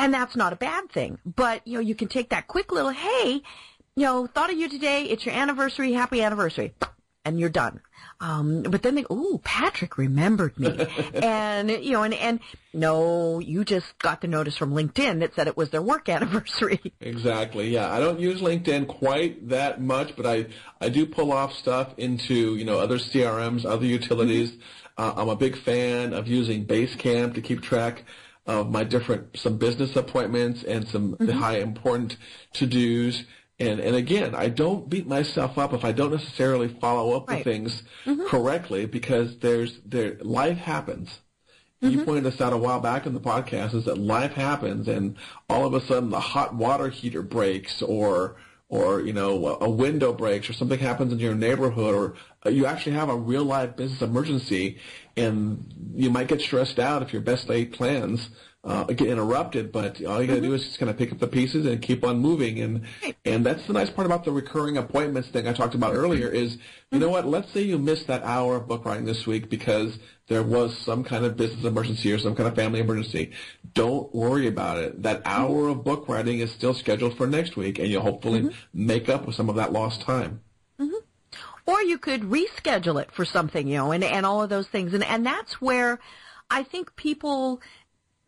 and 0.00 0.12
that's 0.12 0.34
not 0.34 0.52
a 0.52 0.56
bad 0.56 0.90
thing. 0.90 1.18
But 1.24 1.66
you 1.66 1.74
know, 1.74 1.80
you 1.80 1.94
can 1.94 2.08
take 2.08 2.30
that 2.30 2.46
quick 2.48 2.72
little 2.72 2.90
hey 2.90 3.42
you 3.96 4.06
know, 4.06 4.26
thought 4.26 4.50
of 4.50 4.58
you 4.58 4.68
today. 4.68 5.04
It's 5.04 5.26
your 5.26 5.34
anniversary. 5.34 5.92
Happy 5.92 6.22
anniversary. 6.22 6.74
And 7.24 7.38
you're 7.38 7.50
done. 7.50 7.80
Um, 8.20 8.62
but 8.62 8.82
then 8.82 8.94
they, 8.94 9.04
ooh, 9.10 9.40
Patrick 9.44 9.98
remembered 9.98 10.58
me. 10.58 10.86
and, 11.14 11.70
you 11.70 11.92
know, 11.92 12.02
and, 12.02 12.14
and 12.14 12.40
no, 12.72 13.40
you 13.40 13.62
just 13.64 13.98
got 13.98 14.22
the 14.22 14.28
notice 14.28 14.56
from 14.56 14.72
LinkedIn 14.72 15.20
that 15.20 15.34
said 15.34 15.48
it 15.48 15.56
was 15.56 15.68
their 15.68 15.82
work 15.82 16.08
anniversary. 16.08 16.80
Exactly. 17.00 17.68
Yeah, 17.68 17.92
I 17.92 18.00
don't 18.00 18.20
use 18.20 18.40
LinkedIn 18.40 18.88
quite 18.88 19.50
that 19.50 19.82
much, 19.82 20.16
but 20.16 20.26
I 20.26 20.46
I 20.80 20.88
do 20.88 21.04
pull 21.04 21.32
off 21.32 21.52
stuff 21.54 21.92
into 21.98 22.56
you 22.56 22.64
know 22.64 22.78
other 22.78 22.96
CRMs, 22.98 23.66
other 23.66 23.86
utilities. 23.86 24.52
Uh, 24.96 25.12
I'm 25.16 25.28
a 25.28 25.36
big 25.36 25.56
fan 25.58 26.14
of 26.14 26.26
using 26.26 26.64
Basecamp 26.66 27.34
to 27.34 27.42
keep 27.42 27.62
track 27.62 28.04
of 28.46 28.70
my 28.70 28.84
different 28.84 29.36
some 29.36 29.58
business 29.58 29.96
appointments 29.96 30.62
and 30.64 30.88
some 30.88 31.16
the 31.18 31.34
high 31.34 31.58
important 31.58 32.16
to 32.54 32.66
dos. 32.66 33.24
And 33.58 33.78
and 33.80 33.94
again, 33.94 34.34
I 34.34 34.48
don't 34.48 34.88
beat 34.88 35.06
myself 35.06 35.58
up 35.58 35.72
if 35.72 35.84
I 35.84 35.92
don't 35.92 36.12
necessarily 36.12 36.68
follow 36.68 37.16
up 37.16 37.28
Right. 37.28 37.36
with 37.36 37.44
things 37.44 37.82
mm-hmm. 38.04 38.26
correctly 38.26 38.86
because 38.86 39.38
there's 39.38 39.78
there 39.84 40.16
life 40.22 40.58
happens. 40.58 41.20
You 41.82 41.90
mm-hmm. 41.90 42.04
pointed 42.04 42.24
this 42.24 42.40
out 42.42 42.52
a 42.52 42.58
while 42.58 42.80
back 42.80 43.06
in 43.06 43.14
the 43.14 43.20
podcast 43.20 43.74
is 43.74 43.86
that 43.86 43.96
life 43.96 44.32
happens 44.32 44.86
and 44.86 45.16
all 45.48 45.64
of 45.64 45.72
a 45.72 45.80
sudden 45.80 46.10
the 46.10 46.20
hot 46.20 46.54
water 46.54 46.90
heater 46.90 47.22
breaks 47.22 47.80
or 47.80 48.36
or 48.70 49.00
you 49.00 49.12
know 49.12 49.58
a 49.60 49.68
window 49.68 50.12
breaks 50.12 50.48
or 50.48 50.52
something 50.52 50.78
happens 50.78 51.12
in 51.12 51.18
your 51.18 51.34
neighborhood 51.34 51.94
or 51.94 52.14
uh, 52.46 52.48
you 52.48 52.64
actually 52.64 52.92
have 52.92 53.10
a 53.10 53.16
real 53.16 53.44
life 53.44 53.76
business 53.76 54.00
emergency 54.00 54.78
and 55.16 55.92
you 55.94 56.08
might 56.08 56.28
get 56.28 56.40
stressed 56.40 56.78
out 56.78 57.02
if 57.02 57.12
your 57.12 57.20
best 57.20 57.48
laid 57.48 57.72
plans 57.72 58.30
uh, 58.62 58.84
get 58.84 59.08
interrupted 59.08 59.72
but 59.72 60.04
all 60.04 60.20
you 60.20 60.26
got 60.26 60.34
to 60.34 60.40
mm-hmm. 60.40 60.50
do 60.50 60.54
is 60.54 60.64
just 60.64 60.78
kind 60.78 60.90
of 60.90 60.98
pick 60.98 61.10
up 61.12 61.18
the 61.18 61.26
pieces 61.26 61.64
and 61.64 61.80
keep 61.80 62.04
on 62.04 62.18
moving 62.18 62.60
and 62.60 62.82
and 63.24 63.44
that's 63.46 63.66
the 63.66 63.72
nice 63.72 63.88
part 63.88 64.04
about 64.04 64.24
the 64.24 64.30
recurring 64.30 64.76
appointments 64.76 65.28
thing 65.30 65.48
I 65.48 65.52
talked 65.52 65.74
about 65.74 65.94
earlier 65.94 66.28
mm-hmm. 66.28 66.36
is 66.36 66.58
you 66.90 66.98
know 66.98 67.08
what 67.08 67.26
let's 67.26 67.50
say 67.52 67.62
you 67.62 67.78
missed 67.78 68.06
that 68.08 68.22
hour 68.22 68.56
of 68.56 68.68
book 68.68 68.84
writing 68.84 69.06
this 69.06 69.26
week 69.26 69.48
because 69.48 69.98
there 70.30 70.42
was 70.44 70.76
some 70.78 71.02
kind 71.02 71.24
of 71.24 71.36
business 71.36 71.64
emergency 71.64 72.12
or 72.12 72.18
some 72.18 72.36
kind 72.36 72.48
of 72.48 72.54
family 72.54 72.78
emergency. 72.78 73.32
Don't 73.74 74.14
worry 74.14 74.46
about 74.46 74.78
it. 74.78 75.02
That 75.02 75.24
mm-hmm. 75.24 75.28
hour 75.28 75.68
of 75.68 75.82
book 75.82 76.08
writing 76.08 76.38
is 76.38 76.52
still 76.52 76.72
scheduled 76.72 77.16
for 77.16 77.26
next 77.26 77.56
week 77.56 77.80
and 77.80 77.88
you'll 77.88 78.02
hopefully 78.02 78.54
make 78.72 79.08
up 79.08 79.26
with 79.26 79.34
some 79.34 79.48
of 79.48 79.56
that 79.56 79.72
lost 79.72 80.02
time. 80.02 80.40
Or 81.66 81.82
you 81.82 81.98
could 81.98 82.22
reschedule 82.22 83.00
it 83.00 83.12
for 83.12 83.24
something, 83.24 83.68
you 83.68 83.76
know, 83.76 83.92
and, 83.92 84.02
and 84.02 84.24
all 84.24 84.42
of 84.42 84.50
those 84.50 84.66
things. 84.66 84.94
And, 84.94 85.04
and 85.04 85.26
that's 85.26 85.60
where 85.60 86.00
I 86.50 86.62
think 86.62 86.96
people 86.96 87.60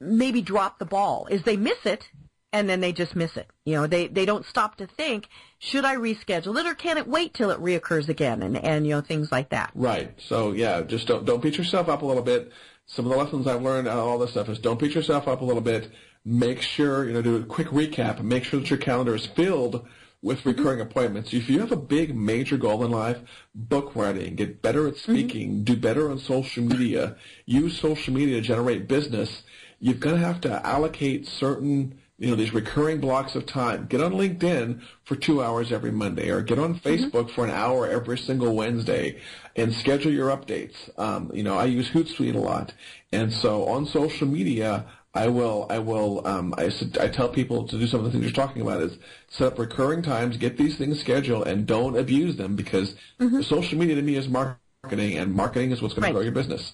maybe 0.03 0.43
drop 0.43 0.79
the 0.79 0.85
ball 0.85 1.27
is 1.31 1.43
they 1.43 1.57
miss 1.57 1.87
it 1.87 2.09
and 2.53 2.69
then 2.69 2.81
they 2.81 2.93
just 2.93 3.17
miss 3.17 3.37
it. 3.37 3.49
You 3.65 3.75
know, 3.75 3.87
they, 3.87 4.09
they 4.09 4.27
don't 4.27 4.45
stop 4.45 4.77
to 4.77 4.87
think, 4.87 5.29
should 5.59 5.85
I 5.85 5.97
reschedule 5.97 6.59
it 6.59 6.67
or 6.67 6.75
can 6.75 6.99
it 6.99 7.09
wait 7.09 7.33
till 7.33 7.51
it 7.51 7.59
reoccurs 7.61 8.09
again? 8.09 8.43
And, 8.43 8.57
and, 8.57 8.87
you 8.87 8.95
know, 8.95 9.01
things 9.01 9.33
like 9.33 9.51
that. 9.51 9.71
Right. 9.75 10.13
So 10.19 10.53
yeah, 10.53 10.83
just 10.83 11.07
don't 11.07 11.25
don't 11.25 11.43
beat 11.43 11.57
yourself 11.57 11.89
up 11.89 12.03
a 12.03 12.07
little 12.07 12.23
bit. 12.23 12.53
Some 12.87 13.07
of 13.07 13.13
the 13.13 13.17
lessons 13.17 13.47
I've 13.47 13.63
learned 13.63 13.89
out 13.89 13.99
of 13.99 14.07
all 14.07 14.19
this 14.19 14.33
stuff 14.33 14.49
is 14.49 14.59
don't 14.59 14.79
beat 14.79 14.95
yourself 14.95 15.29
up 15.29 15.41
a 15.41 15.45
little 15.45 15.63
bit. 15.63 15.91
Make 16.25 16.61
sure 16.61 17.07
you 17.07 17.15
know 17.15 17.23
do 17.23 17.37
a 17.37 17.45
quick 17.45 17.69
recap 17.69 18.21
make 18.23 18.45
sure 18.45 18.61
that 18.61 18.71
your 18.71 18.79
calendar 18.79 19.15
is 19.15 19.27
filled 19.27 19.87
with 20.23 20.41
mm-hmm. 20.41 20.51
recurring 20.51 20.81
appointments. 20.81 21.33
If 21.33 21.49
you 21.49 21.61
have 21.61 21.73
a 21.73 21.77
big 21.77 22.15
major 22.15 22.57
goal 22.57 22.85
in 22.85 22.91
life, 22.91 23.19
book 23.55 23.97
writing, 23.97 24.37
get 24.37 24.63
better 24.63 24.87
at 24.87 24.95
mm-hmm. 24.95 25.13
speaking, 25.13 25.65
do 25.65 25.77
better 25.77 26.11
on 26.11 26.19
social 26.19 26.63
media, 26.65 27.17
use 27.45 27.79
social 27.79 28.15
media 28.15 28.37
to 28.37 28.43
generate 28.43 28.89
business, 28.89 29.43
you're 29.83 29.95
going 29.97 30.15
to 30.15 30.25
have 30.25 30.41
to 30.43 30.65
allocate 30.67 31.27
certain 31.27 31.99
you 32.19 32.31
know, 32.31 32.37
these 32.37 32.55
recurring 32.55 33.01
blocks 33.01 33.35
of 33.35 33.47
time. 33.47 33.87
Get 33.87 34.01
on 34.01 34.13
LinkedIn 34.13 34.81
for 35.05 35.17
two 35.17 35.43
hours 35.43 35.73
every 35.73 35.91
Monday 35.91 36.31
or 36.31 36.41
get 36.41 36.57
on 36.57 36.79
Facebook 36.79 37.35
for 37.35 37.45
an 37.45 37.51
hour 37.51 37.89
every 37.89 38.17
single 38.17 38.55
Wednesday 38.55 39.21
and 39.57 39.75
schedule 39.75 40.13
your 40.13 40.29
updates. 40.29 40.77
Um, 40.97 41.33
you 41.35 41.43
know, 41.43 41.59
I 41.59 41.65
use 41.65 41.91
Hootsuite 41.91 42.37
a 42.37 42.39
lot. 42.39 42.73
And 43.13 43.33
so 43.33 43.67
on 43.67 43.87
social 43.87 44.29
media, 44.29 44.87
I 45.15 45.27
will, 45.27 45.67
I 45.69 45.81
will, 45.81 46.25
um, 46.25 46.55
I, 46.57 46.71
I 47.01 47.09
tell 47.09 47.29
people 47.29 47.67
to 47.67 47.77
do 47.77 47.89
some 47.89 47.99
of 47.99 48.07
the 48.07 48.13
things 48.13 48.23
you're 48.23 48.33
talking 48.33 48.63
about 48.63 48.83
is 48.83 48.97
set 49.29 49.49
up 49.49 49.59
recurring 49.59 50.03
times, 50.03 50.37
get 50.37 50.57
these 50.57 50.79
things 50.79 51.01
scheduled 51.01 51.49
and 51.49 51.67
don't 51.67 51.99
abuse 51.99 52.37
them 52.37 52.55
because 52.55 52.95
social 53.41 53.77
media 53.77 53.97
to 53.97 54.03
me 54.03 54.15
is 54.15 54.29
marketing 54.29 55.19
and 55.19 55.35
marketing 55.35 55.73
is 55.73 55.83
what's 55.83 55.95
going 55.95 56.05
Right. 56.05 56.11
to 56.11 56.15
grow 56.15 56.23
your 56.23 56.31
business. 56.31 56.73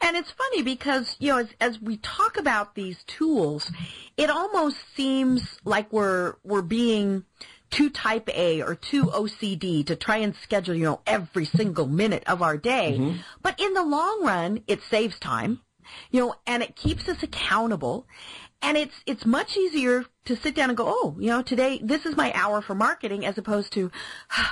And 0.00 0.16
it's 0.16 0.30
funny 0.30 0.62
because, 0.62 1.16
you 1.18 1.32
know, 1.32 1.38
as, 1.38 1.48
as 1.60 1.80
we 1.80 1.96
talk 1.98 2.36
about 2.36 2.74
these 2.74 3.02
tools, 3.04 3.70
it 4.16 4.30
almost 4.30 4.76
seems 4.94 5.58
like 5.64 5.92
we're, 5.92 6.34
we're 6.44 6.62
being 6.62 7.24
too 7.70 7.90
type 7.90 8.28
A 8.34 8.62
or 8.62 8.74
too 8.74 9.04
OCD 9.04 9.86
to 9.86 9.96
try 9.96 10.18
and 10.18 10.34
schedule, 10.36 10.74
you 10.74 10.84
know, 10.84 11.00
every 11.06 11.44
single 11.44 11.86
minute 11.86 12.24
of 12.26 12.42
our 12.42 12.56
day. 12.56 12.96
Mm-hmm. 12.98 13.18
But 13.42 13.60
in 13.60 13.74
the 13.74 13.84
long 13.84 14.24
run, 14.24 14.62
it 14.66 14.82
saves 14.82 15.18
time, 15.18 15.60
you 16.10 16.20
know, 16.20 16.34
and 16.46 16.62
it 16.62 16.76
keeps 16.76 17.08
us 17.08 17.22
accountable. 17.22 18.06
And 18.62 18.76
it's, 18.76 18.94
it's 19.06 19.24
much 19.24 19.56
easier 19.56 20.04
to 20.24 20.36
sit 20.36 20.54
down 20.54 20.70
and 20.70 20.76
go, 20.76 20.86
oh, 20.88 21.16
you 21.20 21.28
know, 21.28 21.42
today, 21.42 21.78
this 21.82 22.04
is 22.04 22.16
my 22.16 22.32
hour 22.34 22.60
for 22.60 22.74
marketing 22.74 23.24
as 23.24 23.38
opposed 23.38 23.72
to, 23.74 23.90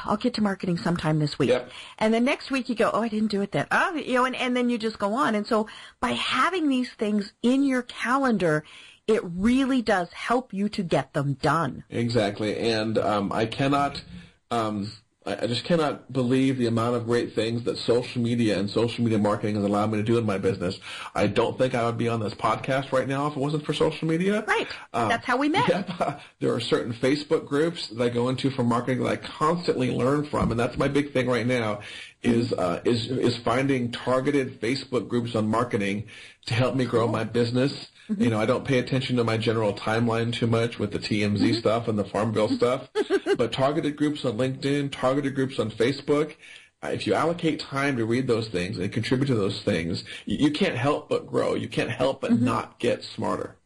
I'll 0.05 0.17
get 0.17 0.35
to 0.35 0.43
marketing 0.43 0.77
sometime 0.79 1.19
this 1.19 1.39
week. 1.39 1.49
Yep. 1.49 1.71
And 1.99 2.15
then 2.15 2.25
next 2.25 2.51
week 2.51 2.69
you 2.69 2.75
go, 2.75 2.91
oh, 2.93 3.03
I 3.03 3.09
didn't 3.09 3.31
do 3.31 3.41
it 3.41 3.51
then. 3.51 3.67
Oh, 3.73 3.95
you 3.95 4.15
know, 4.15 4.25
and, 4.25 4.37
and 4.37 4.57
then 4.57 4.71
you 4.71 4.79
just 4.79 4.99
go 4.99 5.15
on. 5.15 5.35
And 5.35 5.47
so 5.47 5.69
by 6.01 6.13
having 6.13 6.69
these 6.69 6.93
things 6.93 7.33
in 7.43 7.65
your 7.65 7.83
calendar, 7.83 8.65
it 9.07 9.23
really 9.25 9.83
does 9.83 10.13
help 10.13 10.55
you 10.55 10.69
to 10.71 10.83
get 10.83 11.13
them 11.13 11.35
done. 11.35 11.85
Exactly, 11.91 12.57
and 12.57 12.97
um, 12.97 13.33
I 13.33 13.47
cannot, 13.47 14.03
um, 14.51 14.91
I, 15.27 15.37
I 15.43 15.47
just 15.47 15.65
cannot 15.65 16.13
believe 16.13 16.59
the 16.59 16.67
amount 16.67 16.97
of 16.97 17.07
great 17.07 17.35
things 17.35 17.65
that 17.65 17.79
social 17.79 18.23
media 18.23 18.59
and 18.59 18.69
social 18.71 19.05
media 19.05 19.19
marketing 19.19 19.57
has 19.57 19.65
allowed 19.65 19.91
me 19.91 19.99
to 19.99 20.03
do 20.03 20.19
in 20.19 20.27
my 20.27 20.39
business. 20.39 20.79
I 21.15 21.27
don't 21.27 21.57
think 21.59 21.75
I 21.75 21.85
would 21.87 21.99
be 21.99 22.09
on 22.09 22.21
this 22.21 22.35
podcast 22.35 22.93
right 22.93 23.09
now 23.09 23.27
if 23.27 23.37
it 23.37 23.39
wasn't 23.39 23.65
for 23.65 23.73
social 23.73 24.09
media. 24.09 24.45
Right. 24.47 24.69
Um, 24.93 25.09
That's 25.09 25.25
how 25.25 25.37
we 25.37 25.49
met. 25.49 25.69
Yep. 25.69 26.21
There 26.41 26.53
are 26.53 26.61
certain 26.61 26.93
Facebook 26.93 27.47
groups 27.47 27.89
that 27.89 28.03
I 28.03 28.09
go 28.09 28.29
into 28.29 28.51
for 28.51 28.63
marketing 28.65 29.03
that 29.03 29.11
I 29.11 29.17
constantly 29.17 29.91
learn 29.91 30.25
from, 30.25 30.51
and 30.51 30.61
that's 30.61 30.77
my 30.77 30.89
big 30.89 31.13
thing 31.13 31.27
right 31.27 31.47
now. 31.47 31.81
Is 32.23 32.53
uh, 32.53 32.81
is 32.85 33.07
is 33.07 33.37
finding 33.39 33.91
targeted 33.93 34.61
Facebook 34.61 35.09
groups 35.09 35.35
on 35.35 35.49
marketing 35.49 36.05
to 36.47 36.55
help 36.55 36.75
me 36.75 36.85
grow 36.85 37.09
my 37.09 37.25
business. 37.25 37.89
You 38.09 38.29
know, 38.29 38.39
I 38.39 38.45
don't 38.47 38.65
pay 38.67 38.79
attention 38.79 39.17
to 39.17 39.25
my 39.25 39.39
general 39.39 39.73
timeline 39.73 40.33
too 40.33 40.47
much 40.47 40.79
with 40.79 40.93
the 40.93 40.99
TMZ 40.99 41.57
stuff 41.57 41.89
and 41.89 41.99
the 41.99 42.05
Farmville 42.05 42.51
stuff, 42.51 42.89
but 43.39 43.53
targeted 43.53 43.97
groups 43.97 44.25
on 44.25 44.37
LinkedIn, 44.37 44.93
targeted 44.93 45.35
groups 45.35 45.59
on 45.59 45.71
Facebook. 45.71 46.35
uh, 46.83 46.89
If 46.89 47.07
you 47.07 47.15
allocate 47.15 47.61
time 47.61 47.97
to 47.97 48.05
read 48.05 48.27
those 48.27 48.49
things 48.49 48.79
and 48.79 48.93
contribute 48.93 49.27
to 49.27 49.35
those 49.35 49.63
things, 49.63 50.05
you, 50.27 50.47
you 50.47 50.51
can't 50.51 50.77
help 50.77 51.09
but 51.09 51.27
grow. 51.27 51.55
You 51.55 51.69
can't 51.69 51.91
help 51.91 52.21
but 52.21 52.39
not 52.39 52.79
get 52.79 53.05
smarter. 53.05 53.57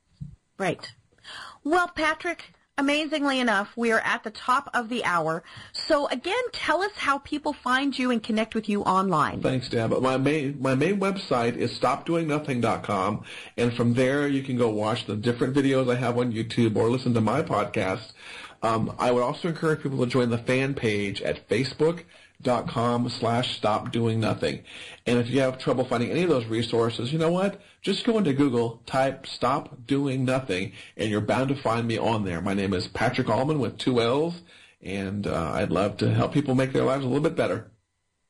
Right. 0.57 0.93
Well, 1.65 1.89
Patrick, 1.89 2.53
amazingly 2.79 3.41
enough, 3.41 3.69
we 3.77 3.93
are 3.93 4.01
at 4.01 4.25
the 4.25 4.31
top 4.31 4.71
of 4.73 4.89
the 4.89 5.05
hour. 5.05 5.43
So 5.73 6.07
again, 6.09 6.43
tell 6.53 6.81
us 6.83 6.93
how 6.95 7.19
people 7.19 7.53
find 7.53 7.99
you 7.99 8.11
and 8.11 8.23
connect 8.23 8.55
with 8.55 8.69
you 8.69 8.83
online. 8.83 9.43
Thanks, 9.43 9.69
Deb. 9.69 10.01
My 10.01 10.17
main 10.17 10.57
my 10.61 10.75
main 10.75 10.99
website 10.99 11.57
is 11.57 11.79
stopdoingnothing.com, 11.79 13.25
and 13.57 13.75
from 13.75 13.95
there 13.95 14.27
you 14.27 14.43
can 14.43 14.57
go 14.57 14.71
watch 14.71 15.05
the 15.07 15.17
different 15.17 15.55
videos 15.55 15.91
I 15.91 15.97
have 15.97 16.17
on 16.17 16.33
YouTube 16.33 16.77
or 16.77 16.89
listen 16.89 17.13
to 17.15 17.21
my 17.21 17.43
podcast. 17.43 18.13
Um, 18.63 18.95
I 18.99 19.13
would 19.13 19.23
also 19.23 19.49
encourage 19.49 19.83
people 19.83 19.99
to 19.99 20.07
join 20.07 20.31
the 20.31 20.39
fan 20.39 20.75
page 20.75 21.23
at 21.23 21.49
facebook.com 22.43 23.09
slash 23.09 23.57
stop 23.57 23.93
doing 23.93 24.21
nothing. 24.21 24.63
And 25.07 25.19
if 25.19 25.29
you 25.29 25.41
have 25.41 25.59
trouble 25.59 25.85
finding 25.85 26.11
any 26.11 26.23
of 26.23 26.29
those 26.29 26.47
resources, 26.47 27.13
you 27.13 27.19
know 27.19 27.31
what? 27.31 27.61
Just 27.83 28.05
go 28.05 28.19
into 28.19 28.33
Google, 28.33 28.83
type 28.87 29.27
stop 29.27 29.87
doing 29.87 30.25
nothing, 30.25 30.73
and 30.97 31.11
you're 31.11 31.21
bound 31.21 31.49
to 31.49 31.57
find 31.63 31.87
me 31.87 31.99
on 31.99 32.25
there. 32.25 32.41
My 32.41 32.55
name 32.55 32.75
is 32.75 32.89
Patrick 32.89 33.29
Allmond 33.29 33.61
with 33.61 33.79
two 33.79 34.01
L's, 34.01 34.43
and 34.83 35.27
uh, 35.27 35.53
I'd 35.55 35.71
love 35.71 35.97
to 35.99 36.13
help 36.13 36.33
people 36.33 36.55
make 36.55 36.73
their 36.73 36.85
lives 36.85 37.05
a 37.05 37.09
little 37.09 37.23
bit 37.23 37.37
better. 37.37 37.71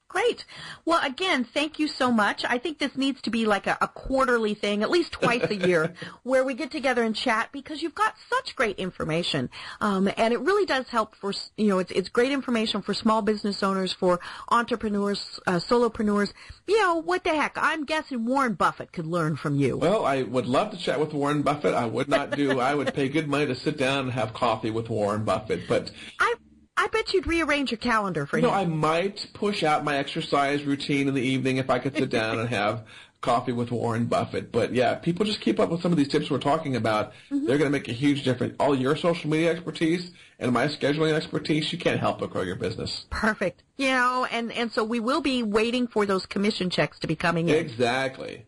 Great. 0.08 0.46
Well, 0.86 1.04
again, 1.04 1.44
thank 1.44 1.78
you 1.78 1.86
so 1.86 2.10
much. 2.10 2.42
I 2.42 2.56
think 2.56 2.78
this 2.78 2.96
needs 2.96 3.20
to 3.22 3.30
be 3.30 3.44
like 3.44 3.66
a, 3.66 3.76
a 3.82 3.88
quarterly 3.88 4.54
thing, 4.54 4.82
at 4.82 4.90
least 4.90 5.12
twice 5.12 5.44
a 5.50 5.54
year, 5.54 5.92
where 6.22 6.44
we 6.44 6.54
get 6.54 6.70
together 6.70 7.02
and 7.02 7.14
chat 7.14 7.50
because 7.52 7.82
you've 7.82 7.94
got 7.94 8.14
such 8.30 8.56
great 8.56 8.78
information, 8.78 9.50
um, 9.82 10.10
and 10.16 10.32
it 10.32 10.40
really 10.40 10.64
does 10.64 10.88
help 10.88 11.14
for 11.14 11.34
you 11.58 11.68
know 11.68 11.78
it's 11.78 11.92
it's 11.92 12.08
great 12.08 12.32
information 12.32 12.80
for 12.80 12.94
small 12.94 13.20
business 13.20 13.62
owners, 13.62 13.92
for 13.92 14.18
entrepreneurs, 14.50 15.38
uh, 15.46 15.56
solopreneurs. 15.56 16.32
You 16.66 16.80
know 16.80 17.02
what 17.02 17.22
the 17.24 17.34
heck? 17.34 17.52
I'm 17.56 17.84
guessing 17.84 18.24
Warren 18.24 18.54
Buffett 18.54 18.92
could 18.92 19.06
learn 19.06 19.36
from 19.36 19.56
you. 19.56 19.76
Well, 19.76 20.06
I 20.06 20.22
would 20.22 20.46
love 20.46 20.70
to 20.70 20.78
chat 20.78 20.98
with 20.98 21.12
Warren 21.12 21.42
Buffett. 21.42 21.74
I 21.74 21.84
would 21.84 22.08
not 22.08 22.30
do. 22.30 22.60
I 22.60 22.74
would 22.74 22.94
pay 22.94 23.10
good 23.10 23.28
money 23.28 23.44
to 23.44 23.54
sit 23.54 23.76
down 23.76 24.04
and 24.04 24.12
have 24.12 24.32
coffee 24.32 24.70
with 24.70 24.88
Warren 24.88 25.24
Buffett. 25.24 25.68
But 25.68 25.90
I 26.18 26.34
I 26.78 26.86
bet 26.86 27.12
you'd 27.12 27.26
rearrange 27.26 27.72
your 27.72 27.78
calendar 27.78 28.24
for 28.24 28.38
you 28.38 28.46
him. 28.46 28.54
I 28.54 28.64
might 28.64 29.26
push 29.34 29.64
out 29.64 29.82
my 29.82 29.96
exercise 29.96 30.62
routine 30.62 31.08
in 31.08 31.14
the 31.14 31.20
evening 31.20 31.56
if 31.56 31.70
I 31.70 31.80
could 31.80 31.96
sit 31.96 32.08
down 32.08 32.38
and 32.38 32.48
have 32.48 32.86
coffee 33.20 33.50
with 33.50 33.72
Warren 33.72 34.06
Buffett. 34.06 34.52
But 34.52 34.72
yeah, 34.72 34.94
people 34.94 35.26
just 35.26 35.40
keep 35.40 35.58
up 35.58 35.70
with 35.70 35.82
some 35.82 35.90
of 35.90 35.98
these 35.98 36.06
tips 36.06 36.30
we're 36.30 36.38
talking 36.38 36.76
about. 36.76 37.12
Mm-hmm. 37.32 37.46
They're 37.46 37.58
going 37.58 37.70
to 37.70 37.76
make 37.76 37.88
a 37.88 37.92
huge 37.92 38.22
difference. 38.22 38.54
All 38.60 38.76
your 38.76 38.94
social 38.94 39.28
media 39.28 39.50
expertise 39.50 40.12
and 40.38 40.52
my 40.52 40.68
scheduling 40.68 41.14
expertise, 41.14 41.72
you 41.72 41.78
can't 41.78 41.98
help 41.98 42.20
but 42.20 42.30
grow 42.30 42.42
your 42.42 42.54
business. 42.54 43.06
Perfect. 43.10 43.64
You 43.76 43.88
know, 43.88 44.28
and 44.30 44.52
and 44.52 44.70
so 44.70 44.84
we 44.84 45.00
will 45.00 45.20
be 45.20 45.42
waiting 45.42 45.88
for 45.88 46.06
those 46.06 46.26
commission 46.26 46.70
checks 46.70 47.00
to 47.00 47.08
be 47.08 47.16
coming 47.16 47.48
in. 47.48 47.56
Exactly. 47.56 48.46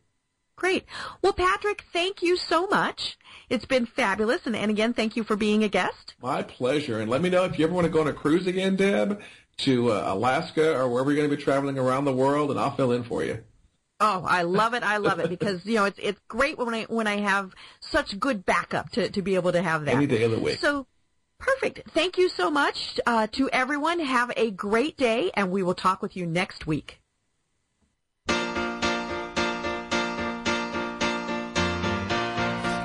Great. 0.54 0.84
Well, 1.22 1.32
Patrick, 1.32 1.84
thank 1.92 2.22
you 2.22 2.36
so 2.36 2.66
much. 2.66 3.18
It's 3.50 3.64
been 3.64 3.84
fabulous, 3.84 4.46
and, 4.46 4.54
and 4.54 4.70
again, 4.70 4.94
thank 4.94 5.16
you 5.16 5.24
for 5.24 5.34
being 5.34 5.64
a 5.64 5.68
guest. 5.68 6.14
My 6.22 6.42
pleasure. 6.42 7.00
And 7.00 7.10
let 7.10 7.20
me 7.20 7.30
know 7.30 7.44
if 7.44 7.58
you 7.58 7.64
ever 7.64 7.74
want 7.74 7.84
to 7.84 7.92
go 7.92 8.00
on 8.00 8.06
a 8.06 8.12
cruise 8.12 8.46
again, 8.46 8.76
Deb, 8.76 9.20
to 9.58 9.90
uh, 9.90 10.04
Alaska 10.06 10.78
or 10.78 10.88
wherever 10.88 11.10
you're 11.10 11.18
going 11.18 11.28
to 11.28 11.36
be 11.36 11.42
traveling 11.42 11.76
around 11.76 12.04
the 12.04 12.12
world, 12.12 12.52
and 12.52 12.60
I'll 12.60 12.74
fill 12.74 12.92
in 12.92 13.02
for 13.02 13.24
you. 13.24 13.42
Oh, 13.98 14.24
I 14.26 14.42
love 14.42 14.72
it. 14.74 14.82
I 14.82 14.96
love 14.96 15.18
it 15.18 15.28
because 15.28 15.66
you 15.66 15.74
know 15.74 15.84
it's 15.84 15.98
it's 16.02 16.20
great 16.26 16.56
when 16.56 16.72
I 16.72 16.84
when 16.84 17.06
I 17.06 17.18
have 17.18 17.52
such 17.80 18.18
good 18.18 18.46
backup 18.46 18.90
to 18.92 19.10
to 19.10 19.20
be 19.20 19.34
able 19.34 19.52
to 19.52 19.60
have 19.60 19.84
that 19.84 19.94
Any 19.94 20.06
day 20.06 20.22
of 20.22 20.30
the 20.30 20.38
week. 20.38 20.58
So 20.58 20.86
perfect. 21.38 21.90
Thank 21.90 22.16
you 22.16 22.30
so 22.30 22.50
much 22.50 22.98
uh, 23.04 23.26
to 23.32 23.50
everyone. 23.50 24.00
Have 24.00 24.32
a 24.36 24.50
great 24.52 24.96
day, 24.96 25.30
and 25.34 25.50
we 25.50 25.62
will 25.62 25.74
talk 25.74 26.00
with 26.00 26.16
you 26.16 26.24
next 26.24 26.66
week. 26.66 27.00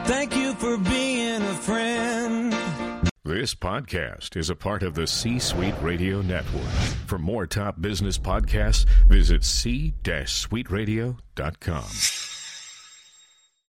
Thank 0.06 0.36
you 0.36 0.45
for 0.76 0.90
being 0.90 1.42
a 1.42 1.56
friend. 1.56 2.54
This 3.24 3.56
podcast 3.56 4.36
is 4.36 4.50
a 4.50 4.56
part 4.56 4.84
of 4.84 4.94
the 4.94 5.08
C 5.08 5.40
Suite 5.40 5.74
Radio 5.82 6.22
Network. 6.22 6.68
For 7.08 7.18
more 7.18 7.48
top 7.48 7.82
business 7.82 8.18
podcasts, 8.18 8.86
visit 9.08 9.44
c-suiteradio.com. 9.44 12.35